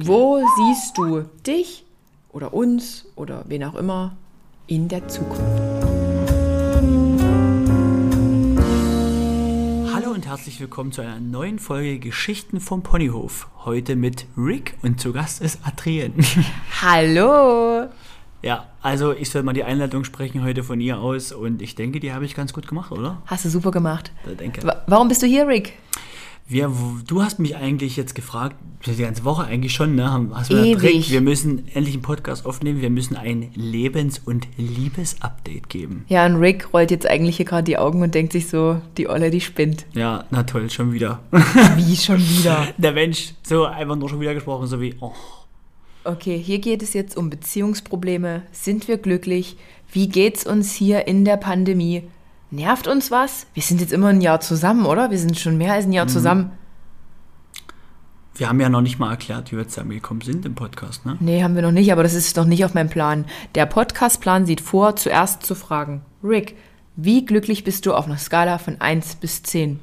Wo 0.00 0.40
siehst 0.56 0.96
du 0.96 1.22
dich 1.46 1.84
oder 2.30 2.54
uns 2.54 3.06
oder 3.16 3.44
wen 3.48 3.64
auch 3.64 3.74
immer 3.74 4.16
in 4.66 4.88
der 4.88 5.06
Zukunft? 5.08 5.42
Hallo 9.94 10.10
und 10.12 10.26
herzlich 10.26 10.60
willkommen 10.60 10.92
zu 10.92 11.00
einer 11.02 11.18
neuen 11.20 11.58
Folge 11.58 11.98
Geschichten 11.98 12.60
vom 12.60 12.82
Ponyhof. 12.82 13.48
Heute 13.64 13.96
mit 13.96 14.26
Rick 14.36 14.74
und 14.82 15.00
zu 15.00 15.12
Gast 15.12 15.40
ist 15.40 15.58
Adrien. 15.64 16.14
Hallo! 16.82 17.88
Ja, 18.42 18.66
also 18.82 19.12
ich 19.12 19.30
soll 19.30 19.42
mal 19.42 19.52
die 19.52 19.64
Einleitung 19.64 20.04
sprechen 20.04 20.44
heute 20.44 20.62
von 20.62 20.80
ihr 20.80 20.98
aus 21.00 21.32
und 21.32 21.60
ich 21.60 21.74
denke, 21.74 21.98
die 21.98 22.12
habe 22.12 22.24
ich 22.24 22.36
ganz 22.36 22.52
gut 22.52 22.68
gemacht, 22.68 22.92
oder? 22.92 23.20
Hast 23.26 23.44
du 23.44 23.48
super 23.50 23.72
gemacht. 23.72 24.12
Ich 24.30 24.36
denke. 24.36 24.62
Wa- 24.64 24.82
Warum 24.86 25.08
bist 25.08 25.22
du 25.22 25.26
hier, 25.26 25.48
Rick? 25.48 25.72
Wir, 26.50 26.72
du 27.06 27.22
hast 27.22 27.38
mich 27.38 27.56
eigentlich 27.56 27.98
jetzt 27.98 28.14
gefragt, 28.14 28.56
die 28.86 28.96
ganze 28.96 29.24
Woche 29.24 29.44
eigentlich 29.44 29.74
schon, 29.74 29.94
ne? 29.94 30.30
Hast 30.32 30.50
mir 30.50 30.64
Ewig. 30.64 31.10
wir 31.10 31.20
müssen 31.20 31.68
endlich 31.74 31.94
einen 31.94 32.02
Podcast 32.02 32.46
aufnehmen, 32.46 32.80
wir 32.80 32.88
müssen 32.88 33.16
ein 33.16 33.50
Lebens- 33.54 34.18
und 34.24 34.48
Liebes-Update 34.56 35.68
geben. 35.68 36.06
Ja, 36.08 36.24
und 36.24 36.36
Rick 36.36 36.72
rollt 36.72 36.90
jetzt 36.90 37.06
eigentlich 37.06 37.36
hier 37.36 37.44
gerade 37.44 37.64
die 37.64 37.76
Augen 37.76 38.00
und 38.00 38.14
denkt 38.14 38.32
sich 38.32 38.48
so, 38.48 38.80
die 38.96 39.08
Olle, 39.10 39.30
die 39.30 39.42
spinnt. 39.42 39.84
Ja, 39.92 40.24
na 40.30 40.42
toll, 40.44 40.70
schon 40.70 40.94
wieder. 40.94 41.20
Wie 41.76 41.96
schon 41.96 42.18
wieder? 42.18 42.68
Der 42.78 42.92
Mensch, 42.92 43.34
so 43.42 43.66
einfach 43.66 43.96
nur 43.96 44.08
schon 44.08 44.20
wieder 44.20 44.32
gesprochen, 44.32 44.68
so 44.68 44.80
wie, 44.80 44.94
oh. 45.00 45.12
Okay, 46.04 46.38
hier 46.42 46.60
geht 46.60 46.82
es 46.82 46.94
jetzt 46.94 47.14
um 47.14 47.28
Beziehungsprobleme. 47.28 48.44
Sind 48.52 48.88
wir 48.88 48.96
glücklich? 48.96 49.58
Wie 49.92 50.08
geht's 50.08 50.46
uns 50.46 50.72
hier 50.72 51.06
in 51.06 51.26
der 51.26 51.36
Pandemie? 51.36 52.04
Nervt 52.50 52.86
uns 52.86 53.10
was? 53.10 53.46
Wir 53.52 53.62
sind 53.62 53.80
jetzt 53.80 53.92
immer 53.92 54.08
ein 54.08 54.20
Jahr 54.20 54.40
zusammen, 54.40 54.86
oder? 54.86 55.10
Wir 55.10 55.18
sind 55.18 55.38
schon 55.38 55.58
mehr 55.58 55.74
als 55.74 55.84
ein 55.84 55.92
Jahr 55.92 56.08
zusammen. 56.08 56.52
Wir 58.34 58.48
haben 58.48 58.60
ja 58.60 58.68
noch 58.68 58.80
nicht 58.80 58.98
mal 58.98 59.10
erklärt, 59.10 59.52
wie 59.52 59.56
wir 59.56 59.68
zusammengekommen 59.68 60.22
sind 60.22 60.46
im 60.46 60.54
Podcast, 60.54 61.04
ne? 61.04 61.16
Nee, 61.20 61.42
haben 61.42 61.56
wir 61.56 61.62
noch 61.62 61.72
nicht, 61.72 61.92
aber 61.92 62.04
das 62.04 62.14
ist 62.14 62.36
noch 62.36 62.44
nicht 62.44 62.64
auf 62.64 62.72
meinem 62.72 62.88
Plan. 62.88 63.24
Der 63.54 63.66
Podcastplan 63.66 64.46
sieht 64.46 64.60
vor, 64.60 64.96
zuerst 64.96 65.44
zu 65.44 65.54
fragen. 65.54 66.02
Rick, 66.22 66.56
wie 66.96 67.26
glücklich 67.26 67.64
bist 67.64 67.84
du 67.84 67.92
auf 67.94 68.06
einer 68.06 68.16
Skala 68.16 68.58
von 68.58 68.80
1 68.80 69.16
bis 69.16 69.42
10? 69.42 69.80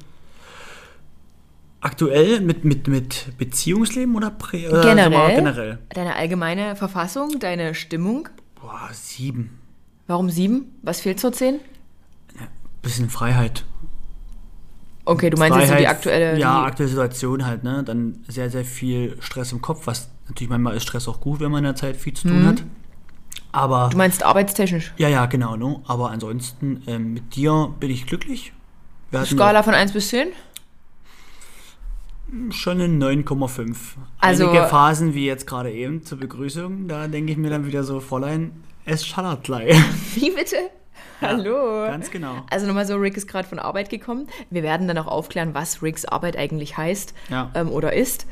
Aktuell 1.82 2.40
mit, 2.40 2.64
mit, 2.64 2.88
mit 2.88 3.36
Beziehungsleben 3.38 4.16
oder, 4.16 4.30
prä, 4.30 4.68
oder 4.68 4.80
Generell? 4.80 5.12
sagen 5.12 5.28
wir 5.28 5.34
generell? 5.36 5.78
Deine 5.90 6.16
allgemeine 6.16 6.74
Verfassung, 6.76 7.38
deine 7.38 7.74
Stimmung? 7.74 8.28
Boah, 8.60 8.88
sieben. 8.92 9.58
Warum 10.06 10.30
7? 10.30 10.64
Was 10.82 11.00
fehlt 11.00 11.20
zur 11.20 11.32
10? 11.32 11.60
Bisschen 12.86 13.10
Freiheit. 13.10 13.64
Okay, 15.04 15.30
du 15.30 15.36
meinst 15.38 15.56
jetzt 15.58 15.68
so 15.68 15.74
die 15.74 15.82
Freiheit, 15.82 15.96
aktuelle... 15.96 16.38
Ja, 16.38 16.60
die, 16.62 16.66
aktuelle 16.66 16.90
Situation 16.90 17.44
halt, 17.46 17.62
ne? 17.64 17.82
Dann 17.84 18.24
sehr, 18.28 18.48
sehr 18.50 18.64
viel 18.64 19.16
Stress 19.20 19.52
im 19.52 19.60
Kopf, 19.60 19.86
was 19.86 20.08
natürlich 20.28 20.50
manchmal 20.50 20.76
ist 20.76 20.82
Stress 20.84 21.06
auch 21.08 21.20
gut, 21.20 21.40
wenn 21.40 21.50
man 21.50 21.58
in 21.58 21.64
der 21.64 21.76
Zeit 21.76 21.96
viel 21.96 22.14
zu 22.14 22.28
tun 22.28 22.46
hat. 22.46 22.62
Aber, 23.52 23.86
Mhm. 23.86 23.90
du 23.90 23.96
meinst 23.98 24.22
arbeitstechnisch? 24.24 24.92
ja, 24.98 25.08
ja, 25.08 25.26
genau, 25.26 25.56
ne? 25.56 25.80
Aber 25.86 26.10
ansonsten, 26.10 26.82
ähm, 26.86 27.14
mit 27.14 27.34
dir 27.36 27.72
bin 27.80 27.90
ich 27.90 28.06
glücklich. 28.06 28.52
Skala 29.24 29.62
von 29.62 29.74
1 29.74 29.92
bis 29.92 30.08
10? 30.08 30.28
schon 32.50 32.80
eine 32.80 32.88
9,5. 32.92 33.96
Also- 34.18 34.48
Einige 34.48 34.66
Phasen, 34.66 35.14
wie 35.14 35.26
jetzt 35.26 35.46
gerade 35.46 35.70
eben 35.72 36.02
zur 36.04 36.18
Begrüßung, 36.18 36.88
da 36.88 37.06
denke 37.06 37.30
ich 37.32 37.38
mir 37.38 37.50
dann 37.50 37.66
wieder 37.66 37.84
so, 37.84 38.00
Fräulein, 38.00 38.50
es 38.84 39.06
schallert 39.06 39.44
gleich. 39.44 39.76
Wie 40.16 40.30
bitte? 40.30 40.56
Hallo. 41.20 41.86
Ganz 41.86 42.10
genau. 42.10 42.44
Also 42.50 42.66
nochmal 42.66 42.86
so, 42.86 42.96
Rick 42.96 43.16
ist 43.16 43.26
gerade 43.28 43.48
von 43.48 43.58
Arbeit 43.58 43.88
gekommen. 43.90 44.26
Wir 44.50 44.62
werden 44.62 44.86
dann 44.88 44.98
auch 44.98 45.06
aufklären, 45.06 45.54
was 45.54 45.82
Ricks 45.82 46.04
Arbeit 46.04 46.36
eigentlich 46.36 46.76
heißt 46.76 47.14
Ja. 47.30 47.50
ähm, 47.54 47.70
oder 47.70 47.92
ist. 47.94 48.26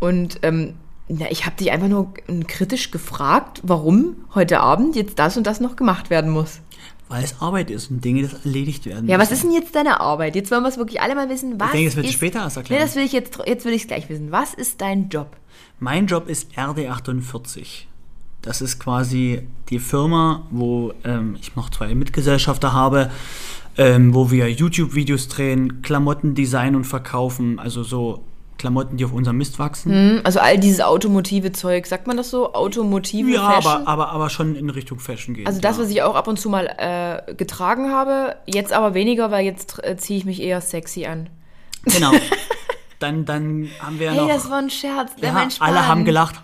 Und 0.00 0.38
ähm, 0.42 0.74
na, 1.08 1.30
ich 1.30 1.44
habe 1.46 1.56
dich 1.56 1.70
einfach 1.72 1.88
nur 1.88 2.14
kritisch 2.46 2.90
gefragt, 2.90 3.60
warum 3.64 4.16
heute 4.34 4.60
Abend 4.60 4.96
jetzt 4.96 5.18
das 5.18 5.36
und 5.36 5.46
das 5.46 5.60
noch 5.60 5.76
gemacht 5.76 6.10
werden 6.10 6.30
muss. 6.30 6.60
Weil 7.08 7.24
es 7.24 7.40
Arbeit 7.42 7.70
ist 7.70 7.90
und 7.90 8.02
Dinge, 8.04 8.22
das 8.22 8.44
erledigt 8.44 8.86
werden 8.86 9.06
Ja, 9.08 9.18
was 9.18 9.28
müssen. 9.30 9.34
ist 9.34 9.42
denn 9.54 9.62
jetzt 9.62 9.74
deine 9.74 10.00
Arbeit? 10.00 10.34
Jetzt 10.34 10.50
wollen 10.50 10.62
wir 10.62 10.68
es 10.70 10.78
wirklich 10.78 11.00
alle 11.02 11.14
mal 11.14 11.28
wissen. 11.28 11.60
Was 11.60 11.72
denke, 11.72 11.86
das 11.88 11.96
wird 11.96 12.06
ist, 12.06 12.12
später 12.14 12.38
erst 12.40 12.56
Nee, 12.56 12.60
erklären. 12.62 12.82
das 12.82 12.96
will 12.96 13.04
ich 13.04 13.12
jetzt, 13.12 13.38
jetzt 13.46 13.64
will 13.66 13.72
ich 13.74 13.82
es 13.82 13.88
gleich 13.88 14.08
wissen. 14.08 14.32
Was 14.32 14.54
ist 14.54 14.80
dein 14.80 15.08
Job? 15.10 15.36
Mein 15.78 16.06
Job 16.06 16.28
ist 16.28 16.52
RD48. 16.56 17.84
Das 18.42 18.60
ist 18.60 18.78
quasi 18.80 19.46
die 19.70 19.78
Firma, 19.78 20.42
wo 20.50 20.92
ähm, 21.04 21.36
ich 21.40 21.54
noch 21.54 21.70
zwei 21.70 21.94
Mitgesellschafter 21.94 22.72
habe, 22.72 23.10
ähm, 23.78 24.14
wo 24.14 24.30
wir 24.30 24.50
YouTube-Videos 24.50 25.28
drehen, 25.28 25.80
Klamotten 25.82 26.34
designen 26.34 26.74
und 26.76 26.84
verkaufen, 26.84 27.58
also 27.60 27.82
so 27.84 28.24
Klamotten, 28.58 28.96
die 28.96 29.04
auf 29.04 29.12
unserem 29.12 29.38
Mist 29.38 29.58
wachsen. 29.58 29.92
Hm, 29.92 30.20
Also 30.24 30.40
all 30.40 30.58
dieses 30.58 30.80
automotive 30.80 31.52
Zeug, 31.52 31.86
sagt 31.86 32.06
man 32.06 32.16
das 32.16 32.30
so? 32.30 32.52
Automotive 32.52 33.30
Ja, 33.30 33.50
Fashion? 33.52 33.72
aber, 33.72 33.88
aber, 33.88 34.08
aber 34.10 34.30
schon 34.30 34.54
in 34.56 34.70
Richtung 34.70 34.98
Fashion 35.00 35.34
gehen. 35.34 35.46
Also 35.46 35.60
das, 35.60 35.78
ja. 35.78 35.82
was 35.84 35.90
ich 35.90 36.02
auch 36.02 36.14
ab 36.14 36.28
und 36.28 36.38
zu 36.38 36.48
mal 36.50 36.66
äh, 36.78 37.34
getragen 37.34 37.90
habe, 37.90 38.36
jetzt 38.46 38.72
aber 38.72 38.94
weniger, 38.94 39.30
weil 39.30 39.44
jetzt 39.44 39.82
äh, 39.84 39.96
ziehe 39.96 40.18
ich 40.18 40.24
mich 40.24 40.40
eher 40.42 40.60
sexy 40.60 41.06
an. 41.06 41.28
Genau. 41.84 42.12
Dann, 43.00 43.24
dann 43.24 43.68
haben 43.80 43.98
wir 43.98 44.06
ja 44.06 44.12
Hey, 44.12 44.20
noch... 44.20 44.28
das 44.28 44.48
war 44.48 44.58
ein 44.58 44.70
Scherz. 44.70 45.10
Ja, 45.20 45.48
alle 45.58 45.88
haben 45.88 46.04
gelacht. 46.04 46.36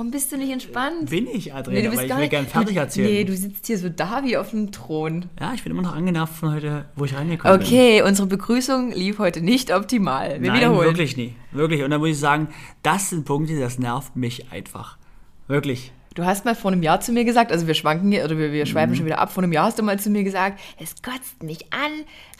Warum 0.00 0.12
bist 0.12 0.32
du 0.32 0.38
nicht 0.38 0.50
entspannt? 0.50 1.10
Bin 1.10 1.26
ich, 1.26 1.52
Adriana, 1.52 1.90
du 1.90 1.96
weil 1.98 2.06
ich 2.06 2.16
will 2.16 2.28
gern 2.28 2.46
fertig 2.46 2.74
erzählen. 2.74 3.06
Nee, 3.06 3.24
du 3.24 3.36
sitzt 3.36 3.66
hier 3.66 3.76
so 3.76 3.90
da 3.90 4.24
wie 4.24 4.38
auf 4.38 4.48
dem 4.48 4.72
Thron. 4.72 5.26
ja, 5.38 5.52
ich 5.52 5.62
bin 5.62 5.72
immer 5.72 5.82
noch 5.82 5.94
angenervt 5.94 6.32
von 6.32 6.54
heute, 6.54 6.86
wo 6.96 7.04
ich 7.04 7.14
reingekommen 7.14 7.58
bin. 7.58 7.66
Okay, 7.66 8.00
unsere 8.00 8.26
Begrüßung 8.26 8.92
lief 8.92 9.18
heute 9.18 9.42
nicht 9.42 9.70
optimal. 9.70 10.40
Wir 10.40 10.52
Nein, 10.52 10.56
wiederholen. 10.56 10.88
wirklich 10.88 11.18
nie. 11.18 11.34
Wirklich. 11.52 11.82
Und 11.82 11.90
dann 11.90 12.00
muss 12.00 12.08
ich 12.08 12.18
sagen, 12.18 12.48
das 12.82 13.10
sind 13.10 13.26
Punkte, 13.26 13.60
das 13.60 13.78
nervt 13.78 14.16
mich 14.16 14.50
einfach. 14.50 14.96
Wirklich. 15.48 15.92
Du 16.14 16.24
hast 16.24 16.44
mal 16.44 16.56
vor 16.56 16.72
einem 16.72 16.82
Jahr 16.82 17.00
zu 17.00 17.12
mir 17.12 17.24
gesagt, 17.24 17.52
also 17.52 17.68
wir 17.68 17.74
schwanken 17.74 18.10
hier, 18.10 18.24
oder 18.24 18.36
wir, 18.36 18.50
wir 18.50 18.62
Mhm. 18.64 18.66
schweifen 18.68 18.96
schon 18.96 19.04
wieder 19.06 19.20
ab, 19.20 19.32
vor 19.32 19.44
einem 19.44 19.52
Jahr 19.52 19.66
hast 19.66 19.78
du 19.78 19.82
mal 19.84 19.98
zu 20.00 20.10
mir 20.10 20.24
gesagt, 20.24 20.58
es 20.78 20.94
kotzt 21.02 21.42
mich 21.42 21.72
an, 21.72 21.90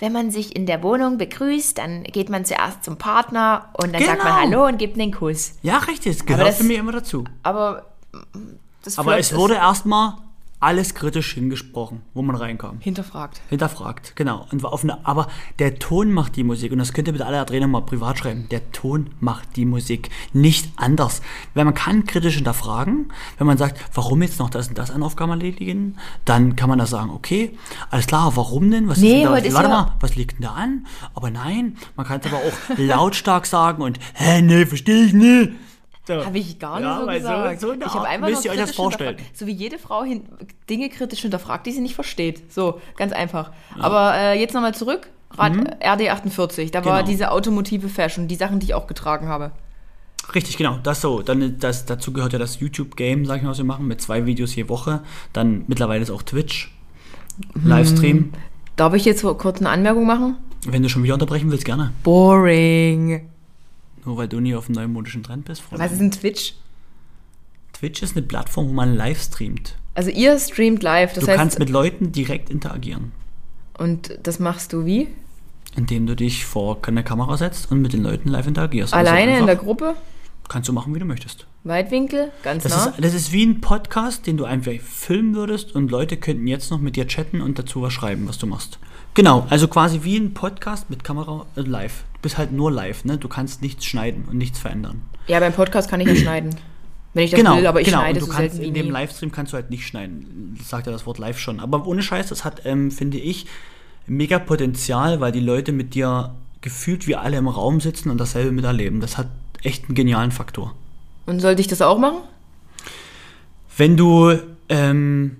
wenn 0.01 0.13
man 0.13 0.33
sich 0.33 0.57
in 0.57 0.67
der 0.67 0.83
Wohnung 0.83 1.19
begrüßt, 1.19 1.79
dann 1.79 2.03
geht 2.03 2.31
man 2.31 2.45
zuerst 2.45 2.83
zum 2.83 2.97
Partner 2.99 3.69
und 3.81 3.95
dann 3.95 4.03
sagt 4.05 4.25
man 4.25 4.27
Genau. 4.51 4.57
Hallo 4.59 4.67
und 4.67 4.79
gibt 4.79 4.99
einen 4.99 5.13
Kuss. 5.13 5.53
Ja, 5.63 5.79
richtig. 5.79 6.17
Es 6.17 6.27
gehört 6.27 6.49
das- 6.49 6.57
für 6.59 6.65
mich 6.65 6.79
immer 6.79 6.93
dazu. 6.93 7.25
Aber 7.45 7.87
mm, 8.13 8.39
das 8.83 8.99
Aber 8.99 9.19
es 9.19 9.35
wurde 9.37 9.55
erstmal 9.55 10.15
alles 10.61 10.95
kritisch 10.95 11.33
hingesprochen, 11.33 12.03
wo 12.13 12.21
man 12.23 12.37
reinkam. 12.37 12.77
hinterfragt. 12.81 13.41
Hinterfragt, 13.49 14.15
genau. 14.15 14.47
Und 14.53 14.63
war 14.63 14.73
auf 14.75 14.85
eine, 14.85 15.07
aber 15.07 15.27
der 15.59 15.79
Ton 15.79 16.13
macht 16.13 16.37
die 16.37 16.45
Musik. 16.45 16.71
Und 16.73 16.79
das 16.79 16.93
könnt 16.93 17.09
ihr 17.09 17.13
bitte 17.13 17.25
alle 17.27 17.45
Trainer 17.47 17.67
mal 17.67 17.81
privat 17.81 18.19
schreiben. 18.19 18.47
Der 18.51 18.71
Ton 18.73 19.11
macht 19.21 19.57
die 19.57 19.65
Musik. 19.65 20.11
Nicht 20.35 20.71
anders. 20.77 21.23
Weil 21.55 21.65
man 21.65 21.73
kann 21.75 22.05
kritisch 22.05 22.35
hinterfragen, 22.35 23.11
wenn 23.39 23.47
man 23.47 23.57
sagt, 23.57 23.81
warum 23.95 24.21
jetzt 24.23 24.39
noch 24.39 24.51
das 24.51 24.69
und 24.69 24.77
das 24.77 24.91
an 24.91 25.03
Aufgaben 25.03 25.31
erledigen, 25.31 25.97
dann 26.27 26.57
kann 26.57 26.69
man 26.69 26.79
da 26.79 26.85
sagen, 26.87 27.11
okay, 27.11 27.57
alles 27.91 28.07
klar, 28.07 28.37
warum 28.37 28.71
denn? 28.71 28.87
Was 28.89 28.99
Nee, 28.99 29.23
ist 29.25 29.45
denn 29.45 29.53
da? 29.53 29.55
Warte 29.55 29.69
mal, 29.71 29.97
was 30.01 30.15
liegt 30.17 30.35
denn 30.35 30.43
da 30.43 30.53
an? 30.53 30.87
Aber 31.15 31.31
nein, 31.31 31.77
man 31.97 32.07
kann 32.07 32.21
es 32.21 32.27
aber 32.27 32.37
auch 32.37 32.77
lautstark 32.77 33.47
sagen 33.47 33.83
und, 33.83 33.99
hä, 34.15 34.43
nee, 34.43 34.67
verstehe 34.67 35.05
ich 35.07 35.15
nicht. 35.15 35.53
So. 36.07 36.25
Habe 36.25 36.39
ich 36.39 36.59
gar 36.59 36.77
nicht 36.81 36.87
Ja, 36.89 36.97
so 37.01 37.07
so- 37.07 37.13
gesagt. 37.13 37.61
so 37.61 37.71
eine 37.71 37.85
ich 37.85 37.95
habe 37.95 38.09
einfach 38.09 38.29
müsst 38.29 38.45
nur 38.45 38.55
ihr 38.55 38.59
euch 38.61 38.67
das 38.67 38.75
vorstellen. 38.75 39.17
So 39.35 39.47
wie 39.47 39.53
jede 39.53 39.79
Frau 39.79 40.03
hin, 40.03 40.23
Dinge 40.69 40.89
kritisch 40.89 41.21
hinterfragt, 41.21 41.67
die 41.67 41.73
sie 41.73 41.81
nicht 41.81 41.95
versteht. 41.95 42.53
So, 42.53 42.81
ganz 42.97 43.13
einfach. 43.13 43.53
Aber 43.79 44.15
äh, 44.17 44.41
jetzt 44.41 44.55
nochmal 44.55 44.75
zurück. 44.75 45.09
Rad, 45.39 45.53
RD48, 45.81 46.73
da 46.73 46.85
war 46.85 46.95
Mhm. 46.95 46.97
Genau. 46.99 47.07
diese 47.09 47.31
automotive 47.31 47.89
Fashion, 47.89 48.27
die 48.27 48.35
Sachen, 48.35 48.59
die 48.59 48.67
ich 48.67 48.75
auch 48.75 48.87
getragen 48.89 49.29
habe. 49.29 49.53
Richtig, 50.35 50.57
genau, 50.57 50.79
das 50.83 51.01
so. 51.01 51.23
Dann 51.23 51.59
das, 51.61 51.87
dazu 51.87 52.13
gehört 52.13 52.33
ja 52.33 52.39
das 52.39 52.59
YouTube-Game, 52.61 53.25
sag 53.27 53.37
ich 53.37 53.43
mal, 53.43 53.51
was 53.51 53.59
wir 53.59 53.65
machen, 53.65 53.87
mit 53.87 54.01
zwei 54.01 54.27
Videos 54.27 54.55
je 54.57 54.69
Woche. 54.69 55.03
Dann 55.33 55.65
mittlerweile 55.69 56.03
ist 56.03 56.11
auch 56.11 56.23
Twitch, 56.23 56.75
Mhm. 57.55 57.69
Livestream. 57.69 58.33
Darf 58.77 58.95
ich 58.95 59.05
jetzt 59.05 59.23
kurz 59.23 59.61
eine 59.61 59.69
Anmerkung 59.71 60.07
machen? 60.07 60.37
Wenn 60.67 60.83
du 60.83 60.89
schon 60.89 61.03
wieder 61.05 61.15
unterbrechen 61.15 61.51
willst, 61.51 61.65
gerne. 61.65 61.93
Boring. 62.03 63.30
Nur 64.05 64.17
weil 64.17 64.29
du 64.29 64.41
nie 64.41 64.55
auf 64.55 64.67
dem 64.67 64.75
neumodischen 64.75 65.23
Trend 65.23 65.45
bist. 65.45 65.61
Freunde. 65.63 65.85
Was 65.85 65.93
ist 65.93 66.01
ein 66.01 66.11
Twitch? 66.11 66.55
Twitch 67.73 68.03
ist 68.03 68.17
eine 68.17 68.27
Plattform, 68.27 68.69
wo 68.69 68.73
man 68.73 68.95
live 68.95 69.21
streamt. 69.23 69.77
Also 69.95 70.11
ihr 70.11 70.39
streamt 70.39 70.83
live, 70.83 71.13
das 71.15 71.25
du 71.25 71.31
heißt, 71.31 71.39
kannst 71.39 71.59
mit 71.59 71.69
Leuten 71.69 72.13
direkt 72.13 72.51
interagieren, 72.51 73.13
und 73.77 74.19
das 74.23 74.39
machst 74.39 74.73
du 74.73 74.85
wie? 74.85 75.09
indem 75.77 76.07
du 76.07 76.17
dich 76.17 76.45
vor 76.47 76.79
eine 76.87 77.05
Kamera 77.05 77.37
setzt 77.37 77.71
und 77.71 77.81
mit 77.81 77.93
den 77.93 78.03
Leuten 78.03 78.29
live 78.29 78.47
interagierst. 78.47 78.93
Also 78.93 79.09
Alleine 79.09 79.39
in 79.39 79.47
der 79.47 79.55
Gruppe? 79.57 79.95
Kannst 80.49 80.69
du 80.69 80.73
machen, 80.73 80.93
wie 80.95 80.99
du 80.99 81.05
möchtest. 81.05 81.47
Weitwinkel? 81.63 82.33
Ganz 82.43 82.65
Das, 82.65 82.73
nah? 82.73 82.91
ist, 82.91 83.05
das 83.05 83.15
ist 83.15 83.33
wie 83.33 83.47
ein 83.47 83.61
Podcast, 83.61 84.27
den 84.27 84.37
du 84.37 84.45
einfach 84.45 84.73
filmen 84.83 85.37
würdest 85.37 85.75
und 85.77 85.91
Leute 85.93 86.17
könnten 86.17 86.49
jetzt 86.49 86.73
noch 86.73 86.81
mit 86.81 86.97
dir 86.97 87.07
chatten 87.07 87.41
und 87.41 87.59
dazu 87.59 87.83
was 87.83 87.93
schreiben, 87.93 88.27
was 88.27 88.39
du 88.39 88.47
machst. 88.49 88.81
Genau, 89.15 89.47
also 89.51 89.69
quasi 89.69 90.01
wie 90.03 90.17
ein 90.17 90.35
Podcast 90.35 90.89
mit 90.91 91.05
Kamera 91.05 91.47
äh, 91.57 91.61
live. 91.63 92.05
Du 92.15 92.21
bist 92.23 92.39
halt 92.39 92.53
nur 92.53 92.71
live, 92.71 93.05
ne? 93.05 93.19
Du 93.19 93.29
kannst 93.29 93.63
nichts 93.63 93.85
schneiden 93.85 94.25
und 94.31 94.39
nichts 94.39 94.59
verändern. 94.59 95.03
ja, 95.27 95.41
beim 95.41 95.53
Podcast 95.53 95.91
kann 95.91 96.01
ich 96.01 96.09
ja 96.09 96.15
schneiden. 96.17 96.55
Wenn 97.13 97.25
ich 97.25 97.33
das 97.33 97.39
genau, 97.39 97.57
will, 97.57 97.67
aber 97.67 97.81
ich 97.81 97.87
genau. 97.87 97.99
schneide 97.99 98.21
und 98.21 98.29
du 98.29 98.33
so 98.33 98.39
kannst 98.39 98.59
in 98.61 98.73
dem 98.73 98.87
nie. 98.87 98.93
Livestream 98.93 99.33
kannst 99.33 99.53
du 99.53 99.57
halt 99.57 99.71
nicht 99.71 99.85
schneiden. 99.85 100.55
Das 100.59 100.69
sagt 100.69 100.87
ja 100.87 100.93
das 100.93 101.07
Wort 101.07 101.19
live 101.19 101.39
schon. 101.39 101.59
Aber 101.59 101.85
ohne 101.87 102.03
Scheiß, 102.03 102.29
das 102.29 102.45
hat, 102.45 102.63
ähm, 102.65 102.93
finde 102.93 103.19
ich, 103.19 103.47
mega 104.07 104.39
Potenzial, 104.39 105.21
weil 105.21 105.33
die 105.33 105.41
Leute 105.41 105.73
mit 105.73 105.95
dir 105.95 106.35
gefühlt 106.61 107.09
wie 107.09 107.17
alle 107.17 107.37
im 107.37 107.49
Raum 107.49 107.81
sitzen 107.81 108.11
und 108.11 108.19
dasselbe 108.19 108.53
miterleben. 108.53 109.01
Das 109.01 109.19
hat 109.19 109.29
echt 109.63 109.87
einen 109.87 109.97
genialen 109.97 110.31
Faktor. 110.31 110.75
Und 111.27 111.41
sollte 111.41 111.61
ich 111.61 111.67
das 111.67 111.83
auch 111.83 111.99
machen? 111.99 112.19
Wenn 113.77 113.97
du, 113.97 114.39
ähm, 114.69 115.40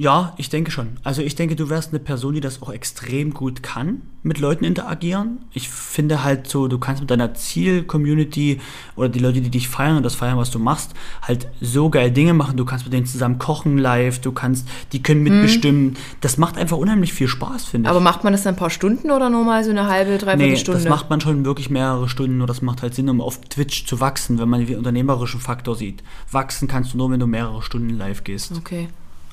ja, 0.00 0.32
ich 0.38 0.48
denke 0.48 0.70
schon. 0.70 0.96
Also 1.04 1.20
ich 1.20 1.34
denke, 1.34 1.56
du 1.56 1.68
wärst 1.68 1.90
eine 1.90 1.98
Person, 1.98 2.32
die 2.32 2.40
das 2.40 2.62
auch 2.62 2.72
extrem 2.72 3.34
gut 3.34 3.62
kann, 3.62 4.00
mit 4.22 4.38
Leuten 4.38 4.64
interagieren. 4.64 5.40
Ich 5.52 5.68
finde 5.68 6.24
halt 6.24 6.46
so, 6.46 6.68
du 6.68 6.78
kannst 6.78 7.02
mit 7.02 7.10
deiner 7.10 7.34
Ziel-Community 7.34 8.62
oder 8.96 9.10
die 9.10 9.18
Leute, 9.18 9.42
die 9.42 9.50
dich 9.50 9.68
feiern 9.68 9.98
und 9.98 10.02
das 10.02 10.14
feiern, 10.14 10.38
was 10.38 10.50
du 10.50 10.58
machst, 10.58 10.94
halt 11.20 11.48
so 11.60 11.90
geil 11.90 12.10
Dinge 12.10 12.32
machen. 12.32 12.56
Du 12.56 12.64
kannst 12.64 12.86
mit 12.86 12.94
denen 12.94 13.04
zusammen 13.04 13.38
kochen 13.38 13.76
live, 13.76 14.20
du 14.20 14.32
kannst, 14.32 14.66
die 14.94 15.02
können 15.02 15.22
mitbestimmen. 15.22 15.98
Das 16.22 16.38
macht 16.38 16.56
einfach 16.56 16.78
unheimlich 16.78 17.12
viel 17.12 17.28
Spaß, 17.28 17.66
finde 17.66 17.86
ich. 17.86 17.90
Aber 17.90 18.00
macht 18.00 18.24
man 18.24 18.32
das 18.32 18.42
dann 18.42 18.54
ein 18.54 18.58
paar 18.58 18.70
Stunden 18.70 19.10
oder 19.10 19.28
nur 19.28 19.44
mal 19.44 19.62
so 19.64 19.70
eine 19.70 19.86
halbe, 19.86 20.16
dreiviertel 20.16 20.52
Nee, 20.52 20.56
Stunde? 20.56 20.80
das 20.80 20.88
macht 20.88 21.10
man 21.10 21.20
schon 21.20 21.44
wirklich 21.44 21.68
mehrere 21.68 22.08
Stunden, 22.08 22.38
nur 22.38 22.46
das 22.46 22.62
macht 22.62 22.80
halt 22.80 22.94
Sinn, 22.94 23.10
um 23.10 23.20
auf 23.20 23.38
Twitch 23.50 23.84
zu 23.84 24.00
wachsen, 24.00 24.38
wenn 24.38 24.48
man 24.48 24.64
den 24.64 24.78
unternehmerischen 24.78 25.40
Faktor 25.40 25.76
sieht. 25.76 26.02
Wachsen 26.30 26.68
kannst 26.68 26.94
du 26.94 26.96
nur, 26.96 27.10
wenn 27.10 27.20
du 27.20 27.26
mehrere 27.26 27.60
Stunden 27.60 27.90
live 27.90 28.24
gehst. 28.24 28.52
Okay. 28.56 28.88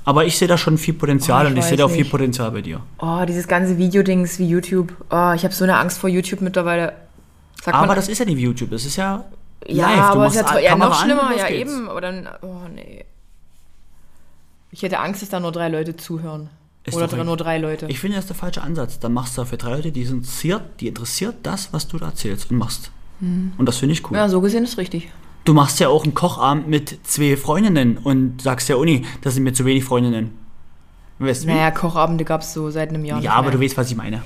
Aber 0.08 0.24
ich 0.24 0.38
sehe 0.38 0.48
da 0.48 0.58
schon 0.58 0.78
viel 0.78 0.94
Potenzial 0.94 1.44
Oh, 1.44 1.48
ich 1.50 1.52
und 1.52 1.58
ich 1.60 1.66
sehe 1.66 1.76
da 1.76 1.84
auch 1.84 1.92
viel. 1.92 2.06
Potenzial 2.06 2.50
bei 2.52 2.62
dir. 2.62 2.80
Oh, 2.98 3.26
dieses 3.28 3.46
ganze 3.46 3.78
Videodings 3.78 4.40
wie 4.40 4.48
YouTube. 4.48 4.94
Oh, 5.10 5.34
ich 5.36 5.44
habe 5.44 5.54
so 5.54 5.66
eine 5.66 5.76
Angst 5.76 5.98
vor 5.98 6.10
YouTube 6.10 6.40
mittlerweile. 6.40 6.94
Sagt 7.62 7.76
Aber 7.76 7.94
das 7.94 8.08
ist 8.08 8.20
ja 8.20 8.24
nicht 8.24 8.38
wie 8.38 8.44
YouTube, 8.44 8.72
das 8.72 8.86
ist 8.86 8.96
ja 8.96 9.26
ja, 9.68 9.90
live. 9.90 9.98
Du 9.98 10.02
aber 10.04 10.28
es 10.28 10.36
ist 10.36 10.50
ja, 10.50 10.60
ja 10.60 10.76
noch 10.78 10.98
an, 10.98 11.06
schlimmer. 11.06 11.30
los 11.30 11.40
Ja, 11.42 11.48
geht's. 11.50 11.72
eben. 11.74 11.90
Aber 11.90 12.00
dann, 12.00 12.26
oh 12.42 12.70
nee. 12.74 13.04
Ich 14.72 14.82
hätte 14.82 15.00
Angst, 15.00 15.24
dass 15.24 15.28
da 15.28 15.42
nur 15.42 15.52
drei 15.52 15.68
Leute 15.68 15.98
zuhören. 15.98 16.52
Ist 16.86 16.96
Oder 16.96 17.08
drei, 17.08 17.24
nur 17.26 17.36
drei 17.36 17.58
Leute. 17.58 17.88
Ich 17.90 18.00
finde, 18.00 18.16
das 18.16 18.24
ist 18.24 18.30
der 18.30 18.38
falsche 18.38 18.62
Ansatz. 18.62 19.00
Dann 19.00 19.12
machst 19.12 19.38
du 19.38 19.44
für 19.44 19.58
drei 19.58 19.72
Leute, 19.72 19.92
die 19.92 20.04
interessiert, 20.04 20.62
die 20.80 20.88
interessiert 20.88 21.36
das, 21.44 21.74
was 21.74 21.90
du 21.90 21.98
da 21.98 22.06
erzählst 22.06 22.50
und 22.50 22.56
machst. 22.58 22.92
Und 23.20 23.66
das 23.66 23.76
finde 23.76 23.92
ich 23.92 24.06
cool. 24.06 24.12
Hm. 24.12 24.16
ja, 24.16 24.30
so 24.30 24.40
gesehen 24.40 24.64
ist 24.64 24.78
richtig. 24.78 25.10
Du 25.48 25.54
machst 25.54 25.80
ja 25.80 25.88
auch 25.88 26.04
einen 26.04 26.14
Kochabend 26.14 26.68
mit 26.68 27.00
zwei 27.08 27.38
Freundinnen 27.38 27.98
und 28.00 28.42
sagst 28.42 28.68
ja, 28.68 28.76
Uni, 28.76 29.06
das 29.22 29.36
sind 29.36 29.44
mir 29.44 29.54
zu 29.54 29.64
wenig 29.64 29.86
Freundinnen. 29.86 30.38
Weißt 31.20 31.46
du? 31.46 31.48
Naja, 31.48 31.72
Kochabende 31.72 32.26
gab 32.26 32.42
es 32.42 32.52
so 32.52 32.70
seit 32.70 32.90
einem 32.90 33.06
Jahr. 33.06 33.22
ja, 33.22 33.32
aber 33.32 33.52
du 33.52 33.62
weißt, 33.62 33.78
was 33.78 33.90
ich 33.90 33.96
meine. 33.96 34.22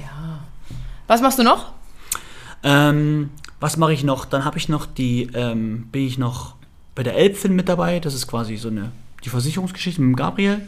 Was 1.05 1.21
machst 1.21 1.37
du 1.37 1.43
noch? 1.43 1.73
Ähm, 2.63 3.29
was 3.59 3.77
mache 3.77 3.93
ich 3.93 4.03
noch? 4.03 4.25
Dann 4.25 4.45
habe 4.45 4.57
ich 4.57 4.67
noch 4.67 4.87
die, 4.87 5.29
ähm, 5.35 5.89
bin 5.91 6.07
ich 6.07 6.17
noch 6.17 6.55
bei 6.95 7.03
der 7.03 7.15
Elbfin 7.15 7.55
mit 7.55 7.69
dabei. 7.69 7.99
Das 7.99 8.15
ist 8.15 8.25
quasi 8.25 8.55
so 8.55 8.69
eine, 8.69 8.91
die 9.23 9.29
Versicherungsgeschichte 9.29 10.01
mit 10.01 10.13
dem 10.13 10.15
Gabriel. 10.15 10.67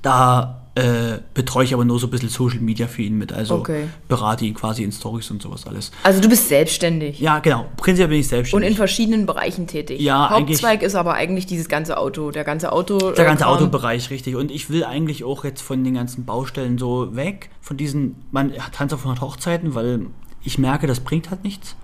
Da 0.00 0.62
äh, 0.76 1.18
betreue 1.34 1.64
ich 1.64 1.72
aber 1.72 1.84
nur 1.84 2.00
so 2.00 2.08
ein 2.08 2.10
bisschen 2.10 2.28
Social 2.28 2.58
Media 2.60 2.88
für 2.88 3.02
ihn 3.02 3.16
mit. 3.16 3.32
Also 3.32 3.54
Okay. 3.56 3.84
berate 4.08 4.44
ihn 4.44 4.54
quasi 4.54 4.82
in 4.82 4.90
Stories 4.90 5.30
und 5.30 5.40
sowas 5.40 5.66
alles. 5.68 5.92
Also 6.02 6.20
du 6.20 6.28
bist 6.28 6.48
selbstständig. 6.48 7.20
Ja, 7.20 7.38
genau. 7.38 7.66
Prinzipiell 7.76 8.08
bin 8.08 8.18
ich 8.18 8.26
Und 8.26 8.30
selbstständig. 8.30 8.70
in 8.70 8.76
verschiedenen 8.76 9.26
Bereichen 9.26 9.66
tätig. 9.68 10.00
Ja, 10.00 10.30
Hauptzweig 10.30 10.82
ist 10.82 10.96
aber 10.96 11.14
eigentlich 11.14 11.46
dieses 11.46 11.68
ganze 11.68 11.96
Auto, 11.96 12.32
der 12.32 12.42
ganze 12.42 12.72
Auto. 12.72 12.98
der 13.12 13.24
ganze 13.24 13.44
äh, 13.44 13.46
Kram. 13.46 13.54
Autobereich, 13.56 14.10
richtig. 14.10 14.34
Und 14.34 14.50
ich 14.50 14.68
will 14.68 14.82
eigentlich 14.84 15.22
auch 15.22 15.44
jetzt 15.44 15.62
von 15.62 15.84
den 15.84 15.94
ganzen 15.94 16.24
Baustellen 16.24 16.76
so 16.76 17.14
weg, 17.14 17.50
von 17.60 17.76
diesen, 17.76 18.16
man 18.32 18.52
tanzt 18.72 18.92
auf 18.94 19.00
100 19.00 19.20
Hochzeiten, 19.20 19.74
weil 19.76 20.06
ich 20.42 20.58
merke, 20.58 20.86
das 20.88 21.00
bringt 21.00 21.30
halt 21.30 21.44
nichts. 21.44 21.76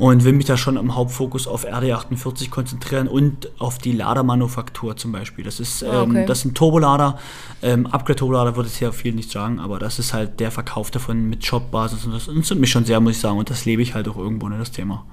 Und 0.00 0.24
will 0.24 0.32
mich 0.32 0.46
da 0.46 0.56
schon 0.56 0.78
im 0.78 0.94
Hauptfokus 0.96 1.46
auf 1.46 1.66
RD48 1.66 2.48
konzentrieren 2.48 3.06
und 3.06 3.50
auf 3.60 3.76
die 3.76 3.92
Ladermanufaktur 3.92 4.96
zum 4.96 5.12
Beispiel. 5.12 5.44
Das 5.44 5.60
ist, 5.60 5.84
Ah, 5.84 6.04
ähm, 6.04 6.10
okay. 6.12 6.24
das 6.26 6.40
sind 6.40 6.56
Turbolader. 6.56 7.18
Ähm, 7.60 7.86
Upgrade-Turbolader 7.86 8.56
würde 8.56 8.70
es 8.70 8.80
ja 8.80 8.92
viel 8.92 9.12
nicht 9.12 9.30
sagen, 9.30 9.60
aber 9.60 9.78
das 9.78 9.98
ist 9.98 10.14
halt 10.14 10.40
der 10.40 10.50
Verkauf 10.50 10.90
davon 10.90 11.28
mit 11.28 11.44
Shop-Basis 11.44 12.06
und 12.06 12.12
das 12.12 12.28
interessiert 12.28 12.60
mich 12.60 12.70
schon 12.70 12.86
sehr, 12.86 12.98
muss 13.00 13.16
ich 13.16 13.20
sagen. 13.20 13.36
Und 13.38 13.50
das 13.50 13.66
lebe 13.66 13.82
ich 13.82 13.92
halt 13.94 14.08
auch 14.08 14.16
irgendwo, 14.16 14.48
ne, 14.48 14.56
das 14.58 14.70
Thema. 14.70 15.04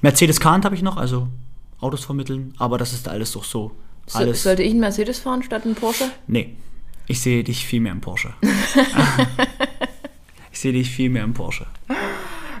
Mercedes 0.00 0.40
Kant 0.40 0.64
habe 0.64 0.74
ich 0.74 0.82
noch, 0.82 0.96
also 0.96 1.28
Autos 1.80 2.04
vermitteln, 2.04 2.52
aber 2.58 2.78
das 2.78 2.92
ist 2.92 3.06
alles 3.08 3.30
doch 3.32 3.44
so. 3.44 3.70
So, 4.08 4.32
sollte 4.32 4.64
ich 4.64 4.70
einen 4.72 4.80
Mercedes 4.80 5.20
fahren 5.20 5.44
statt 5.44 5.64
einen 5.64 5.76
Porsche? 5.76 6.10
Nee, 6.26 6.56
ich 7.06 7.20
sehe 7.20 7.44
dich 7.44 7.64
viel 7.64 7.78
mehr 7.80 7.92
im 7.92 8.00
Porsche. 8.00 8.34
ich 10.52 10.58
sehe 10.58 10.72
dich 10.72 10.90
viel 10.90 11.10
mehr 11.10 11.22
im 11.22 11.32
Porsche. 11.32 11.66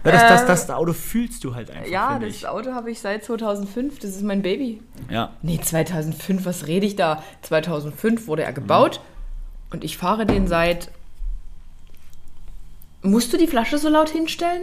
Ja, 0.04 0.12
das, 0.12 0.46
das, 0.46 0.66
das 0.66 0.70
Auto 0.70 0.92
fühlst 0.92 1.44
du 1.44 1.54
halt 1.54 1.70
einfach. 1.70 1.90
Ja, 1.90 2.18
das 2.18 2.30
ich. 2.30 2.46
Auto 2.46 2.72
habe 2.72 2.90
ich 2.90 3.00
seit 3.00 3.24
2005. 3.24 3.98
Das 3.98 4.10
ist 4.10 4.22
mein 4.22 4.42
Baby. 4.42 4.80
Ja. 5.10 5.32
Nee, 5.42 5.60
2005, 5.60 6.44
was 6.44 6.66
rede 6.66 6.86
ich 6.86 6.96
da? 6.96 7.22
2005 7.42 8.26
wurde 8.26 8.44
er 8.44 8.52
gebaut 8.52 9.00
und 9.70 9.84
ich 9.84 9.96
fahre 9.96 10.26
den 10.26 10.48
seit. 10.48 10.90
Musst 13.02 13.32
du 13.32 13.36
die 13.38 13.46
Flasche 13.46 13.78
so 13.78 13.88
laut 13.88 14.10
hinstellen? 14.10 14.62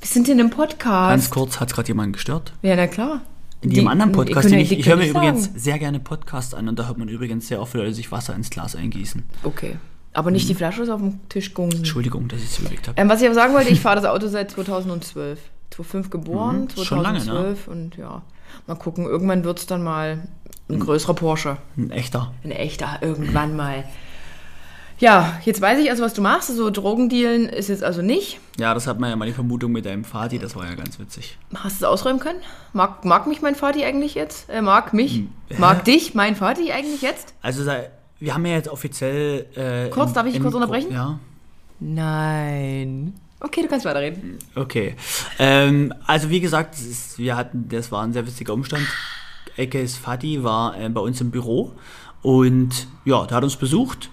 Wir 0.00 0.08
sind 0.08 0.28
in 0.28 0.38
einem 0.38 0.50
Podcast. 0.50 1.10
Ganz 1.10 1.30
kurz, 1.30 1.60
hat 1.60 1.68
es 1.68 1.74
gerade 1.74 1.88
jemand 1.88 2.12
gestört? 2.12 2.52
Ja, 2.62 2.76
na 2.76 2.86
klar. 2.86 3.22
In 3.62 3.70
jedem 3.70 3.88
anderen 3.88 4.12
Podcast, 4.12 4.50
den 4.50 4.58
ich, 4.58 4.70
ich 4.72 4.86
höre 4.86 4.96
mir 4.96 5.08
übrigens 5.08 5.44
sagen. 5.44 5.58
sehr 5.58 5.78
gerne 5.78 5.98
Podcasts 5.98 6.52
an 6.52 6.68
und 6.68 6.78
da 6.78 6.86
hört 6.86 6.98
man 6.98 7.08
übrigens 7.08 7.48
sehr 7.48 7.62
oft, 7.62 7.72
wie 7.72 7.78
Leute 7.78 7.94
sich 7.94 8.12
Wasser 8.12 8.34
ins 8.34 8.50
Glas 8.50 8.76
eingießen. 8.76 9.22
Okay. 9.42 9.76
Aber 10.14 10.30
nicht 10.30 10.48
die 10.48 10.54
Flasche 10.54 10.82
ist 10.82 10.88
auf 10.88 11.00
dem 11.00 11.28
Tisch 11.28 11.52
gungsen. 11.54 11.78
Entschuldigung, 11.78 12.28
dass 12.28 12.38
ich 12.40 12.46
es 12.46 12.58
überlegt 12.60 12.88
habe. 12.88 13.00
Ähm, 13.00 13.08
was 13.08 13.20
ich 13.20 13.26
aber 13.26 13.34
sagen 13.34 13.52
wollte, 13.52 13.70
ich 13.70 13.80
fahre 13.80 13.96
das 13.96 14.04
Auto 14.06 14.28
seit 14.28 14.50
2012. 14.50 15.38
2005 15.70 16.10
geboren, 16.10 16.68
Mhm, 16.76 16.84
schon 16.84 17.02
lange, 17.02 17.18
ne? 17.18 17.24
2012 17.24 17.68
und 17.68 17.96
ja, 17.96 18.22
mal 18.68 18.76
gucken, 18.76 19.06
irgendwann 19.06 19.42
wird 19.44 19.58
es 19.58 19.66
dann 19.66 19.82
mal 19.82 20.28
ein 20.70 20.78
größerer 20.78 21.14
Porsche. 21.14 21.56
Ein 21.76 21.90
echter. 21.90 22.32
Ein 22.44 22.52
echter, 22.52 22.98
irgendwann 23.02 23.56
mal. 23.56 23.82
Ja, 25.00 25.40
jetzt 25.44 25.60
weiß 25.60 25.80
ich 25.80 25.90
also, 25.90 26.04
was 26.04 26.14
du 26.14 26.22
machst. 26.22 26.48
Also 26.50 26.70
Drogendealen 26.70 27.48
ist 27.48 27.68
jetzt 27.68 27.82
also 27.82 28.00
nicht. 28.00 28.38
Ja, 28.60 28.72
das 28.72 28.86
hat 28.86 29.00
man 29.00 29.10
ja 29.10 29.16
mal 29.16 29.26
die 29.26 29.32
Vermutung 29.32 29.72
mit 29.72 29.84
deinem 29.84 30.04
Vati, 30.04 30.38
das 30.38 30.54
war 30.54 30.64
ja 30.66 30.76
ganz 30.76 31.00
witzig. 31.00 31.36
Hast 31.56 31.80
du 31.80 31.86
es 31.86 31.90
ausräumen 31.90 32.20
können? 32.20 32.38
Mag, 32.72 33.04
mag 33.04 33.26
mich 33.26 33.42
mein 33.42 33.56
Vati 33.56 33.84
eigentlich 33.84 34.14
jetzt? 34.14 34.48
Äh, 34.48 34.62
mag 34.62 34.94
mich? 34.94 35.16
Hm, 35.16 35.30
Mag 35.58 35.84
dich 35.84 36.14
mein 36.14 36.36
Vati 36.40 36.70
eigentlich 36.70 37.02
jetzt? 37.02 37.34
Also, 37.42 37.64
da- 37.64 37.82
wir 38.20 38.34
haben 38.34 38.46
ja 38.46 38.52
jetzt 38.52 38.68
offiziell. 38.68 39.46
Äh, 39.54 39.90
Kurz, 39.90 40.12
darf 40.12 40.26
ich 40.26 40.40
kurz 40.40 40.54
unterbrechen? 40.54 40.92
Ja. 40.92 41.18
Nein. 41.80 43.14
Okay, 43.40 43.62
du 43.62 43.68
kannst 43.68 43.84
weiterreden. 43.84 44.38
Okay. 44.54 44.94
Ähm, 45.38 45.92
also 46.06 46.30
wie 46.30 46.40
gesagt, 46.40 46.74
das, 46.74 46.82
ist, 46.82 47.18
wir 47.18 47.36
hatten, 47.36 47.68
das 47.68 47.92
war 47.92 48.02
ein 48.02 48.12
sehr 48.12 48.26
witziger 48.26 48.54
Umstand. 48.54 48.86
Ekes 49.56 49.96
Fadi 49.96 50.42
war 50.42 50.80
äh, 50.80 50.88
bei 50.88 51.00
uns 51.00 51.20
im 51.20 51.30
Büro 51.30 51.72
und 52.22 52.88
ja, 53.04 53.26
der 53.26 53.36
hat 53.36 53.44
uns 53.44 53.56
besucht 53.56 54.10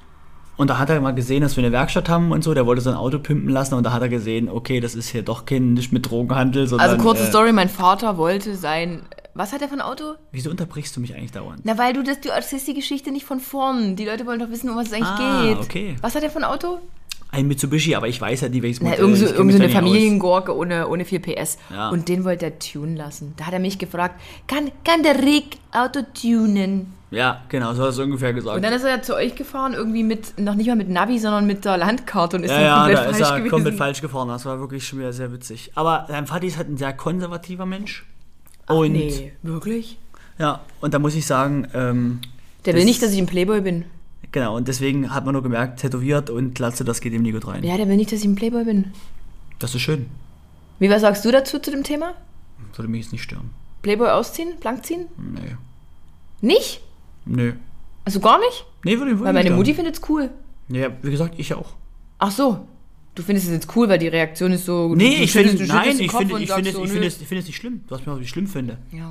und 0.58 0.70
da 0.70 0.78
hat 0.78 0.90
er 0.90 1.00
mal 1.00 1.16
gesehen, 1.16 1.42
dass 1.42 1.56
wir 1.56 1.64
eine 1.64 1.72
Werkstatt 1.72 2.10
haben 2.10 2.32
und 2.32 2.44
so. 2.44 2.54
Der 2.54 2.66
wollte 2.66 2.82
sein 2.82 2.94
Auto 2.94 3.20
pimpen 3.20 3.50
lassen 3.50 3.76
und 3.76 3.84
da 3.84 3.94
hat 3.94 4.02
er 4.02 4.10
gesehen, 4.10 4.50
okay, 4.50 4.80
das 4.80 4.96
ist 4.96 5.10
hier 5.10 5.24
doch 5.24 5.46
kein 5.46 5.74
nicht 5.74 5.94
mit 5.94 6.10
Drogenhandel, 6.10 6.68
sondern. 6.68 6.90
Also 6.90 7.02
kurze 7.02 7.24
äh, 7.24 7.28
Story, 7.28 7.54
mein 7.54 7.70
Vater 7.70 8.18
wollte 8.18 8.56
sein... 8.56 9.04
Was 9.34 9.54
hat 9.54 9.62
er 9.62 9.68
für 9.70 9.76
ein 9.76 9.82
Auto? 9.82 10.16
Wieso 10.32 10.50
unterbrichst 10.50 10.96
du 10.96 11.00
mich 11.02 11.16
eigentlich 11.16 11.32
dauernd? 11.32 11.62
Na, 11.64 11.78
weil 11.78 11.94
du 11.94 12.04
das, 12.04 12.20
du 12.22 12.30
erzählst 12.30 12.68
die 12.68 12.74
Geschichte 12.74 13.12
nicht 13.12 13.26
von 13.26 13.40
vorn. 13.40 13.96
Die 13.96 14.06
Leute 14.06 14.26
wollen 14.26 14.40
doch 14.40 14.50
wissen, 14.50 14.70
um 14.70 14.76
was 14.76 14.88
es 14.88 14.94
eigentlich 14.94 15.08
Ah, 15.10 15.44
geht. 15.44 15.58
okay. 15.58 15.96
Was 16.02 16.16
hat 16.16 16.24
er 16.24 16.30
für 16.30 16.40
ein 16.40 16.44
Auto? 16.44 16.80
Ein 17.34 17.48
Mitsubishi, 17.48 17.96
aber 17.96 18.10
ich 18.10 18.20
weiß 18.20 18.42
ja 18.42 18.50
nicht, 18.50 18.62
welches 18.62 18.82
Modell. 18.82 19.00
irgend 19.00 19.18
so, 19.18 19.26
irgend 19.26 19.54
so 19.54 19.60
eine. 19.60 19.70
Familiengurke 19.70 20.54
ohne, 20.54 20.90
ohne 20.90 21.06
4 21.06 21.22
PS. 21.22 21.58
Ja. 21.70 21.88
Und 21.90 22.10
den 22.10 22.26
wollte 22.26 22.48
er 22.48 22.60
tunen 22.60 22.98
lassen. 22.98 23.34
Da 23.38 23.46
hat 23.46 23.54
er 23.54 23.60
mich 23.60 23.80
gefragt, 23.80 24.20
kann, 24.48 24.70
kann 24.84 25.02
der 25.02 25.24
Rick 25.24 25.58
Auto 25.72 26.02
tunen? 26.20 26.92
Ja, 27.10 27.42
genau, 27.48 27.74
so 27.74 27.80
hat 27.84 27.88
er 27.88 27.90
es 27.92 28.00
ungefähr 28.00 28.34
gesagt. 28.34 28.58
Und 28.58 28.64
dann 28.64 28.74
ist 28.74 28.84
er 28.84 28.90
ja 28.98 29.02
zu 29.02 29.16
euch 29.16 29.36
gefahren, 29.36 29.74
irgendwie 29.74 30.04
mit, 30.04 30.38
noch 30.40 30.56
nicht 30.56 30.68
mal 30.68 30.76
mit 30.76 30.90
Navi, 30.90 31.20
sondern 31.20 31.46
mit 31.48 31.64
der 31.64 31.78
Landkarte 31.78 32.36
und 32.36 32.44
ist 32.44 32.52
Ja, 32.52 32.58
dann 32.58 32.66
ja, 32.66 32.76
komplett 32.80 32.98
da 32.98 33.04
falsch 33.04 33.16
ist 33.22 33.30
er 33.30 33.38
gewesen. 33.38 33.50
komplett 33.52 33.76
falsch 33.78 34.02
gefahren. 34.02 34.28
Das 34.28 34.46
war 34.46 34.60
wirklich 34.60 34.86
schon 34.86 35.00
wieder 35.00 35.14
sehr 35.14 35.32
witzig. 35.32 35.72
Aber 35.76 36.06
sein 36.10 36.28
Vati 36.28 36.48
ist 36.48 36.58
halt 36.58 36.68
ein 36.70 36.78
sehr 36.78 36.92
konservativer 36.92 37.66
Mensch. 37.66 38.06
Und 38.80 38.92
Nee, 38.94 39.32
wirklich? 39.44 39.98
ja, 40.40 40.62
und 40.82 40.94
da 40.94 41.00
muss 41.00 41.16
ich 41.16 41.26
sagen, 41.26 41.68
ähm, 41.74 42.20
Der 42.66 42.74
will 42.76 42.86
nicht, 42.86 43.02
dass 43.02 43.12
ich 43.12 43.20
ein 43.20 43.26
Playboy 43.28 43.62
bin. 43.62 43.86
genau, 44.32 44.56
und 44.56 44.68
deswegen 44.68 45.14
hat 45.14 45.26
man 45.26 45.34
nur 45.34 45.44
gemerkt, 45.44 45.80
tätowiert 45.82 46.30
und 46.30 46.56
Glatze, 46.56 46.84
das 46.84 47.02
geht 47.02 47.14
ihm 47.14 47.22
nie 47.22 47.32
gut 47.32 47.48
rein. 47.48 47.64
Ja, 47.64 47.78
der 47.78 47.88
will 47.88 47.98
nicht, 47.98 48.12
dass 48.12 48.20
ich 48.20 48.26
ein 48.26 48.36
Playboy 48.36 48.64
bin. 48.66 48.92
Das 49.60 49.76
ist 49.76 49.82
schön. 49.82 50.08
Wie, 50.80 50.90
was 50.90 51.02
sagst 51.02 51.24
du 51.26 51.32
dazu 51.32 51.60
zu 51.60 51.70
dem 51.72 51.84
Thema? 51.84 52.14
Würde 52.76 52.90
mich 52.90 53.04
jetzt 53.04 53.12
nicht 53.12 53.24
stören. 53.24 53.52
Playboy 53.82 54.10
ausziehen? 54.10 54.54
Blank 54.60 54.86
ziehen? 54.86 55.08
Nee. 55.18 55.56
Nicht? 56.42 56.82
Nö. 57.26 57.54
Also 58.06 58.20
gar 58.20 58.40
nicht? 58.40 58.66
Nee, 58.84 58.98
würde, 58.98 59.12
würde 59.12 59.26
Weil 59.26 59.34
meine. 59.34 59.52
Mutti 59.52 59.74
findet's 59.76 60.02
cool. 60.10 60.30
Ja, 60.70 60.88
wie 61.04 61.12
gesagt, 61.12 61.36
ich 61.38 61.54
auch. 61.54 61.74
Ach 62.18 62.32
so. 62.32 62.66
Du 63.22 63.26
findest 63.28 63.46
es 63.48 63.54
jetzt 63.54 63.76
cool, 63.76 63.88
weil 63.88 64.00
die 64.00 64.08
Reaktion 64.08 64.52
ist 64.52 64.66
so. 64.66 64.96
Nee, 64.96 65.18
du 65.18 65.24
ich 65.24 65.32
finde, 65.32 65.64
nein, 65.68 65.90
ich 66.00 66.12
finde, 66.12 66.40
ich 66.40 66.52
finde, 66.52 66.70
es- 66.72 66.76
so, 66.76 66.84
ich 66.84 66.92
finde, 66.92 67.08
es, 67.08 67.22
ich 67.22 67.28
finde 67.28 67.42
es 67.42 67.46
nicht 67.46 67.56
schlimm. 67.58 67.82
Du 67.88 67.96
hast 67.96 68.08
mir 68.08 68.14
auch, 68.14 68.18
wie 68.20 68.24
ich 68.24 68.30
schlimm 68.30 68.48
finde. 68.48 68.80
Ja, 68.92 69.10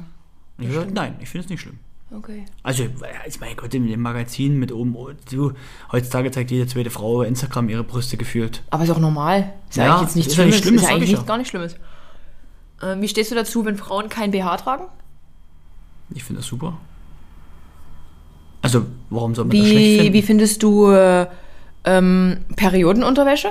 Und 0.59 0.65
ich 0.65 0.69
gesagt, 0.69 0.93
nein, 0.93 1.15
ich 1.21 1.29
finde 1.29 1.45
es 1.45 1.51
nicht 1.51 1.61
schlimm. 1.61 1.79
okay. 2.13 2.45
Also, 2.65 2.89
ich 3.29 3.39
mein 3.39 3.57
Gott, 3.57 3.73
in 3.73 3.87
dem 3.87 4.01
Magazin 4.01 4.59
mit 4.59 4.73
oben, 4.73 4.97
du, 5.31 5.53
heutzutage 5.93 6.33
zeigt 6.33 6.51
jede 6.51 6.67
zweite 6.67 6.91
Frau 6.91 7.19
bei 7.19 7.29
Instagram 7.29 7.69
ihre 7.69 7.85
Brüste 7.85 8.17
gefühlt. 8.17 8.65
Aber 8.71 8.83
ist 8.83 8.91
auch 8.91 8.99
normal. 8.99 9.53
Ist 9.69 9.77
ja, 9.77 9.85
eigentlich 9.85 10.03
jetzt 10.09 10.17
nichts 10.17 10.37
nicht 10.37 10.59
schlimm, 10.63 10.75
ist 10.75 10.87
eigentlich 10.89 11.11
ich 11.11 11.17
nicht, 11.17 11.27
gar 11.29 11.39
nicht 11.39 11.47
Schlimmes. 11.49 11.77
Ähm, 12.83 13.01
wie 13.01 13.07
stehst 13.09 13.31
du 13.31 13.37
dazu, 13.37 13.65
wenn 13.65 13.77
Frauen 13.77 14.09
kein 14.09 14.33
BH 14.33 14.57
tragen? 14.57 14.87
Ich 16.13 16.25
finde 16.25 16.41
das 16.41 16.49
super. 16.49 16.79
Also, 18.63 18.87
warum 19.09 19.37
soll 19.37 19.45
man 19.45 19.57
das 19.57 19.67
schlecht 19.69 19.79
Wie, 19.79 19.97
finden? 19.99 20.13
wie 20.15 20.23
findest 20.23 20.63
du 20.65 20.91
äh, 20.91 21.27
ähm, 21.85 22.39
Periodenunterwäsche? 22.57 23.51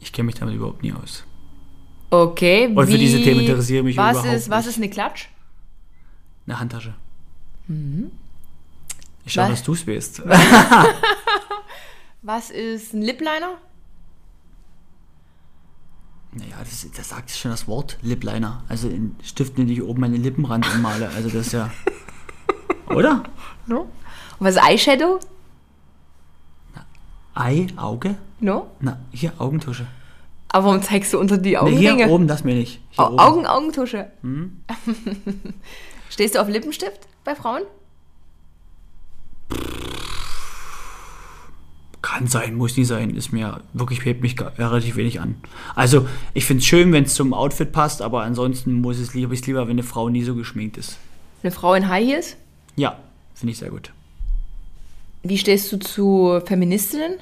Ich 0.00 0.12
kenne 0.12 0.26
mich 0.26 0.34
damit 0.36 0.54
überhaupt 0.54 0.82
nie 0.82 0.92
aus. 0.92 1.24
Okay. 2.10 2.66
Und 2.74 2.86
für 2.86 2.92
wie- 2.94 2.98
diese 2.98 3.18
Themen 3.22 3.40
interessiere 3.40 3.78
ich 3.80 3.84
mich 3.84 3.96
was 3.96 4.16
überhaupt 4.18 4.34
ist, 4.34 4.50
Was 4.50 4.66
nicht. 4.66 4.74
ist 4.76 4.82
eine 4.82 4.90
Klatsch? 4.90 5.28
Eine 6.46 6.58
Handtasche. 6.58 6.94
Ich 9.24 9.32
schau, 9.32 9.42
Was? 9.42 9.50
dass 9.50 9.62
du 9.62 9.72
es 9.74 9.86
weißt. 9.86 10.22
Was 12.22 12.50
ist 12.50 12.92
ein 12.94 13.02
Lipliner? 13.02 13.58
Naja, 16.32 16.56
das, 16.60 16.86
das 16.96 17.08
sagt 17.08 17.30
schon 17.30 17.50
das 17.50 17.66
Wort 17.66 17.98
Lipliner. 18.02 18.62
Also 18.68 18.88
in 18.88 19.16
Stift, 19.22 19.58
den 19.58 19.68
ich 19.68 19.82
oben 19.82 20.00
meine 20.00 20.16
Lippenrand 20.16 20.66
anmale. 20.72 21.08
Also 21.10 21.28
das 21.28 21.46
ist 21.46 21.52
ja. 21.52 21.70
Oder? 22.88 23.22
No. 23.66 23.80
Und 23.82 23.90
was 24.46 24.56
ist 24.56 24.62
Eyeshadow? 24.62 25.20
Ei, 27.34 27.66
Auge? 27.76 28.16
No. 28.40 28.66
Na, 28.80 28.98
hier, 29.12 29.32
Augentusche. 29.38 29.86
Aber 30.48 30.66
warum 30.66 30.82
zeigst 30.82 31.12
du 31.12 31.18
unter 31.18 31.38
die 31.38 31.50
Nee, 31.50 31.56
Augenringe? 31.58 31.96
hier 32.04 32.10
oben, 32.10 32.26
das 32.26 32.42
mir 32.44 32.54
nicht. 32.54 32.80
Hier 32.90 33.06
oben. 33.06 33.18
Augen, 33.18 33.46
Augentusche. 33.46 34.10
Hm? 34.22 34.60
Stehst 36.10 36.34
du 36.34 36.40
auf 36.40 36.48
Lippenstift 36.48 37.06
bei 37.24 37.34
Frauen? 37.36 37.62
Kann 42.02 42.26
sein, 42.26 42.54
muss 42.56 42.76
nie 42.76 42.84
sein. 42.84 43.10
Ist 43.10 43.32
mir 43.32 43.60
wirklich, 43.74 44.04
hebt 44.04 44.22
mich 44.22 44.34
relativ 44.40 44.96
wenig 44.96 45.20
an. 45.20 45.36
Also, 45.74 46.08
ich 46.34 46.46
finde 46.46 46.62
es 46.62 46.66
schön, 46.66 46.92
wenn 46.92 47.04
es 47.04 47.14
zum 47.14 47.34
Outfit 47.34 47.72
passt, 47.72 48.00
aber 48.02 48.22
ansonsten 48.22 48.72
muss 48.80 48.98
es 48.98 49.14
lieber, 49.14 49.32
ich 49.34 49.46
lieber, 49.46 49.62
wenn 49.66 49.72
eine 49.72 49.82
Frau 49.82 50.08
nie 50.08 50.24
so 50.24 50.34
geschminkt 50.34 50.78
ist. 50.78 50.96
Eine 51.42 51.52
Frau 51.52 51.74
in 51.74 51.88
High 51.88 52.06
Heels? 52.06 52.36
Ja, 52.76 52.98
finde 53.34 53.52
ich 53.52 53.58
sehr 53.58 53.70
gut. 53.70 53.92
Wie 55.22 55.38
stehst 55.38 55.70
du 55.72 55.78
zu 55.78 56.40
Feministinnen? 56.46 57.14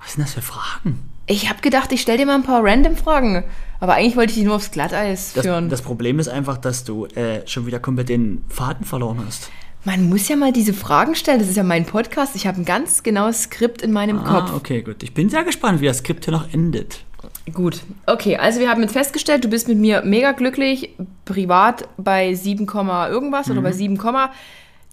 Was 0.00 0.12
sind 0.14 0.22
das 0.24 0.34
für 0.34 0.42
Fragen? 0.42 1.00
Ich 1.26 1.48
habe 1.48 1.60
gedacht, 1.62 1.90
ich 1.92 2.02
stell 2.02 2.18
dir 2.18 2.26
mal 2.26 2.34
ein 2.34 2.42
paar 2.42 2.62
random 2.62 2.96
Fragen. 2.96 3.44
Aber 3.80 3.94
eigentlich 3.94 4.16
wollte 4.16 4.30
ich 4.30 4.36
dich 4.36 4.44
nur 4.44 4.56
aufs 4.56 4.70
Glatteis 4.70 5.32
Das, 5.34 5.44
führen. 5.44 5.68
das 5.70 5.82
Problem 5.82 6.18
ist 6.18 6.28
einfach, 6.28 6.58
dass 6.58 6.84
du 6.84 7.06
äh, 7.06 7.46
schon 7.46 7.66
wieder 7.66 7.80
komplett 7.80 8.10
den 8.10 8.44
Faden 8.48 8.84
verloren 8.84 9.22
hast. 9.26 9.50
Man 9.84 10.08
muss 10.08 10.28
ja 10.28 10.36
mal 10.36 10.52
diese 10.52 10.72
Fragen 10.72 11.14
stellen. 11.14 11.38
Das 11.40 11.48
ist 11.48 11.56
ja 11.56 11.62
mein 11.62 11.84
Podcast. 11.84 12.36
Ich 12.36 12.46
habe 12.46 12.60
ein 12.60 12.64
ganz 12.64 13.02
genaues 13.02 13.42
Skript 13.44 13.82
in 13.82 13.92
meinem 13.92 14.18
Kopf. 14.24 14.50
Ah, 14.52 14.56
okay, 14.56 14.82
gut. 14.82 15.02
Ich 15.02 15.12
bin 15.14 15.28
sehr 15.28 15.44
gespannt, 15.44 15.80
wie 15.80 15.86
das 15.86 15.98
Skript 15.98 16.24
hier 16.24 16.32
noch 16.32 16.52
endet. 16.52 17.04
Gut. 17.52 17.80
Okay, 18.06 18.36
also 18.36 18.60
wir 18.60 18.70
haben 18.70 18.80
jetzt 18.82 18.92
festgestellt, 18.92 19.44
du 19.44 19.48
bist 19.48 19.68
mit 19.68 19.76
mir 19.78 20.02
mega 20.02 20.32
glücklich. 20.32 20.90
Privat 21.26 21.86
bei 21.98 22.34
7, 22.34 22.64
Komma 22.66 23.08
irgendwas 23.08 23.50
oder 23.50 23.60
bei 23.60 23.72
7, 23.72 23.98
Komma. 23.98 24.30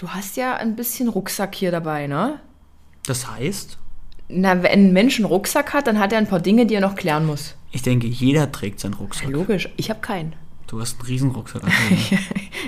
Du 0.02 0.10
hast 0.10 0.36
ja 0.36 0.56
ein 0.56 0.76
bisschen 0.76 1.10
Rucksack 1.10 1.54
hier 1.54 1.70
dabei, 1.70 2.08
ne? 2.08 2.40
Das 3.06 3.30
heißt, 3.30 3.78
Na, 4.30 4.64
wenn 4.64 4.72
ein 4.88 4.94
Mensch 4.94 5.18
einen 5.18 5.26
Rucksack 5.26 5.74
hat, 5.74 5.86
dann 5.86 6.00
hat 6.00 6.12
er 6.12 6.18
ein 6.18 6.28
paar 6.28 6.40
Dinge, 6.40 6.66
die 6.66 6.74
er 6.74 6.82
noch 6.82 6.96
klären 6.96 7.26
muss. 7.28 7.54
ich 7.72 7.84
denke, 7.84 8.08
jeder 8.08 8.52
trägt 8.52 8.80
seinen 8.80 8.96
Rucksack. 8.96 9.30
Logisch. 9.30 9.70
Ich 9.78 9.92
habe 9.92 10.00
keinen. 10.02 10.34
Du 10.66 10.82
hast 10.82 10.98
einen 11.00 11.06
Riesenrucksack. 11.08 11.64
Also, 11.64 11.76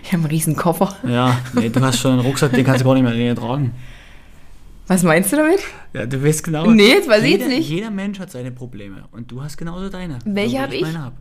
Ich 0.03 0.11
habe 0.11 0.17
einen 0.23 0.25
riesen 0.25 0.55
Koffer. 0.55 0.95
ja, 1.07 1.39
nee, 1.53 1.69
du 1.69 1.81
hast 1.81 1.97
schon 1.99 2.11
einen 2.11 2.19
Rucksack, 2.21 2.51
den 2.51 2.65
kannst 2.65 2.81
du 2.81 2.85
gar 2.85 2.93
nicht 2.93 3.03
mehr 3.03 3.13
länger 3.13 3.35
tragen. 3.35 3.73
Was 4.85 5.01
meinst 5.01 5.31
du 5.31 5.37
damit? 5.37 5.61
Ja, 5.93 6.05
du 6.05 6.23
weißt 6.23 6.43
genau. 6.43 6.69
Nee, 6.69 6.89
jetzt 6.89 7.09
weiß 7.09 7.23
ich 7.23 7.29
jeder, 7.31 7.45
jetzt 7.47 7.57
nicht. 7.57 7.69
Jeder 7.69 7.89
Mensch 7.89 8.19
hat 8.19 8.29
seine 8.29 8.51
Probleme 8.51 9.05
und 9.11 9.31
du 9.31 9.41
hast 9.41 9.57
genauso 9.57 9.89
deine. 9.89 10.19
Welche 10.25 10.49
So 10.51 10.55
wie 10.57 10.61
hab 10.61 10.73
ich? 10.73 10.81
meine 10.81 11.01
hab. 11.01 11.13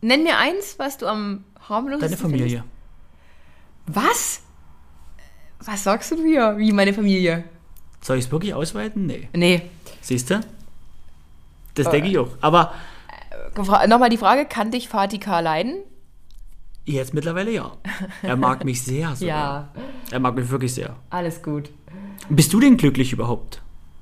Nenn 0.00 0.24
mir 0.24 0.36
eins, 0.38 0.74
was 0.78 0.98
du 0.98 1.06
am 1.06 1.44
harmlosesten 1.68 2.08
Deine 2.10 2.16
Familie. 2.20 2.64
findest. 3.86 4.08
Was? 4.08 4.40
Was 5.64 5.84
sagst 5.84 6.10
du 6.12 6.22
hier? 6.24 6.56
Wie 6.58 6.72
meine 6.72 6.92
Familie? 6.94 7.44
Soll 8.00 8.18
ich 8.18 8.26
es 8.26 8.30
wirklich 8.32 8.54
ausweiten? 8.54 9.06
Nee. 9.06 9.28
Nee. 9.34 9.62
Siehst 10.00 10.30
du? 10.30 10.40
Das 11.74 11.86
Äh. 11.88 11.90
denke 11.90 12.08
ich 12.08 12.18
auch. 12.18 12.30
Aber 12.40 12.72
Gefra- 13.54 13.86
Nochmal 13.86 14.10
die 14.10 14.16
Frage, 14.18 14.44
kann 14.46 14.70
dich 14.70 14.88
Fatih 14.88 15.18
K. 15.18 15.40
leiden? 15.40 15.78
jetzt 16.84 17.12
mittlerweile 17.12 17.50
ja. 17.50 17.72
Er 18.22 18.36
mag 18.36 18.64
mich 18.64 18.82
sehr 18.82 19.14
sogar. 19.16 19.28
Ja. 19.36 19.82
Er 20.10 20.20
mag 20.20 20.34
mich 20.36 20.48
wirklich 20.48 20.72
sehr. 20.72 20.96
Alles 21.10 21.42
gut. 21.42 21.68
Bist 22.30 22.50
du 22.54 22.60
denn 22.60 22.76
glücklich 22.78 23.12
überhaupt? 23.12 23.60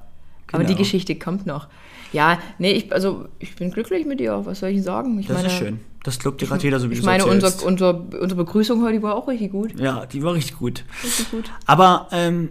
Aber 0.53 0.65
die 0.65 0.69
genau. 0.69 0.79
Geschichte 0.79 1.15
kommt 1.17 1.47
noch. 1.47 1.69
Ja, 2.13 2.39
nee, 2.59 2.73
ich, 2.73 2.93
also 2.93 3.27
ich 3.39 3.55
bin 3.55 3.71
glücklich 3.71 4.05
mit 4.05 4.19
dir. 4.19 4.45
Was 4.45 4.61
soll 4.61 4.71
ich 4.71 4.83
sagen? 4.83 5.19
Ich 5.21 5.29
Das 5.29 5.45
ist 5.45 5.53
schön. 5.53 5.79
Das 6.03 6.19
glaubt 6.19 6.41
dir 6.41 6.47
gerade 6.47 6.63
jeder, 6.65 6.81
so 6.81 6.89
wie 6.91 6.95
Ich 6.95 7.01
du 7.01 7.07
meine, 7.07 7.23
es 7.23 7.29
unser, 7.29 7.67
unser, 7.67 7.95
unsere 8.21 8.35
Begrüßung 8.45 8.83
heute 8.83 9.03
war 9.03 9.15
auch 9.15 9.29
richtig 9.29 9.53
gut. 9.53 9.79
Ja, 9.79 10.07
die 10.07 10.23
war 10.23 10.33
richtig 10.35 10.59
gut. 10.59 10.85
Richtig 11.05 11.31
gut. 11.31 11.51
Aber, 11.67 12.09
ähm, 12.11 12.49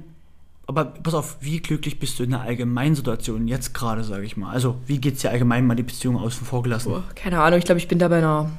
aber 0.67 0.85
pass 0.85 1.15
auf, 1.15 1.37
wie 1.41 1.59
glücklich 1.59 1.99
bist 1.99 2.19
du 2.19 2.23
in 2.23 2.29
der 2.29 2.41
allgemeinen 2.41 2.93
Situation 2.95 3.47
jetzt 3.47 3.73
gerade, 3.73 4.03
sage 4.03 4.23
ich 4.23 4.37
mal? 4.37 4.51
Also, 4.51 4.75
wie 4.85 4.99
geht's 4.99 5.21
dir 5.21 5.31
allgemein 5.31 5.65
mal 5.65 5.75
die 5.75 5.83
Beziehung 5.83 6.15
außen 6.17 6.45
vor 6.45 6.61
gelassen? 6.61 6.91
Boah, 6.91 7.03
keine 7.15 7.41
Ahnung, 7.41 7.57
ich 7.59 7.65
glaube, 7.65 7.79
ich 7.79 7.87
bin 7.87 7.97
da 7.97 8.07
bei 8.07 8.19
einer, 8.19 8.51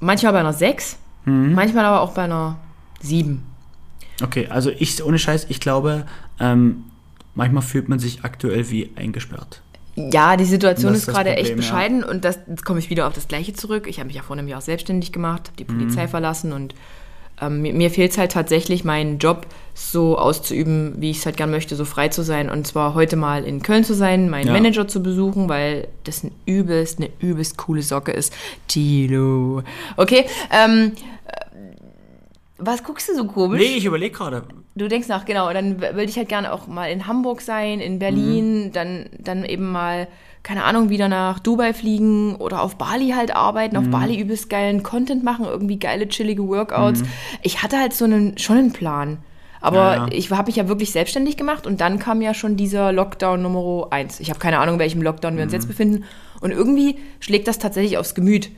manchmal 0.00 0.32
bei 0.32 0.40
einer 0.40 0.52
6, 0.52 0.96
Mhm. 1.26 1.52
manchmal 1.54 1.84
aber 1.84 2.00
auch 2.00 2.12
bei 2.12 2.22
einer 2.24 2.56
7. 3.00 3.42
Okay, 4.22 4.48
also 4.48 4.70
ich, 4.70 5.02
ohne 5.02 5.18
Scheiß, 5.18 5.46
ich 5.48 5.60
glaube, 5.60 6.06
ähm, 6.38 6.84
manchmal 7.34 7.62
fühlt 7.62 7.88
man 7.88 7.98
sich 7.98 8.24
aktuell 8.24 8.70
wie 8.70 8.90
eingesperrt. 8.96 9.62
Ja, 9.96 10.36
die 10.36 10.44
Situation 10.44 10.92
ist 10.94 11.08
ist 11.08 11.14
gerade 11.14 11.30
echt 11.30 11.50
Problem, 11.50 11.50
ja. 11.50 11.56
bescheiden 11.56 12.04
und 12.04 12.24
das, 12.24 12.38
jetzt 12.48 12.64
komme 12.64 12.78
ich 12.78 12.90
wieder 12.90 13.06
auf 13.06 13.12
das 13.12 13.28
Gleiche 13.28 13.52
zurück. 13.52 13.86
Ich 13.86 13.98
habe 13.98 14.06
mich 14.06 14.16
ja 14.16 14.22
vor 14.22 14.36
einem 14.36 14.48
Jahr 14.48 14.60
selbstständig 14.60 15.12
gemacht, 15.12 15.48
habe 15.48 15.56
die 15.58 15.64
Polizei 15.64 16.04
Mhm. 16.04 16.08
verlassen 16.08 16.52
und 16.52 16.74
ähm, 17.40 17.62
mir, 17.62 17.72
mir 17.72 17.90
fehlt 17.90 18.12
es 18.12 18.18
halt 18.18 18.32
tatsächlich, 18.32 18.84
meinen 18.84 19.18
Job 19.18 19.46
so 19.74 20.18
auszuüben, 20.18 20.94
wie 20.98 21.10
ich 21.10 21.18
es 21.18 21.26
halt 21.26 21.36
gern 21.36 21.50
möchte, 21.50 21.74
so 21.76 21.84
frei 21.84 22.08
zu 22.08 22.22
sein. 22.22 22.50
Und 22.50 22.66
zwar 22.66 22.94
heute 22.94 23.16
mal 23.16 23.44
in 23.44 23.62
Köln 23.62 23.84
zu 23.84 23.94
sein, 23.94 24.28
meinen 24.28 24.48
Ja. 24.48 24.52
Manager 24.52 24.86
zu 24.88 25.02
besuchen, 25.02 25.48
weil 25.48 25.88
das 26.04 26.22
ein 26.24 26.32
übelst, 26.44 26.98
eine 26.98 27.08
übelst 27.20 27.56
coole 27.56 27.82
Socke 27.82 28.12
ist. 28.12 28.32
Tilo. 28.68 29.62
Okay, 29.96 30.26
ähm, 30.50 30.92
äh, 31.26 31.32
was 32.58 32.84
guckst 32.84 33.08
du 33.08 33.14
so 33.14 33.24
komisch? 33.26 33.60
Nee, 33.60 33.76
ich 33.76 33.84
überlege 33.86 34.14
gerade. 34.14 34.42
Du 34.74 34.86
denkst 34.88 35.08
nach, 35.08 35.24
genau. 35.24 35.52
Dann 35.52 35.80
würde 35.80 36.04
ich 36.04 36.16
halt 36.16 36.28
gerne 36.28 36.52
auch 36.52 36.66
mal 36.66 36.86
in 36.90 37.06
Hamburg 37.06 37.40
sein, 37.40 37.80
in 37.80 37.98
Berlin, 37.98 38.66
Mhm. 38.66 38.72
dann, 38.72 39.06
dann 39.18 39.44
eben 39.44 39.70
mal, 39.72 40.08
keine 40.42 40.64
Ahnung, 40.64 40.88
wieder 40.88 41.08
nach 41.08 41.38
Dubai 41.38 41.74
fliegen 41.74 42.34
oder 42.36 42.62
auf 42.62 42.76
Bali 42.76 43.10
halt 43.10 43.34
arbeiten, 43.34 43.76
Mhm. 43.76 43.82
auf 43.82 43.90
Bali 43.90 44.18
übelst 44.18 44.48
geilen 44.50 44.82
Content 44.82 45.22
machen, 45.22 45.44
irgendwie 45.44 45.78
geile, 45.78 46.08
chillige 46.08 46.42
Mhm. 46.42 46.48
Workouts. 46.48 47.02
Ich 47.42 47.62
hatte 47.62 47.78
halt 47.78 47.92
so 47.92 48.04
einen, 48.06 48.38
schon 48.38 48.56
einen 48.58 48.72
Plan. 48.72 49.18
Aber 49.62 49.76
Ja, 49.76 49.94
ja. 49.96 50.08
ich 50.10 50.30
habe 50.30 50.46
mich 50.46 50.56
ja 50.56 50.68
wirklich 50.68 50.90
selbstständig 50.92 51.36
gemacht 51.36 51.66
und 51.66 51.82
dann 51.82 51.98
kam 51.98 52.22
ja 52.22 52.32
schon 52.32 52.56
dieser 52.56 52.92
Lockdown 52.92 53.42
Nummer 53.42 53.88
eins. 53.90 54.18
Ich 54.18 54.30
habe 54.30 54.40
keine 54.40 54.58
Ahnung, 54.58 54.76
in 54.76 54.80
welchem 54.80 55.02
Lockdown 55.02 55.36
wir 55.36 55.42
uns 55.42 55.52
Mhm. 55.52 55.58
jetzt 55.58 55.68
befinden. 55.68 56.04
Und 56.40 56.50
irgendwie 56.52 56.96
schlägt 57.20 57.46
das 57.46 57.58
tatsächlich 57.58 57.98
aufs 57.98 58.14
Gemüt. 58.14 58.50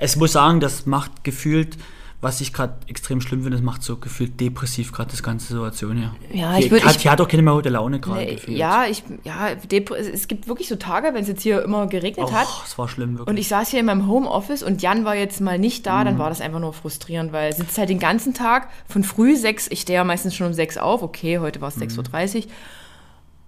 Es 0.00 0.16
muss 0.16 0.32
sagen, 0.32 0.58
das 0.60 0.86
macht 0.86 1.22
gefühlt, 1.24 1.76
was 2.24 2.40
ich 2.40 2.52
gerade 2.52 2.74
extrem 2.88 3.20
schlimm 3.20 3.42
finde, 3.42 3.56
das 3.56 3.64
macht 3.64 3.84
so 3.84 3.96
gefühlt 3.96 4.40
depressiv 4.40 4.90
gerade 4.92 5.10
das 5.12 5.22
ganze 5.22 5.52
Situation 5.52 5.96
hier. 5.96 6.10
Ja, 6.32 6.58
ich 6.58 6.66
würd- 6.72 6.82
hat, 6.82 6.96
ich- 6.96 7.02
die 7.02 7.10
hat 7.10 7.20
auch 7.20 7.28
keine 7.28 7.42
mehr 7.42 7.52
gute 7.54 7.68
Laune 7.68 8.00
gerade 8.00 8.26
gefühlt. 8.26 8.58
ja, 8.58 8.86
ich, 8.86 9.04
ja, 9.22 9.50
es 9.50 10.26
gibt 10.26 10.48
wirklich 10.48 10.68
so 10.68 10.74
Tage, 10.76 11.08
wenn 11.14 11.22
es 11.22 11.28
jetzt 11.28 11.42
hier 11.42 11.62
immer 11.62 11.86
geregnet 11.86 12.26
oh, 12.28 12.32
hat. 12.32 12.48
es 12.66 12.76
war 12.76 12.88
schlimm 12.88 13.18
wirklich. 13.18 13.28
Und 13.28 13.36
ich 13.38 13.46
saß 13.46 13.68
hier 13.68 13.78
in 13.80 13.86
meinem 13.86 14.08
Homeoffice 14.08 14.62
und 14.64 14.82
Jan 14.82 15.04
war 15.04 15.14
jetzt 15.14 15.40
mal 15.40 15.58
nicht 15.58 15.86
da, 15.86 16.00
Mhm. 16.00 16.04
dann 16.06 16.18
war 16.18 16.28
das 16.30 16.40
einfach 16.40 16.58
nur 16.60 16.72
frustrierend, 16.72 17.32
weil 17.32 17.46
er 17.50 17.52
sitzt 17.52 17.78
halt 17.78 17.90
den 17.90 18.00
ganzen 18.00 18.34
Tag 18.34 18.68
von 18.88 19.04
früh 19.04 19.36
sechs, 19.36 19.68
ich 19.70 19.82
stehe 19.82 19.98
ja 19.98 20.04
meistens 20.04 20.34
schon 20.34 20.48
um 20.48 20.52
sechs 20.54 20.76
auf, 20.78 21.02
okay, 21.02 21.38
heute 21.38 21.60
war 21.60 21.68
es 21.68 21.76
Mhm. 21.76 21.82
6.30 21.82 22.46
Uhr. 22.46 22.50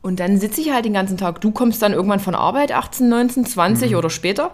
Und 0.02 0.21
dann 0.21 0.38
sitze 0.38 0.61
ich 0.61 0.71
halt 0.73 0.85
den 0.85 0.92
ganzen 0.92 1.16
Tag. 1.16 1.40
Du 1.40 1.50
kommst 1.50 1.83
dann 1.83 1.92
irgendwann 1.92 2.21
von 2.21 2.37
Arbeit, 2.37 2.71
18, 2.71 3.09
19, 3.09 3.45
20 3.45 3.90
Mhm. 3.90 3.97
oder 3.97 4.11
später. 4.11 4.52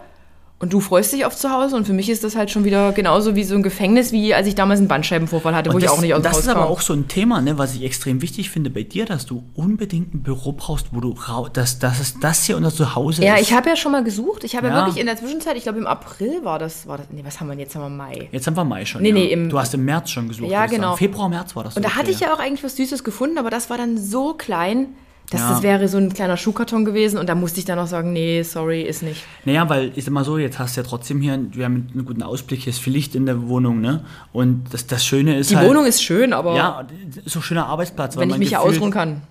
Und 0.63 0.73
du 0.73 0.79
freust 0.79 1.13
dich 1.13 1.25
auf 1.25 1.37
zu 1.37 1.51
Hause. 1.51 1.75
Und 1.75 1.87
für 1.89 1.93
mich 1.93 2.09
ist 2.09 2.23
das 2.23 2.37
halt 2.37 2.49
schon 2.53 2.63
wieder 2.65 2.93
genauso 2.93 3.35
wie 3.35 3.43
so 3.43 3.57
ein 3.57 3.65
Gefängnis, 3.65 4.13
wie 4.13 4.33
als 4.33 4.47
ich 4.47 4.55
damals 4.55 4.79
einen 4.79 4.87
Bandscheibenvorfall 4.87 5.57
hatte, 5.57 5.73
wo 5.73 5.79
ich 5.79 5.85
das, 5.85 5.93
auch 5.93 6.01
nicht 6.01 6.15
aus 6.15 6.21
dem 6.21 6.31
das 6.31 6.39
ist 6.39 6.47
aber 6.49 6.71
auch 6.71 6.81
so 6.81 6.93
ein 6.93 7.09
Thema, 7.09 7.41
ne, 7.41 7.59
was 7.59 7.75
ich 7.75 7.83
extrem 7.83 8.23
wichtig 8.23 8.49
finde 8.49 8.71
bei 8.71 8.85
dir, 8.85 9.05
dass 9.05 9.27
du 9.27 9.43
unbedingt 9.55 10.15
ein 10.15 10.23
Büro 10.23 10.53
brauchst, 10.53 10.95
wo 10.95 11.01
du 11.01 11.17
rau 11.29 11.49
dass, 11.49 11.81
dass 11.81 11.99
es 11.99 12.21
das 12.21 12.45
hier 12.45 12.57
unser 12.57 12.73
Zuhause 12.73 13.25
Ja, 13.25 13.35
ist. 13.35 13.43
ich 13.43 13.53
habe 13.53 13.69
ja 13.71 13.75
schon 13.77 13.91
mal 13.91 14.05
gesucht. 14.05 14.45
Ich 14.45 14.55
habe 14.55 14.69
ja. 14.69 14.73
Ja. 14.75 14.81
wirklich 14.87 15.01
in 15.01 15.07
der 15.07 15.17
Zwischenzeit, 15.17 15.57
ich 15.57 15.65
glaube 15.65 15.79
im 15.79 15.87
April 15.89 16.45
war 16.45 16.61
das, 16.61 16.87
war 16.87 16.97
das. 16.97 17.09
Nee, 17.11 17.23
was 17.25 17.41
haben 17.41 17.49
wir 17.49 17.55
denn 17.55 17.61
jetzt? 17.61 17.75
Haben 17.75 17.83
wir 17.83 17.89
Mai. 17.91 18.29
Jetzt 18.31 18.47
haben 18.47 18.57
wir 18.57 18.65
Mai 18.65 18.85
schon. 18.85 19.03
Nee, 19.03 19.09
ja. 19.09 19.15
nee, 19.15 19.27
im- 19.33 19.49
du 19.49 19.59
hast 19.59 19.75
im 19.75 19.85
März 19.85 20.11
schon 20.11 20.29
gesucht. 20.29 20.49
Ja, 20.49 20.65
ich 20.67 20.71
genau. 20.71 20.95
Februar, 20.95 21.29
März 21.29 21.57
war 21.57 21.65
das. 21.65 21.77
Und 21.77 21.85
da 21.85 21.89
so 21.89 21.97
hatte 21.97 22.13
ich 22.13 22.21
ja 22.21 22.33
auch 22.33 22.39
eigentlich 22.39 22.63
was 22.63 22.77
Süßes 22.77 23.03
gefunden, 23.03 23.37
aber 23.39 23.51
das 23.51 23.69
war 23.69 23.79
dann 23.79 23.99
so 23.99 24.35
klein, 24.35 24.91
dass 25.33 25.41
Ja. 25.41 25.51
das 25.51 25.63
wäre 25.63 25.89
so 25.89 25.99
ein 25.99 26.13
kleiner 26.13 26.37
Schuhkarton 26.37 26.85
gewesen. 26.85 27.19
Und 27.19 27.29
da 27.29 27.35
musste 27.35 27.59
ich 27.59 27.65
dann 27.67 27.79
auch 27.79 27.87
sagen, 27.87 28.13
nee, 28.13 28.43
sorry, 28.43 28.83
ist 28.83 29.03
nicht. 29.03 29.25
Naja, 29.45 29.69
weil 29.69 29.93
ich 29.97 30.05
sag 30.05 30.13
mal 30.13 30.25
so, 30.25 30.39
jetzt 30.39 30.59
hast 30.59 30.77
du 30.77 30.81
ja 30.83 30.87
trotzdem 30.87 31.21
hier, 31.21 31.39
wir 31.53 31.65
haben 31.65 31.89
einen 31.95 32.05
guten 32.05 32.23
Ausblick, 32.23 32.61
hier 32.63 32.71
ist 32.71 32.79
viel 32.81 32.93
Licht 32.93 33.15
in 33.15 33.27
der 33.27 33.49
Wohnung, 33.49 33.81
ne? 33.81 34.05
Und 34.33 34.65
das, 34.73 34.87
das 34.87 35.05
Schöne 35.05 35.37
ist 35.39 35.51
Die 35.51 35.57
halt. 35.57 35.69
Wohnung 35.69 35.85
ist 35.87 36.03
schön, 36.03 36.33
aber 36.33 36.57
Ja, 36.57 36.87
so 37.25 37.41
ein 37.41 37.43
schöner 37.43 37.67
Arbeitsplatz. 37.67 38.17
weil 38.17 38.23
wenn 38.23 38.31
ich 38.31 38.39
mich 38.39 38.51
ja 38.51 38.61
ausruhen 38.61 38.91
kann. 38.93 39.23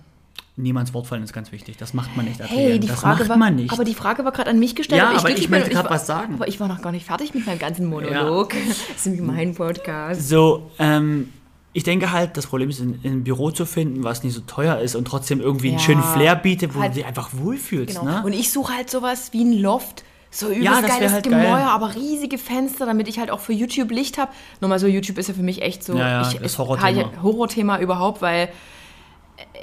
Niemands 0.54 0.92
Wort 0.92 1.06
fallen 1.06 1.22
ist 1.22 1.32
ganz 1.32 1.50
wichtig. 1.50 1.78
Das 1.78 1.94
macht 1.94 2.14
man 2.14 2.26
nicht. 2.26 2.38
Hey, 2.38 2.64
Adrian. 2.66 2.80
die 2.82 2.86
das 2.88 3.00
Frage 3.00 3.26
war, 3.26 3.50
nicht. 3.50 3.72
aber 3.72 3.84
die 3.84 3.94
Frage 3.94 4.22
war 4.26 4.32
gerade 4.32 4.50
an 4.50 4.58
mich 4.58 4.74
gestellt. 4.76 5.00
Ja, 5.00 5.12
ob 5.12 5.20
aber 5.20 5.30
ich 5.30 5.48
möchte 5.48 5.74
war- 5.74 5.88
was 5.88 6.06
sagen. 6.06 6.34
Aber 6.34 6.46
ich 6.46 6.60
war 6.60 6.68
noch 6.68 6.82
gar 6.82 6.92
nicht 6.92 7.06
fertig 7.06 7.32
mit 7.32 7.46
meinem 7.46 7.58
ganzen 7.58 7.86
Monolog. 7.86 8.52
Das 8.68 8.98
ist 8.98 9.06
nämlich 9.06 9.22
mein 9.22 9.54
Podcast. 9.54 10.28
So, 10.28 10.70
ähm, 10.78 11.30
ich 11.74 11.84
denke 11.84 12.12
halt, 12.12 12.36
das 12.36 12.46
Problem 12.46 12.68
ist, 12.70 12.80
ein, 12.80 13.00
ein 13.04 13.24
Büro 13.24 13.50
zu 13.50 13.64
finden, 13.66 14.04
was 14.04 14.22
nicht 14.24 14.34
so 14.34 14.40
teuer 14.42 14.78
ist 14.78 14.94
und 14.94 15.06
trotzdem 15.06 15.40
irgendwie 15.40 15.68
einen 15.68 15.78
Ja. 15.78 15.84
schönen 15.84 16.02
Flair 16.02 16.36
bietet, 16.36 16.74
wo 16.74 16.80
Halt- 16.80 16.92
du 16.92 16.96
dich 16.96 17.06
einfach 17.06 17.30
wohlfühlst. 17.32 17.98
Genau. 17.98 18.10
Ne? 18.10 18.22
Und 18.24 18.32
ich 18.34 18.50
suche 18.50 18.74
halt 18.74 18.90
sowas 18.90 19.32
wie 19.32 19.42
ein 19.44 19.52
Loft. 19.54 20.04
So 20.34 20.46
übelst 20.48 20.64
Ja, 20.64 20.80
geiles 20.80 21.12
halt 21.12 21.24
Gemäuer, 21.24 21.42
geil. 21.56 21.66
aber 21.68 21.94
riesige 21.94 22.38
Fenster, 22.38 22.86
damit 22.86 23.06
ich 23.06 23.18
halt 23.18 23.30
auch 23.30 23.40
für 23.40 23.52
YouTube 23.52 23.90
Licht 23.90 24.16
habe. 24.16 24.32
Nochmal 24.62 24.78
so, 24.78 24.86
YouTube 24.86 25.18
ist 25.18 25.28
ja 25.28 25.34
für 25.34 25.42
mich 25.42 25.60
echt 25.60 25.84
so 25.84 25.94
Ja, 25.94 26.22
ja, 26.22 26.28
ich, 26.30 26.38
das 26.38 26.56
Horrorthema. 26.58 27.10
Horrorthema 27.22 27.78
überhaupt, 27.80 28.22
weil 28.22 28.48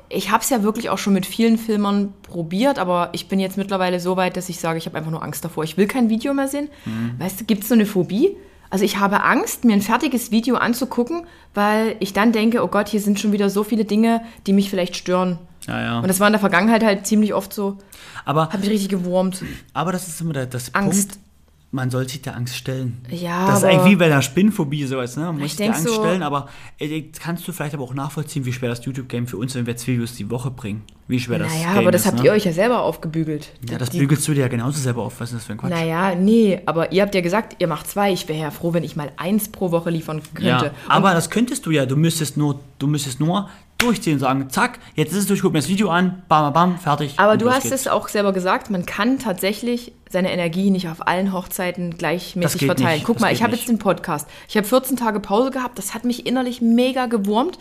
ich 0.10 0.32
habe 0.32 0.44
es 0.44 0.50
ja 0.50 0.62
wirklich 0.64 0.90
auch 0.90 0.98
schon 0.98 1.14
mit 1.14 1.26
vielen 1.26 1.58
Filmern 1.58 2.14
probiert, 2.24 2.80
aber 2.80 3.10
ich 3.14 3.28
bin 3.28 3.40
jetzt 3.40 3.58
mittlerweile 3.58 4.00
so 4.00 4.18
weit, 4.18 4.38
dass 4.38 4.50
ich 4.50 4.60
sage, 4.60 4.78
ich 4.78 4.86
habe 4.86 4.98
einfach 4.98 5.12
nur 5.12 5.24
Angst 5.24 5.44
davor. 5.46 5.64
Ich 5.64 5.78
will 5.78 5.88
kein 5.88 6.10
Video 6.10 6.34
mehr 6.34 6.48
sehen. 6.48 6.70
Mhm. 6.86 7.16
Weißt 7.20 7.40
du, 7.42 7.46
gibt 7.46 7.64
es 7.64 7.70
so 7.70 7.76
eine 7.76 7.86
Phobie? 7.86 8.36
Also 8.70 8.86
ich 8.86 8.98
habe 8.98 9.24
Angst, 9.24 9.66
mir 9.66 9.74
ein 9.74 9.82
fertiges 9.82 10.32
Video 10.32 10.56
anzugucken, 10.56 11.26
weil 11.54 11.96
ich 12.00 12.14
dann 12.14 12.32
denke, 12.32 12.64
oh 12.64 12.68
Gott, 12.68 12.88
hier 12.88 13.02
sind 13.02 13.20
schon 13.20 13.32
wieder 13.32 13.50
so 13.50 13.64
viele 13.64 13.86
Dinge, 13.86 14.22
die 14.46 14.54
mich 14.54 14.70
vielleicht 14.70 14.96
stören. 14.96 15.40
Ja, 15.68 15.82
ja. 15.82 16.00
Und 16.00 16.08
das 16.08 16.20
war 16.20 16.28
in 16.28 16.34
der 16.34 16.40
Vergangenheit 16.40 16.84
halt 16.84 17.06
ziemlich 17.06 17.34
oft 17.34 17.54
so, 17.54 17.78
Aber, 18.26 18.50
hat 18.50 18.60
mich 18.62 18.70
richtig 18.70 18.90
gewurmt. 18.90 19.44
aber 19.74 19.92
das 19.92 20.08
ist 20.08 20.22
immer 20.22 20.34
der, 20.34 20.46
das 20.46 20.74
Angst. 20.76 21.12
Punkt, 21.14 21.29
man 21.72 21.92
soll 21.92 22.10
sich 22.10 22.22
der 22.24 22.36
Angst 22.36 22.56
stellen. 22.56 22.98
Ja, 23.12 23.46
Das 23.48 23.60
ist 23.60 23.64
eigentlich 23.66 23.92
wie 23.92 23.96
bei 23.96 24.08
der 24.08 24.24
Spinnphobie 24.24 24.86
sowas, 24.86 25.16
ne? 25.18 25.26
Man 25.26 25.36
muss 25.36 25.46
Ich 25.46 25.52
sich 25.52 25.58
der 25.68 25.76
Angst 25.76 25.88
so- 25.88 25.94
stellen, 26.02 26.24
aber 26.24 26.50
äh, 26.80 26.86
jetzt 26.88 27.20
kannst 27.22 27.48
du 27.48 27.52
vielleicht 27.52 27.76
aber 27.76 27.84
auch 27.84 27.94
nachvollziehen, 27.94 28.44
wie 28.46 28.54
schwer 28.54 28.70
das 28.70 28.84
YouTube-Game 28.84 29.28
für 29.28 29.38
uns, 29.38 29.54
wenn 29.54 29.68
wir 29.68 29.78
zwei 29.78 29.92
Videos 29.94 30.16
die 30.16 30.30
Woche 30.32 30.50
bringen. 30.50 30.82
Wie 31.08 31.20
schwer 31.20 31.38
das 31.40 31.54
Naja, 31.54 31.70
Game 31.74 31.78
aber 31.80 31.92
das 31.92 32.02
ist, 32.02 32.08
habt 32.08 32.20
ne? 32.20 32.26
ihr 32.26 32.32
euch 32.32 32.46
ja 32.46 32.54
selber 32.54 32.82
aufgebügelt. 32.82 33.52
Ja, 33.70 33.78
das 33.78 33.92
Die- 33.92 34.00
bügelst 34.00 34.28
du 34.28 34.34
dir 34.34 34.42
ja 34.42 34.48
genauso 34.48 34.80
selber 34.80 35.04
auf. 35.04 35.20
Was 35.20 35.30
ist 35.32 35.38
das 35.38 35.46
für 35.46 35.52
ein 35.54 35.58
Quatsch? 35.60 35.70
Naja, 35.70 36.16
nee, 36.16 36.60
aber 36.66 36.92
ihr 36.92 37.04
habt 37.04 37.14
ja 37.14 37.22
gesagt, 37.22 37.56
ihr 37.60 37.68
macht 37.68 37.88
zwei. 37.88 38.12
Ich 38.14 38.28
wäre 38.28 38.40
ja 38.40 38.52
froh, 38.52 38.74
wenn 38.74 38.84
ich 38.84 38.96
mal 38.96 39.12
eins 39.18 39.50
pro 39.50 39.70
Woche 39.72 39.92
liefern 39.92 40.22
könnte. 40.34 40.48
Ja, 40.50 40.62
Und 40.64 40.72
aber 40.88 41.14
das 41.14 41.30
könntest 41.30 41.66
du 41.68 41.72
ja. 41.72 41.86
Du 41.86 41.96
müsstest 41.96 42.36
nur, 42.38 42.60
du 42.80 42.88
müsstest 42.88 43.20
nur 43.20 43.48
durchziehen 43.80 44.14
und 44.14 44.20
sagen, 44.20 44.50
zack, 44.50 44.80
jetzt 44.96 45.12
ist 45.14 45.20
es 45.20 45.28
durch, 45.28 45.42
guck 45.42 45.54
mir 45.54 45.60
das 45.60 45.70
Video 45.70 45.90
an, 45.90 46.22
bam, 46.28 46.54
bam, 46.54 46.78
fertig. 46.78 47.14
aber 47.18 47.38
du 47.38 47.50
hast 47.50 47.64
geht's. 47.64 47.76
es 47.76 47.88
auch 47.88 48.08
selber 48.10 48.34
gesagt, 48.34 48.70
man 48.70 48.86
kann 48.86 49.20
tatsächlich 49.20 49.94
seine 50.10 50.32
Energie 50.32 50.70
nicht 50.70 50.90
auf 50.90 51.08
allen 51.08 51.34
Hochzeiten 51.34 51.98
gleichmäßig 51.98 52.66
verteilen. 52.66 52.96
nicht, 52.96 53.06
Guck 53.06 53.20
mal, 53.20 53.32
ich 53.32 53.42
habe 53.42 53.56
jetzt 53.56 53.70
den 53.70 53.80
Podcast. 53.80 54.28
Ich 54.48 54.58
habe 54.58 54.68
14 54.68 54.98
Tage 54.98 55.20
Pause 55.20 55.52
gehabt, 55.52 55.78
das 55.78 55.94
hat 55.94 56.04
mich 56.04 56.26
innerlich 56.26 56.62
mega 56.62 57.06
gewurmt. 57.06 57.58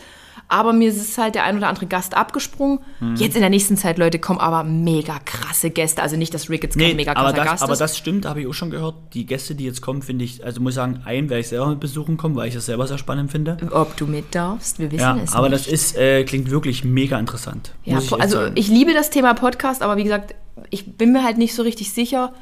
Aber 0.51 0.73
mir 0.73 0.89
ist 0.89 1.19
halt 1.19 1.35
der 1.35 1.45
ein 1.45 1.59
oder 1.59 1.69
andere 1.69 1.85
Gast 1.87 2.17
abgesprungen. 2.17 2.79
Mhm. 3.01 3.17
Jetzt 3.17 3.35
in 3.35 3.43
der 3.43 3.51
nächsten 3.51 3.77
Zeit, 3.77 3.99
Leute, 3.99 4.19
kommen 4.19 4.41
aber 4.41 4.65
mega 4.65 5.19
krasse 5.27 5.69
Gäste. 5.69 6.03
Also 6.03 6.17
nicht, 6.17 6.33
dass 6.33 6.49
Rick 6.49 6.63
jetzt 6.63 6.79
kein 6.79 6.89
Nee, 6.89 6.95
mega 6.95 7.13
aber 7.13 7.21
krasser 7.33 7.37
das, 7.37 7.45
Gast 7.51 7.63
aber 7.65 7.73
ist. 7.75 7.79
das 7.81 7.99
stimmt, 7.99 8.25
habe 8.25 8.41
ich 8.41 8.47
auch 8.47 8.55
schon 8.55 8.71
gehört. 8.71 8.95
Die 9.13 9.27
Gäste, 9.27 9.55
die 9.55 9.65
jetzt 9.67 9.83
kommen, 9.83 10.01
finde 10.01 10.25
ich, 10.25 10.43
also 10.43 10.63
muss 10.63 10.73
ich 10.73 10.77
sagen, 10.77 11.03
einen 11.05 11.29
werde 11.29 11.41
ich 11.41 11.49
selber 11.49 11.67
mit 11.69 11.81
besuchen 11.81 12.17
kommen, 12.17 12.35
weil 12.35 12.49
ich 12.49 12.55
das 12.55 12.65
selber 12.67 12.87
sehr 12.87 12.97
spannend 12.97 13.31
finde. 13.31 13.59
Ob 13.73 13.95
du 13.99 14.07
mit 14.07 14.35
darfst, 14.35 14.79
wir 14.79 14.91
wissen 14.91 15.01
Ja, 15.03 15.19
es 15.23 15.35
aber 15.35 15.51
nicht. 15.51 15.67
das 15.67 15.73
ist, 15.73 15.97
äh, 15.99 16.25
klingt 16.25 16.51
wirklich 16.51 16.83
mega 16.83 17.19
interessant. 17.19 17.73
Ja, 17.85 17.99
ich 17.99 18.11
also 18.13 18.47
ich 18.55 18.69
liebe 18.69 18.95
das 18.95 19.11
Thema 19.11 19.35
Podcast, 19.35 19.83
aber 19.83 19.99
wie 19.99 20.05
gesagt, 20.05 20.35
ich 20.71 20.97
bin 20.97 21.13
mir 21.13 21.25
halt 21.25 21.37
nicht 21.37 21.55
so 21.55 21.63
richtig 21.63 21.93
sicher, 21.93 22.33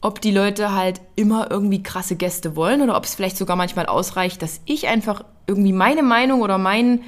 ob 0.00 0.20
die 0.22 0.32
Leute 0.32 0.72
halt 0.74 1.00
immer 1.16 1.50
irgendwie 1.50 1.82
krasse 1.82 2.16
Gäste 2.16 2.56
wollen 2.56 2.80
oder 2.80 2.96
ob 2.96 3.04
es 3.04 3.14
vielleicht 3.14 3.36
sogar 3.36 3.56
manchmal 3.56 3.86
ausreicht, 3.86 4.40
dass 4.42 4.60
ich 4.64 4.88
einfach 4.88 5.22
irgendwie 5.46 5.72
meine 5.72 6.02
Meinung 6.02 6.40
oder 6.40 6.56
mein, 6.58 7.02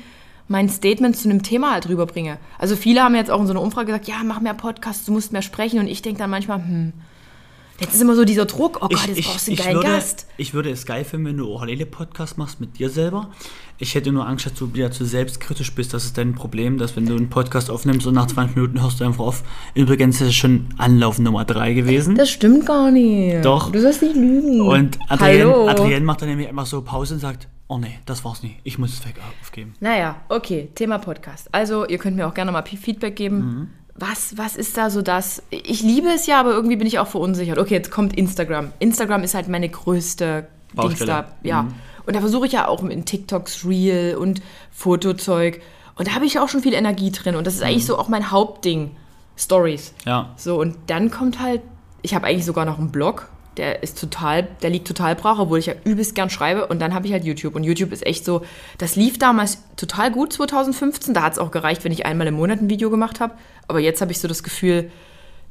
mein 0.49 0.69
Statement 0.69 1.17
zu 1.17 1.29
einem 1.29 1.43
Thema 1.43 1.73
halt 1.73 1.89
rüberbringe. 1.89 2.39
Also 2.59 2.77
viele 2.77 3.03
haben 3.03 3.15
jetzt 3.15 3.31
auch 3.31 3.41
in 3.41 3.47
so 3.47 3.53
einer 3.53 3.63
Umfrage 3.63 3.87
gesagt, 3.87 4.09
ja, 4.09 4.17
mach 4.25 4.41
mehr 4.41 4.55
Podcasts, 4.55 5.07
du 5.07 5.13
musst 5.13 5.33
mehr 5.33 5.43
sprechen 5.43 5.79
und 5.79 5.87
ich 5.87 6.03
denke 6.03 6.19
dann 6.19 6.31
manchmal, 6.31 6.59
hm, 6.59 6.93
jetzt 7.81 7.95
ist 7.95 8.03
immer 8.03 8.15
so 8.15 8.25
dieser 8.25 8.45
Druck, 8.45 8.79
oh 8.83 8.89
Gott, 8.89 9.07
jetzt 9.09 9.25
brauchst 9.25 9.47
du 9.47 9.53
einen 9.53 9.59
geilen 9.59 9.77
würde, 9.77 9.89
Gast. 9.89 10.27
ich 10.37 10.53
würde 10.53 10.71
es 10.71 10.85
geil 10.85 11.05
finden, 11.05 11.27
wenn 11.27 11.37
du 11.39 11.53
auch 11.53 11.63
alleine 11.63 11.87
Podcast 11.87 12.37
machst 12.37 12.61
mit 12.61 12.79
dir 12.79 12.91
selber. 12.91 13.31
Ich 13.79 13.95
hätte 13.97 14.13
nur 14.13 14.27
Angst, 14.27 14.47
dass 14.47 14.55
du 14.55 14.73
wieder 14.75 14.93
zu 14.93 15.05
selbstkritisch 15.05 15.75
bist. 15.75 15.95
Das 15.95 16.05
ist 16.05 16.17
dein 16.17 16.35
Problem, 16.35 16.79
dass 16.79 16.95
wenn 16.95 17.07
du 17.07 17.17
einen 17.17 17.29
Podcast 17.29 17.71
aufnimmst 17.71 18.07
und 18.07 18.15
nach 18.15 18.27
20 18.27 18.55
Minuten 18.55 18.81
hörst 18.81 19.01
du 19.01 19.05
einfach 19.05 19.25
auf. 19.25 19.43
Übrigens 19.75 20.21
ist 20.21 20.29
es 20.29 20.35
schon 20.37 20.69
Anlauf 20.79 21.19
Nummer 21.19 21.45
3 21.45 21.73
gewesen. 21.73 22.15
Das 22.15 22.31
stimmt 22.31 22.67
gar 22.67 22.93
nicht. 22.93 23.45
Doch. 23.45 23.73
Du 23.73 23.81
sollst 23.81 24.03
nicht 24.03 24.15
lügen. 24.15 24.61
und 24.61 24.99
Adrienne. 25.09 25.53
Adrienne 25.69 26.05
macht 26.05 26.23
dann 26.23 26.29
nämlich 26.29 26.49
einfach 26.49 26.67
so 26.67 26.83
Pause 26.83 27.15
und 27.15 27.21
sagt, 27.21 27.49
oh 27.69 27.79
nee, 27.79 27.99
das 28.07 28.25
war's 28.25 28.43
nicht. 28.43 28.57
Ich 28.65 28.79
muss 28.79 28.93
es 28.93 29.05
weg 29.07 29.15
aufgeben. 29.43 29.75
Naja, 29.81 30.17
okay, 30.29 30.69
Thema 30.75 30.99
Podcast. 30.99 31.49
Also, 31.53 31.87
ihr 31.87 31.99
könnt 31.99 32.17
mir 32.17 32.27
auch 32.27 32.35
gerne 32.35 32.53
mal 32.53 32.63
Feedback 32.65 33.17
geben. 33.17 33.37
Mhm. 33.37 33.69
Was, 33.97 34.37
was 34.37 34.57
ist 34.57 34.77
da 34.77 34.91
so 34.91 35.03
das? 35.03 35.43
Ich 35.51 35.83
liebe 35.83 36.09
es 36.09 36.27
ja, 36.27 36.41
aber 36.41 36.51
irgendwie 36.51 36.77
bin 36.77 36.87
ich 36.87 36.99
auch 36.99 37.07
verunsichert. 37.07 37.59
Okay, 37.59 37.75
jetzt 37.75 37.91
kommt 37.93 38.17
Instagram. 38.17 38.73
Instagram 38.81 39.23
ist 39.23 39.35
halt 39.35 39.49
meine 39.49 39.69
größte 39.69 40.49
Baustelle. 40.75 41.27
Ja. 41.45 41.69
Und 42.05 42.17
da 42.17 42.21
versuche 42.21 42.47
ich 42.47 42.53
ja 42.53 42.67
auch 42.67 42.83
in 42.83 43.05
TikToks 43.05 43.65
Reel 43.65 44.17
und 44.17 44.43
Fotozeug. 44.73 45.61
Und 45.95 46.09
da 46.09 46.15
habe 46.15 46.27
ich 46.27 46.39
auch 46.41 46.49
schon 46.49 46.61
viel 46.61 46.75
Energie 46.75 47.13
drin. 47.13 47.37
Und 47.37 47.47
das 47.47 47.55
ist 47.55 47.61
Mhm. 47.61 47.67
eigentlich 47.69 47.87
so 47.87 47.99
auch 47.99 48.09
mein 48.09 48.31
Hauptding. 48.31 48.97
Stories. 49.37 49.95
Ja. 50.05 50.33
So, 50.37 50.61
und 50.61 50.77
dann 50.87 51.11
kommt 51.11 51.41
halt, 51.41 51.61
ich 52.03 52.15
habe 52.15 52.27
eigentlich 52.27 52.45
sogar 52.45 52.65
noch 52.65 52.79
einen 52.79 52.93
Blog, 52.93 53.29
der 53.57 53.83
ist 53.83 54.01
total, 54.01 54.49
der 54.63 54.71
liegt 54.71 54.87
total 54.87 55.15
brach, 55.15 55.39
obwohl 55.39 55.59
ich 55.59 55.67
ja 55.67 55.75
übelst 55.85 56.15
gern 56.15 56.31
schreibe. 56.31 56.67
Und 56.67 56.81
dann 56.81 56.95
habe 56.95 57.07
ich 57.07 57.13
halt 57.13 57.25
YouTube. 57.25 57.55
Und 57.55 57.65
YouTube 57.65 57.93
ist 57.93 58.07
echt 58.07 58.25
so, 58.25 58.43
das 58.79 58.97
lief 58.97 59.19
damals 59.19 59.59
total 59.77 60.11
gut 60.11 60.33
2015. 60.33 61.15
Da 61.15 61.23
hat 61.23 61.35
es 61.35 61.39
auch 61.39 61.51
gereicht, 61.51 61.85
wenn 61.85 61.93
ich 61.93 62.07
einmal 62.07 62.27
im 62.27 62.35
Monat 62.35 62.61
ein 62.61 62.69
Video 62.69 62.91
gemacht 62.91 63.21
habe. 63.21 63.35
Aber 63.69 63.81
jetzt 63.81 64.01
habe 64.01 64.13
ich 64.13 64.19
so 64.19 64.29
das 64.29 64.43
Gefühl, 64.43 64.91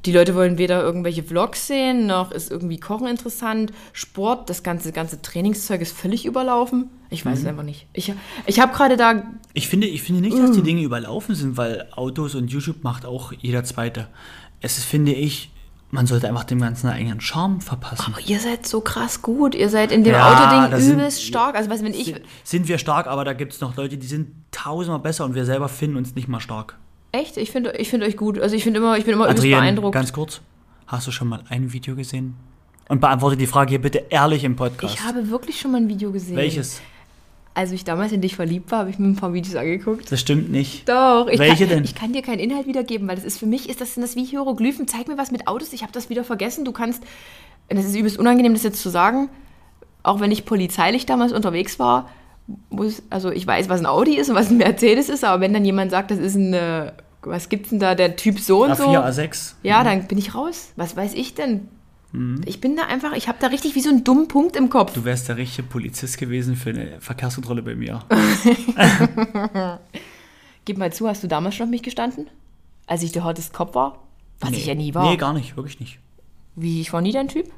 die 0.05 0.11
Leute 0.11 0.35
wollen 0.35 0.57
weder 0.57 0.83
irgendwelche 0.83 1.23
Vlogs 1.23 1.67
sehen, 1.67 2.07
noch 2.07 2.31
ist 2.31 2.51
irgendwie 2.51 2.77
Kochen 2.77 3.07
interessant. 3.07 3.71
Sport, 3.93 4.49
das 4.49 4.61
ganze, 4.61 4.91
ganze 4.91 5.21
Trainingszeug 5.21 5.79
ist 5.79 5.95
völlig 5.95 6.25
überlaufen. 6.25 6.89
Ich 7.09 7.25
weiß 7.25 7.39
es 7.39 7.45
einfach 7.45 7.63
nicht. 7.63 7.87
Ich, 7.93 8.11
ich 8.45 8.59
habe 8.59 8.73
gerade 8.75 8.97
da 8.97 9.23
Ich 9.53 9.69
finde, 9.69 9.87
ich 9.87 10.01
finde 10.03 10.19
nicht, 10.19 10.37
dass 10.37 10.49
Mm. 10.49 10.55
die 10.55 10.63
Dinge 10.63 10.81
überlaufen 10.81 11.35
sind, 11.35 11.55
weil 11.55 11.87
Autos 11.95 12.35
und 12.35 12.51
YouTube 12.51 12.83
macht 12.83 13.05
auch 13.05 13.31
jeder 13.39 13.63
Zweite. 13.63 14.09
Es 14.59 14.77
ist, 14.77 14.83
finde 14.83 15.13
ich, 15.13 15.51
man 15.93 16.08
sollte 16.08 16.27
einfach 16.27 16.43
dem 16.43 16.60
Ganzen 16.60 16.88
einen 16.88 16.97
eigenen 17.01 17.21
Charme 17.21 17.62
verpassen. 17.62 18.13
Aber 18.13 18.19
ihr 18.25 18.39
seid 18.39 18.65
so 18.65 18.82
krass 18.82 19.21
gut. 19.21 19.53
Ihr 19.53 19.69
seid 19.69 19.91
in 19.91 20.03
dem 20.03 20.13
Ja, 20.13 20.27
Autoding 20.60 20.79
sind- 20.82 20.93
übelst 20.95 21.23
stark. 21.23 21.56
Also, 21.56 21.69
du, 21.69 21.79
wenn 21.84 21.93
ich. 21.93 22.06
Sind- 22.06 22.21
sind 22.43 22.67
wir 22.67 22.79
stark, 22.79 23.06
aber 23.06 23.23
da 23.23 23.34
gibt 23.34 23.53
es 23.53 23.62
noch 23.62 23.75
Leute, 23.75 23.97
die 23.97 24.08
sind 24.08 24.29
tausendmal 24.51 24.99
besser 24.99 25.23
und 25.23 25.36
wir 25.36 25.45
selber 25.45 25.69
finden 25.69 25.97
uns 25.97 26.15
nicht 26.15 26.27
mal 26.27 26.39
stark. 26.39 26.77
Echt? 27.12 27.38
Ich 27.38 27.51
finde 27.51 27.73
ich 27.77 27.89
find 27.89 28.03
euch 28.03 28.17
gut. 28.17 28.39
Also, 28.39 28.56
ich, 28.56 28.63
find 28.63 28.75
immer, 28.75 28.97
ich 28.97 29.06
bin 29.06 29.13
immer 29.13 29.25
übelst 29.25 29.39
Adrian, 29.43 29.62
beeindruckt. 29.62 29.93
ganz 29.93 30.12
kurz, 30.12 30.41
hast 30.88 31.06
du 31.06 31.12
schon 31.12 31.27
mal 31.27 31.43
ein 31.49 31.71
Video 31.71 31.95
gesehen? 31.95 32.36
Und 32.89 32.99
beantworte 32.99 33.38
die 33.38 33.47
Frage 33.47 33.69
hier 33.69 33.82
bitte 33.82 34.03
ehrlich 34.10 34.43
im 34.43 34.56
Podcast. 34.56 34.95
Ich 34.95 35.03
habe 35.03 35.29
wirklich 35.29 35.60
schon 35.60 35.71
mal 35.71 35.77
ein 35.82 35.88
Video 35.88 36.12
gesehen. 36.12 36.36
Welches? 36.36 36.82
Als 37.55 37.71
ich 37.71 37.83
damals 37.83 38.11
in 38.11 38.21
dich 38.21 38.35
verliebt 38.35 38.71
war, 38.71 38.79
habe 38.79 38.89
ich 38.89 38.97
mir 38.97 39.07
ein 39.07 39.15
paar 39.15 39.33
Videos 39.33 39.55
angeguckt. 39.55 40.11
Das 40.11 40.19
stimmt 40.19 40.51
nicht. 40.51 40.89
Doch. 40.89 41.27
Ich 41.27 41.37
Welche 41.39 41.67
kann, 41.67 41.75
denn? 41.75 41.83
Ich 41.83 41.93
kann 41.93 42.11
dir 42.11 42.23
keinen 42.23 42.39
Inhalt 42.39 42.65
wiedergeben, 42.65 43.07
weil 43.07 43.15
das 43.15 43.25
ist 43.25 43.37
für 43.37 43.45
mich, 43.45 43.69
ist 43.69 43.79
das, 43.79 43.93
sind 43.93 44.01
das 44.01 44.15
wie 44.15 44.23
Hieroglyphen. 44.23 44.87
Zeig 44.87 45.07
mir 45.07 45.17
was 45.17 45.31
mit 45.31 45.47
Autos. 45.47 45.71
Ich 45.71 45.83
habe 45.83 45.91
das 45.91 46.09
wieder 46.09 46.23
vergessen. 46.23 46.65
Du 46.65 46.71
kannst, 46.71 47.03
es 47.67 47.85
ist 47.85 47.95
übelst 47.95 48.17
unangenehm, 48.17 48.53
das 48.53 48.63
jetzt 48.63 48.81
zu 48.81 48.89
sagen, 48.89 49.29
auch 50.01 50.19
wenn 50.19 50.31
ich 50.31 50.45
polizeilich 50.45 51.05
damals 51.05 51.31
unterwegs 51.31 51.77
war, 51.79 52.09
muss, 52.69 53.03
also 53.09 53.31
ich 53.31 53.45
weiß, 53.47 53.69
was 53.69 53.79
ein 53.79 53.85
Audi 53.85 54.17
ist 54.17 54.29
und 54.29 54.35
was 54.35 54.49
ein 54.49 54.57
Mercedes 54.57 55.09
ist, 55.09 55.23
aber 55.23 55.41
wenn 55.41 55.53
dann 55.53 55.63
jemand 55.63 55.91
sagt, 55.91 56.11
das 56.11 56.19
ist 56.19 56.35
eine, 56.35 56.93
was 57.21 57.49
gibt's 57.49 57.69
denn 57.69 57.79
da, 57.79 57.95
der 57.95 58.15
Typ 58.15 58.39
so 58.39 58.65
und 58.65 58.75
so. 58.75 58.85
A4, 58.85 59.09
A6. 59.09 59.53
Ja, 59.63 59.83
dann 59.83 60.07
bin 60.07 60.17
ich 60.17 60.35
raus. 60.35 60.71
Was 60.75 60.95
weiß 60.95 61.13
ich 61.13 61.35
denn? 61.35 61.69
Mhm. 62.13 62.41
Ich 62.45 62.62
bin 62.62 62.76
da 62.76 62.84
einfach, 62.84 63.13
ich 63.13 63.28
habe 63.28 63.38
da 63.41 63.47
richtig 63.47 63.76
wie 63.76 63.82
so 63.82 63.89
einen 63.89 64.04
dummen 64.04 64.28
Punkt 64.28 64.56
im 64.56 64.69
Kopf. 64.69 64.93
Du 64.93 65.04
wärst 65.04 65.28
der 65.28 65.38
richtige 65.38 65.67
Polizist 65.67 66.17
gewesen 66.17 66.56
für 66.56 66.69
eine 66.69 67.02
Verkehrskontrolle 67.02 67.62
bei 67.62 67.76
mir. 67.76 67.99
Gib 70.65 70.78
mal 70.78 70.93
zu, 70.93 71.08
hast 71.08 71.23
du 71.23 71.28
damals 71.28 71.56
schon 71.56 71.65
auf 71.65 71.71
mich 71.71 71.84
gestanden? 71.84 72.30
als 72.88 73.04
ich 73.04 73.12
der 73.12 73.23
hottest 73.23 73.54
Kopf 73.54 73.76
war? 73.76 73.99
Was 74.39 74.52
nee. 74.52 74.58
ich 74.58 74.65
ja 74.65 74.76
nie 74.76 74.93
war. 74.93 75.10
Nee, 75.10 75.17
gar 75.17 75.34
nicht, 75.34 75.56
wirklich 75.56 75.80
nicht. 75.80 75.99
Wie, 76.56 76.82
ich 76.82 76.93
war 76.93 77.02
nie 77.02 77.12
dein 77.12 77.28
Typ? 77.28 77.52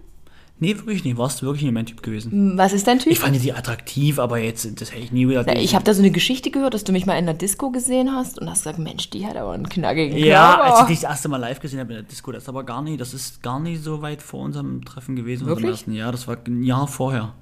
Nee, 0.57 0.75
wirklich 0.77 1.03
nicht. 1.03 1.17
Warst 1.17 1.41
du 1.41 1.45
wirklich 1.47 1.63
nicht 1.63 1.73
mein 1.73 1.85
Typ 1.85 2.01
gewesen. 2.01 2.57
Was 2.57 2.71
ist 2.71 2.87
dein 2.87 2.99
Typ? 2.99 3.11
Ich 3.11 3.19
fand 3.19 3.35
die 3.43 3.51
attraktiv, 3.51 4.19
aber 4.19 4.37
jetzt, 4.37 4.79
das 4.79 4.93
hätte 4.93 5.03
ich 5.03 5.11
nie 5.11 5.27
wieder. 5.27 5.43
Na, 5.45 5.53
ich 5.57 5.75
habe 5.75 5.83
da 5.83 5.93
so 5.93 5.99
eine 6.01 6.11
Geschichte 6.11 6.49
gehört, 6.49 6.73
dass 6.73 6.85
du 6.85 6.93
mich 6.93 7.05
mal 7.05 7.17
in 7.17 7.25
der 7.25 7.35
Disco 7.35 7.71
gesehen 7.71 8.11
hast 8.13 8.39
und 8.39 8.49
hast 8.49 8.59
gesagt, 8.59 8.79
Mensch, 8.79 9.09
die 9.09 9.25
hat 9.27 9.35
aber 9.35 9.51
einen 9.51 9.67
knackigen 9.67 10.17
ja, 10.17 10.55
Körper. 10.55 10.63
als 10.63 10.79
ich 10.81 10.85
dich 10.87 10.99
das 11.01 11.09
erste 11.11 11.27
Mal 11.27 11.37
live 11.37 11.59
gesehen 11.59 11.81
habe 11.81 11.91
in 11.91 11.97
der 11.99 12.03
Disco, 12.03 12.31
das 12.31 12.43
ist 12.43 12.49
aber 12.49 12.63
gar 12.63 12.81
nicht, 12.81 13.01
das 13.01 13.13
ist 13.13 13.43
gar 13.43 13.59
nicht 13.59 13.83
so 13.83 14.01
weit 14.01 14.21
vor 14.21 14.43
unserem 14.43 14.85
Treffen 14.85 15.17
gewesen. 15.17 15.43
unserem 15.43 15.57
Wirklich? 15.63 15.79
ersten 15.81 15.91
Jahr, 15.93 16.13
das 16.13 16.25
war 16.27 16.37
ein 16.47 16.63
Jahr 16.63 16.87
vorher. 16.87 17.33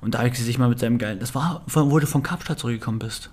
Und 0.00 0.14
da 0.14 0.20
habe 0.20 0.28
ich 0.30 0.38
sie 0.38 0.44
sich 0.44 0.56
mal 0.58 0.70
mit 0.70 0.78
seinem 0.78 0.96
geilen, 0.96 1.18
das 1.20 1.34
war, 1.34 1.60
wo 1.66 1.98
du 1.98 2.06
von 2.06 2.22
Kapstadt 2.22 2.58
zurückgekommen 2.58 3.00
bist. 3.00 3.28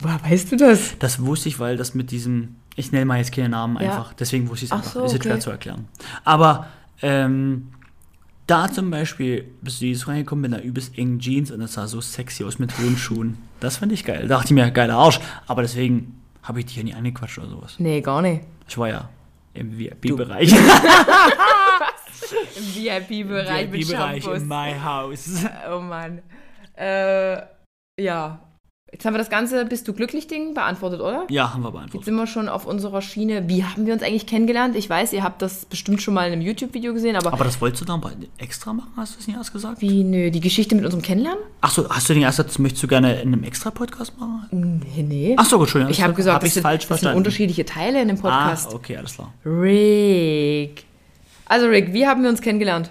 Woher 0.00 0.22
weißt 0.22 0.52
du 0.52 0.56
das? 0.56 0.98
Das 0.98 1.24
wusste 1.24 1.48
ich, 1.48 1.58
weil 1.58 1.78
das 1.78 1.94
mit 1.94 2.10
diesem, 2.10 2.56
ich 2.76 2.92
nenne 2.92 3.06
mal 3.06 3.16
jetzt 3.16 3.32
keine 3.32 3.48
Namen 3.48 3.76
Ja. 3.80 3.92
einfach, 3.92 4.12
deswegen 4.12 4.50
wusste 4.50 4.66
ich 4.66 4.70
es 4.70 4.72
Ach 4.72 4.78
einfach. 4.78 4.92
so, 4.92 5.04
ist 5.04 5.12
jetzt 5.14 5.22
schwer 5.22 5.32
okay. 5.34 5.42
zu 5.42 5.50
erklären. 5.50 5.88
Aber 6.24 6.66
ähm, 7.00 7.68
da 8.52 8.70
zum 8.70 8.90
Beispiel 8.90 9.50
bist 9.62 9.80
du 9.80 9.86
jetzt 9.86 10.06
reingekommen 10.06 10.42
mit 10.42 10.52
einer 10.52 10.62
übelst 10.62 10.98
engen 10.98 11.18
Jeans 11.18 11.50
und 11.50 11.60
das 11.60 11.72
sah 11.72 11.86
so 11.86 12.02
sexy 12.02 12.44
aus 12.44 12.58
mit 12.58 12.76
hohen 12.76 12.98
Schuhen. 12.98 13.38
Das 13.60 13.78
fand 13.78 13.92
ich 13.92 14.04
geil. 14.04 14.28
Da 14.28 14.36
dachte 14.36 14.48
ich 14.48 14.52
mir, 14.52 14.70
geiler 14.70 14.96
Arsch. 14.96 15.20
Aber 15.46 15.62
deswegen 15.62 16.20
habe 16.42 16.60
ich 16.60 16.66
dich 16.66 16.76
ja 16.76 16.82
nie 16.82 16.92
angequatscht 16.92 17.38
oder 17.38 17.48
sowas. 17.48 17.76
Nee, 17.78 18.02
gar 18.02 18.20
nicht. 18.20 18.42
Ich 18.68 18.76
war 18.76 18.90
ja 18.90 19.08
im 19.54 19.78
VIP-Bereich. 19.78 20.52
Im 22.56 22.74
VIP-Bereich 22.74 23.70
mit 23.70 23.88
VIP-Bereich 23.88 24.26
in 24.26 24.48
my 24.48 24.74
house. 24.82 25.44
Oh 25.70 25.80
Mann. 25.80 26.20
Äh, 26.76 27.38
ja. 27.98 28.38
Jetzt 28.92 29.06
haben 29.06 29.14
wir 29.14 29.18
das 29.18 29.30
ganze 29.30 29.64
Bist 29.64 29.88
du 29.88 29.94
glücklich 29.94 30.26
Ding 30.26 30.52
beantwortet, 30.52 31.00
oder? 31.00 31.24
Ja, 31.30 31.54
haben 31.54 31.62
wir 31.62 31.68
Jetzt 31.68 31.72
beantwortet. 31.72 32.04
sind 32.04 32.14
wir 32.14 32.26
schon 32.26 32.46
auf 32.50 32.66
unserer 32.66 33.00
Schiene. 33.00 33.48
Wie 33.48 33.64
haben 33.64 33.86
wir 33.86 33.94
uns 33.94 34.02
eigentlich 34.02 34.26
kennengelernt? 34.26 34.76
Ich 34.76 34.88
weiß, 34.88 35.14
ihr 35.14 35.22
habt 35.22 35.40
das 35.40 35.64
bestimmt 35.64 36.02
schon 36.02 36.12
mal 36.12 36.26
in 36.26 36.34
einem 36.34 36.42
YouTube-Video 36.42 36.92
gesehen, 36.92 37.16
aber, 37.16 37.32
Aber 37.32 37.44
das 37.44 37.58
wolltest 37.62 37.80
du 37.80 37.86
dann 37.86 38.02
extra 38.36 38.74
machen, 38.74 38.90
hast 38.96 39.14
du 39.14 39.20
es 39.20 39.26
nicht 39.26 39.36
erst 39.38 39.54
gesagt? 39.54 39.80
wie, 39.80 40.04
nö, 40.04 40.30
die 40.30 40.40
Geschichte 40.40 40.74
mit 40.74 40.84
unserem 40.84 41.02
Kennenlernen? 41.02 41.42
Achso, 41.62 41.88
hast 41.88 42.10
du 42.10 42.12
den 42.12 42.22
erst 42.22 42.36
gesagt, 42.36 42.50
das 42.50 42.58
möchtest 42.58 42.82
du 42.82 42.88
gerne 42.88 43.14
in 43.22 43.32
einem 43.32 43.44
Extra-Podcast 43.44 44.12
machen? 44.20 44.82
Nee, 44.94 45.02
nee. 45.02 45.34
Achso, 45.38 45.56
gut, 45.56 45.68
Entschuldigung. 45.68 45.90
ich 45.90 46.02
habe 46.02 46.12
gesagt, 46.12 46.34
hab 46.34 46.42
das, 46.42 46.52
sind, 46.52 46.62
falsch 46.62 46.80
das 46.82 46.88
sind 46.88 46.88
verstanden. 46.88 47.16
unterschiedliche 47.16 47.64
Teile 47.64 48.02
in 48.02 48.08
dem 48.08 48.18
Podcast. 48.18 48.72
Ah, 48.72 48.74
okay, 48.74 48.98
alles 48.98 49.14
klar. 49.14 49.32
Rick. 49.46 50.84
Also 51.46 51.66
Rick, 51.66 51.94
wie 51.94 52.06
haben 52.06 52.22
wir 52.22 52.28
uns 52.28 52.42
kennengelernt? 52.42 52.90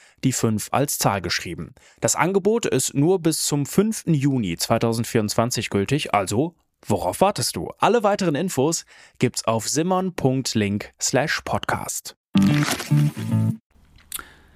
die 0.23 0.31
5 0.31 0.69
als 0.71 0.97
Zahl 0.97 1.21
geschrieben. 1.21 1.73
Das 1.99 2.15
Angebot 2.15 2.65
ist 2.65 2.93
nur 2.93 3.19
bis 3.19 3.45
zum 3.45 3.65
5. 3.65 4.03
Juni 4.07 4.57
2024 4.57 5.69
gültig, 5.69 6.13
also 6.13 6.55
worauf 6.85 7.21
wartest 7.21 7.55
du? 7.55 7.69
Alle 7.77 8.03
weiteren 8.03 8.35
Infos 8.35 8.85
gibt's 9.19 9.45
auf 9.45 9.67
simon.link 9.67 10.93
slash 10.99 11.41
podcast. 11.45 12.15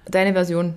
Deine 0.08 0.32
Version. 0.32 0.74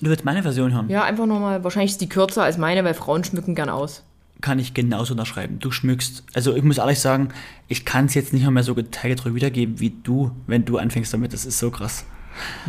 Du 0.00 0.08
willst 0.08 0.24
meine 0.24 0.42
Version 0.42 0.72
hören? 0.72 0.88
Ja, 0.88 1.04
einfach 1.04 1.26
nochmal. 1.26 1.62
Wahrscheinlich 1.62 1.92
ist 1.92 2.00
die 2.00 2.08
kürzer 2.08 2.42
als 2.42 2.56
meine, 2.56 2.84
weil 2.84 2.94
Frauen 2.94 3.22
schmücken 3.22 3.54
gern 3.54 3.68
aus. 3.68 4.02
Kann 4.40 4.58
ich 4.58 4.72
genauso 4.72 5.12
unterschreiben. 5.12 5.58
Du 5.58 5.70
schmückst. 5.70 6.24
Also 6.32 6.56
ich 6.56 6.62
muss 6.62 6.78
ehrlich 6.78 7.00
sagen, 7.00 7.28
ich 7.68 7.84
kann 7.84 8.06
es 8.06 8.14
jetzt 8.14 8.32
nicht 8.32 8.48
mehr 8.48 8.62
so 8.62 8.72
detailgetreu 8.72 9.34
wiedergeben 9.34 9.78
wie 9.80 9.90
du, 9.90 10.30
wenn 10.46 10.64
du 10.64 10.78
anfängst 10.78 11.12
damit. 11.12 11.34
Das 11.34 11.44
ist 11.44 11.58
so 11.58 11.70
krass. 11.70 12.06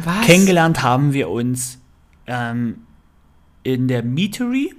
Was? 0.04 0.26
Kennengelernt 0.26 0.82
haben 0.84 1.14
wir 1.14 1.30
uns 1.30 1.80
ähm, 2.28 2.80
in 3.64 3.88
der 3.88 4.04
Meatery. 4.04 4.74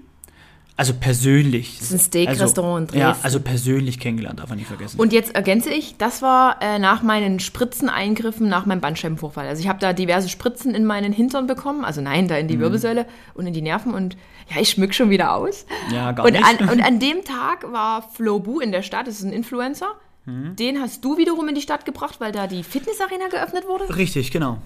Also 0.74 0.94
persönlich. 0.94 1.76
Das 1.78 1.88
ist 1.88 1.92
ein 1.92 1.98
Steak-Restaurant 1.98 2.92
in 2.92 2.98
Ja, 2.98 3.08
Dresden. 3.10 3.24
also 3.24 3.40
persönlich 3.40 4.00
kennengelernt, 4.00 4.40
darf 4.40 4.48
man 4.48 4.56
nicht 4.56 4.66
vergessen. 4.68 4.98
Und 4.98 5.12
jetzt 5.12 5.34
ergänze 5.34 5.68
ich, 5.70 5.96
das 5.98 6.22
war 6.22 6.60
äh, 6.62 6.78
nach 6.78 7.02
meinen 7.02 7.40
Spritzeneingriffen, 7.40 8.48
nach 8.48 8.64
meinem 8.64 8.80
Bandscheibenvorfall. 8.80 9.46
Also 9.46 9.60
ich 9.62 9.68
habe 9.68 9.78
da 9.80 9.92
diverse 9.92 10.30
Spritzen 10.30 10.74
in 10.74 10.86
meinen 10.86 11.12
Hintern 11.12 11.46
bekommen, 11.46 11.84
also 11.84 12.00
nein, 12.00 12.26
da 12.26 12.36
in 12.36 12.46
Mhm. 12.46 12.48
die 12.48 12.58
Wirbelsäule 12.58 13.06
und 13.34 13.46
in 13.46 13.52
die 13.52 13.60
Nerven 13.62 13.92
und 13.92 14.16
ja, 14.52 14.60
ich 14.60 14.70
schmück 14.70 14.94
schon 14.94 15.10
wieder 15.10 15.34
aus. 15.36 15.66
ja, 15.92 16.12
gar 16.12 16.24
Und 16.24 16.32
nicht. 16.32 16.44
an, 16.44 16.68
und 16.70 16.80
an 16.82 16.98
dem 16.98 17.22
Tag 17.22 17.70
war 17.70 18.08
Flo 18.10 18.40
Bu 18.40 18.58
in 18.58 18.72
der 18.72 18.82
Stadt, 18.82 19.06
das 19.06 19.16
ist 19.16 19.24
ein 19.24 19.32
Influencer. 19.32 19.88
Mhm. 20.24 20.56
Den 20.56 20.80
hast 20.80 21.04
du 21.04 21.18
wiederum 21.18 21.48
in 21.48 21.54
die 21.54 21.60
Stadt 21.62 21.84
gebracht, 21.84 22.16
weil 22.18 22.32
da 22.32 22.46
die 22.46 22.62
Fitnessarena 22.64 23.28
geöffnet 23.30 23.64
wurde. 23.68 23.94
Richtig, 23.94 24.30
genau. 24.30 24.56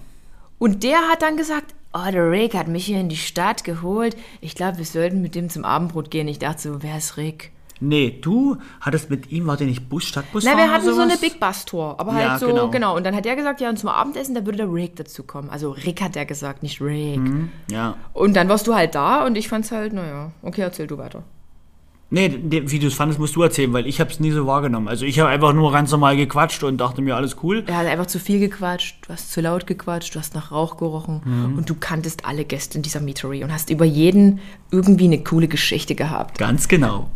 Und 0.59 0.83
der 0.83 0.99
hat 1.09 1.23
dann 1.23 1.37
gesagt, 1.37 1.75
oh, 1.93 2.11
der 2.11 2.31
Rick 2.31 2.55
hat 2.55 2.69
mich 2.69 2.87
hier 2.87 3.01
in 3.01 3.09
die 3.09 3.17
Stadt 3.17 3.65
geholt. 3.65 4.17
Ich 4.41 4.55
glaube, 4.55 4.79
wir 4.79 4.85
sollten 4.85 5.23
mit 5.23 5.35
dem 5.35 5.51
zum 5.51 5.65
Abendbrot 5.65 6.11
gehen. 6.11 6.29
Ich 6.29 6.39
dachte 6.39 6.63
so, 6.63 6.83
wer 6.83 6.97
ist 6.97 7.17
Rick? 7.17 7.53
Nee, 7.79 8.19
du 8.23 8.57
hattest 8.81 9.11
mit 9.11 9.31
ihm, 9.31 9.47
war 9.47 9.59
der 9.59 9.67
nicht 9.67 9.89
Bus, 9.91 10.05
Stadtbus 10.05 10.45
fahren 10.45 10.57
wir 10.57 10.73
hatten 10.73 10.95
so 10.95 10.99
eine? 10.99 11.19
Big 11.19 11.39
Bus 11.39 11.67
Tour, 11.67 11.97
aber 12.01 12.13
Ja, 12.13 12.31
halt 12.31 12.41
so, 12.41 12.47
genau. 12.47 12.71
genau. 12.71 12.97
Und 12.97 13.05
dann 13.05 13.15
hat 13.15 13.27
er 13.27 13.37
gesagt, 13.37 13.61
ja, 13.61 13.69
und 13.69 13.79
zum 13.79 13.91
Abendessen, 13.91 14.35
da 14.35 14.47
würde 14.47 14.59
der 14.59 14.73
Rick 14.73 14.97
dazu 14.97 15.25
kommen. 15.25 15.51
Also 15.51 15.73
Rick 15.73 16.01
hat 16.01 16.17
er 16.17 16.25
gesagt, 16.25 16.63
nicht 16.63 16.81
Rick. 16.81 17.21
Ja. 17.71 17.97
Und 18.15 18.35
dann 18.35 18.49
warst 18.49 18.67
du 18.67 18.75
halt 18.75 18.95
da 18.95 19.27
und 19.27 19.37
ich 19.37 19.49
fand's 19.49 19.73
halt, 19.73 19.93
naja, 19.93 20.33
okay, 20.43 20.63
erzähl 20.63 20.87
du 20.87 20.97
weiter. 20.97 21.23
Nee, 22.09 22.39
wie 22.41 22.79
du 22.79 22.87
es 22.87 22.95
fandest, 22.95 23.19
musst 23.19 23.35
du 23.35 23.43
erzählen, 23.43 23.73
weil 23.73 23.85
ich 23.87 23.99
habe 24.01 24.11
es 24.13 24.21
nie 24.21 24.31
so 24.31 24.47
wahrgenommen. 24.47 24.87
Also 24.87 25.05
ich 25.05 25.19
habe 25.19 25.29
einfach 25.29 25.53
nur 25.53 25.73
ganz 25.73 25.91
normal 25.91 26.17
gequatscht 26.17 26.63
und 26.63 26.79
dachte 26.79 27.03
mir, 27.03 27.17
alles 27.17 27.37
cool. 27.43 27.65
Er 27.67 27.79
hat 27.79 27.87
einfach 27.87 28.07
zu 28.07 28.21
viel 28.21 28.39
gequatscht, 28.39 28.99
du 29.07 29.13
hast 29.13 29.33
zu 29.33 29.41
laut 29.41 29.67
gequatscht, 29.67 30.15
du 30.15 30.21
hast 30.21 30.35
nach 30.37 30.53
Rauch 30.53 30.77
gerochen 30.77 31.21
Mhm. 31.25 31.59
und 31.59 31.69
du 31.69 31.75
kanntest 31.75 32.25
alle 32.25 32.45
Gäste 32.45 32.79
in 32.79 32.83
dieser 32.83 33.01
Meetery 33.01 33.43
und 33.43 33.53
hast 33.53 33.71
über 33.71 33.85
jeden 33.85 34.39
irgendwie 34.71 35.07
eine 35.07 35.19
coole 35.25 35.49
Geschichte 35.49 35.97
gehabt. 35.97 36.39
Ganz 36.39 36.69
genau. 36.69 37.11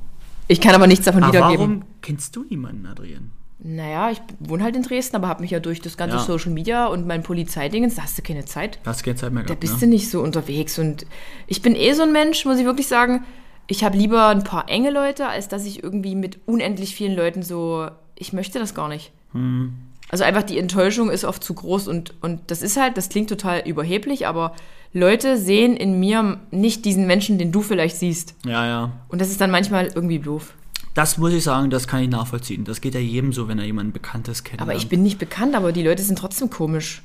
Ich 0.49 0.61
kann 0.61 0.75
aber 0.75 0.89
nichts 0.89 1.05
davon 1.05 1.23
Aber 1.23 1.33
wiedergeben. 1.33 1.59
warum 1.61 1.83
kennst 2.03 2.35
du 2.35 2.45
niemanden, 2.51 2.85
Adrian? 2.87 3.31
Naja, 3.63 4.11
ich 4.11 4.21
wohne 4.41 4.65
halt 4.65 4.75
in 4.75 4.83
Dresden, 4.83 5.15
aber 5.17 5.29
habe 5.29 5.43
mich 5.43 5.53
ja 5.53 5.61
durch 5.61 5.81
das 5.81 5.97
ganze 5.99 6.17
Ja. 6.17 6.23
Social 6.23 6.51
Media 6.51 6.87
und 6.87 7.07
mein 7.07 7.23
Polizeidingens, 7.23 7.95
da 7.95 8.03
hast 8.03 8.19
du 8.19 8.23
keine 8.23 8.45
Zeit. 8.47 8.81
Da 8.83 8.91
hast 8.91 9.03
du 9.03 9.05
keine 9.05 9.17
Zeit 9.17 9.33
mehr 9.33 9.43
Da 9.43 9.49
gehabt, 9.49 9.61
bist 9.61 9.75
ne? 9.75 9.81
du 9.81 9.87
nicht 9.89 10.11
so 10.11 10.21
unterwegs. 10.21 10.79
Und 10.81 11.07
ich 11.47 11.63
bin 11.63 11.77
eh 11.77 11.93
so 11.93 12.03
ein 12.03 12.13
Mensch, 12.13 12.45
muss 12.45 12.59
ich 12.59 12.65
wirklich 12.65 12.89
sagen. 12.89 13.23
Ich 13.71 13.85
habe 13.85 13.97
lieber 13.97 14.27
ein 14.27 14.43
paar 14.43 14.69
enge 14.69 14.91
Leute, 14.91 15.29
als 15.29 15.47
dass 15.47 15.65
ich 15.65 15.85
irgendwie 15.85 16.17
mit 16.17 16.41
unendlich 16.45 16.97
vielen 16.97 17.15
Leuten 17.15 17.45
so. 17.45 17.89
Ich 18.17 18.33
möchte 18.33 18.59
das 18.59 18.75
gar 18.75 18.89
nicht. 18.89 19.13
Hm. 19.31 19.75
Also 20.09 20.25
einfach 20.25 20.43
die 20.43 20.59
Enttäuschung 20.59 21.09
ist 21.09 21.25
oft 21.25 21.45
zu 21.45 21.55
groß 21.55 21.87
und, 21.87 22.15
und 22.21 22.41
das 22.49 22.63
ist 22.63 22.77
halt, 22.77 22.97
das 22.97 23.11
klingt 23.11 23.29
total 23.29 23.63
überheblich, 23.65 24.27
aber 24.27 24.57
Leute 24.93 25.39
sehen 25.39 25.77
in 25.77 26.01
mir 26.01 26.41
nicht 26.51 26.85
diesen 26.85 27.07
Menschen, 27.07 27.39
den 27.39 27.53
du 27.53 27.63
vielleicht 27.63 27.97
siehst. 27.97 28.35
Ja, 28.45 28.67
ja. 28.67 28.93
Und 29.07 29.21
das 29.21 29.31
ist 29.31 29.41
dann 29.41 29.53
manchmal 29.53 29.87
irgendwie 29.87 30.19
doof. 30.19 30.55
Das 30.95 31.17
muss 31.17 31.33
ich 31.33 31.45
sagen, 31.45 31.71
das 31.71 31.87
kann 31.87 32.03
ich 32.03 32.09
nachvollziehen. 32.09 32.65
Das 32.65 32.81
geht 32.81 32.95
ja 32.95 33.01
jedem 33.01 33.33
so, 33.33 33.47
wenn 33.47 33.61
er 33.61 33.67
jemanden 33.67 33.93
Bekanntes 33.93 34.43
kennt. 34.43 34.61
Aber 34.61 34.75
ich 34.75 34.89
bin 34.89 35.05
nicht 35.05 35.21
bekannt, 35.21 35.55
aber 35.55 35.71
die 35.71 35.85
Leute 35.85 36.03
sind 36.03 36.19
trotzdem 36.19 36.51
komisch. 36.51 37.03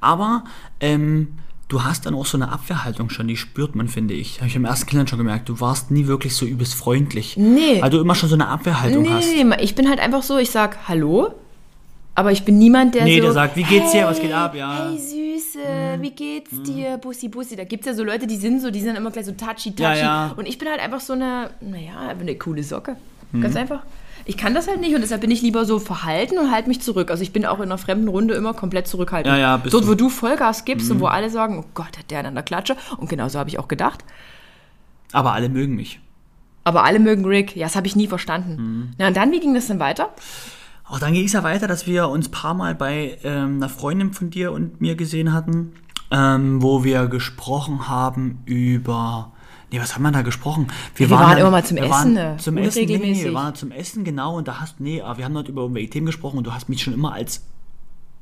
Aber 0.00 0.42
ähm, 0.80 1.36
du 1.70 1.84
hast 1.84 2.04
dann 2.04 2.14
auch 2.14 2.26
so 2.26 2.36
eine 2.36 2.50
Abwehrhaltung 2.52 3.08
schon, 3.10 3.28
die 3.28 3.36
spürt 3.36 3.74
man, 3.74 3.88
finde 3.88 4.12
ich. 4.14 4.38
Habe 4.38 4.48
ich 4.48 4.56
im 4.56 4.64
ersten 4.64 4.86
Kennenlernen 4.86 5.08
schon 5.08 5.18
gemerkt. 5.18 5.48
Du 5.48 5.60
warst 5.60 5.90
nie 5.90 6.06
wirklich 6.06 6.34
so 6.34 6.44
übelst 6.44 6.74
freundlich. 6.74 7.36
Nee. 7.36 7.80
Weil 7.80 7.90
du 7.90 8.00
immer 8.00 8.14
schon 8.14 8.28
so 8.28 8.34
eine 8.34 8.48
Abwehrhaltung 8.48 9.02
Nee, 9.02 9.08
hast. 9.08 9.28
nee, 9.32 9.44
nee, 9.44 9.56
ich 9.60 9.74
bin 9.74 9.88
halt 9.88 10.00
einfach 10.00 10.22
so, 10.22 10.36
ich 10.36 10.50
sag 10.50 10.88
Hallo, 10.88 11.32
aber 12.14 12.32
ich 12.32 12.44
bin 12.44 12.58
niemand, 12.58 12.94
der 12.94 13.04
Nee, 13.04 13.18
so... 13.18 13.22
der 13.24 13.32
sagt, 13.32 13.56
wie 13.56 13.62
geht's 13.62 13.92
dir, 13.92 14.04
was 14.04 14.20
geht 14.20 14.32
ab, 14.32 14.54
ja. 14.54 14.88
Hey, 14.90 14.98
Süße, 14.98 15.58
wie 16.00 16.10
geht's 16.10 16.50
dir, 16.64 16.98
Bussi, 16.98 17.28
Bussi. 17.28 17.56
Da 17.56 17.64
gibt's 17.64 17.86
ja 17.86 17.94
so 17.94 18.04
Leute, 18.04 18.26
die 18.26 18.36
sind 18.36 18.60
so, 18.60 18.70
die 18.70 18.80
sind 18.80 18.96
immer 18.96 19.10
gleich 19.10 19.26
so 19.26 19.32
touchy, 19.32 19.70
touchy. 19.70 19.82
Ja, 19.82 19.94
ja. 19.96 20.34
Und 20.36 20.46
ich 20.46 20.58
bin 20.58 20.68
halt 20.68 20.80
einfach 20.80 21.00
so 21.00 21.12
eine, 21.12 21.50
naja, 21.60 22.14
eine 22.18 22.34
coole 22.36 22.62
Socke. 22.64 22.96
Mhm. 23.32 23.42
Ganz 23.42 23.56
einfach. 23.56 23.82
Ich 24.30 24.36
kann 24.36 24.54
das 24.54 24.68
halt 24.68 24.80
nicht 24.80 24.94
und 24.94 25.00
deshalb 25.00 25.22
bin 25.22 25.32
ich 25.32 25.42
lieber 25.42 25.64
so 25.64 25.80
verhalten 25.80 26.38
und 26.38 26.52
halte 26.52 26.68
mich 26.68 26.80
zurück. 26.80 27.10
Also 27.10 27.24
ich 27.24 27.32
bin 27.32 27.44
auch 27.44 27.56
in 27.56 27.64
einer 27.64 27.78
fremden 27.78 28.06
Runde 28.06 28.34
immer 28.34 28.54
komplett 28.54 28.86
zurückhaltend. 28.86 29.34
Ja, 29.34 29.40
ja, 29.40 29.56
bist 29.56 29.74
Dort, 29.74 29.82
du. 29.82 29.88
wo 29.88 29.94
du 29.96 30.08
Vollgas 30.08 30.64
gibst 30.64 30.88
und 30.88 31.00
wo 31.00 31.06
alle 31.06 31.30
sagen, 31.30 31.58
oh 31.58 31.68
Gott, 31.74 31.98
hat 31.98 32.12
der 32.12 32.24
an 32.24 32.34
der 32.36 32.44
Klatsche. 32.44 32.76
Und 32.96 33.10
genau 33.10 33.28
so 33.28 33.40
habe 33.40 33.50
ich 33.50 33.58
auch 33.58 33.66
gedacht. 33.66 34.04
Aber 35.10 35.32
alle 35.32 35.48
mögen 35.48 35.74
mich. 35.74 35.98
Aber 36.62 36.84
alle 36.84 37.00
mögen 37.00 37.24
Rick. 37.24 37.56
Ja, 37.56 37.66
das 37.66 37.74
habe 37.74 37.88
ich 37.88 37.96
nie 37.96 38.06
verstanden. 38.06 38.94
Na 38.98 39.08
und 39.08 39.16
dann, 39.16 39.32
wie 39.32 39.40
ging 39.40 39.52
das 39.52 39.66
denn 39.66 39.80
weiter? 39.80 40.10
Auch 40.84 41.00
dann 41.00 41.12
ging 41.12 41.24
es 41.26 41.32
ja 41.32 41.42
weiter, 41.42 41.66
dass 41.66 41.88
wir 41.88 42.08
uns 42.08 42.28
ein 42.28 42.30
paar 42.30 42.54
Mal 42.54 42.76
bei 42.76 43.18
ähm, 43.24 43.56
einer 43.56 43.68
Freundin 43.68 44.12
von 44.12 44.30
dir 44.30 44.52
und 44.52 44.80
mir 44.80 44.94
gesehen 44.94 45.32
hatten, 45.32 45.72
ähm, 46.12 46.62
wo 46.62 46.84
wir 46.84 47.08
gesprochen 47.08 47.88
haben 47.88 48.42
über. 48.44 49.32
Nee, 49.72 49.80
was 49.80 49.94
haben 49.94 50.02
wir 50.02 50.10
da 50.10 50.22
gesprochen? 50.22 50.66
wir 50.96 51.10
waren 51.10 51.38
immer 51.38 51.50
mal 51.50 51.64
zum 51.64 51.76
wir 51.76 51.84
Essen, 51.84 51.92
waren 51.92 52.12
ne? 52.14 52.36
Zum 52.38 52.56
Essen, 52.58 52.84
nee, 52.86 52.98
nee, 52.98 53.22
wir 53.24 53.34
waren 53.34 53.54
zum 53.54 53.70
Essen, 53.70 54.02
genau, 54.04 54.36
und 54.36 54.48
da 54.48 54.60
hast, 54.60 54.80
nee, 54.80 55.00
aber 55.00 55.18
wir 55.18 55.24
haben 55.24 55.34
dort 55.34 55.48
über 55.48 55.62
irgendwelche 55.62 55.90
Themen 55.90 56.06
gesprochen 56.06 56.38
und 56.38 56.46
du 56.46 56.52
hast 56.52 56.68
mich 56.68 56.82
schon 56.82 56.92
immer 56.92 57.12
als 57.12 57.42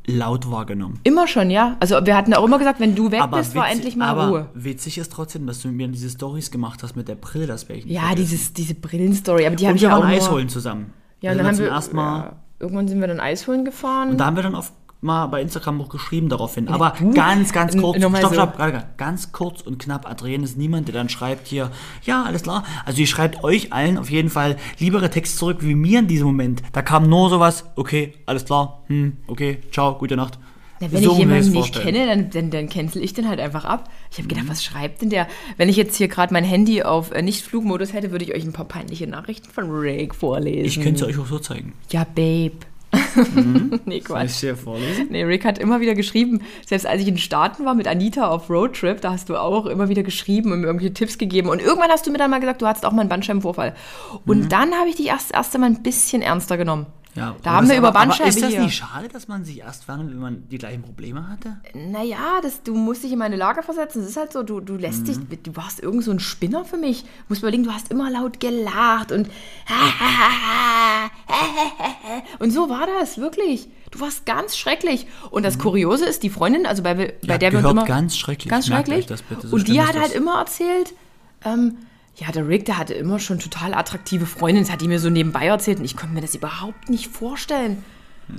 laut 0.07 0.51
wahrgenommen. 0.51 1.01
Immer 1.05 1.27
schon, 1.27 1.51
ja. 1.51 1.77
Also 1.81 2.05
wir 2.05 2.17
hatten 2.17 2.33
auch 2.35 2.45
immer 2.45 2.59
gesagt, 2.59 2.81
wenn 2.81 2.95
du 2.95 3.11
weg 3.11 3.23
bist, 3.31 3.55
war 3.55 3.65
witzig- 3.67 3.77
endlich 3.77 3.97
mal 3.97 4.09
aber 4.09 4.29
Ruhe. 4.29 4.49
witzig 4.55 4.97
ist 4.99 5.13
trotzdem, 5.13 5.47
dass 5.47 5.61
du 5.61 5.69
mit 5.69 5.77
mir 5.77 5.89
diese 5.89 6.09
Stories 6.09 6.51
gemacht 6.51 6.83
hast 6.83 6.97
mit 6.97 7.09
der 7.09 7.15
Brille, 7.15 7.47
das 7.47 7.69
wäre 7.69 7.79
ich 7.79 7.85
nicht 7.85 7.95
Ja, 7.95 8.03
vergessen. 8.09 8.29
dieses, 8.31 8.53
diese 8.55 8.75
Brillenstory, 8.75 9.47
aber 9.47 9.57
die 9.57 9.65
habe 9.67 9.73
Und 9.73 9.77
ich 9.77 9.83
wir 9.83 9.95
auch 9.95 10.01
waren 10.01 10.09
nur... 10.09 10.17
Eis 10.19 10.31
holen 10.31 10.49
zusammen. 10.49 10.93
Ja, 11.21 11.33
und 11.33 11.39
Da 11.39 11.43
dann 11.45 11.53
haben 11.53 11.59
wir... 11.59 11.67
zum 11.67 11.75
ersten 11.75 11.97
Mal 11.97 12.19
ja, 12.25 12.37
irgendwann 12.61 12.89
sind 12.89 13.01
wir 13.01 13.09
dann 13.09 13.21
Eis 13.21 13.47
holen 13.47 13.65
gefahren. 13.67 14.11
Und 14.11 14.19
da 14.19 14.27
haben 14.27 14.37
wir 14.37 14.43
dann 14.43 14.55
auf, 14.55 14.73
mal 15.01 15.27
bei 15.27 15.41
Instagram 15.43 15.81
auch 15.81 15.89
geschrieben 15.89 16.29
daraufhin. 16.29 16.69
Aber 16.69 16.95
du? 16.99 17.13
ganz, 17.15 17.53
ganz 17.53 17.75
N- 17.75 17.81
kurz, 17.83 17.99
nochmal 17.99 18.21
stopp, 18.21 18.31
so. 18.35 18.41
stopp, 18.41 18.57
gerade, 18.57 18.73
gerade, 18.73 18.87
ganz 18.97 19.33
kurz 19.33 19.61
und 19.63 19.79
knapp. 19.79 20.11
Adrienne 20.11 20.45
ist 20.45 20.59
niemand, 20.59 20.89
der 20.89 20.95
dann 20.95 21.09
schreibt 21.09 21.47
hier, 21.47 21.71
ja, 22.03 22.25
alles 22.25 22.43
klar. 22.43 22.65
Also 22.85 22.97
die 22.97 23.07
schreibt 23.07 23.45
euch 23.45 23.73
allen 23.73 23.97
auf 23.99 24.11
jeden 24.11 24.31
Fall 24.31 24.57
liebere 24.79 25.09
Texte 25.11 25.37
zurück 25.39 25.59
wie 25.61 25.75
mir 25.75 26.01
in 26.01 26.09
diesem 26.09 26.27
Moment. 26.27 26.63
Da 26.73 26.83
kam 26.83 27.09
nur 27.09 27.31
sowas, 27.31 27.65
okay, 27.77 28.15
alles 28.27 28.45
klar, 28.45 28.83
hm, 28.89 29.17
okay, 29.29 29.59
ciao, 29.71 29.95
gute 29.97 30.17
Nacht. 30.17 30.39
Na, 30.81 30.93
wenn 30.93 31.03
So 31.03 31.13
ich 31.13 31.19
jemanden 31.19 31.51
nicht 31.51 31.75
kenne, 31.75 32.07
dann, 32.07 32.31
dann, 32.31 32.51
dann 32.51 32.69
cancel 32.69 33.03
ich 33.03 33.13
den 33.13 33.29
halt 33.29 33.41
einfach 33.41 33.65
ab. 33.65 33.91
Ich 34.13 34.19
habe 34.19 34.27
Mhm. 34.27 34.29
gedacht, 34.29 34.45
was 34.49 34.63
schreibt 34.63 35.03
denn 35.03 35.11
der? 35.11 35.27
Wenn 35.57 35.69
ich 35.69 35.75
jetzt 35.77 35.97
hier 35.97 36.07
gerade 36.07 36.33
mein 36.33 36.45
Handy 36.45 36.85
auf 36.85 37.11
äh, 37.11 37.21
Nicht-Flugmodus 37.21 37.93
hätte, 37.93 38.13
würde 38.13 38.25
ich 38.25 38.33
euch 38.33 38.45
ein 38.45 38.53
paar 38.53 38.65
peinliche 38.67 39.09
Nachrichten 39.09 39.51
von 39.51 39.71
Rick 39.73 40.15
vorlesen. 40.15 40.65
Ich 40.67 40.81
könnte 40.81 41.05
es 41.05 41.09
euch 41.09 41.19
auch 41.21 41.27
so 41.27 41.41
zeigen. 41.41 41.73
Ja, 41.91 42.05
Babe. 42.05 42.53
nee, 43.85 44.01
Soll 44.07 44.23
ich 44.23 44.41
Quatsch. 44.41 44.45
vorlesen? 44.63 45.07
Nee, 45.11 45.25
Rick 45.25 45.45
hat 45.45 45.59
immer 45.59 45.81
wieder 45.81 45.95
geschrieben, 45.95 46.43
selbst 46.67 46.87
als 46.87 47.01
ich 47.03 47.09
in 47.09 47.15
den 47.15 47.21
Staaten 47.21 47.65
war 47.65 47.75
mit 47.75 47.87
Anita 47.89 48.29
auf 48.29 48.49
Roadtrip, 48.51 49.01
da 49.01 49.13
hast 49.13 49.29
du 49.29 49.37
auch 49.37 49.67
immer 49.67 49.89
wieder 49.89 50.03
geschrieben 50.03 50.53
und 50.53 50.61
mir 50.61 50.67
irgendwelche 50.67 50.95
Tipps 50.95 51.19
gegeben. 51.19 51.49
Und 51.49 51.61
irgendwann 51.61 51.91
hast 51.91 52.07
du 52.07 52.11
mir 52.11 52.19
dann 52.19 52.31
mal 52.31 52.41
gesagt, 52.41 52.63
du 52.63 52.67
hattest 52.67 52.85
auch 52.87 52.93
mal 52.93 53.01
einen 53.03 53.09
Bandscheibenvorfall. 53.09 53.75
Und 54.27 54.45
Mhm. 54.45 54.49
dann 54.49 54.75
habe 54.75 54.89
ich 54.89 54.97
dich 54.97 55.07
erst, 55.07 55.35
erst 55.35 55.55
einmal 55.55 55.71
ein 55.71 55.83
bisschen 55.83 56.23
ernster 56.23 56.57
genommen. 56.57 56.87
Ja, 57.19 57.37
Da 57.43 57.53
haben 57.53 57.69
wir 57.69 57.77
über 57.77 57.89
aber, 57.89 57.99
aber 57.99 58.07
Bandscheibe 58.07 58.29
Ist 58.31 58.43
das 58.43 58.51
hier. 58.51 58.61
nicht 58.63 58.77
schade, 58.77 59.09
dass 59.09 59.29
man 59.29 59.45
sich 59.45 59.61
erst 59.61 59.89
wärmt, 59.89 60.11
wenn 60.11 60.19
man 60.19 60.49
die 60.49 60.59
gleichen 60.59 60.83
Probleme 60.83 61.29
hatte? 61.29 61.57
Naja, 61.75 62.41
das, 62.43 62.63
du 62.63 62.75
musst 62.75 63.03
dich 63.05 63.13
in 63.13 63.19
meine 63.19 63.37
Lage 63.37 63.63
versetzen. 63.63 64.03
Es 64.03 64.11
ist 64.11 64.17
halt 64.17 64.33
so, 64.33 64.43
du, 64.43 64.61
du 64.61 64.77
lässt 64.77 65.07
dich, 65.09 65.19
du 65.19 65.57
warst 65.57 65.81
irgend 65.81 66.05
so 66.05 66.11
ein 66.11 66.21
Spinner 66.21 66.65
für 66.65 66.77
mich. 66.77 67.03
Du 67.03 67.09
musst 67.29 67.43
überlegen, 67.43 67.65
du 67.65 67.73
hast 67.73 67.91
immer 67.91 68.11
laut 68.11 68.41
gelacht 68.41 69.13
und 69.13 69.29
und 72.39 72.51
so 72.51 72.69
war 72.69 72.87
das, 73.01 73.19
wirklich. 73.19 73.69
Du 73.91 74.01
warst 74.01 74.27
ganz 74.27 74.57
schrecklich. 74.57 75.07
Und 75.31 75.45
das 75.45 75.59
Kuriose 75.59 76.05
ist, 76.05 76.23
die 76.23 76.31
Freundin, 76.31 76.67
also 76.67 76.83
bei, 76.83 76.95
bei 76.95 77.15
Ja, 77.23 77.39
der 77.39 77.53
wir 77.53 77.61
immer... 77.61 77.85
ganz 77.85 78.17
schrecklich. 78.17 78.51
Ganz 78.51 78.67
schrecklich. 78.67 79.07
bitte, 79.07 79.49
so 79.49 79.57
und 79.57 79.69
die 79.69 79.81
hat 79.81 79.99
halt 79.99 80.13
immer 80.13 80.39
erzählt, 80.39 80.93
ähm, 81.45 81.79
ja, 82.19 82.33
der 82.33 82.49
Rick, 82.49 82.65
der 82.65 82.79
hatte 82.79 82.95
immer 82.95 83.19
schon 83.19 83.39
total 83.39 83.75
attraktive 83.75 84.27
Freundinnen. 84.27 84.65
Das 84.67 84.73
hat 84.73 84.81
die 84.81 84.89
mir 84.89 84.99
so 84.99 85.09
nebenbei 85.11 85.47
erzählt 85.47 85.79
und 85.79 85.85
ich 85.85 85.97
konnte 85.97 86.15
mir 86.15 86.21
das 86.21 86.35
überhaupt 86.35 86.89
nicht 86.91 87.09
vorstellen. 87.09 87.85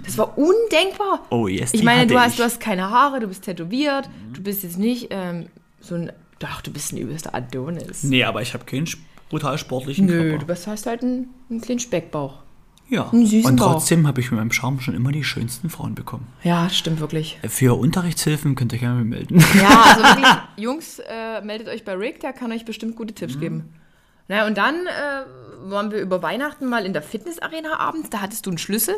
Das 0.06 0.18
war 0.18 0.38
undenkbar. 0.38 1.26
Oh, 1.32 1.48
yes, 1.48 1.74
Ich 1.74 1.84
meine, 1.84 2.06
du 2.06 2.20
hast, 2.20 2.32
ich. 2.34 2.38
du 2.38 2.44
hast 2.44 2.60
keine 2.60 2.89
Haare, 2.92 3.20
du 3.20 3.28
bist 3.28 3.44
tätowiert, 3.46 4.10
du 4.34 4.42
bist 4.44 4.63
jetzt 4.63 4.78
nicht 4.78 5.08
ähm, 5.10 5.48
so 5.80 5.96
ein. 5.96 6.12
Doch, 6.39 6.62
du 6.62 6.72
bist 6.72 6.94
ein 6.94 6.98
übelster 6.98 7.34
Adonis. 7.34 8.04
Nee, 8.04 8.24
aber 8.24 8.42
ich 8.42 8.54
habe 8.54 8.65
keinen 8.65 8.88
brutal 9.30 9.58
sportlichen 9.58 10.06
Nö, 10.06 10.22
Körper. 10.30 10.38
du 10.39 10.46
bist, 10.46 10.68
hast 10.68 10.86
halt 10.86 11.02
einen, 11.02 11.30
einen 11.50 11.62
kleinen 11.62 11.80
Speckbauch. 11.80 12.36
Ja, 12.89 13.10
einen 13.12 13.25
süßen 13.25 13.52
und 13.52 13.58
trotzdem 13.58 14.08
habe 14.08 14.19
ich 14.19 14.32
mit 14.32 14.39
meinem 14.39 14.52
Charme 14.52 14.80
schon 14.82 14.95
immer 14.95 15.12
die 15.12 15.23
schönsten 15.23 15.69
Frauen 15.69 15.93
bekommen. 15.95 16.28
Ja, 16.43 16.69
stimmt 16.69 16.99
wirklich. 16.99 17.39
Für 17.47 17.78
Unterrichtshilfen 17.80 18.56
könnt 18.56 18.73
ihr 18.73 18.80
gerne 18.80 19.04
melden. 19.04 19.39
Ja, 19.62 19.84
also 19.86 20.04
wirklich, 20.04 20.28
Jungs, 20.58 20.99
äh, 20.99 21.41
meldet 21.41 21.67
euch 21.67 21.86
bei 21.86 21.93
Rick, 21.93 22.19
der 22.21 22.34
kann 22.34 22.52
euch 22.52 22.65
bestimmt 22.65 22.95
gute 22.95 23.13
Tipps 23.13 23.36
Mhm. 23.36 23.39
geben. 23.39 23.73
Naja, 24.28 24.47
und 24.47 24.58
dann 24.58 24.75
äh, 24.88 25.69
waren 25.71 25.91
wir 25.91 25.99
über 25.99 26.21
Weihnachten 26.23 26.67
mal 26.67 26.86
in 26.86 26.93
der 26.93 27.02
Fitnessarena 27.02 27.80
abends, 27.80 28.10
da 28.10 28.21
hattest 28.21 28.45
du 28.45 28.49
einen 28.52 28.58
Schlüssel. 28.58 28.95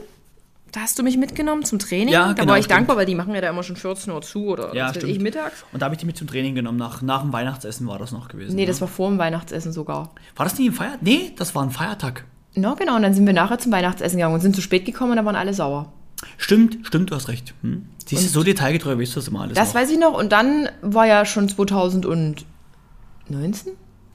Da 0.73 0.80
hast 0.82 0.97
du 0.97 1.04
mich 1.04 1.17
mitgenommen 1.17 1.65
zum 1.65 1.80
Training. 1.80 2.13
Ja, 2.13 2.27
da 2.27 2.34
genau, 2.34 2.51
war 2.54 2.58
ich 2.58 2.63
stimmt. 2.63 2.77
dankbar, 2.77 2.95
weil 2.95 3.06
die 3.06 3.15
machen 3.15 3.36
ja 3.36 3.41
da 3.41 3.49
immer 3.49 3.62
schon 3.63 3.75
14 3.75 4.13
Uhr 4.13 4.21
zu 4.21 4.45
oder 4.45 4.73
Ja, 4.73 4.93
ich, 4.95 5.19
mittags. 5.19 5.65
Und 5.73 5.82
da 5.82 5.86
habe 5.88 5.95
ich 5.95 5.99
die 5.99 6.06
mit 6.06 6.15
zum 6.15 6.27
Training 6.27 6.56
genommen. 6.56 6.77
Nach, 6.77 7.01
nach 7.01 7.23
dem 7.23 7.34
Weihnachtsessen 7.34 7.86
war 7.88 7.99
das 7.99 8.13
noch 8.13 8.30
gewesen. 8.30 8.56
Nee, 8.56 8.62
ne? 8.62 8.67
das 8.67 8.80
war 8.80 8.88
vor 8.88 9.10
dem 9.10 9.17
Weihnachtsessen 9.17 9.73
sogar. 9.73 10.12
war 10.38 10.45
das 10.45 10.58
nicht 10.58 10.69
ein 10.69 10.73
Feiertag? 10.73 11.01
Nee, 11.01 11.34
das 11.36 11.54
war 11.56 11.63
ein 11.63 11.71
Feiertag. 11.71 12.23
Na 12.55 12.73
genau, 12.73 12.95
und 12.97 13.01
dann 13.03 13.13
sind 13.13 13.25
wir 13.25 13.33
nachher 13.33 13.59
zum 13.59 13.71
Weihnachtsessen 13.71 14.17
gegangen 14.17 14.33
und 14.35 14.41
sind 14.41 14.55
zu 14.55 14.61
spät 14.61 14.85
gekommen 14.85 15.11
und 15.11 15.17
da 15.17 15.25
waren 15.25 15.35
alle 15.35 15.53
sauer. 15.53 15.91
Stimmt, 16.37 16.79
stimmt, 16.83 17.11
du 17.11 17.15
hast 17.15 17.29
recht. 17.29 17.53
Hm? 17.61 17.85
Siehst 18.05 18.25
du, 18.25 18.29
so 18.29 18.43
detailgetreu 18.43 18.97
weißt 18.97 19.15
du 19.15 19.19
das 19.19 19.27
immer 19.27 19.41
alles. 19.41 19.55
Das 19.55 19.69
noch. 19.69 19.75
weiß 19.75 19.89
ich 19.91 19.99
noch. 19.99 20.17
Und 20.17 20.31
dann 20.31 20.69
war 20.81 21.07
ja 21.07 21.25
schon 21.25 21.47
2019? 21.47 22.45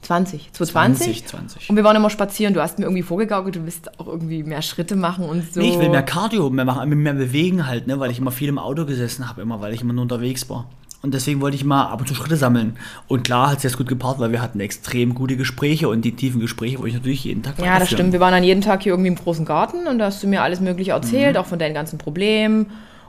20? 0.03 0.53
2020? 0.53 1.25
2020. 1.25 1.69
Und 1.69 1.75
wir 1.75 1.83
waren 1.83 1.95
immer 1.95 2.09
spazieren. 2.09 2.53
Du 2.53 2.61
hast 2.61 2.77
mir 2.77 2.85
irgendwie 2.85 3.03
vorgegaukelt, 3.03 3.55
du 3.55 3.65
willst 3.65 3.99
auch 3.99 4.07
irgendwie 4.07 4.43
mehr 4.43 4.61
Schritte 4.61 4.95
machen 4.95 5.25
und 5.25 5.51
so. 5.53 5.59
Nee, 5.59 5.71
ich 5.71 5.79
will 5.79 5.89
mehr 5.89 6.03
Cardio, 6.03 6.49
mehr 6.49 6.65
machen, 6.65 6.89
mehr 6.89 7.13
bewegen 7.13 7.65
halt, 7.67 7.87
ne, 7.87 7.99
weil 7.99 8.11
ich 8.11 8.19
immer 8.19 8.31
viel 8.31 8.47
im 8.47 8.59
Auto 8.59 8.85
gesessen 8.85 9.27
habe, 9.27 9.41
immer, 9.41 9.59
weil 9.59 9.73
ich 9.73 9.81
immer 9.81 9.93
nur 9.93 10.03
unterwegs 10.03 10.49
war. 10.49 10.69
Und 11.03 11.13
deswegen 11.13 11.41
wollte 11.41 11.55
ich 11.55 11.63
mal 11.63 11.83
ab 11.85 11.99
und 12.01 12.07
zu 12.07 12.15
Schritte 12.15 12.35
sammeln. 12.37 12.75
Und 13.07 13.23
klar 13.23 13.51
hat 13.51 13.57
es 13.57 13.63
jetzt 13.63 13.77
gut 13.77 13.87
gepaart, 13.87 14.19
weil 14.19 14.31
wir 14.31 14.41
hatten 14.41 14.59
extrem 14.59 15.13
gute 15.13 15.37
Gespräche 15.37 15.89
und 15.89 16.01
die 16.03 16.13
tiefen 16.13 16.41
Gespräche 16.41 16.77
wollte 16.79 16.89
ich 16.89 16.95
natürlich 16.95 17.23
jeden 17.23 17.43
Tag 17.43 17.59
Ja, 17.59 17.77
das 17.77 17.89
stimmt. 17.89 18.13
Wir 18.13 18.19
waren 18.19 18.31
dann 18.31 18.43
jeden 18.43 18.61
Tag 18.61 18.81
hier 18.83 18.93
irgendwie 18.93 19.09
im 19.09 19.15
großen 19.15 19.45
Garten 19.45 19.85
und 19.87 19.99
da 19.99 20.05
hast 20.05 20.23
du 20.23 20.27
mir 20.27 20.41
alles 20.41 20.59
Mögliche 20.59 20.91
erzählt, 20.91 21.37
auch 21.37 21.45
von 21.45 21.59
deinen 21.59 21.73
ganzen 21.75 21.97
Problemen. 21.99 22.65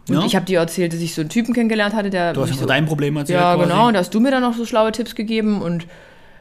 Und 0.09 0.15
Mhm. 0.15 0.21
Ja. 0.21 0.27
ich 0.27 0.37
habe 0.37 0.47
dir 0.47 0.59
erzählt, 0.61 0.93
dass 0.93 1.01
ich 1.01 1.15
so 1.15 1.21
einen 1.23 1.31
Typen 1.31 1.55
kennengelernt 1.55 1.95
hatte, 1.95 2.09
der. 2.11 2.33
Du 2.35 2.41
hast 2.43 2.49
ja 2.51 2.55
so, 2.55 2.61
so 2.63 2.67
dein 2.67 2.87
Problem 2.87 3.17
erzählt. 3.17 3.41
Ja, 3.41 3.55
quasi. 3.57 3.69
genau. 3.71 3.89
Und 3.89 3.95
da 3.95 4.01
hast 4.01 4.15
du 4.15 4.21
mir 4.21 4.31
dann 4.31 4.43
noch 4.43 4.55
so 4.55 4.65
schlaue 4.65 4.93
Tipps 4.93 5.15
gegeben 5.15 5.61
und, 5.61 5.87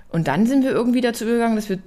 und 0.09 0.27
dann 0.27 0.45
sind 0.45 0.63
wir 0.63 0.71
irgendwie 0.71 1.01
dazu 1.01 1.23
übergegangen, 1.25 1.55
dass 1.55 1.69
wir. 1.69 1.79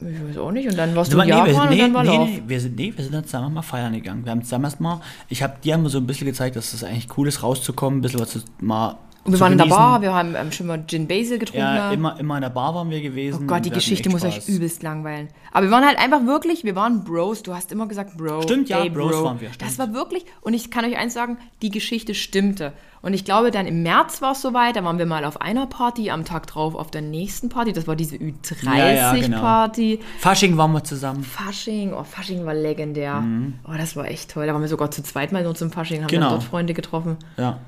Ich 0.00 0.28
weiß 0.28 0.38
auch 0.38 0.52
nicht. 0.52 0.68
Und 0.68 0.76
dann 0.76 0.94
warst 0.94 1.12
du 1.12 1.18
in 1.18 1.26
nee, 1.26 1.32
wir 1.32 1.46
Japan 1.46 1.68
sind, 1.68 1.70
nee, 1.70 1.74
und 1.74 1.80
dann 1.80 1.94
war 1.94 2.04
nee, 2.04 2.16
Lauf. 2.16 2.28
nee, 2.28 2.42
wir 2.46 2.60
sind, 2.60 2.76
nee, 2.76 2.92
wir 2.94 3.04
sind 3.04 3.14
dann 3.14 3.24
zusammen 3.24 3.54
mal 3.54 3.62
feiern 3.62 3.92
gegangen. 3.92 4.24
Wir 4.24 4.30
haben 4.30 4.42
zusammen 4.44 4.64
erstmal, 4.64 5.00
ich 5.28 5.42
habe 5.42 5.54
dir 5.62 5.76
mal 5.76 5.88
so 5.88 5.98
ein 5.98 6.06
bisschen 6.06 6.26
gezeigt, 6.26 6.56
dass 6.56 6.72
es 6.72 6.84
eigentlich 6.84 7.08
cool 7.16 7.26
ist, 7.26 7.42
rauszukommen, 7.42 7.98
ein 7.98 8.02
bisschen 8.02 8.20
was 8.20 8.30
zu, 8.30 8.40
mal 8.60 8.96
Und 9.28 9.34
wir 9.34 9.40
waren 9.40 9.52
in 9.52 9.58
der 9.58 9.66
genießen. 9.66 9.82
Bar, 9.82 10.02
wir 10.02 10.12
haben 10.14 10.34
ähm, 10.34 10.52
schon 10.52 10.66
mal 10.66 10.84
Gin 10.86 11.06
Basil 11.06 11.38
getrunken. 11.38 11.60
Ja, 11.64 11.92
immer, 11.92 12.18
immer 12.18 12.36
in 12.36 12.42
der 12.42 12.50
Bar 12.50 12.74
waren 12.74 12.90
wir 12.90 13.00
gewesen. 13.00 13.40
Oh 13.44 13.46
Gott, 13.46 13.64
die 13.64 13.70
Geschichte 13.70 14.10
muss 14.10 14.24
euch 14.24 14.48
übelst 14.48 14.82
langweilen. 14.82 15.28
Aber 15.52 15.66
wir 15.66 15.70
waren 15.70 15.86
halt 15.86 15.98
einfach 15.98 16.24
wirklich, 16.26 16.64
wir 16.64 16.74
waren 16.76 17.04
Bros. 17.04 17.42
Du 17.42 17.54
hast 17.54 17.72
immer 17.72 17.86
gesagt 17.86 18.16
Bro. 18.16 18.42
Stimmt, 18.42 18.68
ja, 18.68 18.80
ey, 18.82 18.90
Bros 18.90 19.12
Bro. 19.12 19.24
waren 19.24 19.40
wir, 19.40 19.48
stimmt. 19.52 19.70
Das 19.70 19.78
war 19.78 19.92
wirklich, 19.94 20.24
und 20.40 20.54
ich 20.54 20.70
kann 20.70 20.84
euch 20.84 20.96
eins 20.96 21.14
sagen, 21.14 21.38
die 21.62 21.70
Geschichte 21.70 22.14
stimmte. 22.14 22.72
Und 23.00 23.14
ich 23.14 23.24
glaube, 23.24 23.52
dann 23.52 23.66
im 23.66 23.84
März 23.84 24.22
war 24.22 24.32
es 24.32 24.42
soweit, 24.42 24.74
da 24.74 24.82
waren 24.82 24.98
wir 24.98 25.06
mal 25.06 25.24
auf 25.24 25.40
einer 25.40 25.66
Party, 25.66 26.10
am 26.10 26.24
Tag 26.24 26.48
drauf 26.48 26.74
auf 26.74 26.90
der 26.90 27.00
nächsten 27.00 27.48
Party. 27.48 27.72
Das 27.72 27.86
war 27.86 27.94
diese 27.94 28.16
Ja, 28.16 28.88
ja, 28.88 29.14
genau. 29.14 29.36
Ü30-Party. 29.38 30.00
Fasching 30.18 30.56
waren 30.56 30.72
wir 30.72 30.82
zusammen. 30.82 31.22
Fasching, 31.22 31.92
oh, 31.92 32.02
Fasching 32.02 32.44
war 32.44 32.54
legendär. 32.54 33.22
Oh, 33.68 33.72
das 33.78 33.94
war 33.94 34.06
echt 34.08 34.32
toll. 34.32 34.46
Da 34.48 34.52
waren 34.52 34.62
wir 34.62 34.68
sogar 34.68 34.90
zu 34.90 35.02
zweit 35.04 35.30
mal 35.30 35.44
nur 35.44 35.54
zum 35.54 35.70
Fasching, 35.70 35.98
haben 35.98 36.06
Mhm. 36.06 36.10
Genau. 36.10 36.30
dort 36.30 36.42
Freunde 36.42 36.74
getroffen. 36.74 37.18
Ja. 37.36 37.58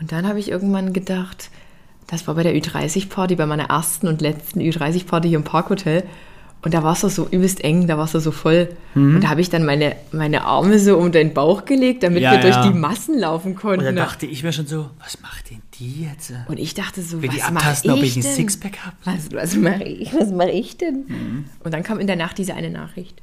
Und 0.00 0.12
dann 0.12 0.26
habe 0.26 0.38
ich 0.38 0.48
irgendwann 0.50 0.92
gedacht, 0.92 1.50
das 2.06 2.26
war 2.26 2.34
bei 2.34 2.42
der 2.42 2.54
Ü30-Party, 2.56 3.36
bei 3.36 3.46
meiner 3.46 3.64
ersten 3.70 4.08
und 4.08 4.20
letzten 4.20 4.60
Ü30-Party 4.60 5.28
hier 5.28 5.38
im 5.38 5.44
Parkhotel. 5.44 6.04
Und 6.60 6.74
da 6.74 6.82
war 6.82 6.94
es 6.94 7.02
doch 7.02 7.10
so 7.10 7.28
übelst 7.30 7.62
eng, 7.62 7.86
da 7.86 7.98
war 7.98 8.06
es 8.06 8.12
doch 8.12 8.20
so 8.20 8.32
voll. 8.32 8.68
Mhm. 8.94 9.16
Und 9.16 9.20
da 9.24 9.28
habe 9.28 9.40
ich 9.40 9.48
dann 9.48 9.64
meine, 9.64 9.94
meine 10.10 10.42
Arme 10.44 10.78
so 10.80 10.96
um 10.96 11.12
deinen 11.12 11.32
Bauch 11.32 11.64
gelegt, 11.64 12.02
damit 12.02 12.22
Ja, 12.22 12.32
wir 12.32 12.38
durch 12.40 12.54
ja. 12.56 12.68
die 12.68 12.76
Massen 12.76 13.18
laufen 13.18 13.54
konnten. 13.54 13.86
Und 13.86 13.94
da 13.96 14.04
dachte 14.04 14.26
ich 14.26 14.42
mir 14.42 14.52
schon 14.52 14.66
so, 14.66 14.90
was 14.98 15.20
macht 15.20 15.50
denn 15.50 15.62
die 15.78 16.02
jetzt? 16.04 16.32
Und 16.48 16.58
ich 16.58 16.74
dachte 16.74 17.00
so, 17.02 17.22
Will 17.22 17.30
was 17.30 17.38
mache 17.52 17.64
abtasten, 17.64 17.90
ob 17.92 17.98
ich 17.98 18.04
ich 18.04 18.16
ein 18.16 18.22
denn? 18.22 18.34
Sixpack 18.34 18.78
habe? 18.84 18.96
Was, 19.04 19.30
was 19.32 19.54
mache 19.56 19.84
ich, 19.84 20.12
was 20.14 20.30
mache 20.32 20.50
ich 20.50 20.76
denn? 20.76 21.04
Mhm. 21.06 21.44
Und 21.62 21.72
dann 21.74 21.84
kam 21.84 22.00
in 22.00 22.08
der 22.08 22.16
Nacht 22.16 22.38
diese 22.38 22.54
eine 22.54 22.70
Nachricht. 22.70 23.20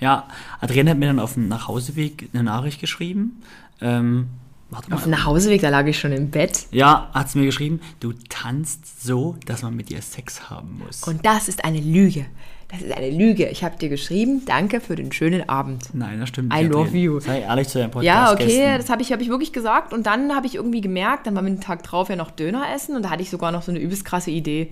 Ja, 0.00 0.28
Adrienne 0.60 0.90
hat 0.90 0.98
mir 0.98 1.06
dann 1.06 1.18
auf 1.20 1.34
dem 1.34 1.48
Nachhauseweg 1.48 2.28
eine 2.32 2.42
Nachricht 2.42 2.78
geschrieben. 2.80 3.42
Ähm, 3.80 4.26
warte 4.70 4.86
Auf 4.92 5.00
mal. 5.00 5.06
dem 5.06 5.10
Nachhauseweg, 5.10 5.60
da 5.60 5.68
lag 5.70 5.86
ich 5.86 5.98
schon 5.98 6.12
im 6.12 6.30
Bett. 6.30 6.66
Ja, 6.70 7.10
hat 7.14 7.30
sie 7.30 7.38
mir 7.38 7.46
geschrieben, 7.46 7.80
du 8.00 8.12
tanzt 8.28 9.02
so, 9.04 9.36
dass 9.46 9.62
man 9.62 9.74
mit 9.74 9.88
dir 9.90 10.02
Sex 10.02 10.50
haben 10.50 10.80
muss. 10.84 11.04
Und 11.04 11.24
das 11.24 11.48
ist 11.48 11.64
eine 11.64 11.80
Lüge. 11.80 12.26
Das 12.70 12.82
ist 12.82 12.92
eine 12.94 13.08
Lüge. 13.08 13.46
Ich 13.46 13.64
habe 13.64 13.78
dir 13.78 13.88
geschrieben, 13.88 14.42
danke 14.44 14.80
für 14.82 14.94
den 14.94 15.10
schönen 15.10 15.48
Abend. 15.48 15.88
Nein, 15.94 16.20
das 16.20 16.28
stimmt 16.28 16.52
I 16.54 16.64
nicht. 16.64 16.72
love 16.72 16.94
you. 16.94 17.18
Sei 17.18 17.40
ehrlich 17.40 17.66
zu 17.68 17.78
deinem 17.78 17.90
Podcast. 17.90 18.04
Ja, 18.06 18.30
okay, 18.32 18.76
das 18.76 18.90
habe 18.90 19.00
ich, 19.00 19.10
hab 19.10 19.22
ich 19.22 19.30
wirklich 19.30 19.54
gesagt. 19.54 19.94
Und 19.94 20.04
dann 20.06 20.34
habe 20.36 20.46
ich 20.46 20.56
irgendwie 20.56 20.82
gemerkt, 20.82 21.26
dann 21.26 21.34
waren 21.34 21.46
wir 21.46 21.52
den 21.54 21.62
Tag 21.62 21.82
drauf 21.82 22.10
ja 22.10 22.16
noch 22.16 22.30
Döner 22.30 22.64
essen 22.74 22.94
und 22.94 23.02
da 23.04 23.10
hatte 23.10 23.22
ich 23.22 23.30
sogar 23.30 23.52
noch 23.52 23.62
so 23.62 23.72
eine 23.72 23.80
übelst 23.80 24.04
krasse 24.04 24.30
Idee. 24.30 24.70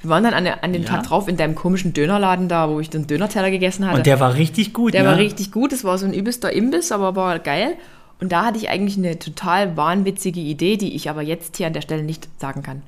Wir 0.00 0.10
waren 0.10 0.24
dann 0.24 0.34
an, 0.34 0.46
an 0.46 0.72
dem 0.72 0.82
Ja. 0.82 0.88
Tag 0.88 1.04
drauf 1.04 1.28
in 1.28 1.36
deinem 1.36 1.54
komischen 1.54 1.92
Dönerladen 1.92 2.48
da, 2.48 2.68
wo 2.68 2.80
ich 2.80 2.90
den 2.90 3.06
Dönerteller 3.06 3.50
gegessen 3.52 3.86
hatte. 3.86 3.98
Und 3.98 4.06
der 4.06 4.18
war 4.18 4.34
richtig 4.34 4.72
gut, 4.74 4.92
Der 4.94 5.04
ne? 5.04 5.08
war 5.10 5.16
richtig 5.16 5.52
gut. 5.52 5.72
Es 5.72 5.84
war 5.84 5.96
so 5.98 6.04
ein 6.04 6.12
übelster 6.14 6.52
Imbiss, 6.52 6.90
aber 6.90 7.14
war 7.14 7.38
geil. 7.38 7.76
Und 8.20 8.32
da 8.32 8.46
hatte 8.46 8.58
ich 8.58 8.68
eigentlich 8.70 8.96
eine 8.96 9.18
total 9.18 9.76
wahnwitzige 9.76 10.40
Idee, 10.40 10.76
die 10.76 10.94
ich 10.94 11.10
aber 11.10 11.22
jetzt 11.22 11.56
hier 11.56 11.66
an 11.66 11.72
der 11.74 11.82
Stelle 11.82 12.02
nicht 12.02 12.28
sagen 12.40 12.62
kann. 12.62 12.82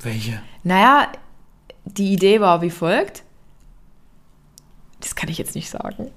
Welche? 0.00 0.40
Naja, 0.64 1.08
die 1.84 2.12
Idee 2.12 2.40
war 2.40 2.62
wie 2.62 2.70
folgt. 2.70 3.22
Das 5.00 5.14
kann 5.16 5.28
ich 5.28 5.38
jetzt 5.38 5.54
nicht 5.54 5.68
sagen. 5.68 6.10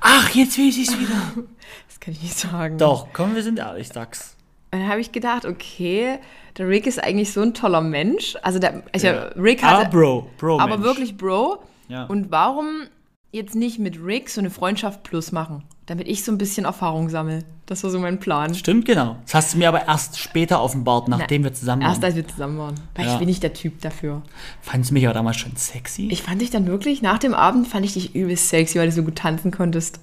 Ach, 0.00 0.30
jetzt 0.30 0.58
weiß 0.58 0.76
ich's 0.78 0.98
wieder. 0.98 1.20
Das 1.88 2.00
kann 2.00 2.14
ich 2.14 2.22
nicht 2.22 2.38
sagen. 2.38 2.78
Doch, 2.78 3.08
komm, 3.12 3.34
wir 3.34 3.42
sind 3.42 3.58
ehrlich, 3.58 3.88
sag's. 3.88 4.34
Und 4.72 4.80
dann 4.80 4.88
habe 4.88 5.00
ich 5.02 5.12
gedacht, 5.12 5.44
okay, 5.44 6.18
der 6.56 6.66
Rick 6.66 6.86
ist 6.86 6.98
eigentlich 7.02 7.30
so 7.32 7.42
ein 7.42 7.52
toller 7.52 7.82
Mensch. 7.82 8.36
Also 8.42 8.58
der, 8.58 8.82
also 8.94 9.06
Ja. 9.06 9.24
Rick 9.36 9.62
Ah, 9.62 9.80
hat, 9.80 9.90
Bro, 9.90 10.30
Bro, 10.38 10.58
aber 10.60 10.78
Mensch. 10.78 10.82
wirklich 10.84 11.16
Bro. 11.18 11.62
Ja. 11.88 12.04
Und 12.06 12.30
warum 12.30 12.86
jetzt 13.32 13.54
nicht 13.54 13.78
mit 13.78 13.98
Rick 14.04 14.28
so 14.30 14.40
eine 14.40 14.50
Freundschaft 14.50 15.02
plus 15.02 15.32
machen? 15.32 15.62
Damit 15.86 16.06
ich 16.06 16.22
so 16.24 16.30
ein 16.30 16.38
bisschen 16.38 16.64
Erfahrung 16.66 17.08
sammle. 17.08 17.40
Das 17.66 17.82
war 17.82 17.90
so 17.90 17.98
mein 17.98 18.20
Plan. 18.20 18.54
Stimmt, 18.54 18.84
genau. 18.84 19.16
Das 19.24 19.34
hast 19.34 19.54
du 19.54 19.58
mir 19.58 19.68
aber 19.68 19.86
erst 19.88 20.18
später 20.18 20.62
offenbart, 20.62 21.08
nachdem 21.08 21.42
wir 21.44 21.52
zusammen 21.52 21.82
Erst 21.82 21.96
waren. 22.02 22.04
als 22.06 22.14
wir 22.16 22.26
zusammen 22.28 22.58
waren. 22.58 22.74
Weil 22.94 23.06
Ja. 23.06 23.12
ich 23.14 23.18
bin 23.18 23.26
nicht 23.28 23.42
der 23.42 23.52
Typ 23.52 23.80
dafür. 23.80 24.22
Fandst 24.60 24.90
du 24.90 24.94
mich 24.94 25.04
aber 25.04 25.14
damals 25.14 25.36
schon 25.38 25.56
sexy? 25.56 26.08
Ich 26.10 26.22
fand 26.22 26.40
dich 26.42 26.50
dann 26.50 26.66
wirklich, 26.66 27.02
nach 27.02 27.18
dem 27.18 27.34
Abend 27.34 27.66
fand 27.66 27.84
ich 27.84 27.94
dich 27.94 28.14
übelst 28.14 28.48
sexy, 28.48 28.78
weil 28.78 28.86
du 28.86 28.92
so 28.92 29.02
gut 29.02 29.16
tanzen 29.16 29.50
konntest. 29.50 29.98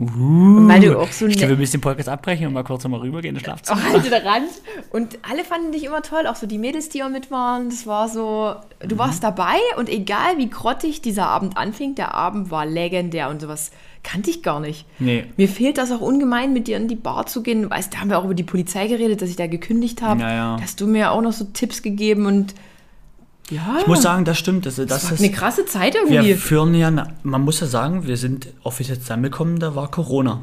Uh, 0.00 0.04
Und 0.58 0.68
weil 0.68 0.80
du 0.80 0.96
auch 0.96 1.10
so 1.10 1.26
ich 1.26 1.36
glaube, 1.36 1.50
wir 1.50 1.56
ne 1.56 1.60
müssen 1.60 1.72
den 1.72 1.80
Podcast 1.80 2.08
abbrechen 2.08 2.46
und 2.46 2.52
mal 2.52 2.62
kurz 2.62 2.84
nochmal 2.84 3.00
rübergehen 3.00 3.34
ins 3.34 3.42
oh, 3.42 3.46
Schlafzimmer. 3.46 3.82
halt 3.82 4.08
der 4.08 4.24
Rand. 4.24 4.48
Und 4.90 5.18
alle 5.28 5.42
fanden 5.42 5.72
dich 5.72 5.82
immer 5.84 6.02
toll, 6.02 6.28
auch 6.28 6.36
so 6.36 6.46
die 6.46 6.58
Mädels, 6.58 6.88
die 6.88 7.02
auch 7.02 7.08
mit 7.08 7.32
waren. 7.32 7.68
Das 7.68 7.84
war 7.86 8.08
so, 8.08 8.54
du 8.80 8.94
Mhm. 8.94 8.98
warst 8.98 9.24
dabei 9.24 9.56
und 9.76 9.88
egal 9.88 10.36
wie 10.38 10.48
grottig 10.48 11.02
dieser 11.02 11.26
Abend 11.26 11.56
anfing, 11.56 11.96
der 11.96 12.14
Abend 12.14 12.52
war 12.52 12.64
legendär 12.64 13.28
und 13.28 13.40
sowas 13.40 13.72
kannte 14.04 14.30
ich 14.30 14.44
gar 14.44 14.60
nicht. 14.60 14.86
Nee. 15.00 15.24
Mir 15.36 15.48
fehlt 15.48 15.78
das 15.78 15.90
auch 15.90 16.00
ungemein, 16.00 16.52
mit 16.52 16.68
dir 16.68 16.76
in 16.76 16.86
die 16.86 16.94
Bar 16.94 17.26
zu 17.26 17.42
gehen. 17.42 17.68
Weißt, 17.68 17.92
da 17.92 17.98
haben 17.98 18.10
wir 18.10 18.18
auch 18.18 18.24
über 18.24 18.34
die 18.34 18.44
Polizei 18.44 18.86
geredet, 18.86 19.20
dass 19.20 19.28
ich 19.28 19.36
da 19.36 19.48
gekündigt 19.48 20.00
habe. 20.00 20.20
Ja, 20.20 20.32
ja. 20.32 20.56
Da 20.56 20.62
hast 20.62 20.80
du 20.80 20.86
mir 20.86 21.10
auch 21.10 21.20
noch 21.22 21.32
so 21.32 21.44
Tipps 21.44 21.82
gegeben 21.82 22.26
und 22.26 22.54
ja, 23.50 23.78
Ich 23.80 23.86
muss 23.86 24.02
sagen, 24.02 24.24
das 24.24 24.38
stimmt. 24.38 24.66
Das, 24.66 24.76
das, 24.76 24.86
das 24.86 25.04
war 25.06 25.12
ist, 25.12 25.20
eine 25.20 25.30
krasse 25.32 25.64
Zeit 25.66 25.94
irgendwie. 25.94 26.22
wir 26.24 26.36
führen 26.36 26.74
ja, 26.74 26.90
man 27.22 27.40
muss 27.42 27.60
ja 27.60 27.66
sagen, 27.66 28.06
wir 28.06 28.16
sind 28.16 28.48
offiziell 28.62 28.98
zusammengekommen, 28.98 29.58
da 29.58 29.74
war 29.74 29.90
Corona. 29.90 30.42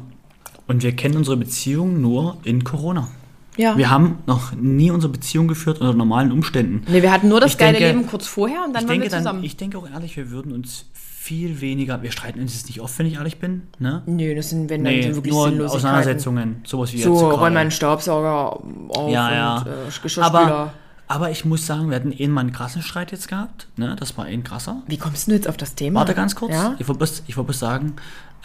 Und 0.66 0.82
wir 0.82 0.92
kennen 0.96 1.16
unsere 1.16 1.36
Beziehung 1.36 2.00
nur 2.00 2.38
in 2.42 2.64
Corona. 2.64 3.08
ja. 3.56 3.76
Wir 3.78 3.88
haben 3.90 4.18
noch 4.26 4.52
nie 4.54 4.90
unsere 4.90 5.12
Beziehung 5.12 5.46
geführt 5.46 5.80
unter 5.80 5.94
normalen 5.94 6.32
Umständen. 6.32 6.82
Nee, 6.90 7.02
wir 7.02 7.12
hatten 7.12 7.28
nur 7.28 7.40
das 7.40 7.52
Ich 7.52 7.58
geile 7.58 7.78
denke- 7.78 7.96
Leben 7.96 8.08
kurz 8.08 8.26
vorher 8.26 8.64
und 8.66 8.74
dann 8.74 8.88
waren 8.88 9.00
wir 9.00 9.08
zusammen. 9.08 9.24
dann, 9.38 9.44
ich 9.44 9.56
denke 9.56 9.78
auch 9.78 9.88
ehrlich, 9.88 10.16
wir 10.16 10.30
würden 10.32 10.52
uns 10.52 10.86
viel 10.92 11.60
weniger, 11.60 12.02
wir 12.02 12.10
streiten 12.12 12.40
uns 12.40 12.54
jetzt 12.54 12.66
nicht 12.68 12.80
oft, 12.80 12.96
wenn 12.98 13.06
ich 13.06 13.14
ehrlich 13.14 13.38
bin, 13.38 13.62
ne? 13.80 14.02
Nö, 14.06 14.34
das 14.36 14.50
sind, 14.50 14.70
wenn 14.70 14.82
Nee, 14.82 15.02
dann 15.02 15.14
so 15.14 15.24
wirklich 15.24 15.34
nur. 15.56 15.70
Auseinandersetzungen, 15.70 16.56
sowas 16.64 16.92
wie 16.92 17.00
So, 17.02 17.12
jetzt 17.14 17.22
räum 17.22 17.30
gerade. 17.30 17.54
mal 17.54 17.60
einen 17.60 17.70
Staubsauger 17.72 18.60
auf 18.90 19.10
Ja, 19.10 19.32
ja. 19.34 19.56
und 19.58 19.66
äh, 19.66 19.70
Geschirrspüler. 20.02 20.26
aber, 20.26 20.72
aber 21.08 21.30
ich 21.30 21.44
muss 21.44 21.66
sagen, 21.66 21.88
wir 21.90 21.96
hatten 21.96 22.12
eh 22.12 22.26
mal 22.28 22.40
einen 22.40 22.52
krassen 22.52 22.82
Streit 22.82 23.12
jetzt 23.12 23.28
gehabt, 23.28 23.68
ne? 23.76 23.96
Das 23.98 24.16
war 24.18 24.24
ein 24.24 24.42
krasser. 24.44 24.82
Wie 24.86 24.96
kommst 24.98 25.28
du 25.28 25.32
jetzt 25.32 25.48
auf 25.48 25.56
das 25.56 25.74
Thema? 25.74 26.00
Warte 26.00 26.14
ganz 26.14 26.34
kurz. 26.34 26.52
Ja, 26.52 26.74
Ich 26.78 26.88
wollte 26.88 26.98
bloß, 26.98 27.22
ich 27.26 27.36
wollte 27.36 27.46
bloß 27.46 27.58
sagen, 27.58 27.94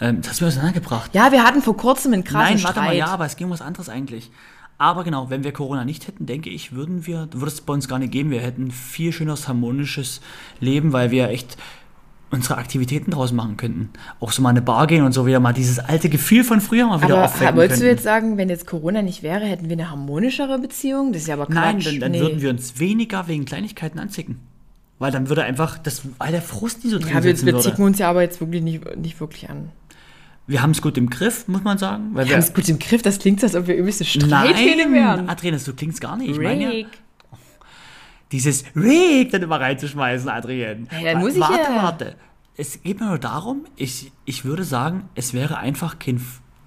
ähm, 0.00 0.20
das 0.20 0.30
hast 0.30 0.40
du 0.40 0.44
mir 0.44 0.48
auseinandergebracht. 0.48 1.14
ja 1.14 1.32
wir 1.32 1.44
hatten 1.44 1.62
vor 1.62 1.76
kurzem 1.76 2.12
einen 2.12 2.24
krassen 2.24 2.54
Nein, 2.56 2.64
warte 2.64 2.74
Streit. 2.78 2.88
mal, 2.88 2.96
ja, 2.96 3.06
aber 3.06 3.26
es 3.26 3.36
ging 3.36 3.46
um 3.46 3.52
was 3.52 3.62
anderes 3.62 3.88
eigentlich. 3.88 4.30
Aber 4.78 5.04
genau, 5.04 5.30
wenn 5.30 5.44
wir 5.44 5.52
Corona 5.52 5.84
nicht 5.84 6.08
hätten, 6.08 6.26
denke 6.26 6.50
ich, 6.50 6.72
würden 6.72 7.06
wir, 7.06 7.28
würde 7.32 7.46
es 7.52 7.60
bei 7.60 7.72
uns 7.72 7.86
gar 7.86 8.00
nicht 8.00 8.10
geben. 8.10 8.30
Wir 8.30 8.40
hätten 8.40 8.66
ein 8.66 8.70
viel 8.72 9.12
schöneres, 9.12 9.46
harmonisches 9.46 10.20
Leben, 10.58 10.92
weil 10.92 11.10
wir 11.12 11.28
echt 11.28 11.56
unsere 12.32 12.56
Aktivitäten 12.56 13.10
draus 13.10 13.30
machen 13.32 13.56
könnten. 13.56 13.90
Auch 14.18 14.32
so 14.32 14.42
mal 14.42 14.50
in 14.50 14.56
eine 14.56 14.64
Bar 14.64 14.86
gehen 14.86 15.04
und 15.04 15.12
so 15.12 15.26
wieder 15.26 15.38
mal 15.38 15.52
dieses 15.52 15.78
alte 15.78 16.08
Gefühl 16.08 16.44
von 16.44 16.60
früher 16.60 16.86
mal 16.86 17.02
wieder 17.02 17.14
aber 17.14 17.24
aufwecken 17.26 17.56
wolltest 17.56 17.82
du 17.82 17.86
jetzt 17.86 18.02
sagen, 18.02 18.38
wenn 18.38 18.48
jetzt 18.48 18.66
Corona 18.66 19.02
nicht 19.02 19.22
wäre, 19.22 19.44
hätten 19.44 19.68
wir 19.68 19.76
eine 19.76 19.90
harmonischere 19.90 20.58
Beziehung? 20.58 21.12
Das 21.12 21.22
ist 21.22 21.28
ja 21.28 21.34
aber 21.34 21.46
Quatsch. 21.46 21.54
Nein, 21.54 21.80
dann, 21.84 22.00
dann 22.00 22.12
nee. 22.12 22.20
würden 22.20 22.40
wir 22.40 22.50
uns 22.50 22.80
weniger 22.80 23.28
wegen 23.28 23.44
Kleinigkeiten 23.44 23.98
anzicken. 23.98 24.40
Weil 24.98 25.12
dann 25.12 25.28
würde 25.28 25.42
einfach, 25.44 25.78
das, 25.78 26.02
weil 26.18 26.32
der 26.32 26.42
Frust 26.42 26.84
nie 26.84 26.90
so 26.90 26.98
drin 26.98 27.12
Ja, 27.12 27.24
wir, 27.24 27.42
wir 27.44 27.58
zicken 27.58 27.84
uns 27.84 27.98
ja 27.98 28.08
aber 28.08 28.22
jetzt 28.22 28.40
wirklich 28.40 28.62
nicht, 28.62 28.96
nicht 28.96 29.20
wirklich 29.20 29.50
an. 29.50 29.70
Wir 30.46 30.62
haben 30.62 30.72
es 30.72 30.82
gut 30.82 30.98
im 30.98 31.08
Griff, 31.08 31.46
muss 31.48 31.62
man 31.62 31.78
sagen. 31.78 32.10
Weil 32.12 32.26
Wir 32.26 32.34
haben 32.34 32.40
es 32.40 32.52
gut 32.52 32.68
im 32.68 32.78
Griff, 32.78 33.02
das 33.02 33.18
klingt 33.18 33.40
so, 33.40 33.46
als 33.46 33.54
ob 33.54 33.66
wir 33.66 33.76
übelste 33.76 34.04
Streithähne 34.04 34.84
Nein, 34.84 34.92
wären. 34.92 35.28
Adrian, 35.28 35.58
so 35.58 35.72
klingt's 35.72 36.00
gar 36.00 36.16
nicht. 36.16 36.30
Ich 36.30 36.38
meine 36.38 36.80
ja. 36.80 36.86
Dieses 38.32 38.64
Rick 38.74 39.30
dann 39.30 39.42
immer 39.42 39.60
reinzuschmeißen, 39.60 40.28
Adrian. 40.28 40.88
Ja, 40.90 41.12
dann 41.12 41.20
muss 41.22 41.34
ich 41.34 41.40
warte, 41.40 41.72
ja- 41.72 41.82
warte. 41.82 42.14
Es 42.56 42.82
geht 42.82 43.00
mir 43.00 43.06
nur 43.06 43.18
darum, 43.18 43.64
ich, 43.76 44.12
ich 44.26 44.44
würde 44.44 44.64
sagen, 44.64 45.08
es 45.14 45.32
wäre 45.32 45.56
einfach 45.58 45.98
kein, 45.98 46.20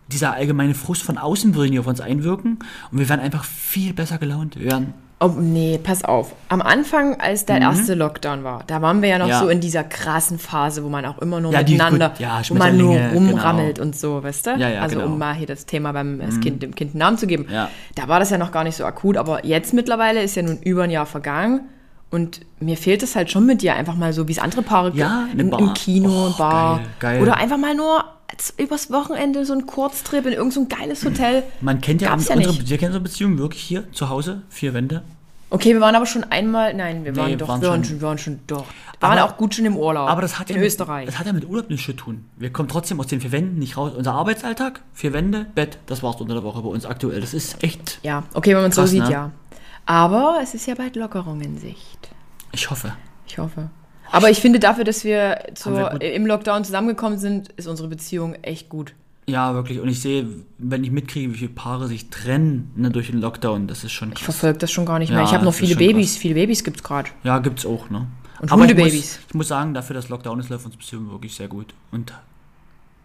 dieser 0.07 0.33
allgemeine 0.33 0.73
Frust 0.73 1.03
von 1.03 1.17
außen 1.17 1.53
würde 1.55 1.69
nicht 1.69 1.79
auf 1.79 1.87
uns 1.87 2.01
einwirken 2.01 2.59
und 2.91 2.97
wir 2.99 3.07
wären 3.07 3.19
einfach 3.19 3.43
viel 3.43 3.93
besser 3.93 4.17
gelaunt. 4.17 4.57
Wir 4.59 4.71
wären, 4.71 4.93
Oh, 5.21 5.27
nee, 5.39 5.79
pass 5.81 6.03
auf. 6.03 6.33
Am 6.49 6.61
Anfang, 6.61 7.19
als 7.21 7.45
der 7.45 7.59
erste 7.61 7.93
Lockdown 7.95 8.43
war, 8.43 8.63
da 8.67 8.81
waren 8.81 9.01
wir 9.01 9.07
ja 9.09 9.17
noch 9.17 9.25
Mhm. 9.27 9.31
Ja. 9.31 9.39
so 9.39 9.47
in 9.47 9.61
dieser 9.61 9.85
krassen 9.85 10.37
Phase, 10.37 10.83
wo 10.83 10.89
man 10.89 11.05
auch 11.05 11.19
immer 11.19 11.39
nur 11.39 11.53
Ja, 11.53 11.63
die- 11.63 11.73
miteinander, 11.73 12.09
gut, 12.09 12.19
ja, 12.19 12.41
wo 12.49 12.53
man 12.55 12.75
nur 12.77 12.93
Schmetterlinge, 12.95 13.29
rumrammelt 13.31 13.75
genau. 13.75 13.87
und 13.87 13.95
so, 13.95 14.21
weißt 14.23 14.47
du? 14.47 14.51
Also 14.81 14.95
genau. 14.97 15.07
Mhm. 15.07 15.13
um 15.13 15.19
mal 15.19 15.33
hier 15.33 15.47
das 15.47 15.65
Thema 15.65 15.93
beim 15.93 16.19
das 16.19 16.41
kind, 16.41 16.61
dem 16.61 16.75
Kind 16.75 16.91
einen 16.91 16.99
Namen 16.99 17.17
zu 17.17 17.27
geben. 17.27 17.47
Ja. 17.49 17.69
Da 17.95 18.09
war 18.09 18.19
das 18.19 18.29
ja 18.29 18.37
noch 18.37 18.51
gar 18.51 18.65
nicht 18.65 18.75
so 18.75 18.83
akut, 18.83 19.15
aber 19.15 19.45
jetzt 19.45 19.73
mittlerweile 19.73 20.21
ist 20.21 20.35
ja 20.35 20.41
nun 20.43 20.57
über 20.61 20.83
ein 20.83 20.91
Jahr 20.91 21.05
vergangen 21.05 21.61
und 22.11 22.41
mir 22.59 22.75
fehlt 22.75 23.01
es 23.01 23.15
halt 23.15 23.31
schon 23.31 23.45
mit 23.45 23.61
dir 23.61 23.73
einfach 23.75 23.95
mal 23.95 24.11
so, 24.11 24.27
wie 24.27 24.33
es 24.33 24.39
andere 24.39 24.63
Paare 24.63 24.91
Ja, 24.95 25.27
eine 25.31 25.41
im, 25.41 25.49
Bar. 25.49 25.59
im 25.61 25.73
Kino, 25.73 26.27
Oh, 26.33 26.37
Bar. 26.37 26.77
geil, 26.77 26.85
geil. 26.99 27.21
Oder 27.21 27.37
einfach 27.37 27.57
mal 27.57 27.73
nur 27.73 28.03
übers 28.57 28.91
Wochenende 28.91 29.45
so 29.45 29.53
ein 29.53 29.65
Kurztrip 29.65 30.25
in 30.25 30.33
irgendein 30.33 30.51
so 30.51 30.65
geiles 30.77 31.05
Hotel. 31.05 31.43
man 31.61 31.79
kennt 31.81 32.01
ja, 32.01 32.09
Gab's 32.09 32.27
ja 32.27 32.35
unsere, 32.35 32.53
nicht. 32.53 32.69
wir 32.69 32.77
kennen 32.77 32.89
unsere 32.89 33.03
Beziehung 33.03 33.37
wirklich 33.37 33.61
hier 33.61 33.91
zu 33.93 34.09
Hause, 34.09 34.41
vier 34.49 34.73
Wände. 34.73 35.03
Okay, 35.51 35.73
wir 35.73 35.79
waren 35.79 35.95
aber 35.95 36.05
schon 36.07 36.23
einmal, 36.23 36.73
nein, 36.73 37.05
wir 37.05 37.11
Nee, 37.11 37.17
waren 37.17 37.37
doch, 37.37 37.47
waren 37.47 37.61
wir 37.61 37.69
waren 37.69 37.83
schon- 37.83 38.01
waren 38.01 38.17
schon 38.17 38.39
doch. 38.47 38.65
Wir 38.65 39.01
waren 39.09 39.19
Aber- 39.19 39.31
auch 39.31 39.37
gut 39.37 39.53
schon 39.53 39.65
im 39.65 39.77
Urlaub. 39.77 40.09
Aber 40.09 40.21
das 40.21 40.39
hat 40.39 40.49
in 40.49 40.55
ja 40.55 40.59
mit, 40.61 40.67
Österreich. 40.67 41.05
Das 41.05 41.19
hat 41.19 41.27
ja 41.27 41.33
mit 41.33 41.47
Urlaub 41.47 41.69
nichts 41.69 41.85
zu 41.85 41.93
tun. 41.93 42.25
Wir 42.35 42.51
kommen 42.51 42.67
trotzdem 42.67 42.99
aus 42.99 43.07
den 43.07 43.21
vier 43.21 43.31
Wänden 43.31 43.59
nicht 43.59 43.77
raus. 43.77 43.93
Unser 43.95 44.13
Arbeitsalltag, 44.13 44.81
vier 44.93 45.13
Wände, 45.13 45.45
Bett, 45.55 45.77
das 45.85 46.01
war's 46.01 46.15
unter 46.19 46.33
der 46.33 46.43
Woche 46.43 46.61
bei 46.61 46.69
uns 46.69 46.85
aktuell. 46.85 47.21
Das 47.21 47.33
ist 47.33 47.63
echt, 47.63 47.99
ja, 48.03 48.23
okay, 48.33 48.55
wenn 48.55 48.61
man 48.63 48.71
es 48.71 48.75
so 48.75 48.85
sieht, 48.85 49.03
ne? 49.03 49.11
ja. 49.11 49.31
Aber 49.85 50.39
es 50.41 50.55
ist 50.55 50.65
ja 50.65 50.73
bald 50.73 50.95
Lockerung 50.95 51.39
in 51.41 51.57
Sicht. 51.59 52.09
ich 52.51 52.69
hoffe. 52.71 52.93
Ich 53.27 53.37
hoffe. 53.37 53.69
Aber 54.11 54.29
ich 54.29 54.39
finde, 54.39 54.59
dafür, 54.59 54.83
dass 54.83 55.03
wir, 55.03 55.39
zur, 55.55 55.75
wir 55.99 56.01
im 56.13 56.25
Lockdown 56.25 56.63
zusammengekommen 56.63 57.17
sind, 57.19 57.49
ist 57.57 57.67
unsere 57.67 57.87
Beziehung 57.89 58.35
echt 58.35 58.69
gut. 58.69 58.93
Ja, 59.27 59.55
wirklich. 59.55 59.79
Und 59.79 59.89
ich 59.89 59.99
sehe, 60.01 60.27
wenn 60.59 60.83
ich 60.83 60.91
mitkriege, 60.91 61.33
wie 61.33 61.37
viele 61.37 61.49
Paare 61.49 61.87
sich 61.87 62.09
trennen 62.11 62.71
ne, 62.75 62.91
durch 62.91 63.07
den 63.09 63.19
Lockdown, 63.19 63.67
das 63.67 63.83
ist 63.83 63.91
schon 63.91 64.09
Ich 64.09 64.15
krass. 64.15 64.25
verfolge 64.25 64.59
das 64.59 64.71
schon 64.71 64.85
gar 64.85 64.99
nicht 64.99 65.09
Ja, 65.09 65.15
mehr. 65.15 65.25
Ich 65.25 65.33
habe 65.33 65.43
noch 65.43 65.53
viele 65.53 65.75
Babys. 65.75 66.11
krass. 66.11 66.17
Viele 66.17 66.35
Babys 66.35 66.63
gibt 66.63 66.77
es 66.77 66.83
gerade. 66.83 67.09
Ja, 67.23 67.39
gibt's 67.39 67.65
auch, 67.65 67.89
ne? 67.89 68.07
Und 68.39 68.51
Aber 68.51 68.65
ich 68.65 68.75
muss, 68.77 68.93
ich 69.27 69.33
muss 69.33 69.47
sagen, 69.47 69.73
dafür, 69.73 69.95
dass 69.95 70.09
Lockdown 70.09 70.39
ist, 70.39 70.49
läuft 70.49 70.65
unsere 70.65 70.79
Beziehung 70.79 71.09
wirklich 71.09 71.33
sehr 71.33 71.47
gut. 71.47 71.73
Und 71.91 72.13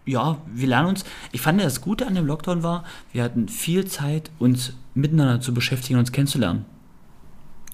ja, 0.05 0.37
wir 0.53 0.67
lernen 0.67 0.89
uns. 0.89 1.05
Ich 1.31 1.41
fand 1.41 1.59
ja, 1.59 1.65
das 1.65 1.81
Gute 1.81 2.05
an 2.05 2.13
dem 2.15 2.25
Lockdown 2.27 2.61
war, 2.63 2.83
wir 3.13 3.23
hatten 3.23 3.47
viel 3.47 3.85
Zeit, 3.87 4.29
uns 4.39 4.73
miteinander 4.93 5.41
zu 5.41 5.53
beschäftigen 5.53 5.95
und 5.95 6.01
uns 6.01 6.11
kennenzulernen. 6.11 6.65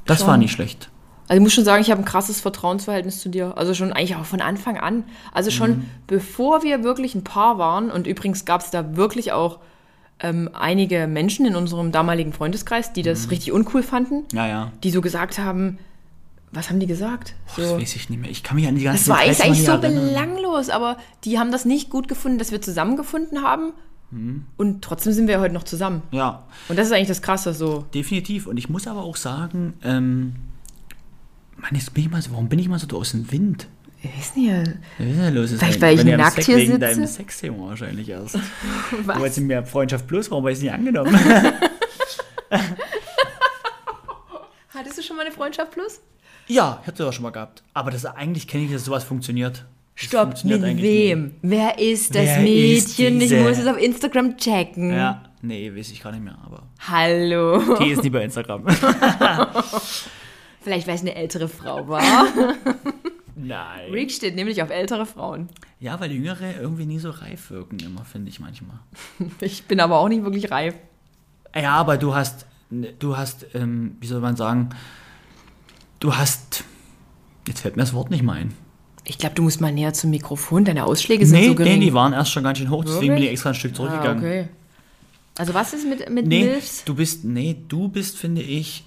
Das 0.06 0.20
Schon. 0.20 0.28
war 0.28 0.38
nicht 0.38 0.52
schlecht. 0.52 0.90
Also 1.28 1.38
ich 1.40 1.44
muss 1.44 1.54
schon 1.54 1.66
sagen, 1.66 1.82
ich 1.82 1.92
habe 1.92 2.02
ein 2.02 2.06
krasses 2.06 2.40
Vertrauensverhältnis 2.42 3.20
zu 3.20 3.30
dir. 3.30 3.58
Also 3.58 3.74
schon 3.74 3.92
eigentlich 3.94 4.16
auch 4.16 4.26
von 4.26 4.42
Anfang 4.42 4.78
an. 4.78 5.04
Also 5.34 5.52
schon 5.52 5.70
Mhm. 5.72 5.86
bevor 6.08 6.64
wir 6.64 6.84
wirklich 6.84 7.16
ein 7.16 7.24
Paar 7.24 7.58
waren. 7.58 7.92
Und 7.92 8.08
übrigens 8.08 8.46
gab 8.46 8.62
es 8.62 8.72
da 8.72 8.96
wirklich 8.96 9.32
auch 9.34 9.60
ähm, 10.20 10.50
einige 10.54 11.06
Menschen 11.06 11.46
in 11.46 11.56
unserem 11.56 11.92
damaligen 11.92 12.34
Freundeskreis, 12.34 12.92
die 12.92 13.02
Mhm. 13.02 13.06
das 13.06 13.30
richtig 13.30 13.52
uncool 13.52 13.84
fanden. 13.84 14.24
Ja, 14.34 14.48
ja. 14.48 14.72
Die 14.84 14.90
so 14.90 15.02
gesagt 15.02 15.38
haben, 15.38 15.78
was 16.52 16.70
haben 16.70 16.80
die 16.80 16.88
gesagt? 16.88 17.36
Das 17.56 17.68
So, 17.70 17.78
weiß 17.80 17.96
ich 17.96 18.10
nicht 18.10 18.20
mehr. 18.22 18.32
Ich 18.32 18.42
kann 18.42 18.56
mich 18.56 18.68
an 18.68 18.76
die 18.76 18.84
ganzen 18.84 19.02
das 19.06 19.10
war 19.10 19.18
eigentlich, 19.20 19.44
eigentlich 19.44 19.66
so 19.66 19.74
Details 19.74 19.94
erinnern. 19.94 20.08
belanglos, 20.08 20.70
aber 20.70 20.98
die 21.24 21.38
haben 21.38 21.52
das 21.52 21.66
nicht 21.66 21.90
gut 21.92 22.08
gefunden, 22.08 22.40
dass 22.40 22.52
wir 22.52 22.62
zusammengefunden 22.62 23.44
haben. 23.44 23.74
Mhm. 24.10 24.46
Und 24.58 24.82
trotzdem 24.82 25.12
sind 25.14 25.28
wir 25.28 25.40
heute 25.42 25.54
noch 25.54 25.64
zusammen. 25.66 26.02
Ja, 26.12 26.46
Und 26.70 26.80
das 26.80 26.88
ist 26.88 26.94
eigentlich 26.94 27.10
das 27.10 27.22
Krasse 27.22 27.54
so. 27.54 27.86
definitiv. 27.94 28.48
Und 28.48 28.58
ich 28.58 28.70
muss 28.70 28.88
aber 28.88 29.04
auch 29.04 29.18
sagen, 29.18 29.74
ähm, 29.84 30.34
Mann, 31.58 31.72
jetzt 31.74 31.94
bin 31.94 32.04
ich 32.06 32.10
mal 32.12 32.22
so, 32.22 32.32
warum 32.32 32.48
bin 32.50 32.60
ich 32.60 32.68
mal 32.70 32.80
so 32.80 32.88
aus 32.98 33.12
dem 33.12 33.30
Wind? 33.32 33.68
Ich 34.02 34.10
weiß 34.16 34.36
nicht. 34.36 34.50
Was 35.00 35.08
ist 35.08 35.18
denn 35.20 35.34
los? 35.36 35.52
Ist 35.52 35.60
Vielleicht, 35.60 35.74
halt- 35.74 35.82
weil 35.82 36.00
ich 36.00 36.06
ihr 36.06 36.14
am 36.14 36.20
nackt 36.22 36.34
Sex- 36.36 36.46
hier 36.46 36.56
wegen 36.58 36.68
sitze? 36.74 36.80
deinem 36.80 37.06
Sexthema 37.08 37.58
wahrscheinlich 37.70 38.10
erst. 38.10 38.36
Du 38.92 39.08
Was? 39.08 39.20
wolltest 39.20 39.40
mir 39.42 39.64
Freundschaft 39.66 40.08
Plus, 40.08 40.30
warum 40.30 40.44
habe 40.44 40.52
ich 40.52 40.58
es 40.60 40.64
nicht 40.64 40.72
angenommen? 40.72 41.14
Hattest 44.74 44.98
du 44.98 45.02
schon 45.02 45.16
mal 45.18 45.24
eine 45.26 45.32
Freundschaft 45.34 45.72
plus? 45.72 46.00
ja, 46.50 46.80
ich 46.82 46.88
hatte 46.88 47.04
das 47.04 47.14
schon 47.16 47.24
mal 47.24 47.32
gehabt. 47.32 47.62
Aber 47.74 47.92
das 47.92 48.06
eigentlich 48.06 48.48
kenne 48.48 48.64
ich, 48.66 48.72
dass 48.72 48.86
sowas 48.86 49.04
funktioniert. 49.04 49.66
Das 49.96 50.06
Stopp, 50.06 50.22
funktioniert 50.28 50.62
mit 50.62 50.82
wem? 50.82 51.34
Wer 51.42 51.78
ist 51.80 52.14
das 52.16 52.24
Wer 52.24 52.38
ist 52.38 52.44
Mädchen? 52.44 53.20
Ich 53.20 53.30
diese? 53.30 53.42
muss 53.42 53.58
es 53.58 53.66
auf 53.68 53.78
Instagram 53.78 54.38
checken. 54.38 54.92
Ja, 54.94 55.24
nee, 55.42 55.76
weiß 55.76 55.92
ich 55.92 56.02
gar 56.02 56.12
nicht 56.12 56.24
mehr, 56.24 56.38
aber 56.46 56.64
Hallo. 56.88 57.78
die 57.80 57.90
ist 57.90 58.04
nie 58.04 58.12
bei 58.12 58.24
Instagram. 58.24 58.64
Vielleicht, 60.68 60.86
weil 60.86 60.96
es 60.96 61.02
eine 61.02 61.16
ältere 61.16 61.48
Frau 61.48 61.88
war. 61.88 62.04
Nein. 63.38 63.90
Rick 63.90 64.12
steht 64.12 64.36
nämlich 64.36 64.62
auf 64.62 64.70
ältere 64.70 65.06
Frauen. 65.06 65.48
Ja, 65.80 65.98
weil 66.02 66.12
Jüngere 66.12 66.60
irgendwie 66.60 66.86
nie 66.86 67.00
so 67.00 67.10
reif 67.10 67.52
wirken, 67.52 67.80
immer, 67.80 68.04
finde 68.04 68.28
ich 68.30 68.42
manchmal. 68.42 68.78
Ich 69.40 69.64
bin 69.64 69.80
aber 69.80 69.98
auch 70.00 70.10
nicht 70.10 70.24
wirklich 70.26 70.52
reif. 70.52 70.76
Ja, 71.56 71.76
aber 71.76 71.96
du 71.96 72.14
hast, 72.14 72.48
du 73.00 73.16
hast, 73.16 73.46
ähm, 73.54 73.96
wie 74.02 74.08
soll 74.08 74.20
man 74.20 74.36
sagen, 74.36 74.72
du 76.02 76.18
hast, 76.18 76.66
jetzt 77.48 77.62
fällt 77.62 77.78
mir 77.78 77.84
das 77.84 77.94
Wort 77.94 78.12
nicht 78.12 78.24
mehr 78.24 78.36
ein. 78.36 78.54
Ich 79.06 79.18
glaube, 79.18 79.36
du 79.36 79.44
musst 79.44 79.62
mal 79.62 79.72
näher 79.72 79.94
zum 79.94 80.10
Mikrofon. 80.10 80.66
Deine 80.66 80.84
Ausschläge 80.84 81.26
sind 81.26 81.38
Nee, 81.40 81.46
so 81.46 81.52
nee, 81.52 81.56
gering. 81.56 81.80
die 81.80 81.94
waren 81.94 82.12
erst 82.12 82.32
schon 82.34 82.44
ganz 82.44 82.58
schön 82.58 82.70
hoch, 82.70 82.84
deswegen 82.84 83.00
bin 83.00 83.10
Wirklich? 83.12 83.26
ich 83.28 83.32
extra 83.32 83.50
ein 83.52 83.56
Stück 83.56 83.72
ah, 83.72 83.76
zurückgegangen. 83.76 84.18
okay. 84.22 84.48
Also 85.38 85.54
was 85.54 85.72
ist 85.74 85.88
mit, 85.88 86.10
mit 86.10 86.28
Nee, 86.28 86.44
Milfs? 86.44 86.84
du 86.84 86.94
bist, 86.94 87.24
nee, 87.24 87.56
du 87.70 87.88
bist, 87.88 88.18
finde 88.18 88.42
ich, 88.42 88.84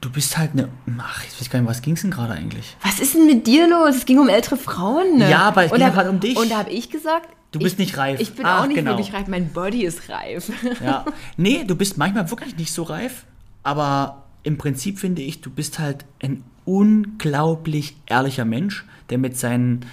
du 0.00 0.10
bist 0.10 0.36
halt 0.38 0.52
eine, 0.52 0.68
ach, 0.98 1.24
ich 1.24 1.40
weiß 1.40 1.50
gar 1.50 1.60
nicht, 1.60 1.68
was 1.68 1.82
ging's 1.82 2.02
denn 2.02 2.10
gerade 2.10 2.32
eigentlich? 2.34 2.76
Was 2.82 3.00
ist 3.00 3.14
denn 3.14 3.26
mit 3.26 3.46
dir 3.46 3.68
los? 3.68 3.96
Es 3.96 4.06
ging 4.06 4.18
um 4.18 4.28
ältere 4.28 4.56
Frauen. 4.56 5.18
Ne? 5.18 5.30
Ja, 5.30 5.40
aber 5.48 5.64
es 5.64 5.70
ging 5.70 5.80
da- 5.80 5.88
gerade 5.90 6.10
um 6.10 6.20
dich. 6.20 6.36
Und 6.36 6.50
da 6.50 6.58
habe 6.58 6.70
ich 6.70 6.90
gesagt, 6.90 7.28
Du 7.50 7.58
bist 7.60 7.74
ich, 7.74 7.78
nicht 7.78 7.96
reif. 7.96 8.20
Ich 8.20 8.34
bin 8.34 8.44
Ach, 8.44 8.62
auch 8.62 8.66
nicht 8.66 8.76
genau. 8.76 8.90
wirklich 8.90 9.14
reif. 9.14 9.26
Mein 9.26 9.50
Body 9.52 9.84
ist 9.84 10.10
reif. 10.10 10.52
Ja, 10.84 11.06
nee, 11.38 11.64
du 11.66 11.74
bist 11.76 11.96
manchmal 11.96 12.30
wirklich 12.30 12.56
nicht 12.58 12.72
so 12.72 12.82
reif, 12.82 13.24
aber 13.62 14.24
im 14.42 14.58
Prinzip 14.58 14.98
finde 14.98 15.22
ich, 15.22 15.40
du 15.40 15.50
bist 15.50 15.78
halt 15.78 16.04
ein 16.22 16.44
unglaublich 16.66 17.96
ehrlicher 18.06 18.44
Mensch, 18.44 18.84
der 19.10 19.18
mit 19.18 19.36
seinen 19.38 19.86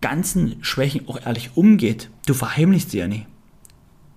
ganzen 0.00 0.62
Schwächen 0.64 1.08
auch 1.08 1.18
ehrlich 1.24 1.50
umgeht. 1.56 2.08
Du 2.26 2.34
verheimlichst 2.34 2.90
sie 2.90 2.98
ja 2.98 3.08
nie. 3.08 3.26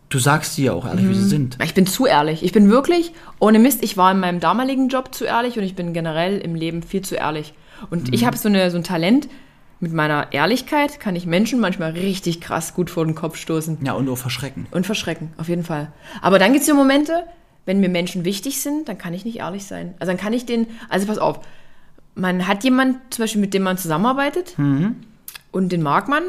Du 0.10 0.20
sagst 0.20 0.56
sie 0.56 0.66
ja 0.66 0.74
auch 0.74 0.86
ehrlich, 0.86 1.08
wie 1.10 1.14
sie 1.16 1.28
sind. 1.28 1.58
Ich 1.64 1.74
bin 1.74 1.88
zu 1.88 2.06
ehrlich. 2.06 2.44
Ich 2.44 2.52
bin 2.52 2.70
wirklich, 2.70 3.12
ohne 3.40 3.58
Mist, 3.60 3.84
ich 3.84 3.98
war 3.98 4.12
in 4.12 4.20
meinem 4.20 4.40
damaligen 4.40 4.88
Job 4.88 5.14
zu 5.16 5.26
ehrlich 5.26 5.58
und 5.58 5.64
ich 5.64 5.76
bin 5.76 5.94
generell 5.94 6.38
im 6.38 6.54
Leben 6.56 6.84
viel 6.84 7.02
zu 7.02 7.16
ehrlich. 7.16 7.54
Und 7.90 8.08
Mhm. 8.08 8.14
ich 8.14 8.26
habe 8.26 8.38
so, 8.38 8.48
eine, 8.48 8.70
so 8.72 8.78
ein 8.78 8.84
Talent, 8.84 9.28
mit 9.82 9.92
meiner 9.94 10.32
Ehrlichkeit 10.32 11.00
kann 11.02 11.16
ich 11.16 11.26
Menschen 11.26 11.60
manchmal 11.60 11.92
richtig 11.92 12.40
krass 12.40 12.74
gut 12.74 12.90
vor 12.90 13.04
den 13.06 13.14
Kopf 13.16 13.36
stoßen 13.36 13.80
Ja, 13.84 13.94
und 13.94 14.06
nur 14.06 14.16
verschrecken. 14.16 14.68
und 14.72 14.86
verschrecken, 14.86 15.34
auf 15.38 15.50
jeden 15.50 15.64
Fall. 15.64 15.92
Aber 16.22 16.40
dann 16.40 16.54
gibt 16.54 16.62
es 16.62 16.68
so 16.70 16.76
Momente, 16.76 17.24
wenn 17.66 17.80
mir 17.82 17.90
Menschen 17.90 18.24
wichtig 18.26 18.62
sind, 18.62 18.88
dann 18.88 18.98
kann 18.98 19.14
ich 19.14 19.26
nicht 19.26 19.40
ehrlich 19.40 19.66
sein. 19.66 19.96
Also 20.00 20.12
dann 20.12 20.20
kann 20.20 20.32
ich 20.34 20.46
den, 20.46 20.68
also 20.88 21.08
pass 21.08 21.18
auf, 21.18 21.40
man 22.14 22.48
hat 22.48 22.64
jemanden 22.64 23.02
zum 23.10 23.24
Beispiel, 23.24 23.42
mit 23.42 23.54
dem 23.54 23.64
man 23.64 23.78
zusammenarbeitet 23.78 24.58
Mhm. 24.58 24.96
und 25.52 25.72
den 25.72 25.82
mag 25.84 26.08
man 26.08 26.24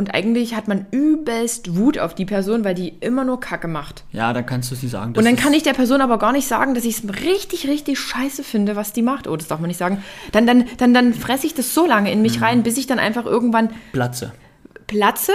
und 0.00 0.14
eigentlich 0.14 0.54
hat 0.56 0.66
man 0.66 0.86
übelst 0.92 1.76
Wut 1.76 1.98
auf 1.98 2.14
die 2.14 2.24
Person, 2.24 2.64
weil 2.64 2.74
die 2.74 2.88
immer 3.00 3.22
nur 3.22 3.38
Kacke 3.38 3.68
macht. 3.68 4.04
Ja, 4.12 4.32
dann 4.32 4.46
kannst 4.46 4.70
du 4.70 4.74
sie 4.74 4.88
sagen. 4.88 5.14
Und 5.14 5.24
dann 5.26 5.36
kann 5.36 5.52
ich 5.52 5.62
der 5.62 5.74
Person 5.74 6.00
aber 6.00 6.18
gar 6.18 6.32
nicht 6.32 6.48
sagen, 6.48 6.74
dass 6.74 6.86
ich 6.86 6.98
es 7.04 7.22
richtig, 7.22 7.68
richtig 7.68 7.98
scheiße 8.00 8.42
finde, 8.42 8.76
was 8.76 8.94
die 8.94 9.02
macht. 9.02 9.28
Oh, 9.28 9.36
das 9.36 9.46
darf 9.48 9.60
man 9.60 9.68
nicht 9.68 9.76
sagen. 9.76 10.02
Dann, 10.32 10.46
dann, 10.46 10.64
dann, 10.78 10.94
dann 10.94 11.12
fresse 11.12 11.46
ich 11.46 11.52
das 11.54 11.74
so 11.74 11.86
lange 11.86 12.10
in 12.10 12.22
mich 12.22 12.38
Mhm. 12.38 12.44
rein, 12.44 12.62
bis 12.62 12.78
ich 12.78 12.86
dann 12.86 12.98
einfach 12.98 13.26
irgendwann 13.26 13.68
Platze. 13.92 14.32
platze, 14.86 15.32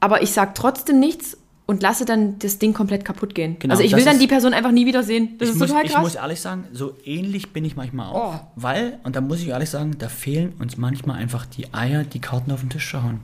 aber 0.00 0.22
ich 0.22 0.32
sage 0.32 0.52
trotzdem 0.54 1.00
nichts 1.00 1.38
und 1.64 1.80
lasse 1.80 2.04
dann 2.04 2.38
das 2.40 2.58
Ding 2.58 2.74
komplett 2.74 3.04
kaputt 3.04 3.34
gehen. 3.34 3.56
Genau, 3.60 3.72
also 3.72 3.84
ich 3.84 3.94
will 3.96 4.04
dann 4.04 4.18
die 4.18 4.26
Person 4.26 4.52
einfach 4.52 4.72
nie 4.72 4.84
wieder 4.84 5.02
sehen. 5.04 5.36
Das 5.38 5.48
ich 5.48 5.54
ist 5.54 5.58
muss, 5.60 5.68
total 5.68 5.86
ich 5.86 5.92
krass. 5.92 6.02
muss 6.02 6.14
ehrlich 6.16 6.40
sagen, 6.40 6.64
so 6.72 6.96
ähnlich 7.04 7.52
bin 7.52 7.64
ich 7.64 7.76
manchmal 7.76 8.08
auch. 8.08 8.34
Oh. 8.34 8.40
Weil, 8.56 8.98
und 9.04 9.14
da 9.16 9.20
muss 9.20 9.40
ich 9.40 9.48
ehrlich 9.48 9.70
sagen, 9.70 9.96
da 9.98 10.08
fehlen 10.08 10.52
uns 10.58 10.76
manchmal 10.76 11.16
einfach 11.18 11.46
die 11.46 11.72
Eier, 11.72 12.02
die 12.04 12.18
Karten 12.20 12.50
auf 12.50 12.60
den 12.60 12.68
Tisch 12.70 12.90
zu 12.90 13.02
hauen. 13.02 13.20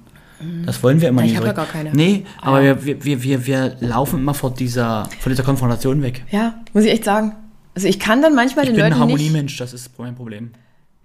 Das 0.67 0.83
wollen 0.83 1.01
wir 1.01 1.09
immer 1.09 1.23
Ja, 1.23 1.27
ich 1.27 1.33
nicht. 1.33 1.41
hab 1.41 1.47
ja 1.47 1.55
zurück. 1.55 1.73
gar 1.73 1.83
keine. 1.83 1.93
Nee, 1.97 2.25
aber 2.41 2.59
Eier. 2.59 2.85
wir, 2.85 3.05
wir, 3.05 3.23
wir, 3.23 3.47
wir, 3.47 3.77
laufen 3.81 4.21
immer 4.21 4.35
vor 4.35 4.53
dieser, 4.53 5.09
vor 5.21 5.31
dieser 5.31 5.43
Konfrontation 5.43 6.03
weg. 6.03 6.25
ja, 6.31 6.55
muss 6.73 6.85
ich 6.85 6.93
echt 6.93 7.05
sagen. 7.05 7.35
Also 7.75 7.89
ich 7.89 7.99
kann 8.01 8.23
dann 8.23 8.35
manchmal 8.35 8.65
Ich 8.65 8.71
den 8.71 8.77
bin 8.77 8.85
ein 8.85 8.91
Leuten 8.93 9.07
nicht... 9.07 9.19
Harmoniemensch, 9.19 9.57
das 9.57 9.73
ist 9.73 9.99
mein 9.99 10.15
Problem. 10.15 10.51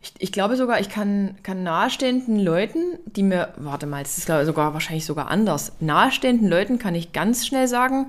Ich, 0.02 0.14
ich 0.20 0.32
glaube 0.32 0.58
sogar, 0.58 0.80
ich 0.80 0.90
kann, 0.90 1.36
kann 1.44 1.64
nahestehenden 1.64 2.40
Leuten, 2.40 2.80
die 3.06 3.24
mir, 3.24 3.54
warte 3.58 3.86
mal, 3.86 4.04
das 4.04 4.18
ist 4.18 4.28
ich 4.30 4.46
sogar 4.46 4.74
wahrscheinlich 4.74 5.06
sogar 5.06 5.30
anders. 5.30 5.74
Nahestehenden 5.80 6.50
Leuten 6.50 6.78
kann 6.78 6.94
ich 6.94 7.14
ganz 7.14 7.46
schnell 7.46 7.68
sagen, 7.68 8.08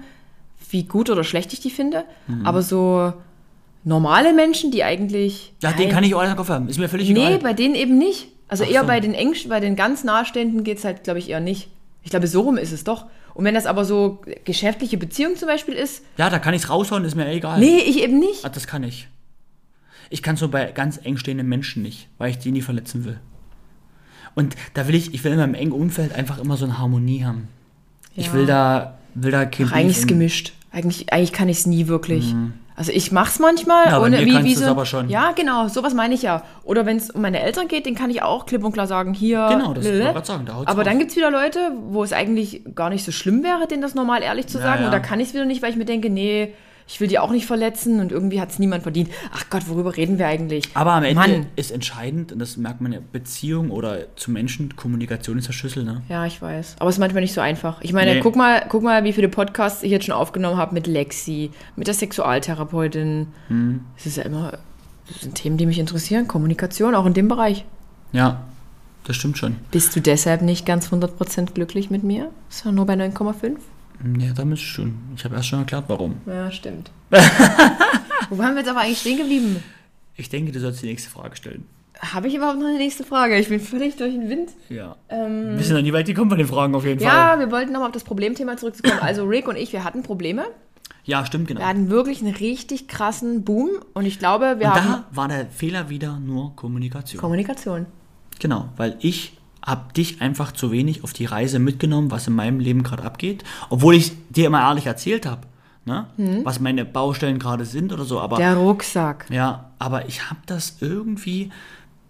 wie 0.71 0.85
gut 0.85 1.09
oder 1.09 1.25
schlecht 1.25 1.53
ich 1.53 1.61
die 1.61 1.71
finde. 1.71 2.05
Mhm. 2.27 2.47
Aber 2.47 2.63
so 2.63 3.13
normale 3.85 4.33
Menschen, 4.33 4.71
die 4.73 4.83
eigentlich. 4.83 5.53
Ja, 5.63 5.73
den 5.73 5.91
kann 5.91 6.03
ich 6.05 6.15
auch 6.15 6.23
in 6.23 6.29
den 6.29 6.37
Kopf 6.37 6.49
haben. 6.49 6.69
Ist 6.69 6.79
mir 6.79 6.89
völlig 6.89 7.09
Nee, 7.11 7.27
egal. 7.27 7.39
bei 7.39 7.53
denen 7.53 7.75
eben 7.75 7.97
nicht. 7.99 8.29
Also 8.49 8.65
Ach 8.65 8.71
eher 8.71 8.83
so. 8.83 8.87
bei 8.87 9.01
den 9.01 9.15
engsten, 9.15 9.49
bei 9.49 9.61
den 9.61 9.77
ganz 9.77 10.05
Nahestehenden 10.05 10.65
geht 10.65 10.79
es 10.79 10.85
halt, 10.85 11.05
glaube 11.05 11.19
ich, 11.19 11.31
eher 11.31 11.41
nicht. 11.41 11.69
Ich 12.03 12.11
glaube, 12.11 12.27
so 12.27 12.43
rum 12.43 12.59
ist 12.59 12.73
es 12.73 12.85
doch. 12.85 13.07
Und 13.33 13.45
wenn 13.45 13.55
das 13.55 13.67
aber 13.67 13.85
so 13.85 14.21
geschäftliche 14.45 14.97
Beziehung 14.99 15.37
zum 15.37 15.49
Beispiel 15.49 15.75
ist, 15.75 16.05
Ja, 16.19 16.31
da 16.31 16.39
kann 16.39 16.55
ich 16.55 16.63
es 16.63 16.71
raushauen, 16.71 17.05
ist 17.05 17.17
mir 17.17 17.27
egal. 17.29 17.59
nee, 17.59 17.79
ich 17.79 18.01
eben 18.03 18.19
nicht. 18.19 18.45
Ah, 18.45 18.49
Das 18.51 18.67
kann 18.67 18.83
ich. 18.85 19.09
Ich 20.11 20.23
kann 20.23 20.37
so 20.37 20.49
bei 20.49 20.71
ganz 20.71 21.01
eng 21.03 21.17
stehenden 21.17 21.49
Menschen 21.49 21.83
nicht, 21.83 22.09
weil 22.19 22.31
ich 22.31 22.39
die 22.39 22.53
nie 22.53 22.61
verletzen 22.63 23.05
will. 23.05 23.19
Und 24.35 24.55
da 24.75 24.87
will 24.87 24.95
ich, 24.95 25.15
ich 25.15 25.25
will 25.25 25.33
in 25.33 25.39
meinem 25.39 25.55
engen 25.55 25.73
Umfeld 25.73 26.13
einfach 26.15 26.39
immer 26.39 26.57
so 26.57 26.65
eine 26.67 26.79
Harmonie 26.79 27.25
haben. 27.25 27.49
Ich 28.15 28.27
Ja. 28.27 28.33
will 28.35 28.47
da, 28.47 28.99
will 29.15 29.31
da 29.33 29.47
kein 29.47 29.67
Ach, 29.69 29.73
eigentlich 29.73 29.97
ist 29.97 30.03
es 30.03 30.07
gemischt. 30.07 30.53
Eigentlich, 30.71 31.13
eigentlich 31.13 31.33
kann 31.33 31.49
ich 31.49 31.59
es 31.59 31.67
nie 31.67 31.87
wirklich. 31.89 32.35
Also 32.77 32.91
ich 32.91 33.13
mach's 33.13 33.39
manchmal. 33.39 33.87
Ja, 33.87 34.01
ohne, 34.01 34.19
mir 34.19 34.27
wie, 34.27 34.45
wie 34.45 34.55
so, 34.55 34.67
aber 34.67 34.85
schon. 34.85 35.09
Ja, 35.09 35.31
genau, 35.33 35.69
sowas 35.69 35.95
meine 35.95 36.15
ich 36.15 36.23
ja. 36.23 36.43
Oder 36.65 36.87
wenn 36.87 36.97
es 36.97 37.11
um 37.11 37.23
meine 37.23 37.41
Eltern 37.41 37.69
geht, 37.69 37.87
den 37.87 37.95
kann 37.95 38.11
ich 38.11 38.23
auch 38.23 38.47
klipp 38.47 38.65
und 38.65 38.73
klar 38.73 38.87
sagen, 38.89 39.15
hier. 39.15 39.47
Genau, 39.51 39.75
das 39.75 39.85
wollte 39.85 40.19
ich 40.19 40.25
sagen, 40.25 40.45
da 40.45 40.55
haut's 40.55 40.67
Aber 40.67 40.79
raus. 40.83 40.85
dann 40.89 40.99
gibt 40.99 41.11
es 41.13 41.17
wieder 41.17 41.31
Leute, 41.31 41.71
wo 41.89 42.03
es 42.03 42.13
eigentlich 42.13 42.63
gar 42.75 42.91
nicht 42.91 43.05
so 43.05 43.13
schlimm 43.13 43.45
wäre, 43.45 43.69
denen 43.69 43.81
das 43.83 43.95
normal 43.95 44.23
ehrlich 44.23 44.49
zu 44.49 44.59
Ja, 44.59 44.65
sagen. 44.65 44.81
ja. 44.81 44.87
Und 44.87 44.93
da 44.93 44.99
kann 44.99 45.21
ich 45.21 45.29
es 45.29 45.35
wieder 45.35 45.45
nicht, 45.45 45.63
weil 45.63 45.71
ich 45.71 45.77
mir 45.77 45.85
denke, 45.85 46.11
nee, 46.11 46.53
ich 46.87 47.01
will 47.01 47.09
die 47.09 47.19
auch 47.19 47.31
nicht 47.31 47.47
verletzen 47.47 48.01
und 48.01 48.13
irgendwie 48.13 48.41
hat 48.41 48.51
es 48.51 48.59
niemand 48.59 48.83
verdient. 48.83 49.09
Ach 49.33 49.45
Gott, 49.51 49.69
worüber 49.69 49.97
reden 49.97 50.19
wir 50.19 50.27
eigentlich? 50.27 50.65
Aber 50.75 50.93
am 50.93 51.03
Ende 51.05 51.15
Mann. 51.15 51.47
ist 51.57 51.71
entscheidend, 51.71 52.33
und 52.33 52.39
das 52.39 52.57
merkt 52.59 52.81
man 52.83 52.93
ja, 52.93 52.99
Beziehung 53.13 53.71
oder 53.71 54.15
zu 54.17 54.31
Menschen, 54.31 54.77
Kommunikation 54.77 55.39
ist 55.39 55.49
der 55.49 55.53
Schlüssel, 55.55 55.85
ne? 55.85 56.03
Ja, 56.11 56.27
ich 56.27 56.43
weiß. 56.43 56.77
Aber 56.79 56.91
es 56.91 56.97
ist 56.97 57.01
manchmal 57.01 57.23
nicht 57.23 57.33
so 57.33 57.41
einfach. 57.41 57.81
Ich 57.81 57.93
meine, 57.95 58.15
Nee. 58.17 58.21
guck, 58.21 58.37
mal, 58.37 58.67
guck 58.69 58.83
mal, 58.83 59.03
wie 59.05 59.13
viele 59.15 59.29
Podcasts 59.31 59.83
ich 59.83 59.91
jetzt 59.91 60.05
schon 60.07 60.15
aufgenommen 60.15 60.59
habe 60.59 60.75
mit 60.75 60.87
Lexi, 60.87 61.51
mit 61.77 61.87
der 61.87 61.95
Sexualtherapeutin. 61.95 63.29
Mhm. 63.49 63.81
Es 63.97 64.07
ist 64.07 64.17
ja 64.19 64.25
immer, 64.25 64.59
das 65.09 65.21
sind 65.23 65.35
Themen, 65.37 65.57
die 65.57 65.67
mich 65.67 65.79
interessieren. 65.79 66.29
Kommunikation, 66.29 66.95
auch 66.95 67.07
in 67.07 67.15
dem 67.15 67.29
Bereich. 67.29 67.65
Ja, 68.13 68.43
das 69.07 69.17
stimmt 69.17 69.39
schon. 69.39 69.57
Bist 69.71 69.95
du 69.97 70.01
deshalb 70.01 70.43
nicht 70.43 70.67
ganz 70.67 70.89
100% 70.93 71.53
glücklich 71.55 71.91
mit 71.91 72.05
mir? 72.05 72.31
Ist 72.51 72.65
ja 72.65 72.73
nur 72.73 72.87
bei 72.87 72.95
9,5? 72.95 73.57
Ja, 74.19 74.33
da 74.33 74.45
müsst 74.45 74.63
schon. 74.63 74.95
Ich 75.17 75.25
habe 75.25 75.35
erst 75.37 75.49
schon 75.49 75.61
erklärt, 75.61 75.85
warum. 75.89 76.17
Ja, 76.27 76.51
stimmt. 76.51 76.91
Wo 78.31 78.39
waren 78.39 78.55
wir 78.55 78.61
jetzt 78.61 78.69
aber 78.71 78.81
eigentlich 78.81 78.99
stehen 79.01 79.19
geblieben? 79.19 79.63
Ich 80.17 80.29
denke, 80.29 80.53
du 80.53 80.61
sollst 80.61 80.83
die 80.83 80.87
nächste 80.87 81.11
Frage 81.11 81.37
stellen. 81.37 81.67
Habe 82.01 82.29
ich 82.29 82.35
überhaupt 82.35 82.59
noch 82.59 82.67
eine 82.67 82.79
nächste 82.79 83.05
Frage? 83.05 83.39
Ich 83.39 83.49
bin 83.49 83.61
völlig 83.61 83.97
durch 83.97 84.13
den 84.13 84.29
Wind. 84.29 84.51
Ja. 84.69 84.97
Wir 85.09 85.59
sind 85.63 85.77
noch 85.77 85.83
nie 85.83 85.93
weit 85.93 86.07
gekommen 86.07 86.29
bei 86.29 86.37
den 86.37 86.47
Fragen 86.47 86.75
auf 86.75 86.85
jeden 86.85 87.01
Ähm. 87.01 87.07
Ja, 87.07 87.29
Fall. 87.29 87.39
wir 87.41 87.51
wollten 87.53 87.73
nochmal 87.73 87.89
auf 87.89 87.93
das 87.95 88.05
Problemthema 88.05 88.57
zurückzukommen. 88.57 88.99
Also 89.03 89.25
Rick 89.25 89.49
und 89.49 89.57
ich, 89.57 89.73
wir 89.73 89.85
hatten 89.85 90.03
Probleme. 90.03 90.45
Ja, 91.05 91.25
stimmt, 91.25 91.49
genau. 91.49 91.61
Wir 91.61 91.69
hatten 91.69 91.91
wirklich 91.91 92.23
einen 92.23 92.35
richtig 92.35 92.89
krassen 92.89 93.45
Boom 93.45 93.71
und 93.93 94.07
ich 94.07 94.19
glaube, 94.19 94.57
wir 94.59 94.67
Und 94.69 94.75
haben 94.75 94.87
da 94.89 95.05
war 95.13 95.29
der 95.29 95.47
Fehler 95.47 95.89
wieder 95.91 96.19
nur 96.19 96.57
Kommunikation. 96.57 97.21
Kommunikation. 97.21 97.87
Genau, 98.41 98.69
weil 98.77 98.97
ich 99.01 99.37
habe 99.65 99.93
dich 99.95 100.21
einfach 100.21 100.53
zu 100.53 100.71
wenig 100.71 101.05
auf 101.05 101.13
die 101.13 101.25
Reise 101.25 101.59
mitgenommen, 101.59 102.11
was 102.11 102.27
in 102.27 102.35
meinem 102.35 102.61
Leben 102.61 102.83
gerade 102.83 103.03
abgeht. 103.03 103.45
Obwohl 103.71 103.95
ich 103.95 104.13
dir 104.29 104.47
immer 104.47 104.61
ehrlich 104.61 104.87
erzählt 104.87 105.27
habe, 105.27 105.43
ne? 105.85 106.07
was 106.45 106.61
meine 106.61 106.85
Baustellen 106.85 107.39
gerade 107.39 107.65
sind 107.65 107.93
oder 107.93 108.05
so. 108.05 108.21
Aber 108.21 108.37
Der 108.37 108.57
Rucksack. 108.57 109.27
ja, 109.31 109.71
aber 109.79 110.07
ich 110.07 110.29
habe 110.29 110.41
das 110.47 110.77
irgendwie 110.81 111.51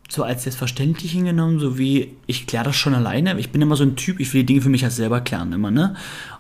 so 0.09 0.23
als 0.23 0.43
selbstverständlich 0.43 1.13
hingenommen, 1.13 1.59
so 1.59 1.79
wie 1.79 2.17
ich 2.27 2.47
kläre 2.47 2.65
das 2.65 2.77
schon 2.77 2.95
alleine. 2.95 3.39
Ich 3.39 3.51
bin 3.51 3.63
immer 3.63 3.77
so 3.77 3.85
ein 3.85 3.97
Typ, 3.97 4.21
ich 4.21 4.33
will 4.35 4.43
die 4.43 4.47
Dinge 4.47 4.61
für 4.61 4.69
mich 4.69 4.83
ja 4.83 4.91
selber 4.91 5.21
klären 5.21 5.53
immer, 5.53 5.71
ne? 5.71 5.95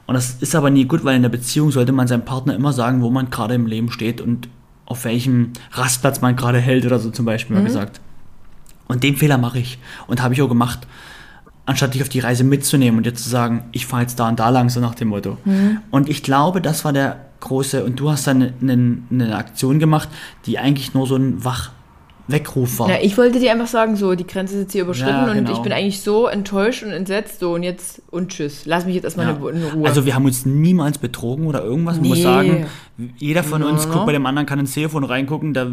Und 0.06 0.14
das 0.14 0.34
ist 0.42 0.54
aber 0.54 0.68
nie 0.68 0.84
gut, 0.84 1.02
weil 1.04 1.16
in 1.16 1.22
der 1.22 1.30
Beziehung 1.30 1.70
sollte 1.70 1.92
man 1.92 2.06
seinem 2.06 2.24
Partner 2.26 2.54
immer 2.54 2.72
sagen, 2.72 3.00
wo 3.02 3.10
man 3.10 3.30
gerade 3.30 3.54
im 3.54 3.66
Leben 3.66 3.90
steht 3.90 4.20
und 4.20 4.48
auf 4.84 5.04
welchem 5.06 5.52
Rastplatz 5.72 6.20
man 6.20 6.36
gerade 6.36 6.58
hält 6.58 6.84
oder 6.84 6.98
so 6.98 7.10
zum 7.10 7.24
Beispiel 7.24 7.56
mal 7.56 7.64
gesagt. 7.64 8.00
Und 8.86 9.02
den 9.02 9.16
Fehler 9.16 9.38
mache 9.38 9.58
ich 9.58 9.78
und 10.06 10.22
habe 10.22 10.34
ich 10.34 10.42
auch 10.42 10.48
gemacht, 10.48 10.80
anstatt 11.66 11.94
dich 11.94 12.02
auf 12.02 12.08
die 12.10 12.20
Reise 12.20 12.44
mitzunehmen 12.44 12.98
und 12.98 13.06
dir 13.06 13.14
zu 13.14 13.28
sagen, 13.28 13.64
ich 13.72 13.86
fahre 13.86 14.02
jetzt 14.02 14.18
da 14.20 14.28
und 14.28 14.38
da 14.38 14.50
lang, 14.50 14.68
so 14.68 14.80
nach 14.80 14.94
dem 14.94 15.08
Motto. 15.08 15.38
Und 15.90 16.08
ich 16.10 16.22
glaube, 16.22 16.60
das 16.60 16.84
war 16.84 16.92
der 16.92 17.24
große, 17.40 17.84
und 17.84 17.98
du 18.00 18.10
hast 18.10 18.26
dann 18.26 18.52
eine, 18.60 18.98
eine 19.10 19.36
Aktion 19.36 19.78
gemacht, 19.78 20.08
die 20.46 20.58
eigentlich 20.58 20.92
nur 20.94 21.06
so 21.06 21.16
ein 21.16 21.44
Wach 21.44 21.70
Weckruf 22.26 22.78
war. 22.78 22.88
Ja, 22.88 22.96
ich 23.02 23.18
wollte 23.18 23.38
dir 23.38 23.52
einfach 23.52 23.66
sagen, 23.66 23.96
so, 23.96 24.14
die 24.14 24.26
Grenze 24.26 24.54
ist 24.54 24.60
jetzt 24.62 24.72
hier 24.72 24.84
überschritten 24.84 25.10
Ja, 25.10 25.28
und 25.28 25.34
genau. 25.34 25.52
ich 25.52 25.58
bin 25.58 25.72
eigentlich 25.72 26.00
so 26.00 26.26
enttäuscht 26.26 26.82
und 26.82 26.90
entsetzt, 26.90 27.40
so, 27.40 27.52
und 27.52 27.62
jetzt, 27.62 28.00
und 28.10 28.30
tschüss. 28.30 28.64
Lass 28.64 28.86
mich 28.86 28.94
jetzt 28.94 29.04
erstmal 29.04 29.26
Ja. 29.26 29.32
in 29.50 29.62
Ruhe. 29.62 29.86
Also 29.86 30.06
wir 30.06 30.14
haben 30.14 30.24
uns 30.24 30.46
niemals 30.46 30.96
betrogen 30.96 31.46
oder 31.46 31.62
irgendwas. 31.62 31.96
Man 32.00 32.08
muss 32.08 32.16
Nee. 32.18 32.22
sagen, 32.24 32.66
jeder 33.18 33.42
von 33.44 33.62
uns 33.62 33.82
No, 33.82 33.88
no, 33.88 33.92
guckt 33.92 34.00
no. 34.00 34.06
bei 34.06 34.12
dem 34.12 34.24
anderen, 34.24 34.46
kann 34.46 34.58
ins 34.58 34.72
Telefon 34.72 35.04
reingucken, 35.04 35.52
da, 35.52 35.66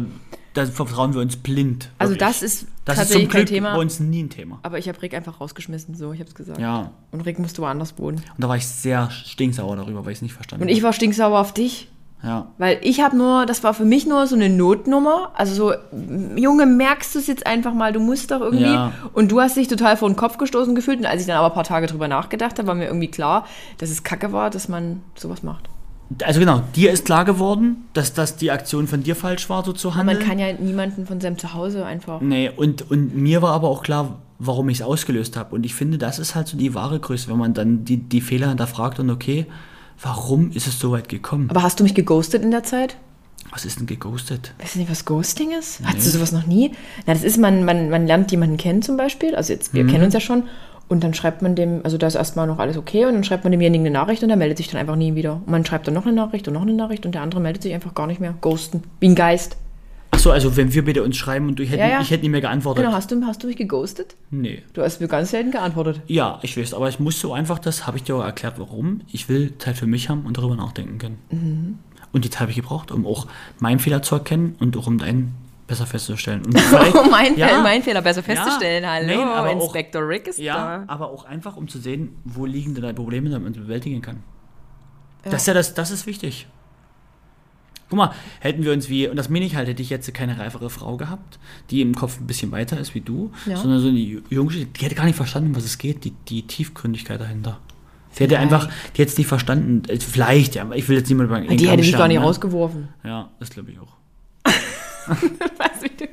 da 0.54 0.66
vertrauen 0.66 1.14
wir 1.14 1.20
uns 1.20 1.36
blind. 1.36 1.90
Also 1.98 2.14
wirklich. 2.14 2.28
das 2.28 2.42
ist 2.42 2.66
das 2.84 2.96
ist 2.96 2.98
tatsächlich 3.00 3.24
zum 3.26 3.30
Glück 3.30 3.46
kein 3.46 3.54
Thema. 3.54 3.74
bei 3.74 3.80
uns 3.80 4.00
nie 4.00 4.22
ein 4.22 4.30
Thema. 4.30 4.58
aber 4.62 4.78
ich 4.78 4.88
habe 4.88 5.00
Rick 5.02 5.14
einfach 5.14 5.40
rausgeschmissen, 5.40 5.94
so, 5.94 6.12
ich 6.12 6.20
hab's 6.20 6.34
gesagt. 6.34 6.60
Ja, 6.60 6.90
Und 7.10 7.20
Rick 7.22 7.38
musste 7.38 7.62
woanders 7.62 7.98
wohnen. 7.98 8.16
und 8.18 8.24
da 8.38 8.48
war 8.48 8.56
ich 8.56 8.66
sehr 8.66 9.10
stinksauer 9.10 9.76
darüber, 9.76 10.04
weil 10.04 10.12
ich 10.12 10.18
es 10.18 10.22
nicht 10.22 10.34
verstanden 10.34 10.64
Und 10.64 10.68
ich 10.68 10.82
war 10.82 10.92
stinksauer 10.92 11.38
auf 11.38 11.52
dich. 11.54 11.88
Ja. 12.24 12.52
Weil 12.56 12.78
ich 12.82 13.00
habe 13.00 13.16
nur, 13.16 13.46
das 13.46 13.64
war 13.64 13.74
für 13.74 13.84
mich 13.84 14.06
nur 14.06 14.28
so 14.28 14.36
eine 14.36 14.48
Notnummer. 14.48 15.32
Also 15.34 15.54
so, 15.54 15.74
Junge, 16.36 16.66
merkst 16.66 17.16
du 17.16 17.18
es 17.18 17.26
jetzt 17.26 17.48
einfach 17.48 17.74
mal, 17.74 17.92
du 17.92 17.98
musst 17.98 18.30
doch 18.30 18.40
irgendwie. 18.40 18.62
Ja. 18.62 18.92
Und 19.12 19.32
du 19.32 19.40
hast 19.40 19.56
dich 19.56 19.66
total 19.66 19.96
vor 19.96 20.08
den 20.08 20.14
Kopf 20.14 20.38
gestoßen 20.38 20.76
gefühlt. 20.76 21.00
Und 21.00 21.06
als 21.06 21.20
ich 21.22 21.26
dann 21.26 21.36
aber 21.36 21.48
ein 21.48 21.54
paar 21.54 21.64
Tage 21.64 21.88
drüber 21.88 22.06
nachgedacht 22.06 22.58
habe, 22.58 22.68
war 22.68 22.76
mir 22.76 22.86
irgendwie 22.86 23.10
klar, 23.10 23.44
dass 23.78 23.90
es 23.90 24.04
kacke 24.04 24.32
war, 24.32 24.50
dass 24.50 24.68
man 24.68 25.02
sowas 25.16 25.42
macht. 25.42 25.68
Also 26.24 26.40
genau, 26.40 26.62
dir 26.74 26.90
ist 26.90 27.04
klar 27.04 27.24
geworden, 27.24 27.84
dass, 27.92 28.12
dass 28.12 28.36
die 28.36 28.50
Aktion 28.50 28.86
von 28.86 29.02
dir 29.02 29.16
falsch 29.16 29.48
war, 29.48 29.64
so 29.64 29.72
zu 29.72 29.94
handeln. 29.94 30.18
Man 30.18 30.26
kann 30.26 30.38
ja 30.38 30.52
niemanden 30.52 31.06
von 31.06 31.20
seinem 31.20 31.38
Zuhause 31.38 31.84
einfach. 31.84 32.20
Nee, 32.20 32.50
und, 32.54 32.90
und 32.90 33.16
mir 33.16 33.42
war 33.42 33.52
aber 33.52 33.68
auch 33.68 33.82
klar, 33.82 34.18
warum 34.38 34.68
ich 34.68 34.80
es 34.80 34.82
ausgelöst 34.82 35.36
habe. 35.36 35.54
Und 35.54 35.64
ich 35.64 35.74
finde, 35.74 35.98
das 35.98 36.18
ist 36.18 36.34
halt 36.34 36.48
so 36.48 36.56
die 36.56 36.74
wahre 36.74 36.98
Größe, 36.98 37.28
wenn 37.30 37.38
man 37.38 37.54
dann 37.54 37.84
die, 37.84 37.96
die 37.96 38.20
Fehler 38.20 38.48
hinterfragt 38.48 38.98
und 38.98 39.10
okay, 39.10 39.46
warum 40.00 40.50
ist 40.50 40.66
es 40.66 40.78
so 40.78 40.92
weit 40.92 41.08
gekommen? 41.08 41.48
Aber 41.50 41.62
hast 41.62 41.78
du 41.78 41.84
mich 41.84 41.94
geghostet 41.94 42.42
in 42.42 42.50
der 42.50 42.64
Zeit? 42.64 42.96
Was 43.50 43.64
ist 43.64 43.78
denn 43.78 43.86
geghostet? 43.86 44.54
Weißt 44.58 44.74
du 44.74 44.78
nicht, 44.78 44.90
was 44.90 45.04
Ghosting 45.04 45.50
ist? 45.52 45.80
Hattest 45.84 46.06
du 46.06 46.10
sowas 46.10 46.32
noch 46.32 46.46
nie? 46.46 46.72
Na, 47.06 47.12
das 47.12 47.22
ist, 47.22 47.38
man, 47.38 47.64
man, 47.64 47.90
man 47.90 48.06
lernt 48.06 48.30
jemanden 48.30 48.56
kennen 48.56 48.82
zum 48.82 48.96
Beispiel. 48.96 49.34
Also 49.34 49.52
jetzt, 49.52 49.74
wir 49.74 49.86
kennen 49.86 50.04
uns 50.04 50.14
ja 50.14 50.20
schon. 50.20 50.44
Und 50.92 51.02
dann 51.02 51.14
schreibt 51.14 51.40
man 51.42 51.54
dem, 51.54 51.80
also 51.84 51.96
da 51.96 52.06
ist 52.06 52.14
erstmal 52.16 52.46
noch 52.46 52.58
alles 52.58 52.76
okay. 52.76 53.06
Und 53.06 53.14
dann 53.14 53.24
schreibt 53.24 53.44
man 53.44 53.50
demjenigen 53.50 53.86
eine 53.86 53.92
Nachricht 53.94 54.22
und 54.22 54.28
der 54.28 54.36
meldet 54.36 54.58
sich 54.58 54.68
dann 54.68 54.78
einfach 54.78 54.96
nie 54.96 55.14
wieder. 55.14 55.34
Und 55.34 55.48
man 55.48 55.64
schreibt 55.64 55.86
dann 55.86 55.94
noch 55.94 56.04
eine 56.04 56.14
Nachricht 56.14 56.46
und 56.48 56.54
noch 56.54 56.62
eine 56.62 56.74
Nachricht 56.74 57.06
und 57.06 57.14
der 57.14 57.22
andere 57.22 57.40
meldet 57.40 57.62
sich 57.62 57.72
einfach 57.72 57.94
gar 57.94 58.06
nicht 58.06 58.20
mehr. 58.20 58.34
Ghosten. 58.40 58.82
Wie 59.00 59.08
ein 59.08 59.14
Geist. 59.14 59.56
Achso, 60.10 60.30
also 60.30 60.54
wenn 60.58 60.74
wir 60.74 60.84
bitte 60.84 61.02
uns 61.02 61.16
schreiben 61.16 61.48
und 61.48 61.58
du 61.58 61.64
hätten, 61.64 61.80
Ja, 61.80 61.88
ja. 61.88 62.00
ich 62.02 62.10
hätte 62.10 62.22
nicht 62.22 62.30
mehr 62.30 62.42
geantwortet. 62.42 62.84
Genau, 62.84 62.94
hast 62.94 63.10
du, 63.10 63.22
hast 63.24 63.42
du 63.42 63.46
mich 63.46 63.56
geghostet? 63.56 64.14
Nee. 64.30 64.62
Du 64.74 64.82
hast 64.82 65.00
mir 65.00 65.08
ganz 65.08 65.30
selten 65.30 65.50
geantwortet. 65.50 66.02
Ja, 66.06 66.38
ich 66.42 66.58
weiß, 66.58 66.74
aber 66.74 66.90
ich 66.90 67.00
muss 67.00 67.18
so 67.18 67.32
einfach, 67.32 67.58
das 67.58 67.86
habe 67.86 67.96
ich 67.96 68.04
dir 68.04 68.16
auch 68.16 68.22
erklärt, 68.22 68.58
warum. 68.58 69.00
Ich 69.10 69.30
will 69.30 69.54
Zeit 69.56 69.78
für 69.78 69.86
mich 69.86 70.10
haben 70.10 70.26
und 70.26 70.36
darüber 70.36 70.56
nachdenken 70.56 70.98
können. 70.98 71.18
Mhm. 71.30 71.78
Und 72.12 72.26
die 72.26 72.30
Zeit 72.30 72.42
habe 72.42 72.50
ich 72.50 72.58
gebraucht, 72.58 72.90
um 72.90 73.06
auch 73.06 73.26
meinen 73.58 73.78
Fehler 73.78 74.02
zu 74.02 74.16
erkennen 74.16 74.56
und 74.60 74.76
auch 74.76 74.86
um 74.86 74.98
deinen 74.98 75.34
besser 75.66 75.86
festzustellen. 75.86 76.42
Um 76.46 77.10
mein, 77.10 77.36
ja, 77.36 77.60
mein 77.62 77.82
Fehler 77.82 78.02
besser 78.02 78.20
Ja, 78.20 78.34
festzustellen. 78.34 78.86
Hallo, 78.88 79.06
nein, 79.06 79.28
aber 79.28 79.48
auch- 79.50 79.62
Inspector 79.64 80.06
Rick 80.06 80.26
ist 80.28 80.38
Ja, 80.38 80.78
da. 80.78 80.84
aber 80.92 81.10
auch 81.10 81.24
einfach, 81.24 81.56
um 81.56 81.68
zu 81.68 81.78
sehen, 81.78 82.16
wo 82.24 82.46
liegen 82.46 82.74
denn 82.74 82.82
deine 82.82 82.94
Probleme, 82.94 83.30
damit 83.30 83.44
man 83.44 83.54
sie 83.54 83.60
bewältigen 83.60 84.02
kann. 84.02 84.22
Das 85.24 85.42
ist 85.42 85.46
ja 85.46 85.54
das, 85.54 85.74
das 85.74 85.90
ist 85.90 86.06
wichtig. 86.06 86.46
Guck 87.88 87.96
mal, 87.98 88.12
hätten 88.40 88.64
wir 88.64 88.72
uns 88.72 88.88
wie, 88.88 89.06
und 89.06 89.16
das 89.16 89.28
meine 89.28 89.44
ich 89.44 89.54
halt, 89.54 89.68
hätte 89.68 89.82
ich 89.82 89.90
jetzt 89.90 90.12
keine 90.14 90.38
reifere 90.38 90.70
Frau 90.70 90.96
gehabt, 90.96 91.38
die 91.70 91.82
im 91.82 91.94
Kopf 91.94 92.18
ein 92.18 92.26
bisschen 92.26 92.50
weiter 92.50 92.80
ist 92.80 92.94
wie 92.94 93.02
du, 93.02 93.30
Ja. 93.46 93.56
sondern 93.56 93.80
so 93.80 93.88
eine 93.88 93.98
junge, 93.98 94.52
die 94.64 94.84
hätte 94.84 94.94
gar 94.94 95.04
nicht 95.04 95.14
verstanden, 95.16 95.50
um 95.50 95.56
was 95.56 95.64
es 95.64 95.76
geht, 95.78 96.04
die, 96.04 96.12
die 96.28 96.46
Tiefgründigkeit 96.46 97.20
dahinter. 97.20 97.58
Sie 98.12 98.24
hätte 98.24 98.38
einfach, 98.38 98.66
die 98.94 99.02
hätte 99.02 99.12
es 99.12 99.18
nicht 99.18 99.26
verstanden, 99.26 99.82
äh, 99.88 99.98
vielleicht, 100.00 100.54
ja, 100.54 100.62
aber 100.62 100.76
ich 100.76 100.88
will 100.88 100.96
jetzt 100.98 101.08
niemand 101.08 101.28
sagen, 101.30 101.48
Die 101.56 101.68
hätte 101.68 101.82
mich 101.82 101.92
gar 101.92 102.08
nicht 102.08 102.20
rausgeworfen. 102.20 102.88
Ja, 103.04 103.30
das 103.38 103.50
glaube 103.50 103.70
ich 103.70 103.78
auch. 103.78 103.94
Weißt 105.06 105.82
du, 105.82 105.84
wie 105.84 105.96
du- 105.96 106.08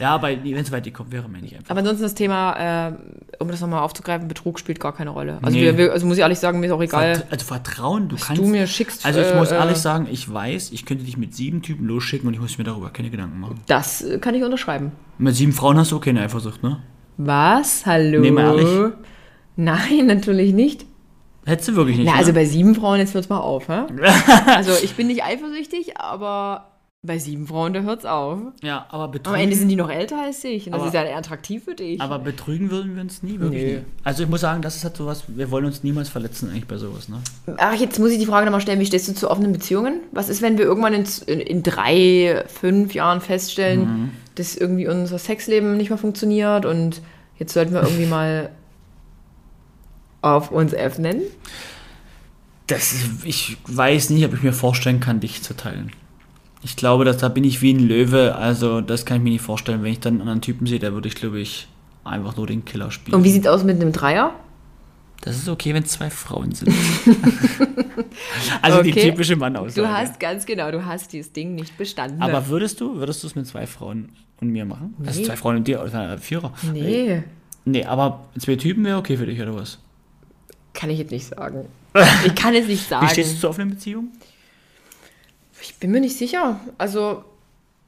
Ja, 0.00 0.14
aber 0.14 0.28
wenn 0.28 0.56
es 0.56 0.70
weit 0.70 0.92
kommt, 0.94 1.10
wäre 1.10 1.28
mir 1.28 1.40
nicht 1.40 1.56
einfach. 1.56 1.70
Aber 1.70 1.80
ansonsten 1.80 2.02
das 2.02 2.14
Thema, 2.14 2.88
äh, 2.88 2.92
um 3.38 3.48
das 3.48 3.60
nochmal 3.60 3.80
aufzugreifen, 3.80 4.28
Betrug 4.28 4.58
spielt 4.58 4.78
gar 4.78 4.94
keine 4.94 5.10
Rolle. 5.10 5.38
Also, 5.42 5.56
Nee. 5.56 5.64
wir, 5.64 5.78
wir, 5.78 5.92
also 5.92 6.06
muss 6.06 6.16
ich 6.16 6.22
ehrlich 6.22 6.38
sagen, 6.38 6.60
mir 6.60 6.66
ist 6.66 6.72
auch 6.72 6.82
egal. 6.82 7.16
Vert 7.16 7.32
also 7.32 7.44
Vertrauen, 7.46 8.08
du 8.08 8.16
kannst. 8.16 8.40
du 8.40 8.46
mir 8.46 8.66
schickst, 8.66 9.04
Also 9.04 9.20
ich 9.20 9.34
muss 9.34 9.50
äh, 9.50 9.56
ehrlich 9.56 9.76
äh, 9.76 9.80
sagen, 9.80 10.06
ich 10.10 10.32
weiß, 10.32 10.70
ich 10.72 10.84
könnte 10.86 11.04
dich 11.04 11.16
mit 11.16 11.34
sieben 11.34 11.62
Typen 11.62 11.86
losschicken 11.86 12.28
und 12.28 12.34
ich 12.34 12.40
muss 12.40 12.58
mir 12.58 12.64
darüber 12.64 12.90
keine 12.90 13.10
Gedanken 13.10 13.40
machen. 13.40 13.60
Das 13.66 14.02
äh, 14.02 14.18
kann 14.18 14.34
ich 14.34 14.42
unterschreiben. 14.42 14.92
Mit 15.18 15.34
sieben 15.34 15.52
Frauen 15.52 15.78
hast 15.78 15.90
du 15.92 15.96
auch 15.96 16.00
keine 16.00 16.22
Eifersucht, 16.22 16.62
ne? 16.62 16.82
Was? 17.16 17.84
Hallo? 17.84 18.20
Nee, 18.20 18.30
mal 18.30 18.56
ehrlich. 18.58 18.94
Nein, 19.56 20.06
natürlich 20.06 20.52
nicht. 20.52 20.86
Hättest 21.44 21.68
du 21.68 21.76
wirklich 21.76 21.96
nicht. 21.96 22.06
Na, 22.06 22.12
ne? 22.12 22.18
also 22.18 22.32
bei 22.34 22.44
sieben 22.44 22.74
Frauen, 22.74 22.98
jetzt 22.98 23.14
hört's 23.14 23.28
mal 23.30 23.40
auf, 23.40 23.68
hä? 23.68 23.84
Also 24.46 24.72
ich 24.84 24.94
bin 24.94 25.06
nicht 25.06 25.24
eifersüchtig, 25.24 25.98
aber 25.98 26.77
bei 27.06 27.18
sieben 27.20 27.46
Frauen, 27.46 27.72
da 27.74 27.80
hört's 27.82 28.04
auf. 28.04 28.40
ja, 28.60 28.84
aber 28.90 29.04
Am 29.04 29.10
betrügen, 29.12 29.40
Ende 29.40 29.54
sind 29.54 29.68
die 29.68 29.76
noch 29.76 29.88
älter 29.88 30.20
als 30.20 30.42
ich. 30.42 30.66
Und 30.66 30.72
das 30.72 30.80
Aber- 30.80 30.88
ist 30.88 30.94
ja 30.94 31.16
attraktiv 31.16 31.62
für 31.64 31.76
dich. 31.76 32.00
aber 32.00 32.18
betrügen 32.18 32.72
würden 32.72 32.96
wir 32.96 33.02
uns 33.02 33.22
nie, 33.22 33.38
wirklich 33.38 33.62
nie. 33.76 33.78
Also 34.02 34.24
ich 34.24 34.28
muss 34.28 34.40
sagen, 34.40 34.62
das 34.62 34.74
ist 34.74 34.82
halt 34.82 34.96
sowas, 34.96 35.22
wir 35.28 35.48
wollen 35.52 35.64
uns 35.64 35.84
niemals 35.84 36.08
verletzen 36.08 36.50
eigentlich 36.50 36.66
bei 36.66 36.76
sowas, 36.76 37.08
ne? 37.08 37.18
Ach, 37.58 37.74
jetzt 37.74 38.00
muss 38.00 38.10
ich 38.10 38.18
die 38.18 38.26
Frage 38.26 38.46
nochmal 38.46 38.60
stellen, 38.60 38.80
wie 38.80 38.86
stehst 38.86 39.06
du 39.08 39.14
zu 39.14 39.30
offenen 39.30 39.52
Beziehungen? 39.52 40.00
Was 40.10 40.28
ist, 40.28 40.42
wenn 40.42 40.58
wir 40.58 40.64
irgendwann 40.64 40.92
in, 40.92 41.04
in, 41.26 41.38
in 41.40 41.62
drei, 41.62 42.44
fünf 42.48 42.92
Jahren 42.94 43.20
feststellen, 43.20 43.80
Mhm. 43.80 44.10
dass 44.34 44.56
irgendwie 44.56 44.88
unser 44.88 45.18
Sexleben 45.18 45.76
nicht 45.76 45.90
mehr 45.90 45.98
funktioniert 45.98 46.66
und 46.66 47.00
jetzt 47.38 47.54
sollten 47.54 47.74
wir 47.74 47.82
irgendwie 47.84 48.06
mal 48.06 48.50
auf 50.20 50.50
uns 50.50 50.74
öffnen? 50.74 51.22
Das, 52.66 52.92
ich 53.22 53.56
weiß 53.68 54.10
nicht, 54.10 54.24
ob 54.26 54.34
ich 54.34 54.42
mir 54.42 54.52
vorstellen 54.52 54.98
kann, 54.98 55.20
dich 55.20 55.42
zu 55.44 55.54
teilen. 55.56 55.92
Ich 56.62 56.76
glaube, 56.76 57.04
dass 57.04 57.18
da 57.18 57.28
bin 57.28 57.44
ich 57.44 57.62
wie 57.62 57.72
ein 57.72 57.78
Löwe, 57.86 58.34
also 58.34 58.80
das 58.80 59.04
kann 59.06 59.18
ich 59.18 59.22
mir 59.22 59.30
nicht 59.30 59.42
vorstellen. 59.42 59.82
Wenn 59.82 59.92
ich 59.92 60.00
dann 60.00 60.14
einen 60.14 60.20
anderen 60.22 60.40
Typen 60.40 60.66
sehe, 60.66 60.78
da 60.80 60.92
würde 60.92 61.08
ich, 61.08 61.14
glaube 61.14 61.38
ich, 61.40 61.68
einfach 62.04 62.36
nur 62.36 62.46
den 62.46 62.64
Killer 62.64 62.90
spielen. 62.90 63.14
Und 63.14 63.24
wie 63.24 63.30
sieht's 63.30 63.46
aus 63.46 63.62
mit 63.64 63.80
einem 63.80 63.92
Dreier? 63.92 64.32
Das 65.20 65.36
ist 65.36 65.48
okay, 65.48 65.74
wenn 65.74 65.82
es 65.82 65.90
zwei 65.90 66.10
Frauen 66.10 66.52
sind. 66.52 66.72
also 68.62 68.82
die 68.82 68.90
Okay. 68.90 69.10
typische 69.10 69.36
Mann-Aussage. 69.36 69.86
Du 69.86 69.88
hast 69.92 70.20
ganz 70.20 70.46
genau, 70.46 70.70
du 70.70 70.84
hast 70.84 71.12
dieses 71.12 71.32
Ding 71.32 71.54
nicht 71.54 71.76
bestanden. 71.76 72.22
Aber 72.22 72.48
würdest 72.48 72.80
du, 72.80 72.96
würdest 72.96 73.22
du 73.22 73.26
es 73.26 73.34
mit 73.34 73.46
zwei 73.46 73.66
Frauen 73.66 74.10
und 74.40 74.48
mir 74.50 74.64
machen? 74.64 74.94
Also 75.04 75.20
Nee. 75.20 75.26
zwei 75.26 75.36
Frauen 75.36 75.56
und 75.56 75.66
dir 75.68 75.82
oder 75.82 76.10
ein 76.12 76.18
Vierer? 76.18 76.52
nee, 76.72 77.22
Nee, 77.64 77.84
aber 77.84 78.24
zwei 78.38 78.56
Typen 78.56 78.84
wäre 78.84 78.96
okay 78.98 79.16
für 79.16 79.26
dich, 79.26 79.40
oder 79.40 79.54
was? 79.54 79.78
kann 80.72 80.90
ich 80.90 80.98
jetzt 80.98 81.10
nicht 81.10 81.26
sagen. 81.26 81.64
Ich 82.24 82.34
kann 82.36 82.54
es 82.54 82.68
nicht 82.68 82.88
sagen. 82.88 83.06
Wie 83.06 83.10
stehst 83.10 83.34
du 83.36 83.40
zu 83.40 83.48
offenen 83.48 83.70
Beziehungen? 83.70 84.12
Ich 85.68 85.76
bin 85.76 85.90
mir 85.90 86.00
nicht 86.00 86.16
sicher. 86.16 86.58
Also, 86.78 87.24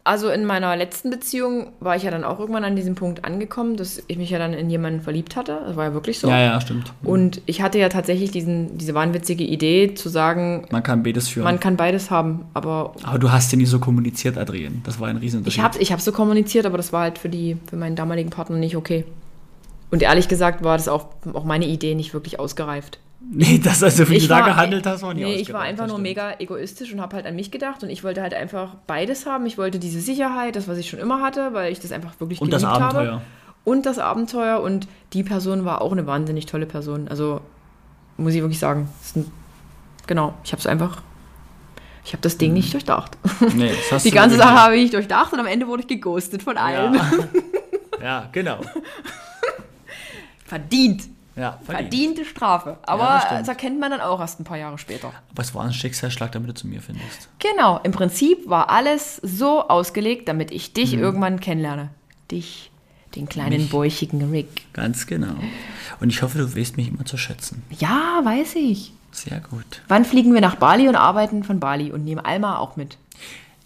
also 0.04 0.28
in 0.28 0.44
meiner 0.44 0.76
letzten 0.76 1.08
Beziehung 1.10 1.72
war 1.80 1.96
ich 1.96 2.02
ja 2.02 2.10
dann 2.10 2.24
auch 2.24 2.38
irgendwann 2.38 2.64
an 2.64 2.76
diesem 2.76 2.94
Punkt 2.94 3.24
angekommen, 3.24 3.76
dass 3.76 4.02
ich 4.06 4.18
mich 4.18 4.28
ja 4.30 4.38
dann 4.38 4.52
in 4.52 4.68
jemanden 4.68 5.00
verliebt 5.00 5.34
hatte. 5.34 5.60
Das 5.66 5.76
war 5.76 5.86
ja 5.86 5.94
wirklich 5.94 6.18
so. 6.18 6.28
Ja, 6.28 6.38
ja, 6.40 6.60
stimmt. 6.60 6.92
Und 7.02 7.40
ich 7.46 7.62
hatte 7.62 7.78
ja 7.78 7.88
tatsächlich 7.88 8.30
diesen, 8.30 8.76
diese 8.76 8.92
wahnwitzige 8.94 9.44
Idee 9.44 9.94
zu 9.94 10.10
sagen, 10.10 10.66
Man 10.70 10.82
kann 10.82 11.02
beides 11.02 11.28
führen. 11.28 11.44
man 11.44 11.58
kann 11.58 11.76
beides 11.76 12.10
haben. 12.10 12.44
Aber 12.52 12.94
aber 13.02 13.18
du 13.18 13.32
hast 13.32 13.50
ja 13.52 13.56
nie 13.58 13.66
so 13.66 13.78
kommuniziert, 13.78 14.36
Adrian. 14.36 14.82
Das 14.84 15.00
war 15.00 15.08
ein 15.08 15.16
Riesenunterschied. 15.16 15.58
ich 15.58 15.64
habe 15.64 15.78
ich 15.78 15.92
hab 15.92 16.00
so 16.02 16.12
kommuniziert, 16.12 16.66
aber 16.66 16.76
das 16.76 16.92
war 16.92 17.00
halt 17.02 17.18
für, 17.18 17.30
die, 17.30 17.56
für 17.68 17.76
meinen 17.76 17.96
damaligen 17.96 18.28
Partner 18.30 18.56
nicht 18.56 18.76
okay. 18.76 19.04
Und 19.90 20.02
ehrlich 20.02 20.28
gesagt 20.28 20.62
war 20.62 20.76
das 20.76 20.86
auch, 20.86 21.06
auch 21.32 21.44
meine 21.44 21.66
Idee 21.66 21.94
nicht 21.94 22.12
wirklich 22.14 22.38
ausgereift. 22.38 22.98
Nee, 23.22 23.60
das 23.62 23.82
also, 23.82 24.08
wie 24.08 24.16
Ich 24.16 24.22
du 24.24 24.28
da 24.30 24.36
war- 24.40 24.44
gehandelt 24.46 24.86
hast, 24.86 25.02
war 25.02 25.12
nie 25.12 25.22
Nee, 25.24 25.34
ich 25.34 25.52
war 25.52 25.60
einfach 25.60 25.84
das 25.84 25.92
nur 25.92 25.98
mega 26.00 26.34
egoistisch 26.38 26.92
und 26.92 27.00
habe 27.00 27.16
halt 27.16 27.26
an 27.26 27.36
mich 27.36 27.50
gedacht 27.50 27.82
und 27.82 27.90
ich 27.90 28.02
wollte 28.02 28.22
halt 28.22 28.32
einfach 28.34 28.76
beides 28.86 29.26
haben. 29.26 29.44
Ich 29.46 29.58
wollte 29.58 29.78
diese 29.78 30.00
Sicherheit, 30.00 30.56
das, 30.56 30.68
was 30.68 30.78
ich 30.78 30.88
schon 30.88 30.98
immer 30.98 31.20
hatte, 31.20 31.52
weil 31.52 31.70
ich 31.70 31.80
das 31.80 31.92
einfach 31.92 32.18
wirklich 32.18 32.40
Und 32.40 32.50
das 32.52 32.62
geliebt 32.62 32.80
Abenteuer. 32.80 33.12
habe. 33.12 33.22
Und 33.64 33.84
das 33.84 33.98
Abenteuer 33.98 34.60
und 34.62 34.88
die 35.12 35.22
Person 35.22 35.66
war 35.66 35.82
auch 35.82 35.92
eine 35.92 36.06
wahnsinnig 36.06 36.46
tolle 36.46 36.64
Person. 36.64 37.08
Also 37.08 37.42
muss 38.16 38.32
ich 38.34 38.40
wirklich 38.40 38.58
sagen. 38.58 38.88
Das 39.02 39.16
ein, 39.16 39.30
genau, 40.06 40.32
ich 40.42 40.52
habe 40.52 40.60
es 40.60 40.66
einfach, 40.66 41.02
ich 42.04 42.12
habe 42.14 42.22
das 42.22 42.38
Ding 42.38 42.54
nicht 42.54 42.72
durchdacht. 42.72 43.18
Nee, 43.54 43.68
das 43.68 43.92
hast 43.92 44.06
Die 44.06 44.10
ganze 44.12 44.38
Sache 44.38 44.54
habe 44.54 44.76
ich 44.78 44.90
durchdacht 44.90 45.32
und 45.34 45.40
am 45.40 45.46
Ende 45.46 45.68
wurde 45.68 45.82
ich 45.82 45.88
geghostet 45.88 46.42
von 46.42 46.56
allen. 46.56 46.94
Ja. 46.94 47.10
ja, 48.02 48.28
genau. 48.32 48.60
Verdient. 50.46 51.02
Ja, 51.36 51.58
verdient. 51.64 51.66
Verdiente 51.92 52.24
Strafe. 52.24 52.78
Aber 52.82 53.20
stimmt. 53.24 53.40
das 53.42 53.48
erkennt 53.48 53.78
man 53.80 53.90
dann 53.90 54.00
auch 54.00 54.20
erst 54.20 54.40
ein 54.40 54.44
paar 54.44 54.58
Jahre 54.58 54.78
später. 54.78 55.12
Aber 55.30 55.42
es 55.42 55.54
war 55.54 55.64
ein 55.64 55.72
Schicksalsschlag, 55.72 56.32
damit 56.32 56.50
du 56.50 56.54
zu 56.54 56.66
mir 56.66 56.82
findest. 56.82 57.28
Genau, 57.38 57.78
im 57.82 57.92
Prinzip 57.92 58.48
war 58.48 58.68
alles 58.70 59.16
so 59.16 59.68
ausgelegt, 59.68 60.28
damit 60.28 60.50
ich 60.50 60.72
dich 60.72 60.92
Mhm. 60.96 61.02
irgendwann 61.02 61.40
kennenlerne. 61.40 61.90
Dich, 62.30 62.70
den 63.14 63.28
kleinen 63.28 63.68
bäuchigen 63.68 64.30
Rick. 64.30 64.72
Ganz 64.72 65.06
genau. 65.06 65.34
Und 66.00 66.10
ich 66.10 66.22
hoffe, 66.22 66.38
du 66.38 66.56
weißt 66.56 66.76
mich 66.76 66.88
immer 66.88 67.04
zu 67.04 67.16
schätzen. 67.16 67.62
Ja, 67.78 68.20
weiß 68.24 68.56
ich. 68.56 68.92
Sehr 69.12 69.40
gut. 69.40 69.82
Wann 69.88 70.04
fliegen 70.04 70.32
wir 70.34 70.40
nach 70.40 70.54
Bali 70.56 70.88
und 70.88 70.94
arbeiten 70.96 71.42
von 71.42 71.58
Bali 71.58 71.90
und 71.90 72.04
nehmen 72.04 72.24
Alma 72.24 72.58
auch 72.58 72.76
mit? 72.76 72.96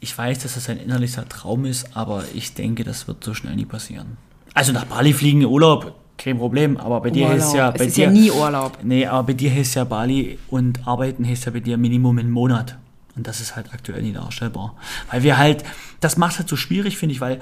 Ich 0.00 0.16
weiß, 0.16 0.38
dass 0.40 0.54
das 0.54 0.68
ein 0.68 0.78
innerlicher 0.78 1.28
Traum 1.28 1.64
ist, 1.64 1.96
aber 1.96 2.24
ich 2.34 2.54
denke, 2.54 2.84
das 2.84 3.08
wird 3.08 3.24
so 3.24 3.32
schnell 3.34 3.54
nie 3.56 3.64
passieren. 3.64 4.16
Also 4.54 4.72
nach 4.72 4.84
Bali 4.84 5.12
fliegen 5.12 5.40
in 5.42 5.46
Urlaub, 5.46 5.94
kein 6.16 6.38
Problem, 6.38 6.76
aber 6.76 7.00
bei 7.00 7.10
dir 7.10 7.32
ist 7.32 7.54
ja 7.54 7.70
es 7.70 7.78
bei 7.78 7.86
ist 7.86 7.96
dir 7.96 8.06
ja 8.06 8.10
nie 8.10 8.30
Urlaub. 8.30 8.78
Nee, 8.82 9.06
aber 9.06 9.24
bei 9.24 9.32
dir 9.32 9.52
heißt 9.52 9.74
ja 9.74 9.84
Bali 9.84 10.38
und 10.48 10.86
arbeiten 10.86 11.26
heißt 11.26 11.46
ja 11.46 11.52
bei 11.52 11.60
dir 11.60 11.76
Minimum 11.76 12.18
einen 12.18 12.30
Monat. 12.30 12.78
Und 13.16 13.26
das 13.26 13.40
ist 13.40 13.54
halt 13.56 13.72
aktuell 13.72 14.02
nicht 14.02 14.16
darstellbar. 14.16 14.74
Weil 15.10 15.22
wir 15.22 15.38
halt, 15.38 15.64
das 16.00 16.16
macht 16.16 16.38
halt 16.38 16.48
so 16.48 16.56
schwierig, 16.56 16.98
finde 16.98 17.14
ich, 17.14 17.20
weil 17.20 17.40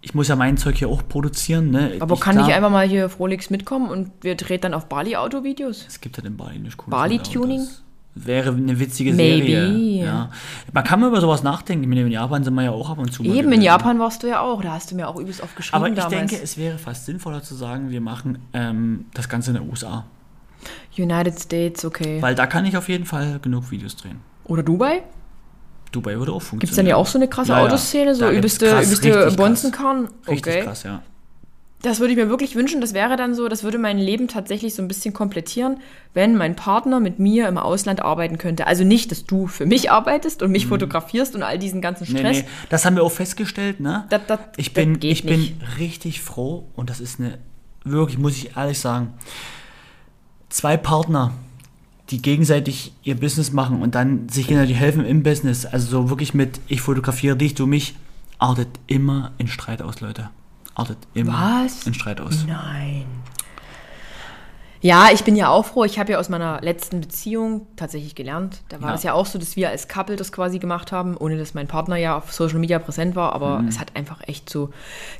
ich 0.00 0.14
muss 0.14 0.28
ja 0.28 0.36
mein 0.36 0.56
Zeug 0.56 0.76
hier 0.76 0.88
auch 0.88 1.02
produzieren. 1.06 1.70
Ne? 1.70 1.96
Aber 2.00 2.14
ich, 2.14 2.20
kann 2.20 2.36
klar, 2.36 2.48
ich 2.48 2.54
einfach 2.54 2.70
mal 2.70 2.86
hier 2.86 3.08
Frolix 3.08 3.50
mitkommen 3.50 3.88
und 3.90 4.10
wir 4.22 4.34
drehen 4.36 4.60
dann 4.60 4.74
auf 4.74 4.88
Bali 4.88 5.16
Autovideos? 5.16 5.84
Es 5.86 6.00
gibt 6.00 6.16
halt 6.16 6.26
in 6.26 6.36
Bali 6.36 6.58
nicht 6.58 6.78
cool. 6.78 6.90
Bali-Tuning? 6.90 7.66
Wäre 8.14 8.50
eine 8.50 8.78
witzige 8.80 9.12
Maybe. 9.12 9.46
Serie. 9.46 10.04
Ja. 10.04 10.30
Man 10.72 10.84
kann 10.84 10.98
mal 11.00 11.08
über 11.08 11.20
sowas 11.20 11.42
nachdenken. 11.44 11.88
Meine, 11.88 12.02
in 12.02 12.10
Japan 12.10 12.42
sind 12.42 12.54
wir 12.54 12.64
ja 12.64 12.70
auch 12.72 12.90
ab 12.90 12.98
und 12.98 13.12
zu. 13.12 13.22
Eben, 13.22 13.32
in 13.34 13.44
gewesen. 13.44 13.62
Japan 13.62 13.98
warst 14.00 14.22
du 14.22 14.26
ja 14.26 14.40
auch. 14.40 14.60
Da 14.62 14.72
hast 14.72 14.90
du 14.90 14.96
mir 14.96 15.06
auch 15.08 15.16
übelst 15.16 15.40
oft 15.42 15.54
geschrieben 15.54 15.76
Aber 15.76 15.88
ich 15.88 15.94
damals. 15.94 16.14
denke, 16.30 16.42
es 16.42 16.58
wäre 16.58 16.76
fast 16.78 17.06
sinnvoller 17.06 17.42
zu 17.42 17.54
sagen, 17.54 17.90
wir 17.90 18.00
machen 18.00 18.38
ähm, 18.52 19.06
das 19.14 19.28
Ganze 19.28 19.52
in 19.52 19.58
den 19.58 19.70
USA. 19.70 20.04
United 20.98 21.38
States, 21.40 21.84
okay. 21.84 22.20
Weil 22.20 22.34
da 22.34 22.46
kann 22.46 22.64
ich 22.66 22.76
auf 22.76 22.88
jeden 22.88 23.06
Fall 23.06 23.38
genug 23.40 23.70
Videos 23.70 23.96
drehen. 23.96 24.20
Oder 24.44 24.62
Dubai? 24.64 25.02
Dubai 25.92 26.18
würde 26.18 26.32
auch 26.32 26.42
funktionieren. 26.42 26.60
Gibt 26.60 26.70
es 26.72 26.76
dann 26.76 26.86
ja 26.86 26.96
auch 26.96 27.06
so 27.06 27.16
eine 27.18 27.28
krasse 27.28 27.52
Ja. 27.52 27.62
Autoszene, 27.64 28.14
so 28.14 28.28
übelste, 28.28 28.66
übelste 28.66 29.16
richtig. 29.26 29.36
Bonzenkarren? 29.36 30.08
Richtig 30.28 30.52
Okay. 30.54 30.64
krass, 30.64 30.82
ja. 30.82 31.02
Das 31.82 31.98
würde 31.98 32.12
ich 32.12 32.18
mir 32.18 32.28
wirklich 32.28 32.56
wünschen. 32.56 32.80
Das 32.82 32.92
wäre 32.92 33.16
dann 33.16 33.34
so, 33.34 33.48
das 33.48 33.62
würde 33.64 33.78
mein 33.78 33.96
Leben 33.98 34.28
tatsächlich 34.28 34.74
so 34.74 34.82
ein 34.82 34.88
bisschen 34.88 35.14
komplettieren, 35.14 35.78
wenn 36.12 36.36
mein 36.36 36.54
Partner 36.54 37.00
mit 37.00 37.18
mir 37.18 37.48
im 37.48 37.56
Ausland 37.56 38.02
arbeiten 38.02 38.36
könnte. 38.36 38.66
Also 38.66 38.84
nicht, 38.84 39.10
dass 39.10 39.24
du 39.24 39.46
für 39.46 39.64
mich 39.64 39.90
arbeitest 39.90 40.42
und 40.42 40.50
mich 40.52 40.66
fotografierst 40.66 41.34
und 41.34 41.42
all 41.42 41.58
diesen 41.58 41.80
ganzen 41.80 42.06
Mhm. 42.06 42.12
Nee, 42.12 42.18
Stress. 42.20 42.36
nee, 42.42 42.48
das 42.68 42.84
haben 42.84 42.96
wir 42.96 43.02
auch 43.02 43.12
festgestellt, 43.12 43.80
ne? 43.80 44.04
Das- 44.10 44.20
das- 44.26 44.40
ich 44.58 44.74
bin, 44.74 44.98
ich 45.02 45.24
bin 45.24 45.40
nicht. 45.40 45.54
richtig 45.78 46.20
froh 46.20 46.66
und 46.76 46.90
das 46.90 47.00
ist 47.00 47.18
eine, 47.18 47.38
wirklich, 47.84 48.18
muss 48.18 48.36
ich 48.36 48.56
ehrlich 48.58 48.78
sagen, 48.78 49.14
zwei 50.50 50.76
Partner, 50.76 51.32
die 52.10 52.20
gegenseitig 52.20 52.92
ihr 53.04 53.14
Business 53.18 53.52
machen 53.52 53.80
und 53.82 53.94
dann 53.94 54.28
sich 54.28 54.48
gegenseitig 54.48 54.76
helfen 54.76 55.04
im 55.06 55.22
Business, 55.22 55.64
also 55.64 55.86
so 55.88 56.10
wirklich 56.10 56.34
mit, 56.34 56.60
ich 56.68 56.80
fotografiere 56.82 57.36
dich, 57.36 57.54
du 57.54 57.66
mich, 57.66 57.94
artet 58.38 58.68
immer 58.86 59.32
in 59.38 59.46
Streit 59.46 59.80
aus, 59.80 60.00
Leute. 60.00 60.28
Artet 60.74 60.98
immer 61.14 61.62
Was? 61.64 61.86
in 61.86 61.94
Streit 61.94 62.20
aus. 62.20 62.44
Nein. 62.46 63.04
Ja, 64.82 65.08
ich 65.12 65.24
bin 65.24 65.36
ja 65.36 65.50
auch 65.50 65.66
froh. 65.66 65.84
Ich 65.84 65.98
habe 65.98 66.12
ja 66.12 66.18
aus 66.18 66.30
meiner 66.30 66.58
letzten 66.62 67.02
Beziehung 67.02 67.66
tatsächlich 67.76 68.14
gelernt. 68.14 68.62
Da 68.70 68.80
war 68.80 68.88
Ja. 68.90 68.94
es 68.94 69.02
ja 69.02 69.12
auch 69.12 69.26
so, 69.26 69.38
dass 69.38 69.54
wir 69.54 69.68
als 69.68 69.88
Couple 69.88 70.16
das 70.16 70.32
quasi 70.32 70.58
gemacht 70.58 70.90
haben, 70.90 71.18
ohne 71.18 71.36
dass 71.36 71.52
mein 71.52 71.66
Partner 71.66 71.96
ja 71.96 72.16
auf 72.16 72.32
Social 72.32 72.58
Media 72.58 72.78
präsent 72.78 73.14
war. 73.14 73.34
Aber 73.34 73.58
Mhm. 73.58 73.68
es 73.68 73.78
hat 73.78 73.94
einfach 73.94 74.26
echt 74.26 74.48
zu 74.48 74.70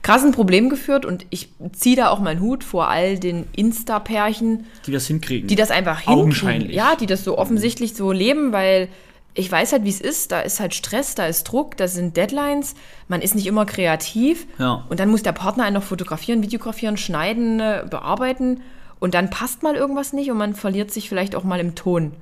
krassen 0.00 0.32
Problemen 0.32 0.70
geführt. 0.70 1.04
Und 1.04 1.26
ich 1.28 1.50
ziehe 1.72 1.94
da 1.94 2.08
auch 2.08 2.20
meinen 2.20 2.40
Hut 2.40 2.64
vor 2.64 2.88
all 2.88 3.18
den 3.18 3.44
Insta-Pärchen, 3.54 4.64
Die 4.86 4.92
das 4.92 5.06
hinkriegen. 5.08 5.46
die 5.48 5.56
das 5.56 5.70
einfach 5.70 5.96
hinkriegen. 5.98 6.20
Augenscheinlich. 6.20 6.74
Ja, 6.74 6.96
die 6.96 7.04
das 7.06 7.22
so 7.24 7.36
offensichtlich 7.36 7.94
so 7.94 8.12
leben, 8.12 8.52
weil 8.52 8.88
ich 9.34 9.50
weiß 9.50 9.72
halt, 9.72 9.84
wie 9.84 9.90
es 9.90 10.00
ist. 10.00 10.32
Da 10.32 10.40
ist 10.40 10.60
halt 10.60 10.74
Stress, 10.74 11.14
da 11.14 11.26
ist 11.26 11.44
Druck, 11.44 11.76
da 11.76 11.88
sind 11.88 12.16
Deadlines. 12.16 12.74
Man 13.08 13.22
ist 13.22 13.34
nicht 13.34 13.46
immer 13.46 13.66
kreativ. 13.66 14.46
Ja. 14.58 14.84
Und 14.88 15.00
dann 15.00 15.08
muss 15.08 15.22
der 15.22 15.32
Partner 15.32 15.64
einen 15.64 15.74
noch 15.74 15.82
fotografieren, 15.82 16.42
videografieren, 16.42 16.96
schneiden, 16.96 17.60
äh, 17.60 17.84
bearbeiten. 17.88 18.62
Und 18.98 19.14
dann 19.14 19.30
passt 19.30 19.62
mal 19.62 19.76
irgendwas 19.76 20.12
nicht 20.12 20.30
und 20.30 20.36
man 20.36 20.54
verliert 20.54 20.90
sich 20.90 21.08
vielleicht 21.08 21.34
auch 21.34 21.44
mal 21.44 21.60
im 21.60 21.74
Ton. 21.74 22.12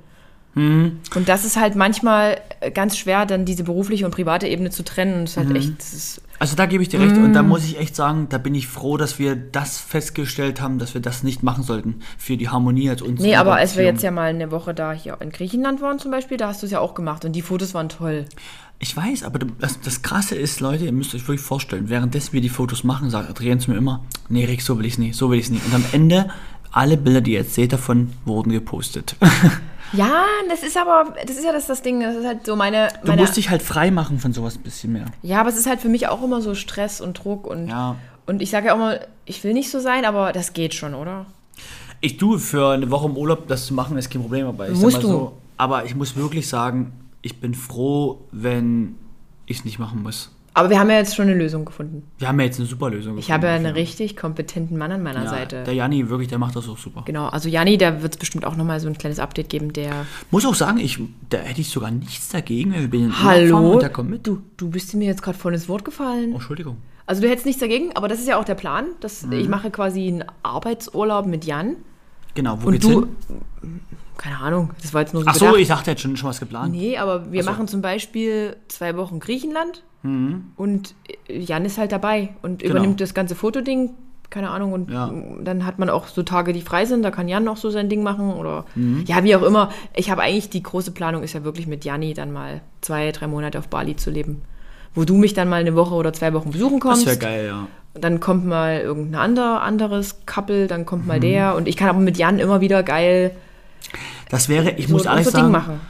Mhm. 0.59 0.99
Und 1.15 1.29
das 1.29 1.45
ist 1.45 1.57
halt 1.57 1.75
manchmal 1.75 2.39
äh, 2.59 2.71
ganz 2.71 2.97
schwer, 2.97 3.25
dann 3.25 3.45
diese 3.45 3.63
berufliche 3.63 4.05
und 4.05 4.11
private 4.11 4.47
Ebene 4.47 4.69
zu 4.69 4.83
trennen. 4.83 5.23
Es 5.23 5.31
ist 5.31 5.43
Mhm. 5.43 5.47
halt 5.47 5.57
echt. 5.57 5.79
es 5.79 5.93
Ist, 5.93 6.21
Also 6.39 6.55
da 6.55 6.65
gebe 6.65 6.81
ich 6.83 6.87
dir 6.89 6.99
recht 7.01 7.17
und 7.17 7.33
da 7.33 7.43
muss 7.43 7.65
ich 7.65 7.77
echt 7.79 7.95
sagen, 7.95 8.27
da 8.29 8.37
bin 8.37 8.55
ich 8.55 8.67
froh, 8.67 8.95
dass 8.97 9.19
wir 9.19 9.35
das 9.35 9.77
festgestellt 9.77 10.61
haben, 10.61 10.79
dass 10.79 10.93
wir 10.93 11.01
das 11.01 11.21
nicht 11.23 11.43
machen 11.43 11.63
sollten 11.63 11.95
für 12.17 12.37
die 12.37 12.47
Harmonie 12.49 12.89
als 12.89 13.01
uns. 13.01 13.19
nee, 13.21 13.35
aber 13.35 13.55
als 13.55 13.75
wir 13.75 13.83
jetzt 13.83 14.03
ja 14.03 14.11
mal 14.11 14.29
eine 14.29 14.49
Woche 14.51 14.73
da 14.73 14.93
hier 14.93 15.17
in 15.21 15.31
Griechenland 15.31 15.81
waren 15.81 15.99
zum 15.99 16.11
Beispiel, 16.11 16.37
da 16.37 16.47
hast 16.47 16.61
du 16.61 16.65
es 16.65 16.71
ja 16.71 16.79
auch 16.79 16.93
gemacht 16.95 17.25
und 17.25 17.33
die 17.33 17.41
Fotos 17.41 17.73
waren 17.73 17.89
toll. 17.89 18.25
Ich 18.81 18.95
weiß, 18.95 19.23
aber 19.23 19.39
das, 19.59 19.81
das 19.81 20.01
Krasse 20.01 20.35
ist, 20.35 20.61
Leute, 20.61 20.85
ihr 20.85 20.93
müsst 20.93 21.13
euch 21.13 21.27
wirklich 21.27 21.41
vorstellen, 21.45 21.89
währenddessen 21.89 22.31
wir 22.31 22.39
die 22.39 22.47
Fotos 22.47 22.85
machen, 22.85 23.09
sagt 23.09 23.29
Adrian 23.29 23.59
zu 23.59 23.71
mir 23.71 23.77
immer, 23.77 24.05
nee 24.29 24.45
Rick, 24.45 24.61
so 24.61 24.77
will 24.79 24.85
ich 24.85 24.93
es 24.93 24.97
nicht, 24.99 25.15
so 25.17 25.29
will 25.29 25.37
ich 25.39 25.45
es 25.47 25.51
nicht. 25.51 25.65
Und 25.65 25.75
am 25.75 25.83
Ende, 25.91 26.29
alle 26.71 26.95
Bilder, 26.95 27.19
die 27.19 27.31
ihr 27.33 27.39
jetzt 27.39 27.55
seht 27.55 27.73
davon, 27.73 28.13
wurden 28.23 28.51
gepostet. 28.53 29.17
Ja, 29.93 30.23
das 30.49 30.63
ist 30.63 30.77
aber, 30.77 31.15
das 31.25 31.35
ist 31.37 31.43
ja 31.43 31.51
das, 31.51 31.67
das 31.67 31.81
Ding, 31.81 32.01
das 32.01 32.15
ist 32.15 32.25
halt 32.25 32.45
so 32.45 32.55
meine. 32.55 32.89
Du 33.01 33.07
meine 33.07 33.21
musst 33.21 33.37
dich 33.37 33.49
halt 33.49 33.61
frei 33.61 33.91
machen 33.91 34.19
von 34.19 34.33
sowas 34.33 34.55
ein 34.55 34.61
bisschen 34.61 34.93
mehr. 34.93 35.05
ja, 35.21 35.39
aber 35.39 35.49
es 35.49 35.57
ist 35.57 35.67
halt 35.67 35.81
für 35.81 35.89
mich 35.89 36.07
auch 36.07 36.23
immer 36.23 36.41
so 36.41 36.55
Stress 36.55 37.01
und 37.01 37.23
Druck 37.23 37.47
und. 37.47 37.67
Ja. 37.67 37.95
Und 38.25 38.41
ich 38.41 38.51
sage 38.51 38.67
ja 38.67 38.73
auch 38.73 38.77
mal, 38.77 39.07
ich 39.25 39.43
will 39.43 39.53
nicht 39.53 39.71
so 39.71 39.79
sein, 39.79 40.05
aber 40.05 40.31
das 40.31 40.53
geht 40.53 40.75
schon, 40.75 40.93
oder? 40.93 41.25
Ich 42.01 42.17
tue 42.17 42.37
für 42.39 42.69
eine 42.73 42.89
Woche 42.91 43.07
im 43.07 43.17
Urlaub 43.17 43.47
das 43.47 43.65
zu 43.65 43.73
machen, 43.73 43.97
ist 43.97 44.09
kein 44.11 44.21
Problem, 44.21 44.45
aber 44.45 44.69
ich 44.69 44.77
Musst 44.77 44.97
sag 44.97 45.03
mal 45.03 45.09
du. 45.09 45.17
so, 45.17 45.37
aber 45.57 45.85
ich 45.85 45.95
muss 45.95 46.15
wirklich 46.15 46.47
sagen, 46.47 46.93
ich 47.21 47.39
bin 47.39 47.53
froh, 47.55 48.19
wenn 48.31 48.95
ich 49.47 49.57
es 49.59 49.65
nicht 49.65 49.79
machen 49.79 50.03
muss. 50.03 50.29
Aber 50.53 50.69
wir 50.69 50.79
haben 50.79 50.89
ja 50.89 50.97
jetzt 50.97 51.15
schon 51.15 51.27
eine 51.27 51.37
Lösung 51.37 51.65
gefunden. 51.65 52.03
Wir 52.17 52.27
haben 52.27 52.39
ja 52.39 52.45
jetzt 52.45 52.59
eine 52.59 52.67
super 52.67 52.89
Lösung 52.89 53.17
Ich 53.17 53.31
habe 53.31 53.47
ja 53.47 53.53
einen 53.53 53.73
richtig 53.73 54.17
kompetenten 54.17 54.77
Mann 54.77 54.91
an 54.91 55.03
meiner 55.03 55.23
ja, 55.23 55.29
Seite. 55.29 55.63
Der 55.63 55.73
Janni, 55.73 56.09
wirklich, 56.09 56.27
der 56.27 56.37
macht 56.37 56.55
das 56.55 56.67
auch 56.67 56.77
super. 56.77 57.03
Genau, 57.05 57.27
also 57.27 57.49
Janni, 57.49 57.77
da 57.77 58.01
wird 58.01 58.13
es 58.15 58.19
bestimmt 58.19 58.45
auch 58.45 58.55
nochmal 58.55 58.79
so 58.79 58.87
ein 58.87 58.97
kleines 58.97 59.19
Update 59.19 59.49
geben, 59.49 59.73
der. 59.73 60.05
Muss 60.31 60.45
auch 60.45 60.55
sagen, 60.55 60.79
ich, 60.79 60.99
da 61.29 61.37
hätte 61.37 61.61
ich 61.61 61.69
sogar 61.69 61.91
nichts 61.91 62.29
dagegen, 62.29 62.73
wenn 62.73 62.91
wir 62.91 62.99
den 62.99 63.23
Hallo? 63.23 63.73
und 63.73 63.81
der 63.81 63.89
kommt 63.89 64.09
mit. 64.09 64.25
Du, 64.25 64.41
du 64.57 64.69
bist 64.69 64.93
mir 64.95 65.05
jetzt 65.05 65.21
gerade 65.21 65.37
voll 65.37 65.53
ins 65.53 65.69
Wort 65.69 65.85
gefallen. 65.85 66.31
Oh, 66.31 66.35
Entschuldigung. 66.35 66.77
Also 67.05 67.21
du 67.23 67.29
hättest 67.29 67.47
nichts 67.47 67.59
dagegen, 67.59 67.95
aber 67.95 68.07
das 68.07 68.19
ist 68.19 68.27
ja 68.27 68.37
auch 68.39 68.45
der 68.45 68.55
Plan. 68.55 68.85
Dass 68.99 69.23
Mhm. 69.25 69.33
Ich 69.33 69.47
mache 69.47 69.71
quasi 69.71 70.07
einen 70.07 70.25
Arbeitsurlaub 70.43 71.25
mit 71.25 71.45
Jan. 71.45 71.75
Genau, 72.35 72.57
wo 72.61 72.67
Und 72.67 72.73
geht's 72.73 72.85
du. 72.87 73.01
hin? 73.01 73.79
Keine 74.17 74.37
Ahnung, 74.39 74.71
das 74.81 74.93
war 74.93 75.01
jetzt 75.01 75.13
nur 75.13 75.23
so 75.23 75.29
Ach 75.29 75.35
so, 75.35 75.45
gedacht. 75.45 75.61
ich 75.61 75.67
dachte, 75.69 75.91
jetzt 75.91 76.01
schon, 76.01 76.17
schon 76.17 76.29
was 76.29 76.39
geplant. 76.41 76.73
Nee, 76.73 76.97
aber 76.97 77.31
wir 77.31 77.41
so. 77.43 77.49
machen 77.49 77.67
zum 77.69 77.81
Beispiel 77.81 78.55
zwei 78.67 78.95
Wochen 78.97 79.19
Griechenland 79.19 79.83
Mhm. 80.03 80.51
und 80.57 80.93
Jan 81.27 81.65
ist 81.65 81.77
halt 81.77 81.91
dabei 81.91 82.29
und 82.41 82.61
übernimmt 82.61 83.01
das 83.01 83.13
ganze 83.13 83.35
Fotoding, 83.35 83.91
keine 84.29 84.49
Ahnung, 84.49 84.71
und 84.73 84.91
Ja. 84.91 85.11
dann 85.43 85.65
hat 85.65 85.79
man 85.79 85.89
auch 85.89 86.07
so 86.07 86.23
Tage, 86.23 86.53
die 86.53 86.61
frei 86.61 86.85
sind, 86.85 87.01
da 87.03 87.11
kann 87.11 87.27
Jan 87.27 87.43
noch 87.43 87.57
so 87.57 87.69
sein 87.69 87.89
Ding 87.89 88.03
machen 88.03 88.31
oder 88.33 88.65
Mhm. 88.75 89.03
ja, 89.07 89.23
wie 89.23 89.35
auch 89.35 89.41
immer. 89.43 89.69
Ich 89.95 90.11
habe 90.11 90.21
eigentlich, 90.21 90.49
die 90.49 90.63
große 90.63 90.91
Planung 90.91 91.23
ist 91.23 91.33
ja 91.33 91.43
wirklich 91.43 91.67
mit 91.67 91.83
Janni 91.85 92.13
dann 92.13 92.31
mal 92.31 92.61
zwei, 92.81 93.11
drei 93.11 93.27
Monate 93.27 93.57
auf 93.59 93.67
Bali 93.69 93.95
zu 93.95 94.09
leben. 94.11 94.41
Wo 94.95 95.03
du 95.05 95.15
mich 95.17 95.33
dann 95.33 95.47
mal 95.49 95.61
eine 95.61 95.75
Woche 95.75 95.93
oder 95.93 96.13
zwei 96.13 96.33
Wochen 96.33 96.51
besuchen 96.51 96.79
Das 96.79 96.89
kommst. 96.89 97.05
wäre 97.05 97.17
geil, 97.17 97.45
ja. 97.47 97.67
Dann 97.95 98.19
kommt 98.19 98.45
mal 98.45 98.79
irgendein 98.81 99.19
ander, 99.19 99.61
anderes 99.61 100.19
Couple, 100.25 100.67
dann 100.67 100.85
kommt 100.85 101.03
Mhm. 101.03 101.07
mal 101.07 101.19
der 101.19 101.55
und 101.55 101.67
ich 101.67 101.75
kann 101.75 101.89
aber 101.89 101.99
mit 101.99 102.17
Jan 102.17 102.39
immer 102.39 102.61
wieder 102.61 102.83
geil 102.83 103.31
Das 104.29 104.47
wäre, 104.49 104.71
ich 104.71 104.87
so 104.87 104.93
muss 104.93 105.05
ehrlich 105.05 105.25
unser 105.27 105.39
sagen, 105.39 105.51
machen. 105.51 105.81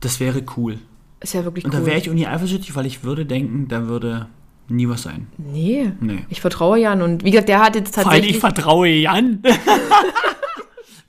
das 0.00 0.20
wäre 0.20 0.42
cool. 0.56 0.78
Ist 1.20 1.34
ja 1.34 1.44
wirklich 1.44 1.64
Und 1.64 1.74
cool. 1.74 1.80
da 1.80 1.86
wäre 1.86 1.98
ich 1.98 2.08
auch 2.10 2.14
nie 2.14 2.26
eifersüchtig, 2.26 2.76
weil 2.76 2.86
ich 2.86 3.02
würde 3.02 3.24
denken, 3.26 3.66
da 3.68 3.86
würde 3.86 4.26
nie 4.68 4.88
was 4.88 5.02
sein. 5.02 5.26
nee, 5.38 5.90
Nee. 6.00 6.24
ich 6.28 6.40
vertraue 6.42 6.78
Jan 6.78 7.00
und 7.02 7.24
wie 7.24 7.30
gesagt, 7.30 7.48
der 7.48 7.60
hat 7.60 7.74
jetzt 7.74 7.96
Weil 7.96 8.04
tatsächlich... 8.04 8.32
ich 8.32 8.38
vertraue 8.40 8.88
Jan. 8.88 9.42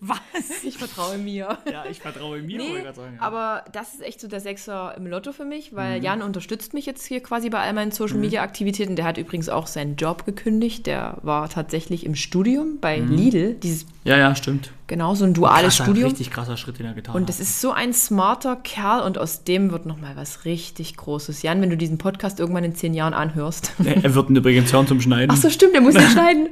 was? 0.02 0.20
ich 0.64 0.78
vertraue 0.78 1.18
mir. 1.18 1.58
Ja, 1.72 1.84
ich 1.90 2.00
vertraue 2.00 2.42
mir, 2.42 2.58
Nee, 2.58 2.84
aber 3.20 3.66
das 3.74 3.94
ist 3.96 4.02
echt 4.02 4.22
so 4.22 4.28
der 4.28 4.40
Sechser 4.40 4.94
im 4.98 5.06
Lotto 5.08 5.32
für 5.34 5.46
mich, 5.46 5.76
weil 5.76 6.04
Jan 6.04 6.22
unterstützt 6.22 6.74
mich 6.74 6.86
jetzt 6.86 7.06
hier 7.06 7.22
quasi 7.22 7.50
bei 7.50 7.60
all 7.60 7.74
meinen 7.74 7.92
Social 7.92 8.18
Media 8.18 8.42
Aktivitäten. 8.42 8.96
Der 8.96 9.06
hat 9.06 9.18
übrigens 9.18 9.50
auch 9.50 9.68
seinen 9.68 9.96
Job 9.98 10.26
gekündigt. 10.26 10.86
Der 10.88 11.18
war 11.22 11.50
tatsächlich 11.50 12.06
im 12.06 12.16
Studium 12.16 12.80
bei 12.80 12.98
Lidl, 13.00 13.56
dieses 13.56 13.86
Ja, 14.06 14.18
ja, 14.18 14.36
stimmt. 14.36 14.72
genau 14.88 15.16
so 15.16 15.26
ein 15.26 15.34
duales 15.34 15.76
Krasser, 15.78 15.84
Studium. 15.84 16.10
Richtig 16.10 16.32
krasser 16.32 16.56
Schritt, 16.58 16.80
den 16.80 16.86
er 16.86 16.94
getan 16.94 17.16
Und 17.16 17.24
hat. 17.24 17.30
das 17.30 17.40
ist 17.42 17.60
so 17.60 17.72
ein 17.72 17.94
smarter 17.94 18.56
Kerl 18.56 19.02
und 19.02 19.18
aus 19.18 19.44
dem 19.44 19.72
wird 19.72 19.86
noch 19.86 20.00
mal 20.00 20.16
was 20.16 20.46
richtig 20.46 20.96
Großes. 20.96 21.42
Jan, 21.42 21.62
wenn 21.62 21.70
du 21.70 21.78
diesen 21.78 21.98
Podcast 21.98 22.40
irgendwann 22.40 22.64
in 22.64 22.74
zehn 22.76 22.94
Jahren 22.94 23.14
anhörst. 23.14 23.74
Er 23.84 24.04
er 24.04 24.16
wird 24.16 24.30
ihn 24.30 24.36
übrigens 24.38 24.72
hören 24.72 24.88
zum 24.88 25.02
Schneiden. 25.02 25.30
Ach 25.32 25.38
so, 25.42 25.50
stimmt, 25.50 25.74
der 25.74 25.82
muss 25.82 25.96
ihn 25.96 26.02
schneiden. 26.12 26.48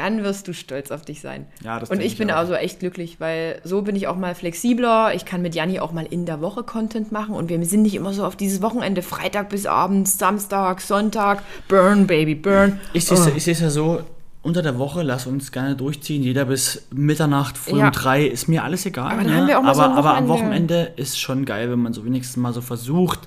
Dann 0.00 0.24
wirst 0.24 0.48
du 0.48 0.54
stolz 0.54 0.90
auf 0.90 1.02
dich 1.02 1.20
sein. 1.20 1.44
Ja, 1.62 1.78
das 1.78 1.90
Und 1.90 2.00
ich 2.00 2.06
ich 2.12 2.16
bin 2.18 2.30
auch. 2.30 2.36
also 2.36 2.54
echt 2.54 2.80
glücklich, 2.80 3.20
weil 3.20 3.60
so 3.64 3.82
bin 3.82 3.94
ich 3.96 4.06
auch 4.06 4.16
mal 4.16 4.34
flexibler. 4.34 5.12
Ich 5.14 5.26
kann 5.26 5.42
mit 5.42 5.54
Janni 5.54 5.78
auch 5.78 5.92
mal 5.92 6.06
in 6.08 6.24
der 6.24 6.40
Woche 6.40 6.62
Content 6.62 7.12
machen 7.12 7.34
und 7.34 7.50
wir 7.50 7.62
sind 7.66 7.82
nicht 7.82 7.94
immer 7.94 8.14
so 8.14 8.24
auf 8.24 8.34
dieses 8.34 8.62
Wochenende, 8.62 9.02
Freitag 9.02 9.50
bis 9.50 9.66
abends, 9.66 10.16
Samstag, 10.16 10.80
Sonntag, 10.80 11.42
burn, 11.68 12.06
baby, 12.06 12.34
burn. 12.34 12.80
Ich 12.94 13.04
sehe 13.04 13.18
es 13.18 13.46
ich 13.46 13.60
ja 13.60 13.68
so, 13.68 14.00
unter 14.42 14.62
der 14.62 14.78
Woche, 14.78 15.02
lass 15.02 15.26
uns 15.26 15.52
gerne 15.52 15.76
durchziehen. 15.76 16.22
Jeder 16.22 16.46
bis 16.46 16.86
Mitternacht, 16.90 17.58
früh 17.58 17.78
Ja. 17.78 17.88
um 17.88 17.92
drei, 17.92 18.24
ist 18.24 18.48
mir 18.48 18.64
alles 18.64 18.86
egal. 18.86 19.12
Aber 19.12 19.22
ne? 19.22 19.54
aber, 19.54 19.74
so 19.74 19.82
aber 19.82 20.16
am 20.16 20.28
Wochenende. 20.28 20.92
Ist 20.96 21.20
schon 21.20 21.44
geil, 21.44 21.70
wenn 21.70 21.80
man 21.80 21.92
so 21.92 22.06
wenigstens 22.06 22.38
mal 22.38 22.54
so 22.54 22.62
versucht. 22.62 23.20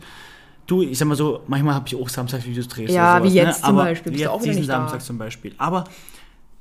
Du, 0.66 0.82
ich 0.82 0.98
sag 0.98 1.08
mal 1.08 1.16
so, 1.16 1.42
manchmal 1.46 1.76
habe 1.76 1.88
ich 1.88 1.96
auch 1.96 2.10
Samstagsvideos 2.10 2.68
drehst. 2.70 2.94
Ja, 2.94 3.18
oder 3.18 3.26
wie 3.26 3.30
sowas, 3.30 3.36
jetzt 3.36 3.58
ne? 3.62 3.68
zum 3.68 3.78
aber 3.78 3.84
Beispiel, 3.84 4.12
bist 4.14 4.24
du 4.26 4.32
auch 4.32 4.42
diesen 4.42 4.56
nicht 4.62 4.70
da. 4.70 4.78
Samstag 4.78 5.02
zum 5.02 5.18
Beispiel. 5.18 5.54
Aber 5.58 5.84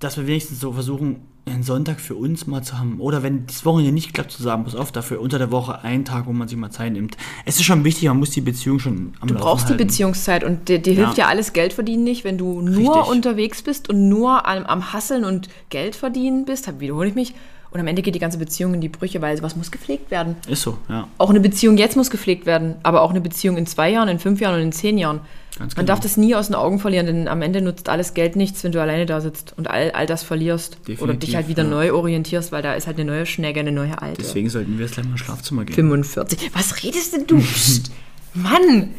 dass 0.03 0.17
wir 0.17 0.27
wenigstens 0.27 0.61
so 0.61 0.73
versuchen, 0.73 1.21
einen 1.45 1.63
Sonntag 1.65 2.01
für 2.01 2.15
uns 2.15 2.47
mal 2.47 2.63
zu 2.63 2.79
haben. 2.79 3.01
Oder 3.01 3.23
wenn 3.23 3.47
das 3.47 3.65
Wochenende 3.65 3.93
nicht 3.93 4.15
klappt, 4.15 4.31
zu 4.31 4.43
sagen, 4.43 4.65
pass 4.65 4.77
auf, 4.77 4.93
dafür 4.93 5.21
unter 5.21 5.39
der 5.39 5.51
Woche 5.51 5.83
einen 5.83 6.05
Tag, 6.05 6.27
wo 6.27 6.33
man 6.33 6.47
sich 6.47 6.57
mal 6.57 6.71
Zeit 6.71 6.93
nimmt. 6.93 7.17
Es 7.45 7.57
ist 7.57 7.65
schon 7.65 7.83
wichtig, 7.85 8.09
man 8.09 8.19
muss 8.19 8.31
die 8.31 8.41
Beziehung 8.41 8.79
schon 8.79 9.15
am 9.21 9.29
Du 9.29 9.35
brauchst 9.35 9.69
die 9.69 9.75
Beziehungszeit 9.75 10.45
und 10.45 10.69
dir, 10.69 10.79
dir 10.79 10.95
hilft 10.95 11.19
Ja. 11.19 11.25
ja 11.25 11.31
alles 11.31 11.53
Geld 11.53 11.73
verdienen 11.73 12.05
nicht, 12.05 12.23
wenn 12.25 12.39
du 12.39 12.61
nur 12.61 12.95
Richtig. 12.97 13.13
unterwegs 13.13 13.63
bist 13.63 13.89
und 13.89 14.09
nur 14.09 14.47
am, 14.47 14.65
am 14.65 14.93
Hasseln 14.93 15.25
und 15.25 15.49
Geld 15.69 15.97
verdienen 15.97 16.45
bist, 16.45 16.69
wiederhole 16.81 17.09
ich 17.09 17.15
mich. 17.15 17.35
Und 17.73 17.81
am 17.81 17.87
Ende 17.87 18.03
geht 18.03 18.15
die 18.15 18.19
ganze 18.19 18.39
Beziehung 18.39 18.75
in 18.75 18.81
die 18.81 18.89
Brüche, 18.89 19.23
weil 19.23 19.37
sowas 19.37 19.57
muss 19.57 19.71
gepflegt 19.71 20.11
werden. 20.11 20.37
Ist 20.47 20.63
so, 20.63 20.77
ja. 20.89 21.09
Auch 21.19 21.31
eine 21.31 21.41
Beziehung 21.41 21.79
jetzt 21.79 21.97
muss 21.97 22.11
gepflegt 22.11 22.45
werden, 22.45 22.77
aber 22.83 23.03
auch 23.03 23.11
eine 23.11 23.21
Beziehung 23.21 23.57
in 23.57 23.67
zwei 23.67 23.91
Jahren, 23.91 24.09
in 24.09 24.19
fünf 24.19 24.41
Jahren 24.41 24.57
und 24.57 24.61
in 24.61 24.73
zehn 24.73 24.99
Jahren. 24.99 25.21
Ganz 25.59 25.77
Man 25.77 25.85
genau. 25.85 25.95
darf 25.95 26.01
das 26.01 26.17
nie 26.17 26.35
aus 26.35 26.47
den 26.47 26.55
Augen 26.55 26.79
verlieren, 26.79 27.07
denn 27.07 27.29
am 27.29 27.43
Ende 27.43 27.61
nutzt 27.61 27.89
alles 27.89 28.15
Geld 28.15 28.37
nichts, 28.37 28.65
wenn 28.65 28.73
du 28.73 28.81
alleine 28.81 29.07
da 29.07 29.21
sitzt 29.21 29.55
und 29.57 29.69
all, 29.69 29.91
all 29.93 30.07
das 30.07 30.23
verlierst. 30.23 30.79
Oder 30.79 30.87
Definitiv, 30.87 31.21
dich 31.21 31.37
halt 31.37 31.49
wieder 31.49 31.65
ja. 31.65 31.69
neu 31.69 31.93
orientierst, 31.93 32.53
weil 32.53 32.63
da 32.63 32.75
ist 32.75 32.87
halt 32.87 32.99
eine 32.99 33.11
neue 33.11 33.27
Schnecke, 33.27 33.61
eine 33.61 33.73
neue 33.73 34.01
alte. 34.01 34.23
Deswegen 34.23 34.49
sollten 34.49 34.79
wir 34.79 34.87
jetzt 34.87 34.95
gleich 34.95 35.07
mal 35.07 35.13
ins 35.13 35.21
Schlafzimmer 35.21 35.65
gehen. 35.65 35.75
45. 35.75 36.51
Was 36.55 36.83
redest 36.83 37.15
denn 37.15 37.27
du? 37.27 37.39
Psst. 37.39 37.91
Mann! 38.35 38.91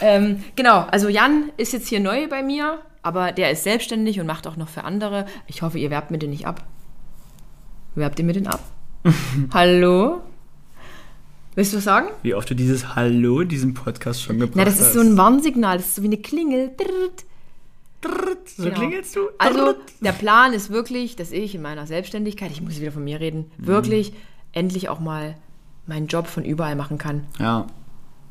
Ähm, 0.00 0.42
genau, 0.54 0.80
also 0.90 1.08
Jan 1.08 1.50
ist 1.56 1.72
jetzt 1.72 1.88
hier 1.88 2.00
neu 2.00 2.28
bei 2.28 2.42
mir, 2.42 2.80
aber 3.02 3.32
der 3.32 3.50
ist 3.50 3.64
selbstständig 3.64 4.20
und 4.20 4.26
macht 4.26 4.46
auch 4.46 4.56
noch 4.56 4.68
für 4.68 4.84
andere. 4.84 5.26
Ich 5.46 5.62
hoffe, 5.62 5.78
ihr 5.78 5.90
werbt 5.90 6.10
mir 6.10 6.18
den 6.18 6.30
nicht 6.30 6.46
ab. 6.46 6.64
Werbt 7.96 8.18
ihr 8.18 8.24
mir 8.24 8.34
den 8.34 8.46
ab? 8.46 8.60
Hallo? 9.52 10.20
Willst 11.54 11.72
du 11.72 11.78
was 11.78 11.84
sagen? 11.84 12.08
Wie 12.22 12.34
oft 12.34 12.48
du 12.50 12.54
dieses 12.54 12.94
Hallo 12.94 13.40
in 13.40 13.48
diesem 13.48 13.72
Podcast 13.72 14.22
schon 14.22 14.38
gebracht 14.38 14.56
Na, 14.56 14.64
das 14.66 14.74
ist 14.78 14.86
hast. 14.88 14.92
so 14.94 15.00
ein 15.00 15.16
Warnsignal, 15.16 15.78
das 15.78 15.86
ist 15.86 15.94
so 15.96 16.02
wie 16.02 16.06
eine 16.08 16.18
Klingel. 16.18 16.70
Drrrt. 16.76 17.24
So 18.48 18.64
Genau. 18.64 18.76
klingelst 18.76 19.16
du? 19.16 19.20
Also, 19.38 19.74
der 20.00 20.12
Plan 20.12 20.52
ist 20.52 20.68
wirklich, 20.70 21.16
dass 21.16 21.32
ich 21.32 21.54
in 21.54 21.62
meiner 21.62 21.86
Selbstständigkeit, 21.86 22.50
ich 22.50 22.60
muss 22.60 22.78
wieder 22.78 22.92
von 22.92 23.02
mir 23.02 23.18
reden, 23.20 23.50
wirklich 23.56 24.12
endlich 24.52 24.90
auch 24.90 25.00
mal 25.00 25.34
meinen 25.86 26.06
Job 26.06 26.26
von 26.26 26.44
überall 26.44 26.76
machen 26.76 26.98
kann. 26.98 27.24
Ja. 27.38 27.66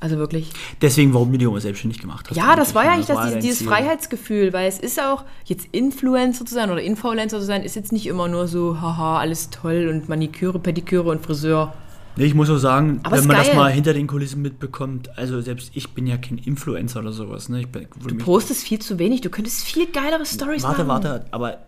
Also 0.06 0.20
wirklich. 0.20 0.52
Deswegen, 0.84 1.16
warum 1.16 1.32
du 1.32 1.40
dich 1.40 1.48
auch 1.48 1.52
mal 1.52 1.60
selbstständig 1.60 2.00
gemacht 2.00 2.30
hast. 2.30 2.38
Ja, 2.38 2.56
das 2.56 2.76
war 2.76 2.86
ja 2.86 2.92
eigentlich 2.92 3.08
das, 3.08 3.26
dieses, 3.26 3.40
dieses. 3.40 3.68
Freiheitsgefühl, 3.68 4.54
weil 4.54 4.68
es 4.68 4.78
ist 4.78 5.02
auch, 5.02 5.24
jetzt 5.46 5.68
Influencer 5.72 6.46
zu 6.46 6.54
sein 6.54 6.70
oder 6.70 6.80
Influencer 6.80 7.40
zu 7.40 7.46
sein, 7.46 7.64
ist 7.64 7.76
jetzt 7.76 7.92
nicht 7.92 8.06
immer 8.06 8.28
nur 8.28 8.48
so, 8.48 8.80
haha, 8.80 9.18
alles 9.18 9.50
toll 9.50 9.90
und 9.92 10.08
Maniküre, 10.08 10.60
Pediküre 10.60 11.10
und 11.10 11.26
Friseur. 11.26 11.74
Nee, 12.18 12.26
ich 12.26 12.36
muss 12.36 12.52
auch 12.52 12.60
sagen, 12.60 13.00
Aber 13.02 13.18
wenn 13.18 13.26
man 13.26 13.38
das 13.38 13.48
geil. 13.48 13.56
mal 13.56 13.72
hinter 13.72 13.96
den 13.96 14.06
Kulissen 14.06 14.44
mitbekommt, 14.44 15.10
also 15.18 15.42
selbst 15.42 15.72
ich 15.74 15.90
bin 15.96 16.06
ja 16.06 16.18
kein 16.18 16.38
Influencer 16.38 17.00
oder 17.00 17.12
sowas. 17.12 17.50
Ne? 17.50 17.62
Ich 17.62 17.68
bin, 17.68 17.88
Du 18.08 18.16
postest 18.18 18.62
viel 18.62 18.78
zu 18.78 19.00
wenig, 19.00 19.22
du 19.22 19.32
könntest 19.32 19.66
viel 19.66 19.88
geilere 19.88 20.24
Stories 20.24 20.62
Warte, 20.62 20.84
machen. 20.84 21.04
warte, 21.04 21.26
aber 21.32 21.66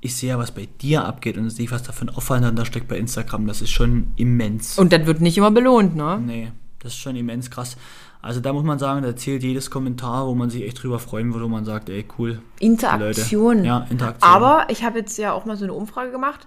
ich 0.00 0.14
sehe 0.14 0.28
ja, 0.28 0.38
was 0.38 0.52
bei 0.52 0.68
dir 0.80 1.04
abgeht 1.04 1.36
und 1.36 1.50
sehe, 1.50 1.68
was 1.72 1.82
da 1.82 1.90
für 1.90 2.04
ein 2.04 2.10
Aufwand 2.10 2.56
da 2.56 2.64
steckt 2.64 2.86
bei 2.86 2.96
Instagram. 2.96 3.48
Das 3.48 3.60
ist 3.60 3.70
schon 3.70 4.12
immens. 4.14 4.78
Und 4.78 4.92
das 4.92 5.04
wird 5.04 5.20
nicht 5.20 5.36
immer 5.36 5.50
belohnt, 5.50 5.96
ne? 5.96 6.22
nee, 6.24 6.52
das 6.82 6.92
ist 6.92 6.98
schon 6.98 7.16
immens 7.16 7.50
krass. 7.50 7.76
Also 8.20 8.40
da 8.40 8.52
muss 8.52 8.62
man 8.64 8.78
sagen, 8.78 9.02
da 9.02 9.16
zählt 9.16 9.42
jedes 9.42 9.70
Kommentar, 9.70 10.26
wo 10.26 10.34
man 10.34 10.48
sich 10.50 10.62
echt 10.64 10.82
drüber 10.82 10.98
freuen 10.98 11.32
würde, 11.32 11.46
wo 11.46 11.48
man 11.48 11.64
sagt, 11.64 11.88
ey, 11.88 12.04
cool. 12.18 12.40
Interaktion. 12.60 13.56
Leute. 13.58 13.66
Ja, 13.66 13.86
Interaktion. 13.90 14.30
Aber 14.32 14.66
ich 14.68 14.84
habe 14.84 14.98
jetzt 15.00 15.18
ja 15.18 15.32
auch 15.32 15.44
mal 15.44 15.56
so 15.56 15.64
eine 15.64 15.72
Umfrage 15.72 16.10
gemacht, 16.12 16.46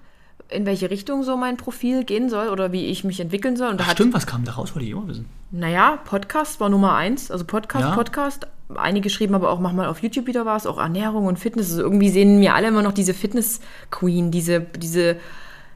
in 0.49 0.65
welche 0.65 0.89
Richtung 0.89 1.23
so 1.23 1.35
mein 1.37 1.57
Profil 1.57 2.03
gehen 2.05 2.29
soll 2.29 2.49
oder 2.49 2.71
wie 2.71 2.85
ich 2.85 3.03
mich 3.03 3.19
entwickeln 3.19 3.57
soll. 3.57 3.71
Und 3.71 3.79
da 3.79 3.85
Ach, 3.87 3.91
stimmt, 3.91 4.13
was 4.13 4.25
kam 4.27 4.43
da 4.45 4.53
raus, 4.53 4.73
wollte 4.75 4.85
ich 4.85 4.91
immer 4.91 5.07
wissen. 5.07 5.25
naja, 5.51 5.97
Podcast 6.05 6.59
war 6.59 6.69
Nummer 6.69 6.93
eins. 6.93 7.31
Also 7.31 7.43
Podcast, 7.45 7.83
Ja. 7.85 7.95
Podcast. 7.95 8.47
Einige 8.75 9.09
schrieben 9.09 9.35
aber 9.35 9.49
auch, 9.51 9.59
mach 9.59 9.73
mal 9.73 9.87
auf 9.87 10.01
YouTube 10.01 10.25
wieder 10.27 10.45
was, 10.45 10.65
auch 10.65 10.77
Ernährung 10.79 11.25
und 11.25 11.37
Fitness. 11.39 11.69
Also 11.71 11.81
irgendwie 11.83 12.09
sehen 12.09 12.39
wir 12.41 12.55
alle 12.55 12.69
immer 12.69 12.81
noch 12.81 12.93
diese 12.93 13.13
Fitness-Queen, 13.13 14.31
diese, 14.31 14.61
diese, 14.61 15.17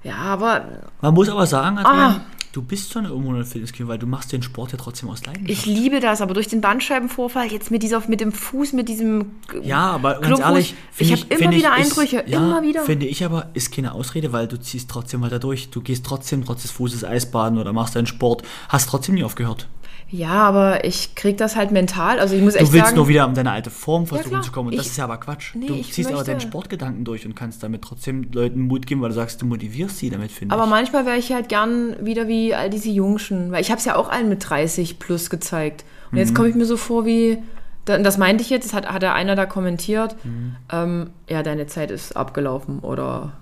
ja, 0.04 0.16
aber 0.16 0.66
Man 1.02 1.14
muss 1.14 1.30
aber 1.30 1.46
sagen, 1.46 1.78
Adrian, 1.78 1.98
Ah. 2.16 2.22
Du 2.52 2.62
bist 2.62 2.92
schon 2.92 3.06
irgendwo 3.06 3.34
eine 3.34 3.46
Fitnessqueen, 3.46 3.88
weil 3.88 3.98
du 4.00 4.08
machst 4.08 4.32
den 4.32 4.42
Sport 4.42 4.72
ja 4.72 4.78
trotzdem 4.78 5.10
aus 5.10 5.26
Leidenschaft. 5.26 5.50
ich 5.52 5.66
liebe 5.66 6.00
das. 6.00 6.22
Aber 6.22 6.34
durch 6.34 6.48
den 6.48 6.62
Bandscheibenvorfall, 6.62 7.48
jetzt 7.52 7.72
mit, 7.72 7.84
dieser, 7.84 8.02
mit 8.08 8.22
dem 8.22 8.32
Fuß, 8.32 8.74
mit 8.74 8.90
diesem 8.90 9.32
Ja, 9.64 9.92
aber 9.92 10.16
ganz 10.16 10.26
Clubfuß, 10.26 10.46
ehrlich, 10.46 10.76
ich 10.98 11.12
habe 11.12 11.22
immer 11.34 11.52
wieder 11.52 11.78
ist- 11.78 11.86
Einbrüche, 11.86 12.24
ja, 12.28 12.38
immer 12.38 12.62
wieder. 12.64 12.82
Finde 12.84 13.06
ich 13.06 13.24
aber, 13.24 13.50
ist 13.54 13.72
keine 13.74 13.94
Ausrede, 13.94 14.32
weil 14.34 14.48
du 14.48 14.60
ziehst 14.60 14.90
trotzdem 14.90 15.22
weiter 15.22 15.40
durch. 15.40 15.70
Du 15.70 15.82
gehst 15.82 16.06
trotzdem 16.06 16.44
trotz 16.46 16.64
des 16.64 16.72
Fußes 16.72 17.04
Eisbaden 17.04 17.58
oder 17.60 17.72
machst 17.74 17.96
deinen 17.96 18.08
Sport, 18.08 18.44
hast 18.68 18.90
trotzdem 18.90 19.16
nie 19.16 19.24
aufgehört. 19.24 19.68
Ja, 20.12 20.32
aber 20.32 20.86
ich 20.86 21.14
krieg 21.16 21.38
das 21.38 21.56
halt 21.56 21.72
mental. 21.72 22.20
Also 22.20 22.36
ich 22.36 22.42
muss 22.42 22.56
echt 22.56 22.68
Du 22.68 22.74
willst 22.74 22.86
sagen, 22.88 22.98
nur 22.98 23.08
wieder 23.08 23.26
in 23.26 23.34
deine 23.36 23.52
alte 23.52 23.70
Form 23.70 24.08
versuchen 24.08 24.30
klar. 24.32 24.42
zu 24.42 24.52
kommen 24.52 24.70
und 24.70 24.76
das 24.78 24.86
Ich- 24.88 24.92
ist 24.94 24.98
ja 24.98 25.04
aber 25.04 25.18
Quatsch. 25.18 25.54
Nee, 25.56 25.68
du 25.68 25.82
ziehst 25.84 26.12
aber 26.12 26.24
deinen 26.24 26.40
Sportgedanken 26.42 27.06
durch 27.06 27.26
und 27.26 27.36
kannst 27.36 27.62
damit 27.62 27.84
trotzdem 27.84 28.28
Leuten 28.32 28.62
Mut 28.62 28.88
geben, 28.88 29.02
weil 29.02 29.10
du 29.10 29.16
sagst, 29.16 29.42
du 29.42 29.46
motivierst 29.46 29.98
sie 29.98 30.10
damit, 30.10 30.32
finde 30.32 30.54
Aber 30.56 30.64
ich. 30.64 30.70
manchmal 30.70 31.06
wäre 31.06 31.18
ich 31.18 31.32
halt 31.32 31.48
gern 31.50 31.96
wieder 32.06 32.28
wie 32.28 32.56
all 32.56 32.70
diese 32.70 32.90
Jungschen. 32.90 33.52
Weil 33.52 33.62
ich 33.62 33.70
habe 33.70 33.80
es 33.80 33.86
ja 33.86 33.96
auch 33.96 34.10
allen 34.10 34.30
mit 34.30 34.50
30 34.50 34.98
plus 35.00 35.30
gezeigt. 35.30 35.86
Und 36.08 36.14
Mhm. 36.14 36.18
jetzt 36.20 36.34
komme 36.36 36.50
ich 36.50 36.56
mir 36.56 36.66
so 36.66 36.76
vor 36.78 37.06
wie, 37.06 37.38
da- 37.86 37.98
das 38.00 38.18
meinte 38.18 38.42
ich 38.44 38.50
jetzt, 38.50 38.66
das 38.66 38.74
hat, 38.74 38.92
hat 38.92 39.04
einer 39.04 39.36
da 39.36 39.46
kommentiert, 39.46 40.16
Mhm. 40.24 40.56
ähm, 40.72 41.10
ja, 41.30 41.44
deine 41.44 41.68
Zeit 41.68 41.92
ist 41.92 42.18
abgelaufen 42.18 42.80
oder 42.80 43.34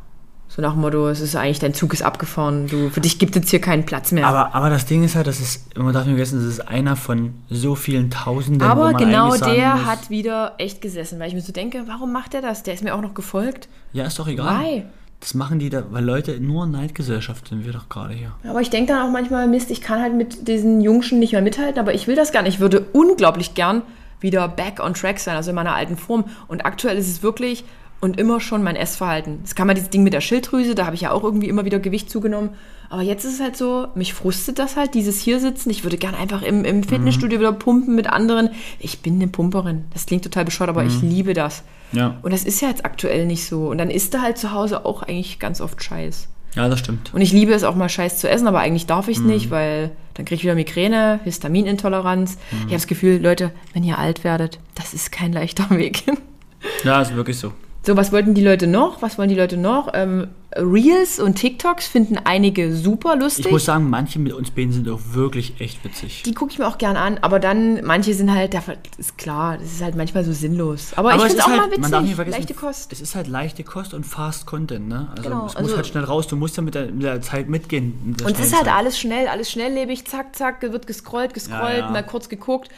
so 0.57 0.63
nach 0.63 0.73
dem 0.73 0.81
Motto, 0.81 1.07
es 1.07 1.21
ist 1.21 1.35
eigentlich, 1.35 1.59
dein 1.59 1.75
Zug 1.75 1.93
ist 1.93 2.01
abgefahren, 2.01 2.65
du, 2.65 2.89
für 2.89 2.99
dich 2.99 3.19
gibt 3.19 3.35
es 3.35 3.51
hier 3.51 3.61
keinen 3.61 3.85
Platz 3.85 4.11
mehr. 4.11 4.25
Aber, 4.25 4.55
aber 4.55 4.71
das 4.71 4.87
Ding 4.87 5.03
ist 5.03 5.15
halt, 5.15 5.27
das 5.27 5.39
ist, 5.39 5.77
man 5.77 5.93
darf 5.93 6.05
nicht 6.05 6.15
vergessen, 6.15 6.39
das 6.39 6.47
ist 6.47 6.67
einer 6.67 6.95
von 6.95 7.35
so 7.47 7.75
vielen 7.75 8.09
Tausenden. 8.09 8.67
Aber 8.67 8.93
genau 8.93 9.37
der 9.37 9.75
muss, 9.75 9.85
hat 9.85 10.09
wieder 10.09 10.55
echt 10.57 10.81
gesessen, 10.81 11.19
weil 11.19 11.27
ich 11.27 11.35
mir 11.35 11.41
so 11.41 11.53
denke, 11.53 11.83
warum 11.85 12.11
macht 12.11 12.33
er 12.33 12.41
das? 12.41 12.63
Der 12.63 12.73
ist 12.73 12.83
mir 12.83 12.95
auch 12.95 13.01
noch 13.01 13.13
gefolgt. 13.13 13.69
Ja, 13.93 14.05
ist 14.05 14.17
doch 14.17 14.27
egal. 14.27 14.63
Why? 14.63 14.83
Das 15.19 15.35
machen 15.35 15.59
die 15.59 15.69
da, 15.69 15.83
weil 15.91 16.03
Leute 16.03 16.39
nur 16.39 16.65
Neidgesellschaft 16.65 17.49
sind 17.49 17.63
wir 17.63 17.73
doch 17.73 17.87
gerade 17.87 18.15
hier. 18.15 18.31
Aber 18.43 18.61
ich 18.61 18.71
denke 18.71 18.93
dann 18.93 19.07
auch 19.07 19.11
manchmal, 19.11 19.47
Mist, 19.47 19.69
ich 19.69 19.81
kann 19.81 20.01
halt 20.01 20.15
mit 20.15 20.47
diesen 20.47 20.81
Jungschen 20.81 21.19
nicht 21.19 21.33
mehr 21.33 21.41
mithalten, 21.43 21.79
aber 21.79 21.93
ich 21.93 22.07
will 22.07 22.15
das 22.15 22.31
gar 22.31 22.41
nicht. 22.41 22.55
Ich 22.55 22.59
würde 22.59 22.81
unglaublich 22.93 23.53
gern 23.53 23.83
wieder 24.19 24.47
back 24.47 24.79
on 24.83 24.95
track 24.95 25.19
sein, 25.19 25.35
also 25.35 25.51
in 25.51 25.55
meiner 25.55 25.75
alten 25.75 25.97
Form. 25.97 26.25
Und 26.47 26.65
aktuell 26.65 26.97
ist 26.97 27.07
es 27.07 27.21
wirklich 27.21 27.63
und 27.99 28.19
immer 28.19 28.39
schon 28.39 28.63
mein 28.63 28.75
Essverhalten. 28.75 29.39
Es 29.43 29.55
kam 29.55 29.67
mal 29.67 29.73
dieses 29.73 29.89
Ding 29.89 30.03
mit 30.03 30.13
der 30.13 30.21
Schilddrüse, 30.21 30.75
da 30.75 30.85
habe 30.85 30.95
ich 30.95 31.01
ja 31.01 31.11
auch 31.11 31.23
irgendwie 31.23 31.47
immer 31.47 31.65
wieder 31.65 31.79
Gewicht 31.79 32.09
zugenommen. 32.09 32.51
Aber 32.89 33.01
jetzt 33.01 33.25
ist 33.25 33.35
es 33.35 33.39
halt 33.41 33.57
so, 33.57 33.87
mich 33.95 34.13
frustet 34.13 34.59
das 34.59 34.77
halt, 34.77 34.93
dieses 34.93 35.19
hier 35.19 35.39
sitzen. 35.39 35.69
Ich 35.69 35.83
würde 35.83 35.97
gern 35.97 36.15
einfach 36.15 36.41
im, 36.41 36.63
im 36.63 36.83
Fitnessstudio 36.83 37.39
wieder 37.39 37.51
pumpen 37.51 37.95
mit 37.95 38.07
anderen. 38.07 38.49
Ich 38.79 39.01
bin 39.01 39.15
eine 39.15 39.27
Pumperin. 39.27 39.85
Das 39.93 40.05
klingt 40.05 40.23
total 40.23 40.45
bescheuert, 40.45 40.69
aber 40.69 40.85
ich 40.85 41.01
liebe 41.01 41.33
das. 41.33 41.63
Ja. 41.91 42.17
Und 42.21 42.31
das 42.31 42.45
ist 42.45 42.61
ja 42.61 42.69
jetzt 42.69 42.85
aktuell 42.85 43.25
nicht 43.25 43.45
so. 43.45 43.67
Und 43.67 43.77
dann 43.77 43.89
isst 43.89 44.13
du 44.13 44.21
halt 44.21 44.37
zu 44.37 44.53
Hause 44.53 44.85
auch 44.85 45.03
eigentlich 45.03 45.39
ganz 45.39 45.59
oft 45.59 45.83
Scheiß. 45.83 46.29
Ja, 46.55 46.69
das 46.69 46.79
stimmt. 46.79 47.13
Und 47.13 47.21
ich 47.21 47.33
liebe 47.33 47.53
es 47.53 47.63
auch 47.63 47.75
mal 47.75 47.89
Scheiß 47.89 48.19
zu 48.19 48.29
essen, 48.29 48.47
aber 48.47 48.59
eigentlich 48.59 48.87
darf 48.87 49.09
ich 49.09 49.17
es 49.17 49.23
nicht, 49.23 49.51
weil 49.51 49.91
dann 50.13 50.25
kriege 50.25 50.35
ich 50.35 50.43
wieder 50.43 50.55
Migräne, 50.55 51.19
Histaminintoleranz. 51.23 52.37
Ich 52.51 52.59
habe 52.59 52.71
das 52.71 52.87
Gefühl, 52.87 53.21
Leute, 53.21 53.51
wenn 53.73 53.83
ihr 53.83 53.97
alt 53.99 54.23
werdet, 54.23 54.59
das 54.75 54.93
ist 54.93 55.11
kein 55.11 55.33
leichter 55.33 55.69
Weg. 55.71 56.03
Ja, 56.83 57.01
ist 57.01 57.15
wirklich 57.15 57.37
so. 57.37 57.53
So, 57.87 57.95
was 57.97 58.11
wollten 58.11 58.33
die 58.33 58.43
Leute 58.43 58.67
noch? 58.67 59.01
Was 59.01 59.17
wollen 59.17 59.29
die 59.29 59.35
Leute 59.35 59.55
noch? 59.57 59.89
Ähm, 59.93 60.27
Reels 60.55 61.19
und 61.19 61.35
TikToks 61.35 61.87
finden 61.87 62.17
einige 62.23 62.73
super 62.75 63.15
lustig. 63.15 63.45
Ich 63.45 63.51
muss 63.51 63.65
sagen, 63.65 63.89
manche 63.89 64.19
mit 64.19 64.33
uns 64.33 64.51
beiden 64.51 64.71
sind 64.73 64.89
auch 64.89 64.99
wirklich 65.11 65.59
echt 65.59 65.83
witzig. 65.83 66.23
die 66.23 66.33
gucke 66.33 66.51
ich 66.51 66.59
mir 66.59 66.67
auch 66.67 66.77
gern 66.77 66.97
an, 66.97 67.17
aber 67.21 67.39
dann, 67.39 67.85
manche 67.85 68.13
sind 68.13 68.31
halt, 68.33 68.53
da 68.53 68.61
ist 68.97 69.17
klar, 69.17 69.57
das 69.57 69.71
ist 69.71 69.81
halt 69.83 69.95
manchmal 69.95 70.23
so 70.25 70.33
sinnlos. 70.33 70.91
Aber, 70.95 71.11
ich 71.11 71.17
es 71.17 71.23
finde 71.23 71.37
es 71.37 71.43
auch 71.43 71.49
halt, 71.49 71.59
mal 71.59 71.67
witzig, 71.67 71.81
man 71.81 71.91
darf 71.91 72.03
nicht 72.03 72.15
vergessen, 72.15 72.37
leichte 72.39 72.53
Kost. 72.53 72.91
Es 72.93 73.01
ist 73.01 73.15
halt 73.15 73.27
leichte 73.27 73.63
Kost 73.63 73.93
und 73.93 74.05
Fast 74.05 74.45
Content, 74.45 74.87
ne? 74.89 75.07
Also 75.11 75.23
Genau, 75.23 75.45
es 75.45 75.55
also- 75.55 75.67
muss 75.69 75.75
halt 75.77 75.87
schnell 75.87 76.03
raus, 76.03 76.27
du 76.27 76.35
musst 76.35 76.57
ja 76.57 76.63
mit 76.63 76.75
der, 76.75 76.91
mit 76.91 77.03
der 77.03 77.21
Zeit 77.21 77.47
mitgehen. 77.47 77.97
mit 78.05 78.19
der 78.19 78.27
Und 78.27 78.39
es 78.39 78.47
ist 78.47 78.55
halt 78.55 78.67
alles 78.67 78.99
schnell, 78.99 79.27
alles 79.27 79.49
schnelllebig, 79.51 80.05
zack, 80.07 80.35
zack, 80.35 80.61
wird 80.61 80.87
gescrollt, 80.87 81.33
gescrollt, 81.33 81.77
Ja, 81.77 81.85
ja. 81.85 81.89
mal 81.89 82.03
kurz 82.03 82.27
geguckt. 82.29 82.69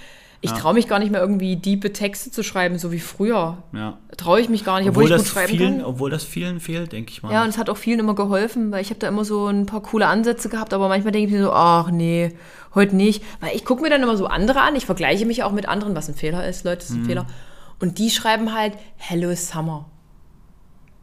Ich 0.41 0.51
traue 0.51 0.73
mich 0.73 0.87
gar 0.87 0.99
nicht 0.99 1.11
mehr 1.11 1.19
irgendwie 1.19 1.57
diepe 1.57 1.91
Texte 1.91 2.31
zu 2.31 2.43
schreiben, 2.43 2.77
so 2.79 2.91
wie 2.93 2.99
früher. 2.99 3.57
Ja. 3.73 3.97
Traue 4.15 4.39
ich 4.39 4.47
mich 4.47 4.63
gar 4.63 4.79
nicht, 4.79 4.87
obwohl, 4.87 5.03
Obwohl 5.03 5.17
ich 5.17 5.17
gut 5.17 5.25
das, 5.25 5.33
schreiben 5.33 5.57
vielen, 5.57 5.77
kann. 5.79 5.85
obwohl 5.85 6.09
das 6.09 6.23
vielen 6.23 6.59
fehlt, 6.61 6.93
denke 6.93 7.11
ich 7.11 7.21
mal. 7.21 7.33
Ja, 7.33 7.43
und 7.43 7.49
es 7.49 7.57
hat 7.57 7.69
auch 7.69 7.75
vielen 7.77 7.99
immer 7.99 8.15
geholfen, 8.15 8.71
weil 8.71 8.81
ich 8.81 8.89
habe 8.89 8.99
da 8.99 9.09
immer 9.09 9.25
so 9.25 9.47
ein 9.47 9.65
paar 9.65 9.81
coole 9.81 10.07
Ansätze 10.07 10.47
gehabt, 10.47 10.73
aber 10.73 10.87
manchmal 10.87 11.11
denke 11.11 11.27
ich 11.27 11.33
mir 11.33 11.43
so, 11.43 11.51
ach 11.51 11.91
nee, 11.91 12.33
heute 12.73 12.95
nicht. 12.95 13.21
Weil 13.41 13.53
ich 13.55 13.65
gucke 13.65 13.81
mir 13.81 13.89
dann 13.89 14.01
immer 14.01 14.15
so 14.15 14.27
andere 14.27 14.61
an, 14.61 14.75
ich 14.75 14.85
vergleiche 14.85 15.25
mich 15.25 15.43
auch 15.43 15.51
mit 15.51 15.67
anderen, 15.67 15.93
was 15.95 16.07
ein 16.07 16.15
Fehler 16.15 16.47
ist, 16.47 16.63
Leute, 16.63 16.77
das 16.77 16.89
ist 16.91 16.95
ein 16.95 17.05
Fehler. 17.05 17.25
Und 17.79 17.97
die 17.97 18.09
schreiben 18.09 18.53
halt 18.53 18.73
Hello 18.97 19.33
Summer. 19.35 19.89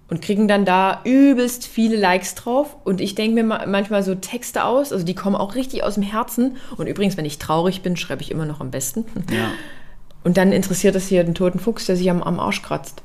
Und 0.09 0.23
kriegen 0.23 0.47
dann 0.47 0.65
da 0.65 1.01
übelst 1.05 1.67
viele 1.67 1.97
Likes 1.97 2.37
drauf. 2.37 2.77
Und 2.85 3.01
ich 3.01 3.17
denke 3.17 3.35
mir 3.35 3.43
ma- 3.45 3.67
manchmal 3.67 4.03
so 4.05 4.15
Texte 4.15 4.65
aus, 4.65 4.93
also 4.93 5.05
die 5.05 5.15
kommen 5.17 5.35
auch 5.35 5.55
richtig 5.57 5.83
aus 5.83 5.95
dem 5.95 6.05
Herzen. 6.05 6.57
Und 6.77 6.87
übrigens, 6.87 7.17
wenn 7.17 7.25
ich 7.25 7.39
traurig 7.39 7.83
bin, 7.83 7.97
schreibe 7.97 8.23
ich 8.23 8.31
immer 8.31 8.47
noch 8.47 8.61
am 8.61 8.71
besten. 8.71 9.05
ja. 9.33 9.51
Und 10.25 10.37
dann 10.39 10.51
interessiert 10.51 10.97
das 10.97 11.07
hier 11.07 11.23
den 11.23 11.37
toten 11.37 11.61
Fuchs, 11.61 11.87
der 11.87 11.95
sich 11.97 12.11
am, 12.11 12.21
am 12.21 12.41
Arsch 12.41 12.61
kratzt. 12.63 13.03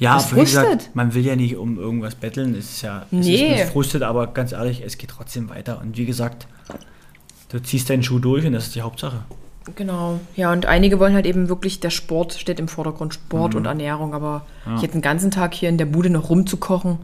Ja, 0.00 0.14
Das 0.16 0.34
wie 0.34 0.40
gesagt, 0.40 0.66
frustet. 0.68 0.90
man 0.96 1.14
will 1.14 1.24
ja 1.24 1.36
nicht 1.36 1.56
um 1.56 1.78
irgendwas 1.78 2.16
betteln. 2.16 2.56
Es 2.56 2.70
ist 2.72 2.82
ja, 2.82 3.02
es 3.02 3.12
Nee. 3.12 3.54
ist, 3.54 3.60
es 3.62 3.70
frustet, 3.70 4.02
aber 4.02 4.26
ganz 4.28 4.50
ehrlich, 4.50 4.82
es 4.84 4.98
geht 4.98 5.10
trotzdem 5.10 5.48
weiter. 5.48 5.80
Und 5.80 5.96
wie 5.96 6.06
gesagt, 6.06 6.48
du 7.50 7.60
ziehst 7.62 7.88
deinen 7.88 8.02
Schuh 8.02 8.18
durch 8.18 8.44
und 8.44 8.52
das 8.52 8.66
ist 8.66 8.74
die 8.74 8.82
Hauptsache. 8.82 9.22
Genau, 9.74 10.20
ja, 10.36 10.52
und 10.52 10.66
einige 10.66 11.00
wollen 11.00 11.14
halt 11.14 11.26
eben 11.26 11.48
wirklich, 11.48 11.80
der 11.80 11.90
Sport 11.90 12.34
steht 12.34 12.60
im 12.60 12.68
Vordergrund, 12.68 13.14
Sport 13.14 13.52
Mhm. 13.54 13.58
und 13.60 13.66
Ernährung, 13.66 14.14
aber 14.14 14.46
ich 14.76 14.82
hätte 14.82 14.92
den 14.92 15.02
ganzen 15.02 15.30
Tag 15.30 15.54
hier 15.54 15.68
in 15.68 15.76
der 15.78 15.86
Bude 15.86 16.08
noch 16.10 16.30
rumzukochen. 16.30 16.98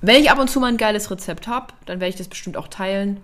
Wenn 0.00 0.16
ich 0.16 0.30
ab 0.30 0.38
und 0.40 0.50
zu 0.50 0.58
mal 0.60 0.66
ein 0.68 0.76
geiles 0.76 1.10
Rezept 1.10 1.46
habe, 1.46 1.66
dann 1.86 2.00
werde 2.00 2.10
ich 2.10 2.16
das 2.16 2.28
bestimmt 2.28 2.56
auch 2.56 2.68
teilen. 2.68 3.18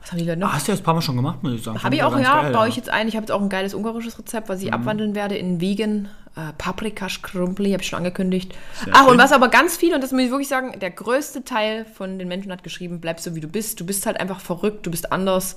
Was 0.00 0.12
haben 0.12 0.18
die 0.18 0.24
Leute 0.24 0.40
noch? 0.40 0.48
Ah, 0.50 0.54
hast 0.54 0.68
du 0.68 0.72
das 0.72 0.80
ein 0.80 0.84
paar 0.84 0.94
Mal 0.94 1.02
schon 1.02 1.16
gemacht, 1.16 1.42
muss 1.42 1.52
ich 1.52 1.62
sagen. 1.62 1.82
Habe 1.82 1.94
ich 1.94 2.02
auch, 2.02 2.18
ja, 2.18 2.42
geil, 2.42 2.52
baue 2.52 2.68
ich 2.68 2.76
jetzt 2.76 2.88
ein. 2.88 3.08
Ich 3.08 3.16
habe 3.16 3.24
jetzt 3.24 3.32
auch 3.32 3.42
ein 3.42 3.48
geiles 3.48 3.74
ungarisches 3.74 4.18
Rezept, 4.18 4.48
was 4.48 4.62
ich 4.62 4.72
abwandeln 4.72 5.14
werde 5.14 5.36
in 5.36 5.60
Vegan. 5.60 6.08
Äh, 6.36 6.52
Paprikaskrumpli, 6.56 7.72
habe 7.72 7.82
ich 7.82 7.88
schon 7.88 7.98
angekündigt. 7.98 8.54
Sehr 8.84 8.92
Ach, 8.96 9.02
und 9.02 9.10
schön. 9.10 9.18
was 9.18 9.32
aber 9.32 9.48
ganz 9.48 9.76
viel, 9.76 9.92
und 9.94 10.02
das 10.02 10.12
muss 10.12 10.22
ich 10.22 10.30
wirklich 10.30 10.48
sagen, 10.48 10.78
der 10.80 10.90
größte 10.92 11.42
Teil 11.44 11.84
von 11.84 12.18
den 12.18 12.28
Menschen 12.28 12.52
hat 12.52 12.62
geschrieben, 12.62 13.00
bleib 13.00 13.18
so 13.18 13.34
wie 13.34 13.40
du 13.40 13.48
bist. 13.48 13.80
Du 13.80 13.84
bist 13.86 14.06
halt 14.06 14.20
einfach 14.20 14.38
verrückt, 14.40 14.86
du 14.86 14.90
bist 14.92 15.10
anders. 15.12 15.56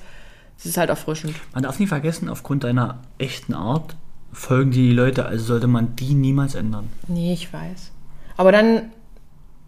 Es 0.62 0.68
ist 0.68 0.78
halt 0.78 0.92
erfrischend. 0.92 1.34
Man 1.56 1.64
darf 1.64 1.80
nie 1.80 1.88
vergessen, 1.88 2.30
aufgrund 2.30 2.64
deiner 2.64 3.00
echten 3.18 3.56
Art 3.56 3.96
folgen 4.32 4.70
die 4.70 4.92
Leute, 4.92 5.26
also 5.26 5.44
sollte 5.44 5.66
man 5.66 5.96
die 5.96 6.14
niemals 6.14 6.54
ändern. 6.54 6.90
Nee, 7.08 7.34
ich 7.34 7.52
weiß. 7.52 7.92
Aber 8.38 8.52
dann, 8.52 8.92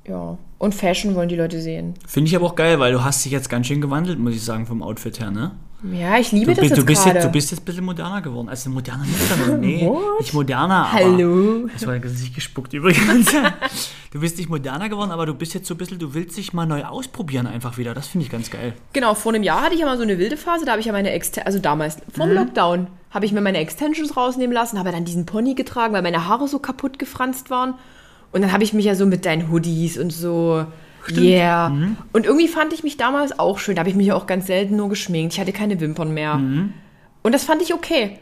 ja. 0.07 0.37
Und 0.59 0.75
Fashion 0.75 1.15
wollen 1.15 1.29
die 1.29 1.35
Leute 1.35 1.59
sehen. 1.61 1.95
Finde 2.07 2.29
ich 2.29 2.35
aber 2.35 2.45
auch 2.45 2.55
geil, 2.55 2.79
weil 2.79 2.91
du 2.91 3.03
hast 3.03 3.25
dich 3.25 3.31
jetzt 3.31 3.49
ganz 3.49 3.65
schön 3.65 3.81
gewandelt, 3.81 4.19
muss 4.19 4.35
ich 4.35 4.43
sagen, 4.43 4.67
vom 4.67 4.83
Outfit 4.83 5.19
her, 5.19 5.31
ne? 5.31 5.53
Ja, 5.91 6.17
ich 6.17 6.31
liebe 6.31 6.53
Du, 6.53 6.61
das 6.61 6.69
jetzt 6.69 6.77
du, 6.77 6.85
bist 6.85 7.05
jetzt, 7.05 7.25
du 7.25 7.29
bist 7.29 7.51
jetzt 7.51 7.61
ein 7.61 7.65
bisschen 7.65 7.83
moderner 7.83 8.21
geworden. 8.21 8.47
Also 8.47 8.69
moderner 8.69 9.03
nicht, 9.03 9.31
aber 9.31 9.57
nee, 9.57 9.81
What? 9.85 10.21
nicht 10.21 10.33
moderner, 10.33 10.85
aber... 10.85 10.93
Hallo. 10.93 11.67
Das 11.73 11.87
war 11.87 11.95
ins 11.95 12.03
Gesicht 12.03 12.35
gespuckt 12.35 12.71
übrigens. 12.71 13.27
du 14.13 14.19
bist 14.19 14.37
nicht 14.37 14.47
moderner 14.47 14.89
geworden, 14.89 15.09
aber 15.09 15.25
du 15.25 15.33
bist 15.33 15.55
jetzt 15.55 15.67
so 15.67 15.73
ein 15.73 15.77
bisschen, 15.77 15.97
du 15.97 16.13
willst 16.13 16.37
dich 16.37 16.53
mal 16.53 16.67
neu 16.67 16.83
ausprobieren 16.83 17.47
einfach 17.47 17.79
wieder. 17.79 17.95
Das 17.95 18.07
finde 18.07 18.25
ich 18.25 18.31
ganz 18.31 18.51
geil. 18.51 18.73
Genau, 18.93 19.15
vor 19.15 19.33
einem 19.33 19.41
Jahr 19.41 19.63
hatte 19.63 19.73
ich 19.73 19.79
ja 19.79 19.87
mal 19.87 19.97
so 19.97 20.03
eine 20.03 20.19
wilde 20.19 20.37
Phase, 20.37 20.65
da 20.65 20.71
habe 20.71 20.79
ich 20.81 20.85
ja 20.85 20.93
meine 20.93 21.09
Extensions, 21.09 21.47
also 21.47 21.59
damals, 21.59 21.97
vor 22.15 22.27
dem 22.27 22.35
Lockdown, 22.35 22.87
habe 23.09 23.25
ich 23.25 23.31
mir 23.31 23.41
meine 23.41 23.57
Extensions 23.57 24.15
rausnehmen 24.15 24.53
lassen, 24.53 24.77
habe 24.77 24.91
dann 24.91 25.03
diesen 25.03 25.25
Pony 25.25 25.55
getragen, 25.55 25.93
weil 25.93 26.03
meine 26.03 26.27
Haare 26.27 26.47
so 26.47 26.59
kaputt 26.59 26.99
gefranst 26.99 27.49
waren. 27.49 27.73
Und 28.31 28.41
dann 28.41 28.51
habe 28.51 28.63
ich 28.63 28.73
mich 28.73 28.85
ja 28.85 28.93
so 28.93 29.07
mit 29.07 29.25
deinen 29.25 29.51
Hoodies 29.51 29.97
und 29.97 30.11
so, 30.11 30.65
yeah. 31.11 31.71
Und 32.13 32.25
irgendwie 32.25 32.47
fand 32.47 32.71
ich 32.71 32.83
mich 32.83 32.97
damals 32.97 33.37
auch 33.39 33.57
schön, 33.57 33.75
da 33.75 33.79
habe 33.79 33.89
ich 33.89 33.95
mich 33.95 34.07
ja 34.07 34.15
auch 34.15 34.27
ganz 34.27 34.45
selten 34.45 34.75
nur 34.75 34.89
geschminkt, 34.89 35.33
ich 35.33 35.39
hatte 35.39 35.53
keine 35.53 35.79
Wimpern 35.79 36.13
mehr. 36.13 36.35
Und 37.23 37.31
das 37.31 37.43
fand 37.45 37.63
ich 37.63 37.73
okay. 37.73 38.19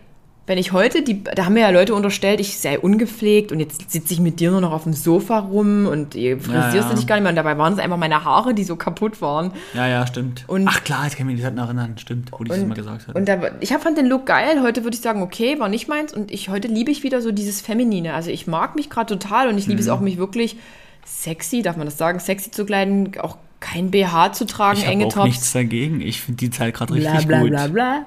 Wenn 0.48 0.58
ich 0.58 0.72
heute, 0.72 1.04
die, 1.04 1.24
da 1.24 1.46
haben 1.46 1.54
mir 1.54 1.62
ja 1.62 1.70
Leute 1.70 1.94
unterstellt, 1.94 2.40
ich 2.40 2.58
sei 2.60 2.78
ungepflegt 2.80 3.52
und 3.52 3.60
jetzt 3.60 3.92
sitze 3.92 4.14
ich 4.14 4.20
mit 4.20 4.40
dir 4.40 4.50
nur 4.52 4.60
noch 4.60 4.72
auf 4.72 4.84
dem 4.84 4.94
Sofa 4.94 5.38
rum 5.40 5.86
und 5.86 6.14
frisierst 6.16 6.48
Ja, 6.50 6.74
ja. 6.76 6.90
du 6.90 6.96
dich 6.96 7.06
gar 7.08 7.16
nicht 7.16 7.22
mehr. 7.24 7.30
Und 7.30 7.36
dabei 7.36 7.58
waren 7.60 7.74
es 7.74 7.80
einfach 7.80 7.98
meine 7.98 8.24
Haare, 8.26 8.54
die 8.56 8.64
so 8.64 8.76
kaputt 8.76 9.22
waren. 9.22 9.52
Ja, 9.76 9.88
ja, 9.88 10.06
stimmt. 10.08 10.44
Und- 10.48 10.68
Ach 10.68 10.84
klar, 10.84 11.04
jetzt 11.06 11.16
kann 11.16 11.30
ich 11.30 11.36
mich 11.36 11.46
nicht 11.46 11.58
erinnern. 11.58 11.94
Stimmt, 12.00 12.32
wo 12.32 12.44
die 12.44 12.52
es 12.52 12.66
mal 12.66 12.74
gesagt 12.74 13.08
hat. 13.08 13.16
Und 13.16 13.28
da, 13.30 13.40
ich 13.60 13.72
hab, 13.72 13.84
fand 13.84 13.98
den 14.00 14.08
Look 14.08 14.26
geil. 14.26 14.62
Heute 14.64 14.84
würde 14.84 14.96
ich 14.96 15.02
sagen, 15.02 15.22
okay, 15.22 15.60
war 15.60 15.70
nicht 15.70 15.88
meins. 15.88 16.12
Und 16.12 16.32
ich, 16.32 16.50
heute 16.50 16.68
liebe 16.68 16.90
ich 16.92 17.04
wieder 17.04 17.22
so 17.22 17.32
dieses 17.32 17.62
Feminine. 17.62 18.16
Also 18.16 18.32
ich 18.32 18.48
mag 18.48 18.76
mich 18.76 18.90
gerade 18.90 19.18
total 19.18 19.48
und 19.48 19.58
ich 19.60 19.68
liebe 19.68 19.80
es 19.80 19.86
Mhm. 19.88 19.94
auch, 19.94 20.00
mich 20.00 20.18
wirklich 20.18 20.58
sexy, 21.06 21.62
darf 21.62 21.78
man 21.78 21.86
das 21.86 21.98
sagen, 22.00 22.20
sexy 22.20 22.50
zu 22.52 22.66
kleiden, 22.66 23.12
auch 23.22 23.38
kein 23.60 23.92
BH 23.92 24.34
zu 24.34 24.46
tragen, 24.48 24.78
ich 24.80 24.86
habe 24.86 24.94
enge 24.94 25.06
auch 25.06 25.14
Tops. 25.14 25.26
nichts 25.28 25.54
dagegen. 25.54 26.02
Ich 26.02 26.20
finde 26.22 26.40
die 26.40 26.50
Zeit 26.50 26.74
gerade 26.74 26.94
bla 26.96 27.12
richtig 27.12 27.28
bla 27.28 27.40
gut. 27.42 27.50
bla 27.52 27.68
bla. 27.68 28.06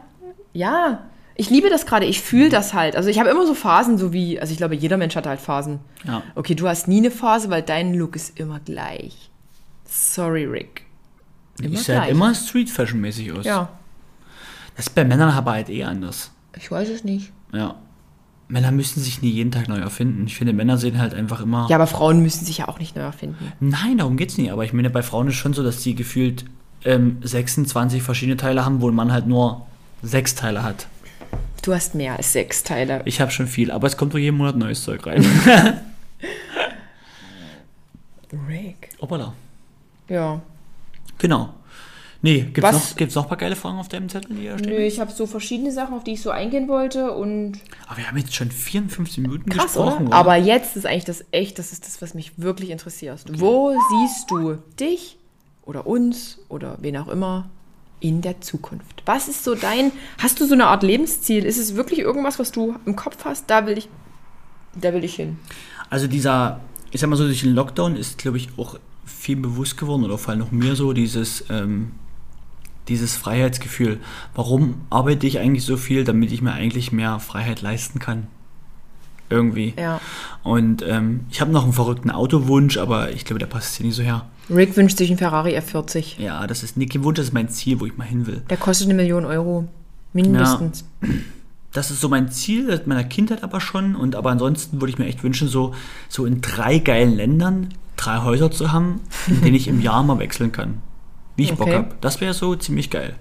Ja, 0.53 0.99
ich 1.37 1.51
liebe 1.51 1.69
das 1.71 1.87
gerade. 1.87 2.07
Ich 2.07 2.21
fühle 2.21 2.49
das 2.49 2.75
halt. 2.75 2.97
Also 2.97 3.09
ich 3.09 3.19
habe 3.19 3.29
immer 3.31 3.47
so 3.47 3.55
Phasen, 3.55 3.99
so 3.99 4.13
wie, 4.13 4.39
also 4.41 4.53
ich 4.53 4.59
glaube, 4.59 4.75
jeder 4.77 4.97
Mensch 4.97 5.17
hat 5.17 5.27
halt 5.27 5.41
Phasen. 5.41 5.81
Ja. 6.07 6.23
Okay, 6.35 6.55
du 6.55 6.69
hast 6.69 6.87
nie 6.89 6.99
eine 6.99 7.11
Phase, 7.11 7.51
weil 7.51 7.63
dein 7.63 7.95
Look 7.95 8.15
ist 8.17 8.39
immer 8.39 8.61
gleich. 8.61 9.31
Sorry, 9.85 10.45
Rick. 10.45 10.83
Immer 11.61 11.75
ich 11.75 11.83
sehe 11.83 12.01
halt 12.01 12.11
immer 12.11 12.35
Street 12.35 12.71
Fashion 12.71 13.01
mäßig 13.01 13.33
aus. 13.33 13.45
Ja, 13.45 13.69
Das 14.77 14.87
ist 14.87 14.95
bei 14.95 15.05
Männern 15.05 15.31
aber 15.31 15.53
halt 15.53 15.69
eh 15.71 15.85
anders. 15.85 16.31
ich 16.57 16.71
weiß 16.71 16.89
es 16.89 17.05
nicht. 17.05 17.33
Ja. 17.53 17.77
Männer 18.49 18.73
müssen 18.73 19.01
sich 19.01 19.23
nie 19.23 19.31
jeden 19.31 19.51
Tag 19.51 19.69
neu 19.69 19.79
erfinden. 19.79 20.27
Ich 20.27 20.37
finde, 20.37 20.53
Männer 20.53 20.77
sehen 20.77 20.99
halt 20.99 21.15
einfach 21.15 21.41
immer. 21.41 21.67
Ja, 21.71 21.77
aber 21.77 21.87
Frauen 21.87 22.21
müssen 22.23 22.45
sich 22.45 22.59
ja 22.59 22.69
auch 22.69 22.79
nicht 22.79 22.95
neu 22.95 23.03
erfinden. 23.03 23.53
Nein, 23.61 23.99
darum 23.99 24.17
geht's 24.17 24.37
nicht. 24.37 24.53
Aber 24.53 24.65
ich 24.65 24.73
meine, 24.73 24.91
bei 24.91 25.03
Frauen 25.03 25.29
ist 25.29 25.37
schon 25.37 25.55
so, 25.55 25.63
dass 25.63 25.79
die 25.83 25.95
gefühlt 25.95 26.45
ähm, 26.85 27.17
26 27.23 28.03
verschiedene 28.03 28.37
Teile 28.37 28.65
haben, 28.65 28.83
wo 28.83 28.89
ein 28.91 28.95
Mann 28.95 29.13
halt 29.13 29.27
nur 29.27 29.67
sechs 30.03 30.35
Teile 30.35 30.63
hat. 30.63 30.89
Du 31.65 31.73
hast 31.75 31.95
mehr 31.95 32.17
als 32.17 32.33
sechs 32.33 32.63
Teile. 32.63 33.01
Ich 33.07 33.21
habe 33.21 33.31
schon 33.31 33.47
viel, 33.47 33.71
aber 33.71 33.87
es 33.87 33.97
kommt 33.97 34.13
doch 34.13 34.19
jeden 34.19 34.37
Monat 34.37 34.57
neues 34.57 34.83
Zeug 34.85 35.07
rein. 35.07 35.25
Rick. 38.49 38.91
Hoppala. 39.01 39.33
Ja. 40.09 40.41
Genau. 41.19 41.55
Nee, 42.21 42.41
gibt's 42.41 42.63
Was- 42.63 42.91
noch, 42.91 42.97
gibt's 42.97 43.15
noch 43.15 43.25
ein 43.25 43.29
paar 43.29 43.37
geile 43.39 43.55
Fragen 43.55 43.79
auf 43.79 43.89
deinem 43.89 44.09
Zettel, 44.09 44.35
die 44.37 44.47
da 44.47 44.59
stehen? 44.59 44.71
Nö, 44.71 44.79
ich 44.79 44.99
habe 44.99 45.11
so 45.13 45.27
verschiedene 45.27 45.71
Sachen, 45.73 45.95
auf 45.95 46.05
die 46.05 46.13
ich 46.15 46.23
so 46.23 46.31
eingehen 46.31 46.69
wollte 46.69 47.13
und 47.13 47.59
Aber 47.87 47.99
wir 47.99 48.09
haben 48.09 48.17
jetzt 48.17 48.35
schon 48.35 48.51
54 48.51 49.19
Minuten 49.19 49.51
krass, 49.51 49.77
oder? 49.77 49.91
gesprochen. 49.91 50.13
Aber 50.13 50.37
jetzt 50.37 50.75
ist 50.77 50.87
eigentlich 50.87 51.05
das 51.05 51.25
echt, 51.33 51.59
das 51.59 51.73
ist 51.73 51.85
das, 51.87 52.01
was 52.01 52.15
mich 52.15 52.33
wirklich 52.39 52.71
interessiert. 52.71 53.25
Wo 53.31 53.75
siehst 53.91 54.31
du 54.31 54.55
dich 54.81 55.19
oder 55.65 55.87
uns 55.87 56.39
oder 56.49 56.79
wen 56.81 56.97
auch 56.97 57.09
immer 57.09 57.51
in 58.01 58.21
der 58.21 58.41
Zukunft? 58.41 59.03
Was 59.07 59.29
ist 59.29 59.45
so 59.45 59.55
dein, 59.55 59.93
hast 60.19 60.41
du 60.41 60.47
so 60.47 60.55
eine 60.55 60.67
Art 60.67 60.83
Lebensziel? 60.83 61.45
Ist 61.45 61.59
es 61.59 61.75
wirklich 61.75 62.01
irgendwas, 62.01 62.39
was 62.39 62.53
du 62.53 62.77
im 62.87 62.97
Kopf 62.97 63.25
hast? 63.25 63.49
Da 63.49 63.67
will 63.67 63.79
ich, 63.79 63.89
da 64.75 64.93
will 64.93 65.05
ich 65.05 65.15
hin. 65.15 65.39
Also 65.91 66.07
dieser, 66.07 66.61
ich 66.91 67.01
sag 67.01 67.09
mal 67.09 67.17
so, 67.17 67.25
durch 67.25 67.43
den 67.43 67.55
Lockdown 67.55 67.97
ist, 67.97 68.19
glaube 68.19 68.37
ich, 68.37 68.49
auch 68.57 68.79
viel 69.05 69.37
bewusst 69.37 69.77
geworden, 69.77 70.05
oder 70.05 70.19
vor 70.19 70.31
allem 70.31 70.41
noch 70.41 70.51
mir 70.51 70.77
so, 70.77 70.93
dieses, 70.93 71.45
ähm, 71.51 71.93
dieses 72.89 73.17
Freiheitsgefühl. 73.17 74.01
Warum 74.35 74.83
arbeite 74.91 75.27
ich 75.27 75.39
eigentlich 75.39 75.65
so 75.65 75.77
viel, 75.77 76.05
damit 76.05 76.33
ich 76.33 76.43
mir 76.43 76.53
eigentlich 76.53 76.93
mehr 76.93 77.21
Freiheit 77.21 77.63
leisten 77.63 77.99
kann? 77.99 78.27
Irgendwie. 79.35 79.75
Ja. 79.79 80.01
Und 80.43 80.83
ähm, 80.87 81.27
ich 81.31 81.41
habe 81.41 81.51
noch 81.51 81.65
einen 81.65 81.73
verrückten 81.73 82.11
Autowunsch, 82.11 82.77
aber 82.77 83.11
ich 83.13 83.25
glaube, 83.25 83.39
der 83.41 83.47
passt 83.47 83.77
hier 83.77 83.87
nicht 83.87 83.97
so 83.97 84.03
her. 84.03 84.27
Rick 84.51 84.77
wünscht 84.77 84.99
sich 84.99 85.11
einen 85.11 85.19
Ferrari 85.19 85.57
F40. 85.59 86.21
Ja, 86.21 86.47
das 86.47 86.63
ist 86.63 86.77
kein 86.77 87.03
Wunsch, 87.03 87.17
das 87.17 87.27
ist 87.27 87.33
mein 87.33 87.49
Ziel, 87.49 87.81
wo 87.81 87.87
ich 87.87 87.97
mal 87.97 88.05
hin 88.05 88.27
will. 88.27 88.43
Der 88.51 88.57
kostet 88.57 88.87
eine 88.87 88.95
Million 88.95 89.25
Euro. 89.25 89.67
Mindestens. 90.13 90.85
Das 91.73 91.91
ist 91.91 92.01
so 92.01 92.09
mein 92.09 92.31
Ziel 92.31 92.69
seit 92.69 92.87
meiner 92.87 93.03
Kindheit 93.05 93.43
aber 93.43 93.61
schon. 93.61 93.97
Und 93.97 94.15
aber 94.15 94.31
ansonsten 94.31 94.81
würde 94.81 94.93
ich 94.93 94.99
mir 94.99 95.07
echt 95.07 95.25
wünschen, 95.25 95.49
so, 95.49 95.75
so 96.09 96.25
in 96.25 96.41
drei 96.41 96.79
geilen 96.79 97.17
Ländern 97.17 97.71
drei 97.97 98.23
Häuser 98.23 98.51
zu 98.51 98.73
haben, 98.73 99.01
in 99.29 99.41
denen 99.43 99.55
ich 99.57 99.69
im 99.69 99.81
Jahr 99.81 100.03
mal 100.03 100.19
wechseln 100.19 100.53
kann. 100.53 100.83
Wie 101.37 101.45
ich 101.45 101.51
Bock 101.55 101.63
Okay. 101.63 101.77
habe. 101.77 101.95
Das 102.01 102.21
wäre 102.21 102.35
so 102.35 102.55
ziemlich 102.55 102.91
geil. 102.91 103.15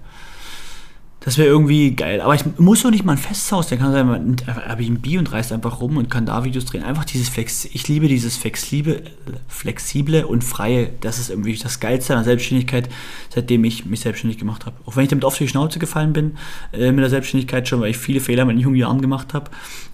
Das 1.24 1.38
wäre 1.38 1.48
irgendwie 1.48 1.96
geil. 1.96 2.20
Aber 2.20 2.34
ich 2.34 2.44
muss 2.58 2.82
doch 2.82 2.90
nicht 2.90 3.02
mal 3.02 3.12
ein 3.12 3.18
Festhaus. 3.18 3.68
Der 3.68 3.78
kann 3.78 3.92
sein, 3.92 4.06
man 4.06 4.24
nimmt 4.24 4.46
einfach 4.46 4.68
Airbnb 4.68 5.18
und 5.18 5.32
reist 5.32 5.52
einfach 5.52 5.80
rum 5.80 5.96
und 5.96 6.10
kann 6.10 6.26
da 6.26 6.44
Videos 6.44 6.66
drehen. 6.66 6.82
Einfach 6.82 7.06
dieses 7.06 7.30
Flex. 7.30 7.64
Ich 7.64 7.88
liebe 7.88 8.08
dieses 8.08 8.36
flexible, 8.36 9.02
flexible 9.48 10.26
und 10.26 10.44
freie. 10.44 10.90
Das 11.00 11.18
ist 11.18 11.30
irgendwie 11.30 11.56
das 11.56 11.80
Geilste 11.80 12.12
an 12.12 12.18
der 12.18 12.24
Selbstständigkeit, 12.24 12.90
seitdem 13.34 13.64
ich 13.64 13.86
mich 13.86 14.00
selbstständig 14.00 14.38
gemacht 14.38 14.66
habe. 14.66 14.76
Auch 14.84 14.96
wenn 14.96 15.04
ich 15.04 15.08
damit 15.08 15.24
oft 15.24 15.40
die 15.40 15.48
Schnauze 15.48 15.78
gefallen 15.78 16.12
bin, 16.12 16.36
äh, 16.72 16.92
mit 16.92 17.02
der 17.02 17.10
Selbstständigkeit 17.10 17.66
schon, 17.66 17.80
weil 17.80 17.90
ich 17.90 17.96
viele 17.96 18.20
Fehler 18.20 18.42
in 18.42 18.48
meinen 18.48 18.60
jungen 18.60 18.76
Jahren 18.76 19.00
gemacht 19.00 19.32
habe. 19.32 19.50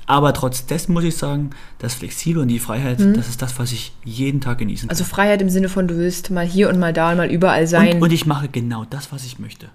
Aber 0.07 0.35
trotz 0.35 0.67
dessen 0.67 0.93
muss 0.93 1.05
ich 1.05 1.17
sagen, 1.17 1.51
das 1.79 1.95
Flexible 1.95 2.43
und 2.43 2.49
die 2.49 2.59
Freiheit, 2.59 2.99
das 2.99 3.29
ist 3.29 3.41
das, 3.41 3.57
was 3.61 3.71
ich 3.71 3.93
jeden 4.03 4.41
Tag 4.41 4.59
genießen 4.59 4.89
kann. 4.89 4.91
Also 4.91 5.05
Freiheit 5.05 5.41
im 5.41 5.49
Sinne 5.49 5.69
von, 5.69 5.87
du 5.87 5.97
willst 5.97 6.33
mal 6.33 6.45
hier 6.45 6.69
und 6.69 6.81
mal 6.81 6.93
da 6.93 7.13
und 7.13 7.19
mal 7.19 7.31
überall 7.31 7.69
sein. 7.69 7.95
Und, 7.95 8.03
und 8.03 8.13
ich 8.13 8.27
mache 8.27 8.49
genau 8.49 8.85
das, 8.85 9.13
was 9.13 9.25
ich 9.25 9.39
möchte. 9.39 9.69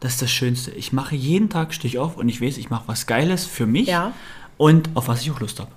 Das 0.00 0.12
ist 0.12 0.22
das 0.22 0.30
Schönste. 0.30 0.70
Ich 0.72 0.92
mache 0.92 1.16
jeden 1.16 1.48
Tag, 1.48 1.72
stehe 1.74 1.88
ich 1.90 1.98
auf 1.98 2.16
und 2.16 2.28
ich 2.28 2.40
weiß, 2.42 2.58
ich 2.58 2.70
mache 2.70 2.84
was 2.86 3.06
Geiles 3.06 3.46
für 3.46 3.66
mich 3.66 3.88
Ja. 3.88 4.12
und 4.58 4.90
auf 4.94 5.08
was 5.08 5.22
ich 5.22 5.30
auch 5.30 5.40
Lust 5.40 5.58
habe. 5.60 5.70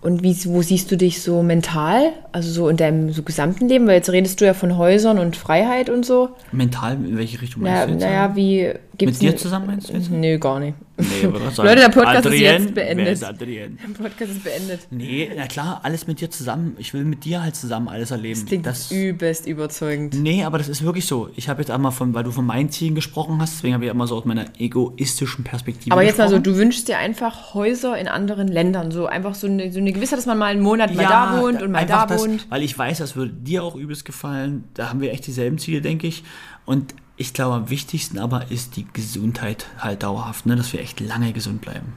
Und 0.00 0.22
wie, 0.22 0.34
wo 0.44 0.62
siehst 0.62 0.90
du 0.92 0.96
dich 0.96 1.22
so 1.22 1.42
mental? 1.42 2.12
Also 2.30 2.50
so 2.52 2.68
in 2.68 2.76
deinem 2.76 3.12
so 3.12 3.22
gesamten 3.24 3.68
Leben? 3.68 3.86
Weil 3.88 3.94
jetzt 3.96 4.10
redest 4.10 4.40
du 4.40 4.46
ja 4.46 4.54
von 4.54 4.78
Häusern 4.78 5.18
und 5.18 5.36
Freiheit 5.36 5.90
und 5.90 6.06
so. 6.06 6.30
Mental, 6.52 6.94
in 6.94 7.18
welche 7.18 7.42
Richtung 7.42 7.64
Naja, 7.64 7.78
meinst 7.86 7.88
du 7.88 7.92
jetzt? 7.94 8.02
naja 8.04 8.36
wie 8.36 8.72
gibt's 8.96 9.20
Mit 9.20 9.32
dir 9.32 9.36
zusammen 9.36 9.66
meinst 9.66 9.88
du 9.88 9.94
jetzt? 9.94 10.08
Nö, 10.10 10.38
gar 10.38 10.60
nicht. 10.60 10.74
Nee, 10.98 11.22
Leute, 11.22 11.76
der 11.76 11.88
Podcast 11.90 12.18
ist 12.18 12.26
Adrien, 12.26 12.62
jetzt 12.62 12.74
beendet. 12.74 13.08
Ist? 13.08 13.22
Der 13.22 14.02
Podcast 14.02 14.32
ist 14.32 14.44
beendet. 14.44 14.80
Nee, 14.90 15.30
na 15.36 15.46
klar, 15.46 15.80
alles 15.84 16.08
mit 16.08 16.20
dir 16.20 16.28
zusammen. 16.28 16.74
Ich 16.78 16.92
will 16.92 17.04
mit 17.04 17.24
dir 17.24 17.42
halt 17.42 17.54
zusammen 17.54 17.88
alles 17.88 18.10
erleben. 18.10 18.40
Das 18.40 18.48
klingt 18.48 18.66
das, 18.66 18.90
übelst 18.90 19.46
überzeugend. 19.46 20.14
Nee, 20.14 20.42
aber 20.42 20.58
das 20.58 20.68
ist 20.68 20.82
wirklich 20.82 21.06
so. 21.06 21.30
Ich 21.36 21.48
habe 21.48 21.62
jetzt 21.62 21.70
einmal 21.70 21.92
von, 21.92 22.14
weil 22.14 22.24
du 22.24 22.32
von 22.32 22.44
meinen 22.44 22.70
Zielen 22.70 22.96
gesprochen 22.96 23.40
hast, 23.40 23.56
deswegen 23.56 23.74
habe 23.74 23.84
ich 23.84 23.90
immer 23.90 24.08
so 24.08 24.16
aus 24.16 24.24
meiner 24.24 24.46
egoistischen 24.58 25.44
Perspektive 25.44 25.92
Aber 25.92 26.02
jetzt 26.02 26.18
mal 26.18 26.28
so, 26.28 26.38
du 26.40 26.56
wünschst 26.56 26.88
dir 26.88 26.98
einfach 26.98 27.54
Häuser 27.54 27.96
in 27.96 28.08
anderen 28.08 28.48
Ländern. 28.48 28.90
So 28.90 29.06
einfach 29.06 29.34
so 29.34 29.46
eine, 29.46 29.70
so 29.70 29.78
eine 29.78 29.92
Gewissheit, 29.92 30.18
dass 30.18 30.26
man 30.26 30.38
mal 30.38 30.46
einen 30.46 30.62
Monat 30.62 30.94
mal 30.94 31.04
da 31.04 31.40
wohnt 31.40 31.62
und 31.62 31.70
mal 31.70 31.86
da 31.86 32.06
das, 32.06 32.20
wohnt. 32.20 32.50
Weil 32.50 32.62
ich 32.62 32.76
weiß, 32.76 32.98
das 32.98 33.14
würde 33.14 33.32
dir 33.32 33.62
auch 33.62 33.76
übelst 33.76 34.04
gefallen. 34.04 34.64
Da 34.74 34.88
haben 34.88 35.00
wir 35.00 35.12
echt 35.12 35.26
dieselben 35.28 35.58
Ziele, 35.58 35.80
denke 35.80 36.08
ich. 36.08 36.24
Und 36.64 36.94
ich 37.18 37.34
glaube, 37.34 37.56
am 37.56 37.70
wichtigsten 37.70 38.18
aber 38.18 38.50
ist 38.50 38.76
die 38.76 38.86
Gesundheit 38.92 39.66
halt 39.78 40.02
dauerhaft, 40.02 40.46
ne? 40.46 40.56
dass 40.56 40.72
wir 40.72 40.80
echt 40.80 41.00
lange 41.00 41.32
gesund 41.32 41.60
bleiben. 41.60 41.92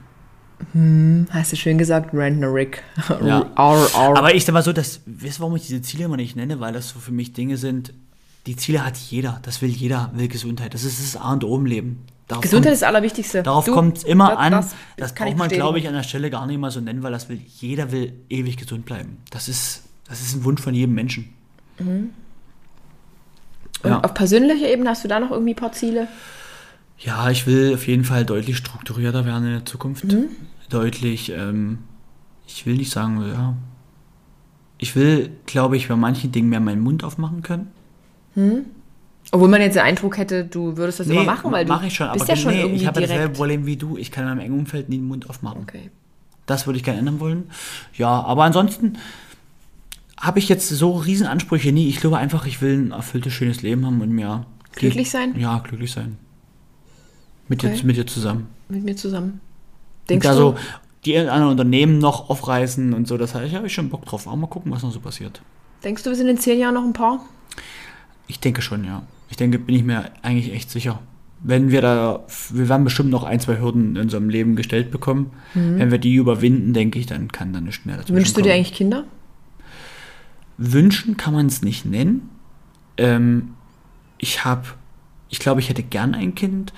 Hast 1.30 1.50
du 1.52 1.56
schön 1.56 1.76
gesagt, 1.78 2.14
Rentner 2.14 2.52
Rick. 2.54 2.82
Ja. 3.24 3.50
Aber 3.56 4.32
ich 4.34 4.44
sag 4.44 4.52
mal 4.52 4.62
so, 4.62 4.72
dass, 4.72 5.00
weißt 5.06 5.38
du, 5.38 5.40
warum 5.42 5.56
ich 5.56 5.62
diese 5.66 5.82
Ziele 5.82 6.04
immer 6.04 6.16
nicht 6.16 6.36
nenne? 6.36 6.60
Weil 6.60 6.72
das 6.72 6.90
so 6.90 7.00
für 7.00 7.10
mich 7.10 7.32
Dinge 7.32 7.56
sind, 7.56 7.92
die 8.46 8.54
Ziele 8.54 8.84
hat 8.86 8.96
jeder. 8.96 9.40
Das 9.42 9.60
will 9.60 9.70
jeder, 9.70 10.12
will 10.14 10.28
Gesundheit. 10.28 10.72
Das 10.74 10.84
ist 10.84 11.00
das 11.02 11.20
A 11.20 11.32
und 11.32 11.42
O 11.42 11.56
im 11.56 11.66
Leben. 11.66 12.04
Darauf 12.28 12.42
Gesundheit 12.42 12.66
kommt- 12.70 12.74
ist 12.74 12.82
das 12.82 12.88
Allerwichtigste. 12.88 13.42
Darauf 13.42 13.66
kommt 13.66 13.98
es 13.98 14.04
immer 14.04 14.28
das- 14.30 14.38
an. 14.38 14.52
das 14.52 14.74
Das, 14.96 15.14
braucht 15.16 15.36
man, 15.36 15.48
glaube 15.48 15.80
ich, 15.80 15.88
an 15.88 15.94
der 15.94 16.04
Stelle 16.04 16.30
gar 16.30 16.46
nicht 16.46 16.58
mal 16.60 16.70
so 16.70 16.80
nennen, 16.80 17.02
weil 17.02 17.10
das 17.12 17.28
will, 17.28 17.40
jeder 17.58 17.90
will 17.90 18.12
ewig 18.30 18.56
gesund 18.56 18.84
bleiben. 18.84 19.16
Das 19.30 19.48
ist, 19.48 19.82
das 20.08 20.20
ist 20.20 20.34
ein 20.36 20.44
Wunsch 20.44 20.60
von 20.60 20.74
jedem 20.74 20.94
Menschen. 20.94 21.30
Und 21.80 22.10
Ja. 23.84 24.00
auf 24.00 24.14
persönlicher 24.14 24.68
Ebene 24.68 24.90
hast 24.90 25.04
du 25.04 25.08
da 25.08 25.20
noch 25.20 25.30
irgendwie 25.30 25.52
ein 25.52 25.56
paar 25.56 25.72
Ziele? 25.72 26.08
Ja, 26.98 27.30
ich 27.30 27.46
will 27.46 27.74
auf 27.74 27.86
jeden 27.86 28.04
Fall 28.04 28.24
deutlich 28.24 28.56
strukturierter 28.56 29.26
werden 29.26 29.44
in 29.46 29.52
der 29.52 29.64
Zukunft. 29.64 30.04
Mhm. 30.04 30.28
Deutlich, 30.68 31.32
ähm, 31.32 31.78
ich 32.46 32.64
will 32.64 32.76
nicht 32.76 32.92
sagen, 32.92 33.22
ja. 33.26 33.54
Ich 34.78 34.96
will, 34.96 35.30
glaube 35.46 35.76
ich, 35.76 35.88
bei 35.88 35.96
manchen 35.96 36.32
Dingen 36.32 36.48
mehr 36.48 36.60
meinen 36.60 36.80
Mund 36.80 37.04
aufmachen 37.04 37.42
können. 37.42 37.68
Obwohl 39.30 39.48
man 39.48 39.60
jetzt 39.60 39.74
den 39.74 39.82
Eindruck 39.82 40.18
hätte, 40.18 40.44
du 40.44 40.76
würdest 40.76 41.00
das 41.00 41.06
immer 41.06 41.24
machen, 41.24 41.52
weil 41.52 41.64
du 41.64 41.72
mach 41.72 41.82
ich 41.84 41.94
schon, 41.94 42.10
bist 42.12 42.24
aber 42.24 42.32
ja 42.32 42.36
schon 42.36 42.52
nee, 42.52 42.60
irgendwie 42.60 42.80
ich 42.80 42.86
habe 42.86 43.00
direkt. 43.00 43.12
dasselbe 43.12 43.34
Problem 43.34 43.66
wie 43.66 43.76
du. 43.76 43.96
Ich 43.96 44.10
kann 44.10 44.24
in 44.24 44.30
meinem 44.30 44.40
engen 44.40 44.58
Umfeld 44.58 44.88
nie 44.88 44.96
den 44.96 45.06
Mund 45.06 45.30
aufmachen. 45.30 45.62
Okay. 45.62 45.90
Das 46.46 46.66
würde 46.66 46.78
ich 46.78 46.84
gerne 46.84 46.98
ändern 46.98 47.20
wollen. 47.20 47.44
Ja, 47.94 48.08
aber 48.22 48.44
ansonsten 48.44 48.98
habe 50.22 50.38
ich 50.38 50.48
jetzt 50.48 50.68
so 50.68 50.92
riesen 50.96 51.26
Ansprüche 51.26 51.72
nie. 51.72 51.88
Ich 51.88 52.00
glaube 52.00 52.16
einfach, 52.16 52.46
ich 52.46 52.62
will 52.62 52.78
ein 52.78 52.92
erfülltes, 52.92 53.32
schönes 53.32 53.60
Leben 53.62 53.84
haben 53.84 54.00
und 54.00 54.10
mir... 54.10 54.46
Glücklich 54.74 55.10
sein? 55.10 55.38
Ja, 55.38 55.58
glücklich 55.58 55.92
sein. 55.92 56.16
Mit, 57.48 57.62
Okay. 57.62 57.76
dir, 57.76 57.84
mit 57.84 57.96
dir 57.96 58.06
zusammen. 58.06 58.46
Mit 58.68 58.84
mir 58.84 58.96
zusammen. 58.96 59.40
Und 60.02 60.10
Denkst 60.10 60.24
da 60.26 60.32
du? 60.32 60.38
so 60.38 60.54
die 61.04 61.18
anderen 61.18 61.48
Unternehmen 61.50 61.98
noch 61.98 62.30
aufreißen 62.30 62.94
und 62.94 63.06
so, 63.08 63.18
das 63.18 63.34
habe 63.34 63.44
ich, 63.46 63.54
hab 63.54 63.64
ich 63.64 63.74
schon 63.74 63.90
Bock 63.90 64.06
drauf. 64.06 64.26
Auch 64.26 64.36
mal 64.36 64.46
gucken, 64.46 64.70
was 64.72 64.82
noch 64.82 64.92
so 64.92 65.00
passiert. 65.00 65.42
Denkst 65.84 66.04
du, 66.04 66.10
wir 66.10 66.16
sind 66.16 66.28
in 66.28 66.38
zehn 66.38 66.58
Jahren 66.60 66.74
noch 66.74 66.84
ein 66.84 66.92
Paar? 66.92 67.20
Ich 68.28 68.38
denke 68.40 68.62
schon, 68.62 68.84
ja. 68.84 69.02
Ich 69.28 69.36
denke, 69.36 69.58
bin 69.58 69.74
ich 69.74 69.82
mir 69.82 70.04
eigentlich 70.22 70.52
echt 70.54 70.70
sicher. 70.70 71.00
Wenn 71.40 71.72
wir 71.72 71.80
da, 71.82 72.24
wir 72.50 72.68
werden 72.68 72.84
bestimmt 72.84 73.10
noch 73.10 73.24
ein, 73.24 73.40
zwei 73.40 73.58
Hürden 73.58 73.96
in 73.96 74.02
unserem 74.02 74.28
Leben 74.30 74.54
gestellt 74.54 74.92
bekommen. 74.92 75.32
Wenn 75.54 75.90
wir 75.90 75.98
die 75.98 76.14
überwinden, 76.14 76.72
denke 76.72 77.00
ich, 77.00 77.06
dann 77.06 77.32
kann 77.32 77.52
da 77.52 77.60
nichts 77.60 77.84
mehr 77.84 77.96
dazu 77.96 78.12
Mhm. 78.12 78.18
Wünschst 78.18 78.36
du 78.36 78.42
dir 78.42 78.54
eigentlich 78.54 78.72
Kinder? 78.72 79.04
Wünschen 80.58 81.16
kann 81.16 81.34
man 81.34 81.46
es 81.46 81.62
nicht 81.62 81.84
nennen. 81.84 82.30
Ähm, 82.96 83.54
ich 84.18 84.44
habe, 84.44 84.68
ich 85.28 85.38
glaube, 85.38 85.60
ich 85.60 85.68
hätte 85.68 85.82
gern 85.82 86.14
ein 86.14 86.34
Kind, 86.34 86.72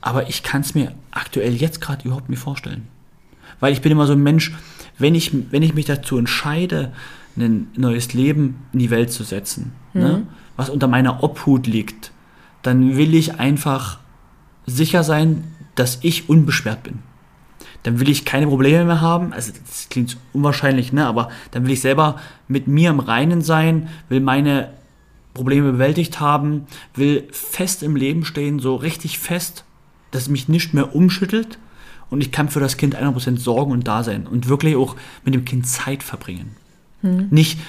aber 0.00 0.28
ich 0.28 0.42
kann 0.42 0.60
es 0.60 0.74
mir 0.74 0.94
aktuell 1.10 1.54
jetzt 1.54 1.80
gerade 1.80 2.04
überhaupt 2.04 2.28
nicht 2.28 2.38
vorstellen. 2.38 2.88
Weil 3.60 3.72
ich 3.72 3.80
bin 3.80 3.92
immer 3.92 4.06
so 4.06 4.12
ein 4.12 4.22
Mensch, 4.22 4.54
wenn 4.98 5.14
ich, 5.14 5.32
wenn 5.50 5.62
ich 5.62 5.74
mich 5.74 5.86
dazu 5.86 6.18
entscheide, 6.18 6.92
ein 7.36 7.68
neues 7.76 8.14
Leben 8.14 8.66
in 8.72 8.78
die 8.78 8.90
Welt 8.90 9.12
zu 9.12 9.24
setzen, 9.24 9.72
ne, 9.92 10.26
was 10.56 10.70
unter 10.70 10.88
meiner 10.88 11.22
Obhut 11.22 11.66
liegt, 11.66 12.12
dann 12.62 12.96
will 12.96 13.14
ich 13.14 13.38
einfach 13.38 13.98
sicher 14.64 15.04
sein, 15.04 15.44
dass 15.74 15.98
ich 16.02 16.28
unbeschwert 16.28 16.82
bin. 16.82 17.00
Dann 17.86 18.00
will 18.00 18.08
ich 18.08 18.24
keine 18.24 18.48
Probleme 18.48 18.84
mehr 18.84 19.00
haben. 19.00 19.32
Also 19.32 19.52
das 19.64 19.88
klingt 19.88 20.16
unwahrscheinlich, 20.32 20.92
ne? 20.92 21.06
Aber 21.06 21.30
dann 21.52 21.64
will 21.64 21.70
ich 21.70 21.80
selber 21.80 22.16
mit 22.48 22.66
mir 22.66 22.90
im 22.90 22.98
Reinen 22.98 23.42
sein, 23.42 23.88
will 24.08 24.18
meine 24.18 24.70
Probleme 25.34 25.70
bewältigt 25.70 26.18
haben, 26.18 26.66
will 26.94 27.28
fest 27.30 27.84
im 27.84 27.94
Leben 27.94 28.24
stehen, 28.24 28.58
so 28.58 28.74
richtig 28.74 29.20
fest, 29.20 29.62
dass 30.10 30.28
mich 30.28 30.48
nicht 30.48 30.74
mehr 30.74 30.96
umschüttelt 30.96 31.60
und 32.10 32.20
ich 32.20 32.32
kann 32.32 32.48
für 32.48 32.58
das 32.58 32.76
Kind 32.76 32.96
100% 32.96 33.38
sorgen 33.38 33.70
und 33.70 33.86
da 33.86 34.02
sein 34.02 34.26
und 34.26 34.48
wirklich 34.48 34.74
auch 34.74 34.96
mit 35.24 35.34
dem 35.34 35.44
Kind 35.44 35.68
Zeit 35.68 36.02
verbringen. 36.02 36.56
Nicht 37.02 37.60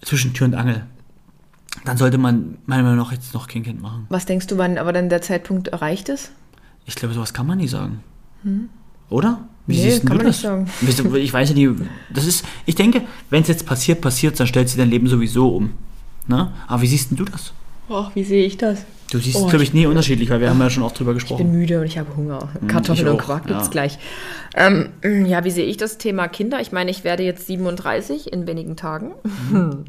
zwischen 0.00 0.32
Tür 0.32 0.46
und 0.46 0.54
Angel. 0.54 0.86
Dann 1.84 1.98
sollte 1.98 2.16
man 2.16 2.56
meiner 2.64 2.84
Meinung 2.84 2.98
nach 2.98 3.12
jetzt 3.12 3.34
noch 3.34 3.48
kein 3.48 3.64
Kind 3.64 3.82
machen. 3.82 4.06
Was 4.08 4.24
denkst 4.24 4.46
du, 4.46 4.56
wann 4.56 4.78
aber 4.78 4.94
dann 4.94 5.10
der 5.10 5.20
Zeitpunkt 5.20 5.68
erreicht 5.68 6.08
ist? 6.08 6.32
Ich 6.86 6.94
glaube, 6.94 7.12
sowas 7.12 7.34
kann 7.34 7.46
man 7.46 7.58
nie 7.58 7.68
sagen. 7.68 8.00
Oder? 9.10 9.40
Wie 9.66 9.76
Nee, 9.80 9.98
kann 9.98 10.06
du 10.10 10.14
man 10.16 10.26
das? 10.26 10.36
nicht 10.36 10.42
sagen. 10.42 11.16
Ich 11.16 11.32
weiß 11.32 11.48
ja 11.50 11.54
nie, 11.54 11.70
das 12.14 12.24
ist, 12.26 12.44
ich 12.66 12.74
denke, 12.76 13.02
wenn 13.30 13.42
es 13.42 13.48
jetzt 13.48 13.66
passiert, 13.66 14.00
passiert, 14.00 14.38
dann 14.38 14.46
stellt 14.46 14.68
sich 14.68 14.78
dein 14.78 14.90
Leben 14.90 15.08
sowieso 15.08 15.48
um. 15.56 15.72
Ne? 16.28 16.52
Aber 16.68 16.82
wie 16.82 16.86
siehst 16.86 17.10
denn 17.10 17.16
du 17.18 17.24
das? 17.24 17.52
Ach, 17.88 18.10
wie 18.14 18.24
sehe 18.24 18.44
ich 18.46 18.56
das? 18.56 18.84
Du 19.10 19.18
siehst 19.18 19.36
Oh, 19.36 19.44
es, 19.44 19.50
glaube 19.50 19.62
ich, 19.62 19.72
nie 19.72 19.86
unterschiedlich, 19.86 20.30
weil 20.30 20.40
wir 20.40 20.50
haben 20.50 20.60
ja 20.60 20.68
schon 20.70 20.82
auch 20.82 20.90
drüber 20.92 21.12
Ich 21.12 21.18
bin 21.18 21.28
gesprochen. 21.28 21.52
müde 21.52 21.78
und 21.80 21.86
ich 21.86 21.98
habe 21.98 22.16
Hunger. 22.16 22.48
Kartoffeln 22.66 23.06
ich 23.06 23.12
und 23.12 23.18
Quark 23.20 23.46
gibt's 23.46 23.66
ja. 23.66 23.70
gleich. 23.70 23.98
Ähm, 24.56 24.88
ja, 25.26 25.44
wie 25.44 25.50
sehe 25.52 25.64
ich 25.64 25.76
das 25.76 25.98
Thema 25.98 26.26
Kinder? 26.26 26.60
Ich 26.60 26.72
meine, 26.72 26.90
ich 26.90 27.04
werde 27.04 27.22
jetzt 27.22 27.46
37 27.46 28.32
in 28.32 28.46
wenigen 28.48 28.76
Tagen. 28.76 29.12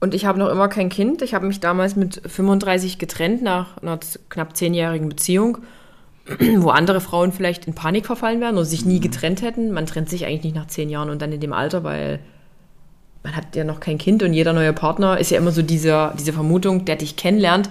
Und 0.00 0.14
ich 0.14 0.24
habe 0.26 0.38
noch 0.38 0.48
immer 0.48 0.68
kein 0.68 0.88
Kind. 0.88 1.22
Ich 1.22 1.32
habe 1.34 1.46
mich 1.46 1.60
damals 1.60 1.94
mit 1.94 2.20
35 2.26 2.98
getrennt 2.98 3.42
nach 3.42 3.76
einer 3.78 3.98
knapp 4.30 4.56
zehnjährigen 4.56 5.08
Beziehung, 5.08 5.58
wo 6.58 6.70
andere 6.70 7.00
Frauen 7.00 7.32
vielleicht 7.32 7.66
in 7.66 7.74
Panik 7.74 8.06
verfallen 8.06 8.40
wären 8.40 8.54
oder 8.54 8.64
sich 8.64 8.84
nie 8.84 9.00
getrennt 9.00 9.42
hätten. 9.42 9.72
Man 9.72 9.86
trennt 9.86 10.08
sich 10.08 10.26
eigentlich 10.26 10.44
nicht 10.44 10.56
nach 10.56 10.66
zehn 10.66 10.90
Jahren 10.90 11.10
und 11.10 11.22
dann 11.22 11.32
in 11.32 11.40
dem 11.40 11.52
Alter, 11.52 11.84
weil 11.84 12.20
man 13.22 13.36
hat 13.36 13.54
ja 13.54 13.64
noch 13.64 13.80
kein 13.80 13.98
Kind 13.98 14.22
und 14.22 14.32
jeder 14.32 14.52
neue 14.52 14.72
Partner 14.72 15.18
ist 15.18 15.30
ja 15.30 15.38
immer 15.38 15.52
so 15.52 15.62
dieser, 15.62 16.14
diese 16.18 16.32
Vermutung, 16.32 16.84
der 16.84 16.96
dich 16.96 17.16
kennenlernt, 17.16 17.70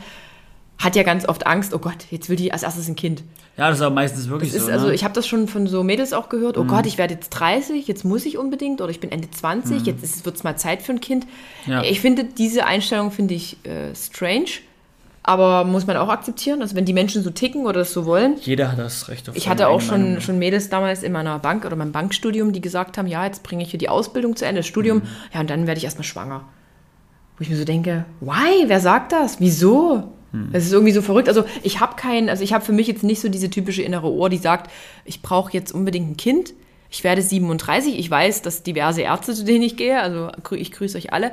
hat 0.78 0.96
ja 0.96 1.04
ganz 1.04 1.28
oft 1.28 1.46
Angst, 1.46 1.74
oh 1.74 1.80
Gott, 1.80 2.08
jetzt 2.10 2.30
will 2.30 2.38
die 2.38 2.52
als 2.52 2.64
erstes 2.64 2.88
ein 2.88 2.96
Kind. 2.96 3.24
Ja, 3.58 3.70
das 3.70 3.80
ist 3.80 3.84
aber 3.84 3.94
meistens 3.94 4.30
wirklich 4.30 4.52
Das 4.52 4.62
ist, 4.62 4.68
so. 4.68 4.72
also 4.72 4.88
ne? 4.88 4.94
ich 4.94 5.04
habe 5.04 5.14
das 5.14 5.28
schon 5.28 5.48
von 5.48 5.68
so 5.68 5.84
Mädels 5.84 6.14
auch 6.14 6.30
gehört, 6.30 6.58
oh 6.58 6.64
Gott, 6.64 6.86
ich 6.86 6.98
werde 6.98 7.14
jetzt 7.14 7.30
30, 7.32 7.88
jetzt 7.88 8.06
muss 8.06 8.26
ich 8.26 8.38
unbedingt 8.38 8.82
oder 8.82 8.90
ich 8.90 9.00
bin 9.00 9.12
Ende 9.12 9.30
20, 9.30 9.86
jetzt 9.86 10.26
wird 10.26 10.36
es 10.36 10.44
mal 10.44 10.56
Zeit 10.56 10.82
für 10.82 10.94
ein 10.94 11.02
Kind. 11.02 11.28
Ja. 11.68 11.84
Ich 11.84 12.00
finde, 12.00 12.24
diese 12.24 12.66
Einstellung 12.66 13.12
finde 13.12 13.34
ich 13.34 13.58
äh, 13.66 13.94
strange, 13.94 14.50
aber 15.24 15.64
muss 15.66 15.86
man 15.86 15.98
auch 15.98 16.10
akzeptieren, 16.10 16.62
also 16.62 16.76
wenn 16.76 16.86
die 16.86 16.94
Menschen 16.94 17.22
so 17.24 17.30
ticken 17.30 17.66
oder 17.66 17.80
das 17.80 17.94
so 17.94 18.06
wollen. 18.06 18.36
Jeder 18.42 18.72
hat 18.72 18.80
das 18.80 19.08
Recht 19.08 19.30
auf 19.30 19.36
Ich 19.36 19.48
hatte 19.48 19.68
auch 19.68 19.82
Meinung, 19.86 20.14
schon, 20.16 20.22
schon 20.22 20.40
Mädels 20.40 20.70
damals 20.70 21.04
in 21.04 21.12
meiner 21.12 21.38
Bank 21.40 21.64
oder 21.66 21.76
meinem 21.76 21.92
Bankstudium, 21.92 22.54
die 22.54 22.62
gesagt 22.62 22.98
haben, 22.98 23.08
ja, 23.08 23.26
jetzt 23.26 23.44
bringe 23.44 23.62
ich 23.64 23.70
hier 23.70 23.78
die 23.80 23.90
Ausbildung 23.90 24.36
zu 24.36 24.46
Ende, 24.46 24.60
das 24.60 24.68
Studium, 24.68 25.00
Mhm. 25.00 25.08
ja, 25.34 25.40
und 25.42 25.50
dann 25.50 25.68
werde 25.68 25.78
ich 25.78 25.84
erstmal 25.84 26.06
schwanger. 26.06 26.46
Wo 27.38 27.44
ich 27.44 27.50
mir 27.50 27.58
so 27.58 27.66
denke, 27.66 28.06
why? 28.20 28.66
Wer 28.68 28.80
sagt 28.80 29.12
das? 29.12 29.40
Wieso? 29.40 30.12
Hm. 30.32 30.50
Das 30.54 30.64
ist 30.66 30.72
irgendwie 30.74 30.94
so 30.94 31.02
verrückt. 31.02 31.28
Also 31.28 31.44
ich 31.62 31.80
habe 31.80 31.96
keinen, 31.96 32.30
also 32.30 32.44
ich 32.44 32.54
habe 32.54 32.64
für 32.66 32.72
mich 32.74 32.88
jetzt 32.88 33.04
nicht 33.04 33.20
so 33.22 33.30
diese 33.30 33.50
typische 33.50 33.82
innere 33.84 34.12
Ohr, 34.12 34.30
die 34.30 34.38
sagt, 34.38 34.72
ich 35.06 35.22
brauche 35.22 35.52
jetzt 35.54 35.72
unbedingt 35.72 36.10
ein 36.12 36.18
Kind. 36.18 36.54
Ich 36.90 37.04
werde 37.04 37.22
37. 37.22 37.98
Ich 37.98 38.10
weiß, 38.10 38.42
dass 38.42 38.64
diverse 38.64 39.02
Ärzte, 39.02 39.34
zu 39.34 39.46
denen 39.46 39.64
ich 39.64 39.78
gehe, 39.78 40.02
also 40.02 40.30
ich 40.52 40.72
grüße 40.72 40.98
euch 40.98 41.14
alle, 41.14 41.32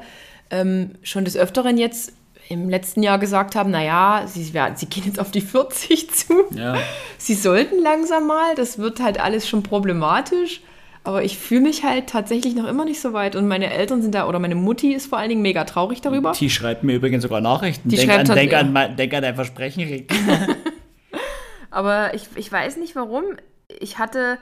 ähm, 0.51 0.93
schon 1.03 1.25
des 1.25 1.37
Öfteren 1.37 1.79
jetzt 1.79 2.13
im 2.49 2.69
letzten 2.69 3.03
Jahr 3.03 3.19
gesagt 3.19 3.55
haben, 3.57 3.71
naja, 3.71 4.23
sie, 4.27 4.55
werden- 4.55 4.77
sie 4.77 4.87
gehen 4.87 5.05
jetzt 5.07 5.21
auf 5.21 5.31
die 5.31 5.41
40 5.43 6.11
zu. 6.15 6.45
Ja. 6.55 6.77
Sie 7.19 7.35
sollten 7.35 7.83
langsam 7.83 8.27
mal, 8.27 8.55
das 8.55 8.79
wird 8.79 9.01
halt 9.01 9.21
alles 9.21 9.47
schon 9.49 9.63
problematisch. 9.63 10.61
Aber 11.05 11.23
ich 11.23 11.39
fühle 11.39 11.61
mich 11.63 11.85
halt 11.85 12.09
tatsächlich 12.09 12.55
noch 12.55 12.67
immer 12.67 12.85
nicht 12.85 13.01
so 13.01 13.13
weit. 13.15 13.35
Und 13.37 13.49
meine 13.49 13.73
Eltern 13.73 14.03
sind 14.03 14.15
da, 14.15 14.29
oder 14.29 14.39
meine 14.41 14.55
Mutti 14.57 14.93
ist 14.93 15.07
vor 15.07 15.17
allen 15.19 15.31
Dingen 15.31 15.41
mega 15.43 15.65
traurig 15.65 16.01
darüber. 16.03 16.33
Die 16.33 16.51
schreibt 16.51 16.85
mir 16.85 16.95
übrigens 16.97 17.23
sogar 17.23 17.41
Nachrichten. 17.41 17.89
Die 17.89 17.97
denk, 17.97 18.11
schreibt 18.11 18.29
an, 18.31 18.37
denk, 18.37 18.53
ja. 18.53 18.59
an, 18.61 18.73
mein- 18.73 18.97
denk 18.97 19.15
an 19.15 19.23
dein 19.23 19.35
Versprechen, 19.35 19.85
Rick. 19.85 20.13
Aber 21.71 22.15
ich, 22.15 22.25
ich 22.37 22.51
weiß 22.51 22.77
nicht 22.79 22.97
warum. 22.97 23.25
Ich 23.81 23.99
hatte 23.99 24.39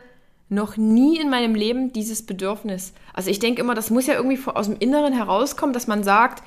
noch 0.49 0.77
nie 0.77 1.19
in 1.21 1.29
meinem 1.29 1.55
Leben 1.55 1.93
dieses 1.93 2.25
Bedürfnis. 2.25 2.93
Also 3.13 3.31
ich 3.31 3.39
denke 3.41 3.61
immer, 3.61 3.75
das 3.75 3.91
muss 3.91 4.07
ja 4.07 4.15
irgendwie 4.15 4.39
aus 4.47 4.67
dem 4.67 4.77
Inneren 4.79 5.13
herauskommen, 5.13 5.73
dass 5.73 5.87
man 5.89 6.05
sagt, 6.05 6.45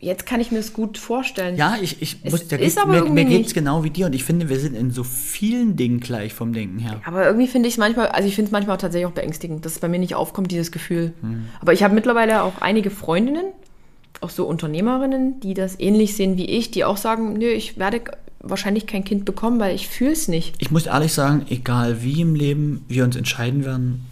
jetzt 0.00 0.26
kann 0.26 0.40
ich 0.40 0.50
mir 0.50 0.58
das 0.58 0.72
gut 0.72 0.98
vorstellen. 0.98 1.56
Ja, 1.56 1.76
ich, 1.80 2.00
ich 2.00 2.16
Es 2.24 2.32
muss, 2.32 2.48
da 2.48 2.56
ist 2.56 2.78
aber 2.78 3.04
mir, 3.04 3.10
mir 3.10 3.24
geht's 3.24 3.48
nicht. 3.48 3.54
genau 3.54 3.84
wie 3.84 3.90
dir 3.90 4.06
und 4.06 4.14
ich 4.14 4.24
finde, 4.24 4.48
wir 4.48 4.58
sind 4.58 4.74
in 4.74 4.90
so 4.90 5.04
vielen 5.04 5.76
Dingen 5.76 6.00
gleich 6.00 6.32
vom 6.32 6.52
Denken 6.52 6.78
her. 6.78 7.00
Aber 7.04 7.26
irgendwie 7.26 7.46
finde 7.46 7.68
ich 7.68 7.74
es 7.74 7.78
manchmal, 7.78 8.08
also 8.08 8.26
ich 8.26 8.34
finde 8.34 8.48
es 8.48 8.52
manchmal 8.52 8.76
auch 8.76 8.80
tatsächlich 8.80 9.06
auch 9.06 9.14
beängstigend, 9.14 9.64
dass 9.64 9.72
es 9.72 9.78
bei 9.78 9.88
mir 9.88 9.98
nicht 9.98 10.14
aufkommt, 10.14 10.50
dieses 10.50 10.72
Gefühl. 10.72 11.12
Hm. 11.20 11.44
Aber 11.60 11.72
ich 11.72 11.82
habe 11.82 11.94
mittlerweile 11.94 12.42
auch 12.42 12.60
einige 12.60 12.90
Freundinnen, 12.90 13.44
auch 14.20 14.30
so 14.30 14.46
Unternehmerinnen, 14.46 15.40
die 15.40 15.54
das 15.54 15.78
ähnlich 15.78 16.16
sehen 16.16 16.36
wie 16.36 16.46
ich, 16.46 16.70
die 16.70 16.84
auch 16.84 16.96
sagen, 16.96 17.34
nö, 17.34 17.46
ich 17.46 17.78
werde 17.78 18.02
wahrscheinlich 18.42 18.86
kein 18.86 19.04
Kind 19.04 19.24
bekommen, 19.24 19.60
weil 19.60 19.74
ich 19.74 19.88
fühle 19.88 20.12
es 20.12 20.28
nicht. 20.28 20.54
Ich 20.58 20.70
muss 20.70 20.86
ehrlich 20.86 21.12
sagen, 21.12 21.44
egal 21.50 22.02
wie 22.02 22.22
im 22.22 22.34
Leben 22.34 22.84
wir 22.88 23.04
uns 23.04 23.16
entscheiden 23.16 23.64
werden, 23.64 24.06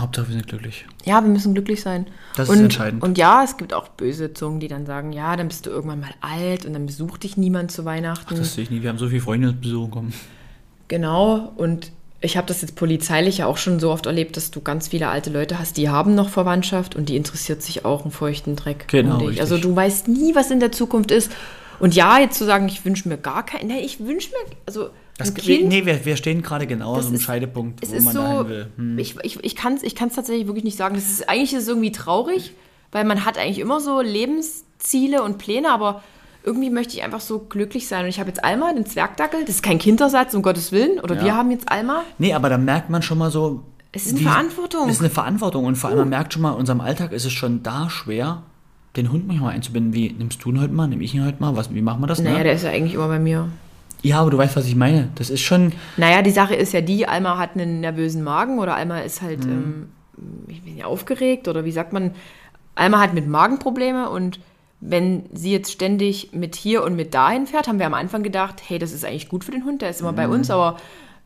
Hauptsache 0.00 0.28
wir 0.28 0.34
sind 0.34 0.46
glücklich. 0.46 0.86
Ja, 1.04 1.22
wir 1.22 1.28
müssen 1.30 1.54
glücklich 1.54 1.80
sein. 1.82 2.06
Das 2.36 2.48
ist 2.48 2.56
und, 2.56 2.64
entscheidend. 2.64 3.02
Und 3.02 3.18
ja, 3.18 3.42
es 3.44 3.56
gibt 3.56 3.72
auch 3.74 3.88
böse 3.88 4.34
Zungen, 4.34 4.60
die 4.60 4.68
dann 4.68 4.86
sagen, 4.86 5.12
ja, 5.12 5.36
dann 5.36 5.48
bist 5.48 5.66
du 5.66 5.70
irgendwann 5.70 6.00
mal 6.00 6.14
alt 6.20 6.66
und 6.66 6.72
dann 6.72 6.86
besucht 6.86 7.24
dich 7.24 7.36
niemand 7.36 7.70
zu 7.70 7.84
Weihnachten. 7.84 8.36
Das 8.36 8.54
sehe 8.54 8.64
ich 8.64 8.70
nie. 8.70 8.82
Wir 8.82 8.90
haben 8.90 8.98
so 8.98 9.08
viele 9.08 9.20
Freunde, 9.22 9.52
die 9.52 9.60
besuchen 9.60 9.90
kommen. 9.90 10.14
Genau, 10.88 11.52
und 11.56 11.92
ich 12.20 12.36
habe 12.36 12.46
das 12.46 12.62
jetzt 12.62 12.74
polizeilich 12.74 13.38
ja 13.38 13.46
auch 13.46 13.58
schon 13.58 13.78
so 13.78 13.90
oft 13.90 14.06
erlebt, 14.06 14.36
dass 14.36 14.50
du 14.50 14.60
ganz 14.60 14.88
viele 14.88 15.08
alte 15.08 15.30
Leute 15.30 15.58
hast, 15.58 15.76
die 15.76 15.88
haben 15.88 16.14
noch 16.14 16.30
Verwandtschaft 16.30 16.96
und 16.96 17.08
die 17.08 17.16
interessiert 17.16 17.62
sich 17.62 17.84
auch 17.84 18.02
einen 18.02 18.10
feuchten 18.10 18.56
Dreck 18.56 18.88
Genau, 18.88 19.14
um 19.14 19.18
dich. 19.20 19.28
richtig. 19.28 19.42
Also 19.42 19.58
du 19.58 19.74
weißt 19.76 20.08
nie, 20.08 20.34
was 20.34 20.50
in 20.50 20.60
der 20.60 20.72
Zukunft 20.72 21.10
ist. 21.10 21.30
Und 21.78 21.94
ja, 21.94 22.18
jetzt 22.18 22.36
zu 22.36 22.44
sagen, 22.44 22.66
ich 22.66 22.84
wünsche 22.84 23.08
mir 23.08 23.18
gar 23.18 23.46
kein, 23.46 23.68
nee, 23.68 23.80
ich 23.80 24.00
wünsche 24.00 24.30
mir, 24.30 24.56
also 24.66 24.90
Das, 25.18 25.30
ein 25.30 25.34
Kind, 25.34 25.68
nee, 25.68 25.84
wir, 25.84 26.04
wir 26.04 26.16
stehen 26.16 26.42
gerade 26.42 26.68
genau 26.68 26.94
an 26.94 27.02
so 27.02 27.08
einem 27.08 27.18
Scheidepunkt, 27.18 27.86
wo 27.86 28.00
man 28.00 28.14
so, 28.14 28.22
dahin 28.22 28.48
will. 28.48 28.66
Hm. 28.76 28.98
ich, 28.98 29.16
ich, 29.24 29.44
ich 29.44 29.56
kann 29.56 29.74
es 29.74 29.82
ich 29.82 29.96
kann's 29.96 30.14
tatsächlich 30.14 30.46
wirklich 30.46 30.62
nicht 30.62 30.78
sagen. 30.78 30.94
Das 30.94 31.08
ist, 31.08 31.28
eigentlich 31.28 31.52
ist 31.52 31.62
es 31.62 31.68
irgendwie 31.68 31.90
traurig, 31.90 32.52
weil 32.92 33.04
man 33.04 33.24
hat 33.24 33.36
eigentlich 33.36 33.58
immer 33.58 33.80
so 33.80 34.00
Lebensziele 34.00 35.22
und 35.22 35.38
Pläne, 35.38 35.72
aber 35.72 36.02
irgendwie 36.44 36.70
möchte 36.70 36.96
ich 36.96 37.02
einfach 37.02 37.20
so 37.20 37.40
glücklich 37.40 37.88
sein. 37.88 38.04
Und 38.04 38.10
ich 38.10 38.20
habe 38.20 38.28
jetzt 38.28 38.44
Alma, 38.44 38.72
den 38.72 38.86
Zwergdackel, 38.86 39.40
das 39.44 39.56
ist 39.56 39.62
kein 39.64 39.78
Kindersatz, 39.78 40.34
um 40.34 40.42
Gottes 40.42 40.70
Willen, 40.70 41.00
oder 41.00 41.16
Ja. 41.16 41.24
wir 41.24 41.36
haben 41.36 41.50
jetzt 41.50 41.68
Alma. 41.68 42.04
Nee, 42.18 42.32
aber 42.32 42.48
da 42.48 42.56
merkt 42.56 42.88
man 42.88 43.02
schon 43.02 43.18
mal 43.18 43.32
so. 43.32 43.64
Es 43.90 44.06
ist 44.06 44.12
eine 44.18 44.20
Verantwortung. 44.20 44.88
Es 44.88 44.96
ist 44.96 45.00
eine 45.00 45.10
Verantwortung 45.10 45.64
und 45.64 45.74
vor 45.74 45.90
allem 45.90 45.98
man 45.98 46.08
merkt 46.10 46.32
schon 46.32 46.42
mal, 46.42 46.52
in 46.52 46.58
unserem 46.58 46.80
Alltag 46.80 47.10
ist 47.10 47.24
es 47.24 47.32
schon 47.32 47.64
da 47.64 47.90
schwer, 47.90 48.44
den 48.96 49.10
Hund 49.10 49.26
manchmal 49.26 49.54
einzubinden. 49.54 49.94
Wie 49.94 50.10
nimmst 50.12 50.44
du 50.44 50.50
ihn 50.50 50.60
heute 50.60 50.72
mal, 50.72 50.86
nimm 50.86 51.00
ich 51.00 51.12
ihn 51.12 51.24
heute 51.24 51.40
mal? 51.40 51.56
Was, 51.56 51.74
wie 51.74 51.82
machen 51.82 52.00
wir 52.02 52.06
das? 52.06 52.20
Naja, 52.20 52.38
ne? 52.38 52.44
der 52.44 52.52
ist 52.52 52.62
ja 52.62 52.70
eigentlich 52.70 52.94
immer 52.94 53.08
bei 53.08 53.18
mir. 53.18 53.48
Ja, 54.02 54.20
aber 54.20 54.30
du 54.30 54.38
weißt, 54.38 54.56
was 54.56 54.66
ich 54.66 54.76
meine. 54.76 55.08
Das 55.16 55.28
ist 55.30 55.40
schon. 55.40 55.72
Naja, 55.96 56.22
die 56.22 56.30
Sache 56.30 56.54
ist 56.54 56.72
ja 56.72 56.80
die, 56.80 57.06
Alma 57.08 57.36
hat 57.38 57.50
einen 57.54 57.80
nervösen 57.80 58.22
Magen 58.22 58.58
oder 58.58 58.76
Alma 58.76 59.00
ist 59.00 59.22
halt 59.22 59.44
Mhm. 59.46 59.50
ähm, 59.52 59.88
ich 60.48 60.62
bin 60.62 60.76
ja 60.76 60.86
aufgeregt 60.86 61.46
oder 61.48 61.64
wie 61.64 61.70
sagt 61.72 61.92
man, 61.92 62.12
Alma 62.74 63.00
hat 63.00 63.14
mit 63.14 63.26
Magenprobleme 63.28 64.08
und 64.10 64.40
wenn 64.80 65.24
sie 65.32 65.50
jetzt 65.52 65.72
ständig 65.72 66.30
mit 66.32 66.54
hier 66.54 66.84
und 66.84 66.94
mit 66.94 67.12
dahin 67.14 67.46
fährt, 67.48 67.66
haben 67.66 67.78
wir 67.80 67.86
am 67.86 67.94
Anfang 67.94 68.22
gedacht, 68.22 68.62
hey, 68.66 68.78
das 68.78 68.92
ist 68.92 69.04
eigentlich 69.04 69.28
gut 69.28 69.42
für 69.44 69.50
den 69.50 69.64
Hund, 69.64 69.82
der 69.82 69.90
ist 69.90 70.00
immer 70.00 70.12
Mhm. 70.12 70.16
bei 70.16 70.28
uns, 70.28 70.50
aber 70.50 70.76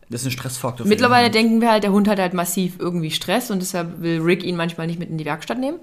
Das 0.09 0.23
ist 0.23 0.29
ein 0.29 0.31
Stressfaktor. 0.31 0.87
mittlerweile 0.87 1.31
denken 1.31 1.61
wir 1.61 1.71
halt, 1.71 1.85
der 1.85 1.93
Hund 1.93 2.09
hat 2.09 2.19
halt 2.19 2.33
massiv 2.35 2.77
irgendwie 2.79 3.11
Stress 3.11 3.51
und 3.51 3.61
deshalb 3.61 4.01
will 4.01 4.21
Rick 4.23 4.43
ihn 4.45 4.57
manchmal 4.57 4.87
nicht 4.87 4.99
mit 4.99 5.11
in 5.11 5.19
die 5.19 5.25
Werkstatt 5.27 5.59
nehmen. 5.59 5.79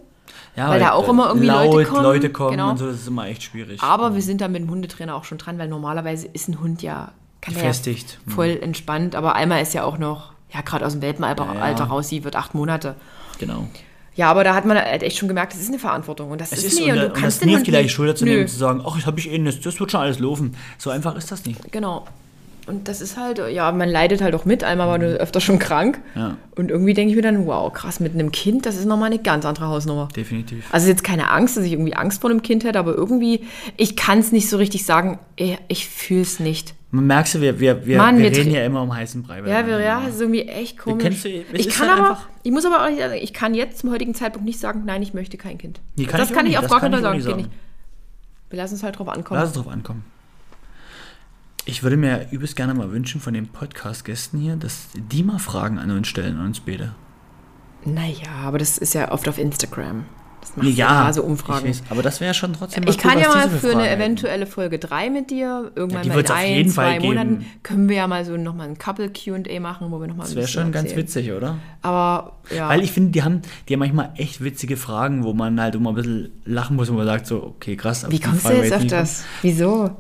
Ja, 0.56 0.70
weil 0.70 0.80
da 0.80 0.92
auch 0.92 1.08
immer 1.10 1.28
irgendwie 1.28 1.48
laut, 1.48 1.72
Leute 1.74 1.90
kommen. 1.90 2.04
Leute 2.04 2.30
kommen 2.30 2.52
Genau. 2.52 2.70
und 2.72 2.78
so, 2.78 2.88
das 2.88 2.96
ist 2.96 3.08
immer 3.08 3.28
echt 3.28 3.44
schwierig. 3.44 3.82
Aber 3.82 4.16
wir 4.16 4.22
sind 4.22 4.42
da 4.42 4.48
mit 4.48 4.62
dem 4.62 4.70
Hundetrainer 4.70 5.16
auch 5.16 5.24
schon 5.24 5.38
dran, 5.38 5.58
weil 5.58 5.68
normalerweise 5.68 6.28
ist 6.28 6.48
ein 6.50 6.60
Hund 6.60 6.82
ja, 6.82 7.12
Gefestigt. 7.42 8.20
ja 8.28 8.34
voll 8.36 8.58
entspannt, 8.62 9.16
aber 9.16 9.36
Alma 9.36 9.60
ist 9.60 9.74
ja 9.74 9.84
auch 9.84 9.98
noch, 9.98 10.34
ja, 10.54 10.62
gerade 10.62 10.86
aus 10.86 10.94
dem 10.94 11.02
Welpenalter 11.02 11.46
Ja, 11.46 11.70
ja. 11.70 11.84
Raus, 11.86 12.10
sie 12.10 12.24
wird 12.24 12.36
acht 12.36 12.54
Monate. 12.54 12.96
Genau. 13.40 13.68
Ja, 14.16 14.30
aber 14.30 14.44
da 14.44 14.54
hat 14.54 14.66
man 14.66 14.78
halt 14.78 15.02
echt 15.04 15.18
schon 15.18 15.30
gemerkt, 15.30 15.54
das 15.54 15.62
ist 15.62 15.70
eine 15.70 15.80
Verantwortung. 15.80 16.32
Und 16.32 16.42
das 16.42 16.52
Es 16.52 16.64
ist, 16.66 16.78
nie. 16.80 16.86
und, 16.92 16.98
Und, 16.98 16.98
du 16.98 17.06
und 17.06 17.14
kannst 17.14 17.40
das 17.42 17.46
nie 17.46 17.56
auf 17.56 17.64
die 17.64 17.72
leichte 17.72 17.90
Schulter 17.90 18.16
zu 18.16 18.26
nehmen, 18.26 18.48
zu 18.50 18.58
sagen, 18.58 18.84
ach, 18.86 18.96
das 18.98 19.06
habe 19.06 19.18
ich 19.18 19.32
eh 19.32 19.38
nicht, 19.38 19.66
das 19.66 19.80
wird 19.80 19.92
schon 19.92 20.02
alles 20.02 20.20
laufen. 20.20 20.58
So 20.78 20.90
einfach 20.90 21.16
ist 21.16 21.32
das 21.32 21.46
nicht. 21.46 21.72
Genau. 21.72 22.06
Und 22.70 22.88
das 22.88 23.02
ist 23.02 23.18
halt, 23.18 23.42
ja, 23.52 23.72
man 23.72 23.90
leidet 23.90 24.22
halt 24.22 24.36
auch 24.36 24.46
mit. 24.46 24.64
Einmal 24.64 24.88
war 24.88 24.98
nur 24.98 25.10
öfter 25.10 25.42
schon 25.42 25.60
krank. 25.60 26.00
Ja. 26.16 26.38
Und 26.56 26.72
irgendwie 26.72 26.94
denke 26.94 27.10
ich 27.10 27.16
mir 27.16 27.22
dann, 27.22 27.46
wow, 27.48 27.74
krass, 27.74 28.00
mit 28.00 28.14
einem 28.14 28.32
Kind, 28.32 28.66
das 28.66 28.78
ist 28.78 28.86
nochmal 28.86 29.08
eine 29.12 29.20
ganz 29.20 29.44
andere 29.46 29.68
Hausnummer. 29.68 30.08
Definitiv. 30.16 30.66
Also 30.72 30.88
jetzt 30.88 31.04
keine 31.04 31.32
Angst, 31.32 31.58
dass 31.58 31.64
ich 31.66 31.72
irgendwie 31.74 31.96
Angst 31.96 32.22
vor 32.22 32.30
einem 32.30 32.42
Kind 32.44 32.64
hätte, 32.64 32.80
aber 32.80 32.94
irgendwie, 32.94 33.46
ich 33.76 33.96
kann 33.96 34.20
es 34.20 34.32
nicht 34.32 34.50
so 34.50 34.58
richtig 34.58 34.86
sagen, 34.86 35.20
ich, 35.36 35.58
ich 35.68 35.90
fühle 35.90 36.22
es 36.22 36.40
nicht. 36.40 36.76
Man 36.92 37.06
merkst 37.06 37.36
du, 37.36 37.42
wir, 37.42 37.60
wir, 37.60 37.86
wir, 37.86 37.98
Mann, 37.98 38.18
wir 38.18 38.32
wir 38.32 38.38
reden 38.38 38.52
ja 38.52 38.64
immer 38.66 38.82
um 38.82 38.96
heißen 38.96 39.22
Brei. 39.24 39.40
Ja, 39.48 39.68
wir, 39.68 39.80
ja, 39.80 40.02
das 40.06 40.16
ist 40.16 40.22
irgendwie 40.22 40.42
echt 40.44 40.78
komisch. 40.78 41.22
du- 41.24 41.30
ich 41.54 41.70
kann 41.70 41.88
halt 41.90 42.00
aber, 42.00 42.18
ich 42.44 42.52
muss 42.52 42.66
aber 42.66 42.84
auch 42.84 42.90
nicht 42.90 43.00
sagen, 43.00 43.14
ich 43.22 43.34
kann 43.34 43.54
jetzt 43.54 43.80
zum 43.80 43.92
heutigen 43.92 44.16
Zeitpunkt 44.16 44.46
nicht 44.48 44.60
sagen, 44.60 44.84
nein, 44.86 45.02
ich 45.04 45.14
möchte 45.14 45.38
kein 45.38 45.58
Kind. 45.58 45.82
Nee, 45.96 46.06
kann 46.06 46.20
das 46.20 46.30
ich 46.30 46.34
auch 46.36 46.38
kann 46.40 46.46
ich 46.48 46.58
auf 46.58 46.68
gar 46.68 46.80
keinen 46.80 46.94
ich 46.94 47.00
Fall 47.00 47.06
auch 47.06 47.10
sagen. 47.10 47.18
nicht 47.18 47.26
Geht 47.26 47.32
sagen. 47.36 47.42
nicht. 47.44 48.52
Wir 48.52 48.58
lassen 48.58 48.76
es 48.76 48.84
halt 48.84 48.98
drauf 48.98 49.08
ankommen. 49.10 49.40
Lass 49.40 49.50
es 49.50 49.56
drauf 49.56 49.68
ankommen. 49.68 50.04
Ich 51.70 51.84
würde 51.84 51.98
mir 51.98 52.26
übelst 52.32 52.56
gerne 52.56 52.74
mal 52.74 52.92
wünschen 52.92 53.22
von 53.22 53.36
den 53.36 53.48
Podcast-Gästen 53.48 54.40
hier, 54.40 54.56
dass 54.56 54.88
die 54.96 55.22
mal 55.22 55.38
Fragen 55.38 55.78
an 55.78 55.92
uns 55.92 56.08
stellen, 56.08 56.40
an 56.40 56.48
uns 56.48 56.60
beide. 56.60 56.94
Naja, 57.86 58.28
aber 58.44 58.58
das 58.58 58.80
ist 58.80 58.96
ja 58.96 59.12
oft 59.12 59.30
auf 59.30 59.38
Instagram. 59.38 60.06
Das 60.42 60.58
macht 60.58 60.68
Ja, 60.70 61.06
ja 61.06 61.14
so 61.14 61.22
Umfragen. 61.22 61.68
Weiß, 61.70 61.84
aber 61.92 62.02
das 62.02 62.22
wäre 62.22 62.34
schon 62.34 62.54
trotzdem 62.54 62.86
Ich 62.88 62.98
kann 62.98 63.20
ja 63.20 63.28
mal 63.28 63.50
für 63.50 63.68
eine 63.68 63.74
Fragen 63.74 63.80
hätten. 63.82 64.02
eventuelle 64.02 64.48
Folge 64.48 64.80
3 64.80 65.12
mit 65.12 65.30
dir, 65.30 65.72
irgendwann 65.76 66.08
Ja, 66.08 66.14
mal 66.16 66.20
in 66.22 66.32
ein, 66.32 66.54
jeden 66.56 66.70
zwei 66.72 66.92
Fall 66.94 67.00
Monaten, 67.02 67.40
geben. 67.40 67.52
können 67.62 67.88
wir 67.88 67.98
ja 67.98 68.08
mal 68.08 68.26
so 68.26 68.36
nochmal 68.36 68.68
ein 68.70 68.78
Couple-Q&A 68.80 69.60
machen, 69.60 69.92
wo 69.92 70.00
wir 70.02 70.08
nochmal 70.08 70.26
Das 70.26 70.36
wäre 70.36 70.48
schon 70.48 70.72
ganz 70.72 70.96
witzig, 70.96 71.32
oder? 71.32 71.60
Aber 71.84 72.38
ja, 72.56 72.68
Weil 72.68 72.82
ich 72.82 72.92
finde, 72.92 73.12
die 73.12 73.22
haben, 73.22 73.44
die 73.68 73.74
haben 73.74 73.80
manchmal 73.80 74.12
echt 74.16 74.44
witzige 74.44 74.76
Fragen, 74.76 75.24
wo 75.24 75.34
man 75.34 75.62
halt 75.62 75.76
immer 75.76 75.92
ein 75.92 75.96
bisschen 75.96 76.32
lachen 76.46 76.78
muss 76.78 76.90
und 76.90 76.96
man 76.96 77.06
sagt 77.06 77.28
so, 77.28 77.44
okay, 77.44 77.76
krass. 77.76 78.08
wie 78.10 78.20
kommst 78.20 78.44
du 78.50 78.54
jetzt 78.54 78.74
auf 78.74 78.88
das? 78.88 79.24
Wieso? 79.44 79.92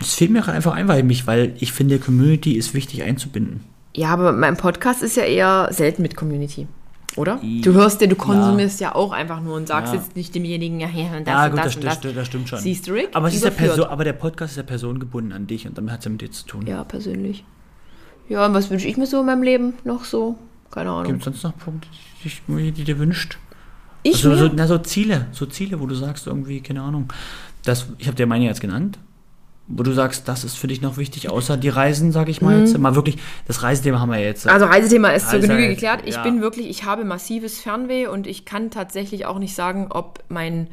Das 0.00 0.14
fehlt 0.14 0.30
mir 0.30 0.46
einfach 0.46 0.72
ein, 0.72 0.88
weil 0.88 1.02
mich, 1.02 1.26
weil 1.26 1.54
ich 1.58 1.72
finde, 1.72 1.98
Community 1.98 2.52
ist 2.52 2.74
wichtig 2.74 3.02
einzubinden. 3.02 3.60
Ja, 3.94 4.08
aber 4.08 4.32
mein 4.32 4.56
Podcast 4.56 5.02
ist 5.02 5.16
ja 5.16 5.22
eher 5.24 5.68
selten 5.70 6.02
mit 6.02 6.16
Community. 6.16 6.66
Oder? 7.16 7.40
Du 7.62 7.72
hörst 7.72 8.02
ja, 8.02 8.06
du 8.06 8.14
konsumierst 8.14 8.78
ja, 8.80 8.94
auch 8.94 9.12
einfach 9.12 9.40
nur 9.40 9.56
und 9.56 9.68
sagst 9.68 9.94
Ja. 9.94 10.00
jetzt 10.00 10.16
nicht 10.16 10.34
demjenigen, 10.34 10.80
ja, 10.80 10.86
hier 10.86 11.06
und 11.16 11.26
das 11.26 11.32
ja, 11.32 11.44
und 11.46 11.50
gut, 11.52 11.58
das, 11.60 11.64
das, 11.66 11.76
und 11.76 11.84
das, 11.84 12.00
das. 12.00 12.14
das, 12.14 12.26
stimmt 12.26 12.48
schon. 12.48 12.58
Siehst 12.58 12.86
du, 12.86 12.92
Rick? 12.92 13.08
Aber, 13.14 13.28
es 13.28 13.34
ist 13.34 13.42
ja 13.44 13.48
Überführt. 13.48 13.74
Perso 13.76 13.88
aber 13.88 14.04
der 14.04 14.12
Podcast 14.12 14.52
ist 14.52 14.56
ja 14.58 14.62
personengebunden 14.64 15.32
an 15.32 15.46
dich 15.46 15.66
und 15.66 15.78
damit 15.78 15.92
hat 15.92 16.00
es 16.00 16.04
ja 16.04 16.10
mit 16.10 16.20
dir 16.20 16.30
zu 16.30 16.44
tun. 16.44 16.66
Ja, 16.66 16.84
persönlich. 16.84 17.44
Ja, 18.28 18.44
und 18.44 18.52
was 18.52 18.68
wünsche 18.70 18.86
ich 18.86 18.98
mir 18.98 19.06
so 19.06 19.20
in 19.20 19.26
meinem 19.26 19.42
Leben 19.42 19.74
noch 19.84 20.04
so? 20.04 20.36
Keine 20.70 20.90
Ahnung. 20.90 21.04
Gibt 21.04 21.20
es 21.20 21.24
sonst 21.24 21.42
noch 21.44 21.56
Punkte, 21.56 21.88
die, 22.22 22.72
die, 22.72 22.84
dir 22.84 22.98
wünscht? 22.98 23.38
ich 24.02 24.16
Also, 24.16 24.28
mir? 24.28 24.36
so, 24.36 24.50
na, 24.54 24.66
so 24.66 24.76
Ziele, 24.78 25.26
so 25.32 25.46
Ziele, 25.46 25.80
wo 25.80 25.86
du 25.86 25.94
sagst 25.94 26.26
irgendwie, 26.26 26.60
keine 26.60 26.82
Ahnung. 26.82 27.10
Das, 27.64 27.86
ich 27.98 28.08
habe 28.08 28.16
dir 28.16 28.26
meine 28.26 28.44
jetzt 28.44 28.60
genannt, 28.60 28.98
wo 29.68 29.82
du 29.82 29.92
sagst, 29.92 30.28
das 30.28 30.44
ist 30.44 30.56
für 30.56 30.68
dich 30.68 30.80
noch 30.80 30.96
wichtig, 30.96 31.28
außer 31.28 31.56
die 31.56 31.68
Reisen, 31.68 32.12
sage 32.12 32.30
ich 32.30 32.40
mal 32.40 32.60
jetzt. 32.60 32.78
Mal 32.78 32.94
wirklich, 32.94 33.16
das 33.48 33.62
Reisethema 33.62 33.98
haben 34.00 34.10
wir 34.12 34.18
jetzt. 34.20 34.44
Mhm. 34.44 34.52
Also 34.52 34.66
Reisethema 34.66 35.08
ist 35.10 35.28
zur 35.30 35.40
Genüge 35.40 35.68
geklärt. 35.68 36.00
Ich 36.04 36.14
ja. 36.14 36.22
bin 36.22 36.40
wirklich, 36.40 36.68
ich 36.68 36.84
habe 36.84 37.04
massives 37.04 37.58
Fernweh 37.60 38.06
und 38.06 38.26
ich 38.26 38.44
kann 38.44 38.70
tatsächlich 38.70 39.26
auch 39.26 39.38
nicht 39.38 39.54
sagen, 39.54 39.88
ob 39.90 40.20
mein, 40.28 40.68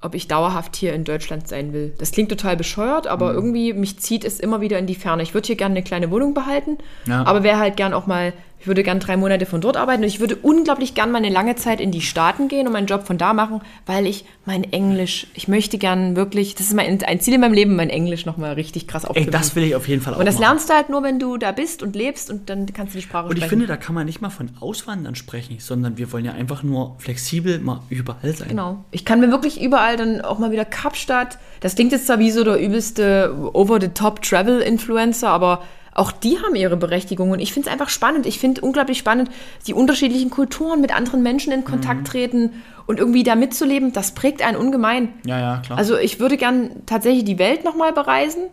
ob 0.00 0.14
ich 0.14 0.28
dauerhaft 0.28 0.76
hier 0.76 0.94
in 0.94 1.04
Deutschland 1.04 1.46
sein 1.46 1.72
will. 1.72 1.92
Das 1.98 2.10
klingt 2.10 2.30
total 2.30 2.56
bescheuert, 2.56 3.06
aber 3.06 3.30
Mhm. 3.30 3.34
irgendwie 3.36 3.72
mich 3.74 3.98
zieht 4.00 4.24
es 4.24 4.40
immer 4.40 4.60
wieder 4.60 4.78
in 4.78 4.86
die 4.86 4.94
Ferne. 4.94 5.22
Ich 5.22 5.34
würde 5.34 5.46
hier 5.46 5.56
gerne 5.56 5.74
eine 5.74 5.82
kleine 5.84 6.10
Wohnung 6.10 6.32
behalten, 6.34 6.78
Ja. 7.06 7.24
aber 7.26 7.42
wäre 7.42 7.58
halt 7.58 7.76
gern 7.76 7.92
auch 7.92 8.06
mal, 8.06 8.32
ich 8.62 8.68
würde 8.68 8.84
gern 8.84 9.00
drei 9.00 9.16
Monate 9.16 9.44
von 9.44 9.60
dort 9.60 9.76
arbeiten 9.76 10.02
und 10.04 10.08
ich 10.08 10.20
würde 10.20 10.36
unglaublich 10.36 10.94
gern 10.94 11.10
mal 11.10 11.18
eine 11.18 11.30
lange 11.30 11.56
Zeit 11.56 11.80
in 11.80 11.90
die 11.90 12.00
Staaten 12.00 12.46
gehen 12.46 12.68
und 12.68 12.72
meinen 12.72 12.86
Job 12.86 13.04
von 13.08 13.18
da 13.18 13.32
machen, 13.34 13.60
weil 13.86 14.06
ich 14.06 14.24
mein 14.44 14.62
Englisch, 14.72 15.26
ich 15.34 15.48
möchte 15.48 15.78
gern 15.78 16.14
wirklich, 16.14 16.54
das 16.54 16.68
ist 16.68 16.74
mein, 16.74 17.02
ein 17.02 17.18
Ziel 17.20 17.34
in 17.34 17.40
meinem 17.40 17.54
Leben, 17.54 17.74
mein 17.74 17.90
Englisch 17.90 18.24
nochmal 18.24 18.52
richtig 18.54 18.86
krass 18.86 19.02
Ey, 19.02 19.10
aufzubauen. 19.10 19.32
das 19.32 19.56
will 19.56 19.64
ich 19.64 19.74
auf 19.74 19.88
jeden 19.88 20.00
Fall 20.00 20.14
auch 20.14 20.18
und 20.20 20.26
das 20.26 20.36
machen. 20.36 20.42
lernst 20.44 20.70
du 20.70 20.74
halt 20.74 20.88
nur, 20.90 21.02
wenn 21.02 21.18
du 21.18 21.38
da 21.38 21.50
bist 21.50 21.82
und 21.82 21.96
lebst 21.96 22.30
und 22.30 22.48
dann 22.48 22.66
kannst 22.72 22.94
du 22.94 22.98
die 22.98 23.02
Sprache 23.02 23.24
Und 23.26 23.32
ich 23.32 23.38
sprechen. 23.38 23.50
finde, 23.50 23.66
da 23.66 23.76
kann 23.76 23.96
man 23.96 24.06
nicht 24.06 24.20
mal 24.20 24.30
von 24.30 24.50
Auswandern 24.60 25.16
sprechen, 25.16 25.56
sondern 25.58 25.98
wir 25.98 26.12
wollen 26.12 26.24
ja 26.24 26.32
einfach 26.32 26.62
nur 26.62 26.94
flexibel 26.98 27.58
mal 27.58 27.80
überall 27.88 28.32
sein. 28.32 28.46
Genau. 28.48 28.84
Ich 28.92 29.04
kann 29.04 29.18
mir 29.18 29.32
wirklich 29.32 29.60
überall 29.60 29.96
dann 29.96 30.20
auch 30.20 30.38
mal 30.38 30.52
wieder 30.52 30.64
Kapstadt. 30.64 31.38
Das 31.58 31.74
klingt 31.74 31.90
jetzt 31.90 32.06
zwar 32.06 32.20
wie 32.20 32.30
so 32.30 32.44
der 32.44 32.60
übelste 32.60 33.34
Over-the-Top-Travel-Influencer, 33.54 35.28
aber 35.28 35.62
auch 35.94 36.10
die 36.12 36.38
haben 36.38 36.54
ihre 36.54 36.76
Berechtigung. 36.76 37.30
Und 37.30 37.40
ich 37.40 37.52
finde 37.52 37.68
es 37.68 37.72
einfach 37.72 37.88
spannend. 37.90 38.26
Ich 38.26 38.38
finde 38.38 38.60
unglaublich 38.62 38.98
spannend, 38.98 39.30
die 39.66 39.74
unterschiedlichen 39.74 40.30
Kulturen 40.30 40.80
mit 40.80 40.94
anderen 40.94 41.22
Menschen 41.22 41.52
in 41.52 41.64
Kontakt 41.64 42.00
Mhm. 42.00 42.04
treten 42.04 42.50
und 42.86 42.98
irgendwie 42.98 43.22
da 43.22 43.34
mitzuleben. 43.34 43.92
Das 43.92 44.12
prägt 44.12 44.42
einen 44.42 44.56
ungemein. 44.56 45.10
Ja, 45.26 45.38
ja, 45.38 45.56
klar. 45.64 45.78
Also 45.78 45.96
ich 45.98 46.18
würde 46.18 46.36
gern 46.36 46.70
tatsächlich 46.86 47.24
die 47.24 47.38
Welt 47.38 47.64
nochmal 47.64 47.92
bereisen, 47.92 48.44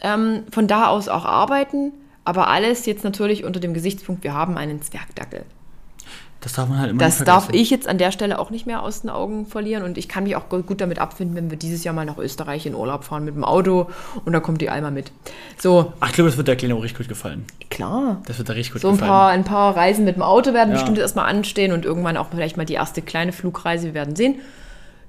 ähm, 0.00 0.42
von 0.50 0.66
da 0.66 0.88
aus 0.88 1.08
auch 1.08 1.24
arbeiten, 1.24 1.92
aber 2.24 2.48
alles 2.48 2.84
jetzt 2.86 3.04
natürlich 3.04 3.44
unter 3.44 3.60
dem 3.60 3.72
Gesichtspunkt, 3.72 4.24
wir 4.24 4.34
haben 4.34 4.56
einen 4.58 4.82
Zwergdackel. 4.82 5.44
Das 6.46 6.52
darf 6.52 6.68
man 6.68 6.78
halt 6.78 6.90
immer 6.92 7.00
Das 7.02 7.24
darf 7.24 7.48
ich 7.52 7.70
jetzt 7.70 7.88
an 7.88 7.98
der 7.98 8.12
Stelle 8.12 8.38
auch 8.38 8.50
nicht 8.50 8.66
mehr 8.66 8.82
aus 8.84 9.00
den 9.00 9.10
Augen 9.10 9.46
verlieren. 9.46 9.82
Und 9.82 9.98
ich 9.98 10.08
kann 10.08 10.22
mich 10.22 10.36
auch 10.36 10.48
gut 10.48 10.80
damit 10.80 11.00
abfinden, 11.00 11.34
wenn 11.34 11.50
wir 11.50 11.58
dieses 11.58 11.82
Jahr 11.82 11.92
mal 11.92 12.04
nach 12.04 12.18
Österreich 12.18 12.66
in 12.66 12.76
Urlaub 12.76 13.02
fahren 13.02 13.24
mit 13.24 13.34
dem 13.34 13.42
Auto 13.42 13.88
und 14.24 14.32
da 14.32 14.38
kommt 14.38 14.60
die 14.60 14.70
Alma 14.70 14.92
mit. 14.92 15.10
So, 15.58 15.92
Ach, 15.98 16.06
ich 16.08 16.14
glaube, 16.14 16.30
das 16.30 16.36
wird 16.36 16.46
der 16.46 16.54
Kleine 16.54 16.76
auch 16.76 16.82
richtig 16.84 16.98
gut 16.98 17.08
gefallen. 17.08 17.44
klar. 17.68 18.22
Das 18.26 18.38
wird 18.38 18.48
der 18.48 18.54
richtig 18.54 18.74
gut 18.74 18.82
So 18.82 18.88
ein 18.90 18.92
gefallen. 18.94 19.10
paar, 19.10 19.28
ein 19.30 19.42
paar 19.44 19.76
Reisen 19.76 20.04
mit 20.04 20.14
dem 20.14 20.22
Auto 20.22 20.54
werden 20.54 20.68
Ja. 20.70 20.76
bestimmt 20.76 20.98
erstmal 20.98 21.26
anstehen 21.28 21.72
und 21.72 21.84
irgendwann 21.84 22.16
auch 22.16 22.28
vielleicht 22.30 22.56
mal 22.56 22.64
die 22.64 22.74
erste 22.74 23.02
kleine 23.02 23.32
Flugreise. 23.32 23.86
Wir 23.88 23.94
werden 23.94 24.14
sehen. 24.14 24.36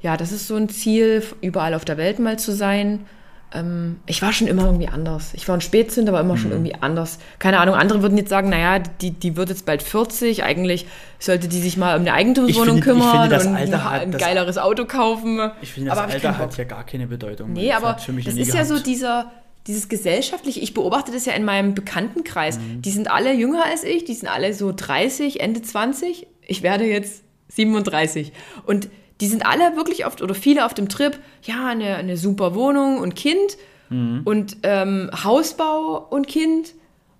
Ja, 0.01 0.17
das 0.17 0.31
ist 0.31 0.47
so 0.47 0.55
ein 0.55 0.69
Ziel, 0.69 1.21
überall 1.41 1.75
auf 1.75 1.85
der 1.85 1.97
Welt 1.97 2.17
mal 2.17 2.39
zu 2.39 2.51
sein. 2.51 3.05
Ähm, 3.53 3.99
ich 4.05 4.21
war 4.21 4.33
schon 4.33 4.47
immer 4.47 4.65
irgendwie 4.65 4.89
anders. 4.89 5.33
Ich 5.33 5.47
war 5.47 5.55
ein 5.55 5.61
Spätzünder, 5.61 6.11
aber 6.11 6.19
immer 6.21 6.33
Mhm. 6.33 6.37
schon 6.37 6.51
irgendwie 6.51 6.75
anders. 6.75 7.17
Keine 7.39 7.59
Ahnung, 7.59 7.75
andere 7.75 8.01
würden 8.01 8.17
jetzt 8.17 8.29
sagen, 8.29 8.49
naja, 8.49 8.79
die, 8.79 9.11
die 9.11 9.37
wird 9.37 9.49
jetzt 9.49 9.65
bald 9.65 9.81
40. 9.81 10.43
Eigentlich 10.43 10.85
sollte 11.19 11.47
die 11.47 11.59
sich 11.61 11.77
mal 11.77 11.95
um 11.95 12.01
eine 12.01 12.13
Eigentumswohnung 12.13 12.77
Ich 12.77 12.83
finde- 12.83 12.99
ich 12.99 13.05
kümmern 13.05 13.21
finde, 13.21 13.35
das 13.35 13.45
und 13.47 13.55
Alter 13.55 13.83
hat 13.89 14.01
ein 14.01 14.11
das- 14.11 14.21
geileres 14.21 14.57
Auto 14.57 14.85
kaufen. 14.85 15.39
Ich 15.61 15.71
finde, 15.71 15.89
das 15.91 15.97
aber 15.97 16.11
Alter 16.11 16.37
hat 16.37 16.57
ja 16.57 16.63
gar 16.65 16.85
keine 16.85 17.07
Bedeutung. 17.07 17.53
Nee, 17.53 17.69
Das 17.69 17.77
aber 17.83 17.93
das 17.93 18.35
ist 18.35 18.53
ja 18.53 18.65
so 18.65 18.73
gehabt. 18.73 18.87
dieser, 18.87 19.31
dieses 19.65 19.87
gesellschaftliche, 19.87 20.59
ich 20.59 20.73
beobachte 20.73 21.11
das 21.13 21.25
ja 21.25 21.33
in 21.33 21.45
meinem 21.45 21.73
Bekanntenkreis. 21.73 22.57
Mhm. 22.59 22.81
Die 22.81 22.91
sind 22.91 23.09
alle 23.09 23.33
jünger 23.33 23.63
als 23.65 23.83
ich, 23.85 24.03
die 24.03 24.13
sind 24.13 24.27
alle 24.27 24.53
so 24.53 24.73
30, 24.75 25.39
Ende 25.39 25.61
20. 25.61 26.27
Ich 26.45 26.63
werde 26.63 26.83
jetzt 26.85 27.23
37. 27.49 28.33
Und 28.65 28.89
die 29.21 29.27
sind 29.27 29.45
alle 29.45 29.75
wirklich 29.75 30.05
oft, 30.05 30.21
oder 30.21 30.35
viele 30.35 30.65
auf 30.65 30.73
dem 30.73 30.89
Trip, 30.89 31.17
ja, 31.43 31.67
eine, 31.67 31.95
eine 31.95 32.17
super 32.17 32.55
Wohnung 32.55 32.99
und 32.99 33.15
Kind 33.15 33.57
Mhm. 33.89 34.21
und 34.25 34.57
ähm, 34.63 35.09
Hausbau 35.23 36.05
und 36.09 36.27
Kind 36.27 36.73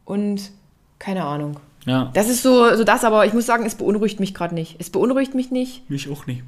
und 0.04 0.52
keine 1.00 1.24
Ahnung. 1.24 1.60
Ja, 1.86 2.12
Das 2.14 2.28
ist 2.28 2.44
so, 2.44 2.76
so 2.76 2.84
das, 2.84 3.06
aber 3.06 3.26
ich 3.26 3.32
muss 3.34 3.46
sagen, 3.46 3.66
es 3.66 3.76
beunruhigt 3.76 4.20
mich 4.20 4.34
gerade 4.34 4.54
nicht. 4.54 4.76
Es 4.80 4.90
beunruhigt 4.90 5.34
mich 5.34 5.50
nicht 5.50 5.90
mich 5.90 6.10
auch 6.10 6.26
nicht. 6.28 6.44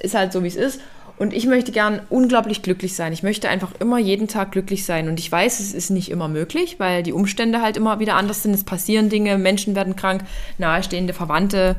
ist 0.00 0.14
halt 0.16 0.32
so, 0.32 0.42
wie 0.42 0.48
es 0.48 0.56
ist. 0.56 0.80
Und 1.16 1.32
ich 1.32 1.46
möchte 1.46 1.70
gern 1.70 2.00
unglaublich 2.10 2.62
glücklich 2.62 2.96
sein. 2.96 3.12
Ich 3.12 3.22
möchte 3.22 3.48
einfach 3.48 3.70
immer 3.78 3.98
jeden 3.98 4.26
Tag 4.26 4.50
glücklich 4.50 4.84
sein. 4.84 5.08
Und 5.08 5.20
ich 5.20 5.30
weiß, 5.30 5.60
es 5.60 5.72
ist 5.74 5.90
nicht 5.90 6.10
immer 6.10 6.26
möglich, 6.26 6.80
weil 6.80 7.04
die 7.04 7.12
Umstände 7.12 7.60
halt 7.62 7.76
immer 7.76 8.00
wieder 8.00 8.16
anders 8.16 8.42
sind. 8.42 8.54
Es 8.54 8.64
passieren 8.64 9.08
Dinge, 9.10 9.38
Menschen 9.38 9.76
werden 9.76 9.94
krank, 9.94 10.24
nahestehende 10.58 11.12
Verwandte 11.12 11.76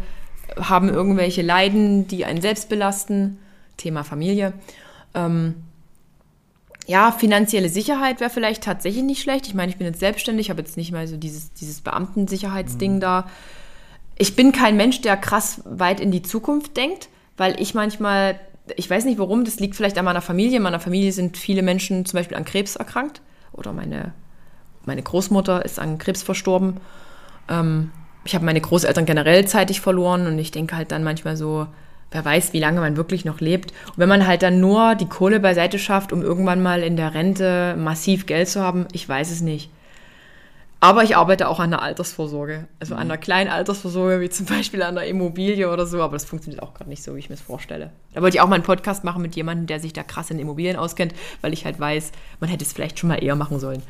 haben 0.60 0.90
irgendwelche 0.90 1.42
Leiden, 1.42 2.08
die 2.08 2.26
einen 2.26 2.42
selbst 2.42 2.70
belasten. 2.70 3.40
Thema 3.78 4.04
Familie. 4.04 4.54
Ähm, 5.14 5.56
ja, 6.86 7.12
finanzielle 7.12 7.70
Sicherheit 7.70 8.20
wäre 8.20 8.30
vielleicht 8.30 8.64
tatsächlich 8.64 9.04
nicht 9.04 9.22
schlecht. 9.22 9.48
Ich 9.48 9.54
meine, 9.54 9.72
ich 9.72 9.78
bin 9.78 9.88
jetzt 9.88 10.00
selbstständig, 10.00 10.50
habe 10.50 10.62
jetzt 10.62 10.78
nicht 10.78 10.92
mal 10.92 11.08
so 11.08 11.18
dieses, 11.18 11.54
dieses 11.54 11.82
Beamtensicherheitsding 11.82 13.00
da. 13.00 13.28
Ich 14.18 14.36
bin 14.36 14.52
kein 14.52 14.76
Mensch, 14.76 15.02
der 15.02 15.18
krass 15.18 15.62
weit 15.66 16.00
in 16.00 16.12
die 16.12 16.22
Zukunft 16.22 16.76
denkt, 16.76 17.10
weil 17.38 17.60
ich 17.60 17.74
manchmal, 17.74 18.40
ich 18.76 18.90
weiß 18.90 19.06
nicht 19.06 19.18
warum, 19.18 19.46
das 19.46 19.60
liegt 19.60 19.76
vielleicht 19.76 19.98
an 19.98 20.06
meiner 20.06 20.22
Familie. 20.22 20.58
In 20.58 20.64
meiner 20.64 20.80
Familie 20.80 21.14
sind 21.14 21.38
viele 21.38 21.62
Menschen 21.62 22.06
zum 22.06 22.18
Beispiel 22.18 22.38
an 22.38 22.46
Krebs 22.46 22.76
erkrankt 22.76 23.22
oder 23.54 23.72
meine, 23.72 24.14
meine 24.86 25.02
Großmutter 25.02 25.64
ist 25.64 25.80
an 25.80 25.98
Krebs 25.98 26.22
verstorben. 26.22 26.78
Ähm, 27.50 27.92
ich 28.26 28.36
habe 28.36 28.46
meine 28.46 28.62
Großeltern 28.62 29.06
generell 29.06 29.46
zeitig 29.48 29.82
verloren 29.82 30.28
und 30.28 30.40
ich 30.40 30.52
denke 30.52 30.76
halt 30.76 30.92
dann 30.92 31.04
manchmal 31.04 31.36
so, 31.38 31.68
wer 32.12 32.24
weiß, 32.24 32.54
wie 32.54 32.60
lange 32.60 32.80
man 32.80 32.96
wirklich 32.96 33.26
noch 33.26 33.40
lebt. 33.40 33.72
Und 33.88 33.98
wenn 33.98 34.10
man 34.10 34.26
halt 34.26 34.44
dann 34.44 34.60
nur 34.60 34.96
die 34.96 35.10
Kohle 35.10 35.40
beiseite 35.40 35.80
schafft, 35.80 36.14
um 36.14 36.22
irgendwann 36.22 36.62
mal 36.62 36.84
in 36.84 36.96
der 36.96 37.14
Rente 37.14 37.76
massiv 37.78 38.26
Geld 38.26 38.48
zu 38.48 38.62
haben, 38.62 38.88
ich 38.92 39.08
weiß 39.08 39.32
es 39.32 39.42
nicht. 39.42 39.70
Aber 40.80 41.02
ich 41.02 41.16
arbeite 41.16 41.48
auch 41.48 41.62
an 41.62 41.70
der 41.70 41.82
Altersvorsorge. 41.82 42.68
Also 42.82 42.96
an 42.96 43.08
der 43.08 43.18
kleinen 43.18 43.50
Altersvorsorge, 43.50 44.20
wie 44.20 44.30
zum 44.30 44.48
Beispiel 44.48 44.84
an 44.84 44.96
der 44.96 45.08
Immobilie 45.08 45.72
oder 45.72 45.86
so. 45.86 46.02
Aber 46.02 46.12
das 46.12 46.26
funktioniert 46.26 46.62
auch 46.62 46.74
gerade 46.74 46.90
nicht 46.90 47.04
so, 47.04 47.16
wie 47.16 47.20
ich 47.20 47.30
mir 47.30 47.36
es 47.36 47.42
vorstelle. 47.42 47.92
Da 48.14 48.22
wollte 48.22 48.36
ich 48.36 48.42
auch 48.42 48.50
mal 48.50 48.56
einen 48.56 48.66
Podcast 48.66 49.06
machen 49.06 49.22
mit 49.22 49.34
jemandem, 49.38 49.66
der 49.66 49.80
sich 49.80 49.94
da 49.94 50.04
krass 50.04 50.30
in 50.30 50.40
Immobilien 50.40 50.76
auskennt, 50.76 51.14
weil 51.40 51.54
ich 51.54 51.64
halt 51.64 51.80
weiß, 51.80 52.12
man 52.42 52.50
hätte 52.50 52.66
es 52.66 52.74
vielleicht 52.74 53.00
schon 53.00 53.08
mal 53.08 53.24
eher 53.24 53.38
machen 53.38 53.62
sollen. 53.62 53.82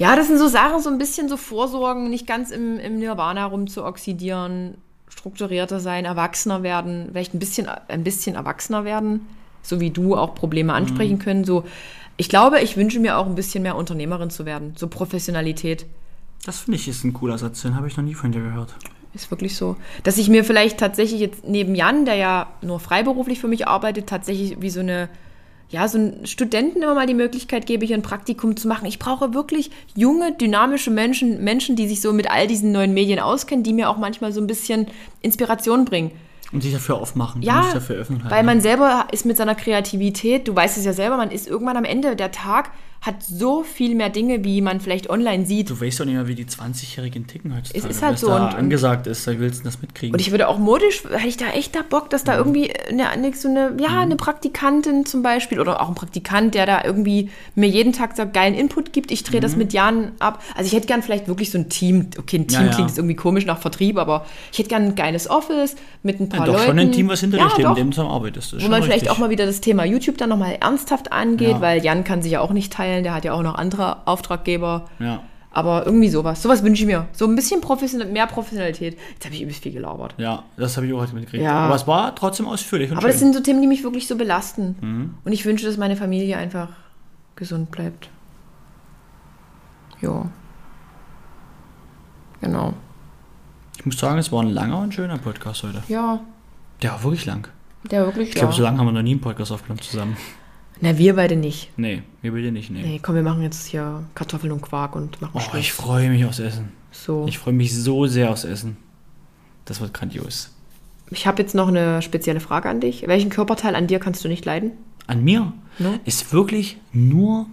Ja, 0.00 0.16
das 0.16 0.28
sind 0.28 0.38
so 0.38 0.48
Sachen, 0.48 0.80
so 0.80 0.88
ein 0.88 0.96
bisschen 0.96 1.28
so 1.28 1.36
Vorsorgen, 1.36 2.08
nicht 2.08 2.26
ganz 2.26 2.50
im, 2.50 2.78
im 2.78 2.98
Nirvana 2.98 3.44
rumzuoxidieren. 3.44 4.78
strukturierter 5.10 5.78
sein, 5.78 6.06
erwachsener 6.06 6.62
werden, 6.62 7.08
vielleicht 7.10 7.34
ein 7.34 7.38
bisschen, 7.38 7.68
ein 7.68 8.02
bisschen 8.02 8.34
erwachsener 8.34 8.86
werden, 8.86 9.26
so 9.62 9.78
wie 9.78 9.90
du 9.90 10.16
auch 10.16 10.34
Probleme 10.34 10.72
ansprechen 10.72 11.18
können. 11.18 11.44
So, 11.44 11.64
ich 12.16 12.30
glaube, 12.30 12.62
ich 12.62 12.78
wünsche 12.78 12.98
mir 12.98 13.18
auch 13.18 13.26
ein 13.26 13.34
bisschen 13.34 13.62
mehr 13.62 13.76
Unternehmerin 13.76 14.30
zu 14.30 14.46
werden, 14.46 14.72
so 14.74 14.88
Professionalität. 14.88 15.84
Das 16.46 16.60
finde 16.60 16.78
ich 16.78 16.88
ist 16.88 17.04
ein 17.04 17.12
cooler 17.12 17.36
Satz, 17.36 17.60
den 17.60 17.76
habe 17.76 17.86
ich 17.86 17.98
noch 17.98 18.04
nie 18.04 18.14
von 18.14 18.32
dir 18.32 18.40
gehört. 18.40 18.74
Ist 19.12 19.30
wirklich 19.30 19.54
so. 19.54 19.76
Dass 20.02 20.16
ich 20.16 20.30
mir 20.30 20.44
vielleicht 20.44 20.78
tatsächlich 20.78 21.20
jetzt 21.20 21.44
neben 21.46 21.74
Jan, 21.74 22.06
der 22.06 22.14
ja 22.14 22.46
nur 22.62 22.80
freiberuflich 22.80 23.38
für 23.38 23.48
mich 23.48 23.68
arbeitet, 23.68 24.06
tatsächlich 24.06 24.62
wie 24.62 24.70
so 24.70 24.80
eine, 24.80 25.10
ja, 25.70 25.86
so 25.86 25.98
einen 25.98 26.26
Studenten 26.26 26.82
immer 26.82 26.94
mal 26.94 27.06
die 27.06 27.14
Möglichkeit 27.14 27.64
gebe, 27.64 27.86
hier 27.86 27.96
ein 27.96 28.02
Praktikum 28.02 28.56
zu 28.56 28.66
machen. 28.66 28.86
Ich 28.86 28.98
brauche 28.98 29.34
wirklich 29.34 29.70
junge, 29.94 30.32
dynamische 30.32 30.90
Menschen, 30.90 31.42
Menschen, 31.44 31.76
die 31.76 31.88
sich 31.88 32.00
so 32.00 32.12
mit 32.12 32.30
all 32.30 32.48
diesen 32.48 32.72
neuen 32.72 32.92
Medien 32.92 33.20
auskennen, 33.20 33.62
die 33.62 33.72
mir 33.72 33.88
auch 33.88 33.96
manchmal 33.96 34.32
so 34.32 34.40
ein 34.40 34.48
bisschen 34.48 34.86
Inspiration 35.22 35.84
bringen. 35.84 36.10
Und 36.52 36.64
sich 36.64 36.72
dafür 36.72 36.96
aufmachen, 36.96 37.42
Ja, 37.42 37.62
sich 37.62 37.74
dafür 37.74 37.96
öffnen. 37.96 38.24
halt, 38.24 38.32
weil 38.32 38.42
ne? 38.42 38.46
man 38.46 38.60
selber 38.60 39.06
ist 39.12 39.24
mit 39.24 39.36
seiner 39.36 39.54
Kreativität, 39.54 40.48
du 40.48 40.56
weißt 40.56 40.76
es 40.76 40.84
ja 40.84 40.92
selber, 40.92 41.16
man 41.16 41.30
ist 41.30 41.46
irgendwann 41.46 41.76
am 41.76 41.84
Ende 41.84 42.16
der 42.16 42.32
Tag, 42.32 42.70
hat 43.02 43.22
so 43.22 43.62
viel 43.62 43.94
mehr 43.94 44.10
Dinge, 44.10 44.44
wie 44.44 44.60
man 44.60 44.78
vielleicht 44.80 45.08
online 45.08 45.46
sieht. 45.46 45.70
Du 45.70 45.80
weißt 45.80 46.00
doch 46.00 46.04
nicht 46.04 46.14
mehr, 46.16 46.28
wie 46.28 46.34
die 46.34 46.44
20-Jährigen 46.44 47.26
ticken 47.26 47.56
heutzutage. 47.56 47.86
Es 47.88 47.96
ist 47.96 48.02
halt 48.02 48.18
so 48.18 48.28
Da 48.28 48.48
und- 48.48 48.54
angesagt 48.56 49.06
ist, 49.06 49.26
da 49.26 49.38
willst 49.38 49.60
du 49.60 49.64
das 49.64 49.80
mitkriegen. 49.80 50.12
Und 50.14 50.20
ich 50.20 50.30
würde 50.32 50.48
auch 50.48 50.58
modisch, 50.58 51.04
hätte 51.04 51.26
ich 51.26 51.38
da 51.38 51.46
echt 51.46 51.74
da 51.74 51.80
Bock, 51.88 52.10
dass 52.10 52.24
da 52.24 52.36
irgendwie 52.36 52.70
eine, 52.90 53.32
so 53.34 53.48
eine, 53.48 53.74
ja, 53.80 54.00
eine 54.00 54.16
Praktikantin 54.16 55.06
zum 55.06 55.22
Beispiel 55.22 55.60
oder 55.60 55.80
auch 55.80 55.88
ein 55.88 55.94
Praktikant, 55.94 56.54
der 56.54 56.66
da 56.66 56.84
irgendwie 56.84 57.30
mir 57.54 57.68
jeden 57.68 57.94
Tag 57.94 58.16
so 58.18 58.24
geilen 58.30 58.54
Input 58.54 58.92
gibt. 58.92 59.10
Ich 59.10 59.24
drehe 59.24 59.40
das 59.40 59.56
mit 59.56 59.72
Jahren 59.72 60.12
ab. 60.18 60.42
Also 60.54 60.66
ich 60.68 60.74
hätte 60.74 60.86
gern 60.86 61.02
vielleicht 61.02 61.26
wirklich 61.26 61.50
so 61.50 61.56
ein 61.56 61.70
Team. 61.70 62.08
Okay, 62.18 62.36
ein 62.40 62.48
Team 62.48 62.60
Ja, 62.60 62.66
ja. 62.66 62.74
klingt 62.74 62.98
irgendwie 62.98 63.16
komisch 63.16 63.46
nach 63.46 63.60
Vertrieb, 63.60 63.96
aber 63.96 64.26
ich 64.52 64.58
hätte 64.58 64.68
gern 64.68 64.82
ein 64.84 64.94
geiles 64.94 65.30
Office 65.30 65.74
mit 66.02 66.20
ein 66.20 66.28
paar 66.28 66.40
ja, 66.40 66.46
doch 66.46 66.52
Leuten. 66.52 66.66
schon 66.66 66.78
ein 66.78 66.92
Team, 66.92 67.08
was 67.08 67.20
hinter 67.20 67.38
ja, 67.38 67.44
dir 67.44 67.50
steht, 67.50 67.68
mit 67.68 67.78
dem 67.78 67.90
du 67.92 68.02
arbeitest. 68.02 68.52
Wo 68.62 68.68
man 68.68 68.82
vielleicht 68.82 69.02
richtig. 69.02 69.10
auch 69.10 69.18
mal 69.18 69.30
wieder 69.30 69.46
das 69.46 69.62
Thema 69.62 69.84
YouTube 69.86 70.18
dann 70.18 70.28
nochmal 70.28 70.58
ernsthaft 70.60 71.12
angeht, 71.12 71.56
weil 71.60 71.82
Jan 71.82 72.04
kann 72.04 72.20
sich 72.20 72.32
ja 72.32 72.40
auch 72.42 72.50
nicht 72.50 72.72
teilen, 72.74 72.89
der 73.02 73.14
hat 73.14 73.24
ja 73.24 73.32
auch 73.32 73.42
noch 73.42 73.54
andere 73.54 74.06
Auftraggeber. 74.06 74.86
Ja, 74.98 75.22
Aber 75.52 75.84
irgendwie 75.86 76.08
sowas. 76.08 76.42
Sowas 76.42 76.62
wünsche 76.62 76.82
ich 76.82 76.86
mir. 76.86 77.08
So 77.12 77.26
ein 77.26 77.34
bisschen 77.34 77.60
professionell, 77.60 78.10
mehr 78.10 78.26
Professionalität. 78.26 78.96
Jetzt 79.14 79.24
habe 79.24 79.34
ich 79.34 79.42
übelst 79.42 79.62
viel 79.62 79.72
gelabert. 79.72 80.14
ja, 80.18 80.42
das 80.56 80.76
habe 80.76 80.86
ich 80.86 80.92
auch 80.92 81.00
heute 81.00 81.14
mitgekriegt. 81.14 81.42
Ja. 81.44 81.52
Aber 81.66 81.74
es 81.74 81.86
war 81.86 82.14
trotzdem 82.14 82.46
ausführlich 82.46 82.90
und 82.90 82.98
Aber 82.98 83.08
das 83.08 83.16
schön. 83.18 83.32
sind 83.32 83.34
so 83.34 83.40
Themen, 83.42 83.60
die 83.60 83.66
mich 83.68 83.82
wirklich 83.82 84.06
so 84.06 84.16
belasten. 84.16 85.14
Und 85.24 85.32
ich 85.32 85.44
wünsche, 85.44 85.66
dass 85.66 85.76
meine 85.76 85.96
Familie 85.96 86.36
einfach 86.36 86.68
gesund 87.36 87.70
bleibt. 87.70 88.08
Ja. 90.00 90.26
Genau. 92.40 92.74
Ich 93.78 93.86
muss 93.86 93.98
sagen, 93.98 94.18
es 94.18 94.30
war 94.32 94.42
ein 94.42 94.48
langer 94.50 94.78
und 94.80 94.94
schöner 94.94 95.18
Podcast 95.18 95.62
heute. 95.62 95.82
Ja, 95.88 96.20
Der 96.82 96.92
war 96.92 97.02
wirklich 97.04 97.26
lang. 97.26 97.48
der 97.90 98.04
wirklich 98.06 98.28
Ich 98.30 98.34
glaube, 98.34 98.52
so 98.52 98.62
lange 98.62 98.78
haben 98.78 98.86
wir 98.86 98.92
noch 98.92 99.02
nie 99.02 99.12
einen 99.12 99.20
Podcast 99.20 99.52
aufgenommen 99.52 99.80
zusammen. 99.82 100.16
Na, 100.80 100.96
wir 100.96 101.14
beide 101.16 101.36
nicht. 101.36 101.70
Nee, 101.76 102.02
wir 102.22 102.32
dir 102.32 102.52
nicht, 102.52 102.70
nee. 102.70 102.82
Nee, 102.82 103.00
komm, 103.02 103.14
wir 103.14 103.22
machen 103.22 103.42
jetzt 103.42 103.66
hier 103.66 104.04
Kartoffeln 104.14 104.52
und 104.52 104.62
Quark 104.62 104.96
und 104.96 105.20
machen 105.20 105.32
Oh, 105.34 105.40
Schluss. 105.40 105.60
ich 105.60 105.72
freue 105.72 106.08
mich 106.10 106.24
aufs 106.24 106.38
Essen. 106.38 106.72
so. 106.90 107.26
Ich 107.28 107.38
freue 107.38 107.52
mich 107.54 107.74
so 107.76 108.06
sehr 108.06 108.30
aufs 108.30 108.44
Essen. 108.44 108.76
Das 109.66 109.80
wird 109.80 109.92
grandios. 109.94 110.54
Ich 111.10 111.26
habe 111.26 111.42
jetzt 111.42 111.54
noch 111.54 111.68
eine 111.68 112.02
spezielle 112.02 112.40
Frage 112.40 112.68
an 112.68 112.80
dich. 112.80 113.06
Welchen 113.06 113.30
Körperteil 113.30 113.74
an 113.74 113.86
dir 113.88 113.98
kannst 113.98 114.24
du 114.24 114.28
nicht 114.28 114.44
leiden? 114.44 114.72
An 115.06 115.22
mir 115.24 115.52
Ne? 115.78 115.98
ist 116.04 116.32
wirklich 116.32 116.76
nur 116.92 117.46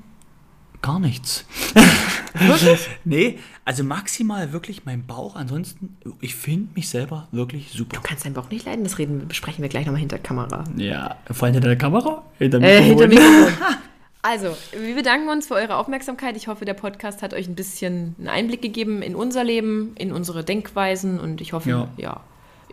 gar 0.82 1.00
nichts. 1.00 1.46
Wirklich? 2.34 2.88
Nee, 3.04 3.40
also 3.66 3.84
maximal 3.84 4.54
wirklich 4.54 4.86
mein 4.86 5.06
Bauch. 5.06 5.36
Ansonsten, 5.36 5.98
ich 6.22 6.36
finde 6.36 6.70
mich 6.76 6.88
selber 6.88 7.28
wirklich 7.32 7.72
super. 7.72 7.96
Du 7.96 8.02
kannst 8.04 8.26
deinen 8.26 8.34
Bauch 8.36 8.50
nicht 8.52 8.66
leiden. 8.66 8.84
Das 8.84 9.00
reden, 9.00 9.28
besprechen 9.28 9.62
wir 9.64 9.70
gleich 9.70 9.86
nochmal 9.86 10.00
hinter 10.00 10.20
Kamera. 10.20 10.64
Ja, 10.76 11.16
vor 11.32 11.46
allem 11.48 11.56
hinter 11.56 11.70
der 11.70 11.78
Kamera? 11.78 12.24
Hinter 12.38 12.62
Äh, 12.62 12.82
hinter? 12.84 13.08
Mikrofon. 13.08 13.54
Also, 14.24 14.58
wir 14.78 14.96
bedanken 14.96 15.30
uns 15.30 15.48
für 15.48 15.54
eure 15.54 15.78
Aufmerksamkeit. 15.78 16.36
Ich 16.36 16.48
hoffe, 16.50 16.66
der 16.66 16.74
Podcast 16.74 17.22
hat 17.22 17.34
euch 17.34 17.48
ein 17.48 17.56
bisschen 17.56 18.14
einen 18.20 18.28
Einblick 18.28 18.62
gegeben 18.62 19.02
in 19.02 19.16
unser 19.16 19.46
Leben, 19.46 19.94
in 19.96 20.12
unsere 20.12 20.44
Denkweisen 20.44 21.18
und 21.18 21.40
ich 21.40 21.54
hoffe, 21.54 21.70
ja, 21.70 21.88
Ja. 21.96 22.20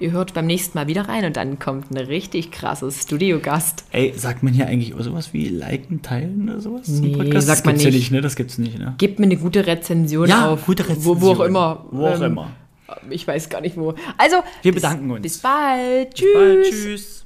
Ihr 0.01 0.13
hört 0.13 0.35
beim 0.35 0.47
nächsten 0.47 0.77
Mal 0.79 0.87
wieder 0.87 1.09
rein 1.09 1.25
und 1.25 1.37
dann 1.37 1.59
kommt 1.59 1.91
ein 1.91 1.97
richtig 1.97 2.51
krasses 2.51 3.03
Studiogast. 3.03 3.85
Ey, 3.93 4.13
sagt 4.17 4.43
man 4.43 4.53
hier 4.53 4.67
eigentlich 4.67 4.95
auch 4.95 5.01
sowas 5.01 5.33
wie 5.33 5.49
liken, 5.49 6.03
teilen 6.03 6.49
oder 6.49 6.61
sowas? 6.61 6.89
Nee, 6.89 7.17
Podcast? 7.17 7.47
sagt 7.47 7.61
das 7.61 7.65
man 7.65 7.75
gibt's 7.75 7.85
ja 7.85 7.91
nicht. 7.91 7.99
nicht, 7.99 8.11
ne? 8.13 8.21
Das 8.21 8.37
gibt's 8.37 8.59
nicht, 8.59 8.79
ne? 8.79 8.95
Gebt 8.99 9.19
mir 9.19 9.27
eine 9.27 9.37
gute 9.37 9.67
Rezension 9.67 10.29
Ja, 10.29 10.49
auf. 10.51 10.67
gute 10.67 10.85
Wo, 11.05 11.21
wo 11.21 11.27
auch 11.29 11.41
Rezension. 11.41 11.47
immer. 11.49 11.85
Wo 11.91 12.07
auch 12.07 12.17
Ähm, 12.21 12.23
immer. 12.25 12.51
Ich 13.11 13.27
weiß 13.27 13.49
gar 13.49 13.61
nicht 13.61 13.77
wo. 13.77 13.95
Also, 14.19 14.37
Wir 14.63 14.73
bis- 14.73 14.83
bedanken 14.83 15.11
uns. 15.11 15.23
Bis 15.23 15.39
bald. 15.39 16.15
Bis 16.15 16.25
bald. 16.35 16.65
Tschüss. 16.65 16.83
Tschüss. 16.83 17.24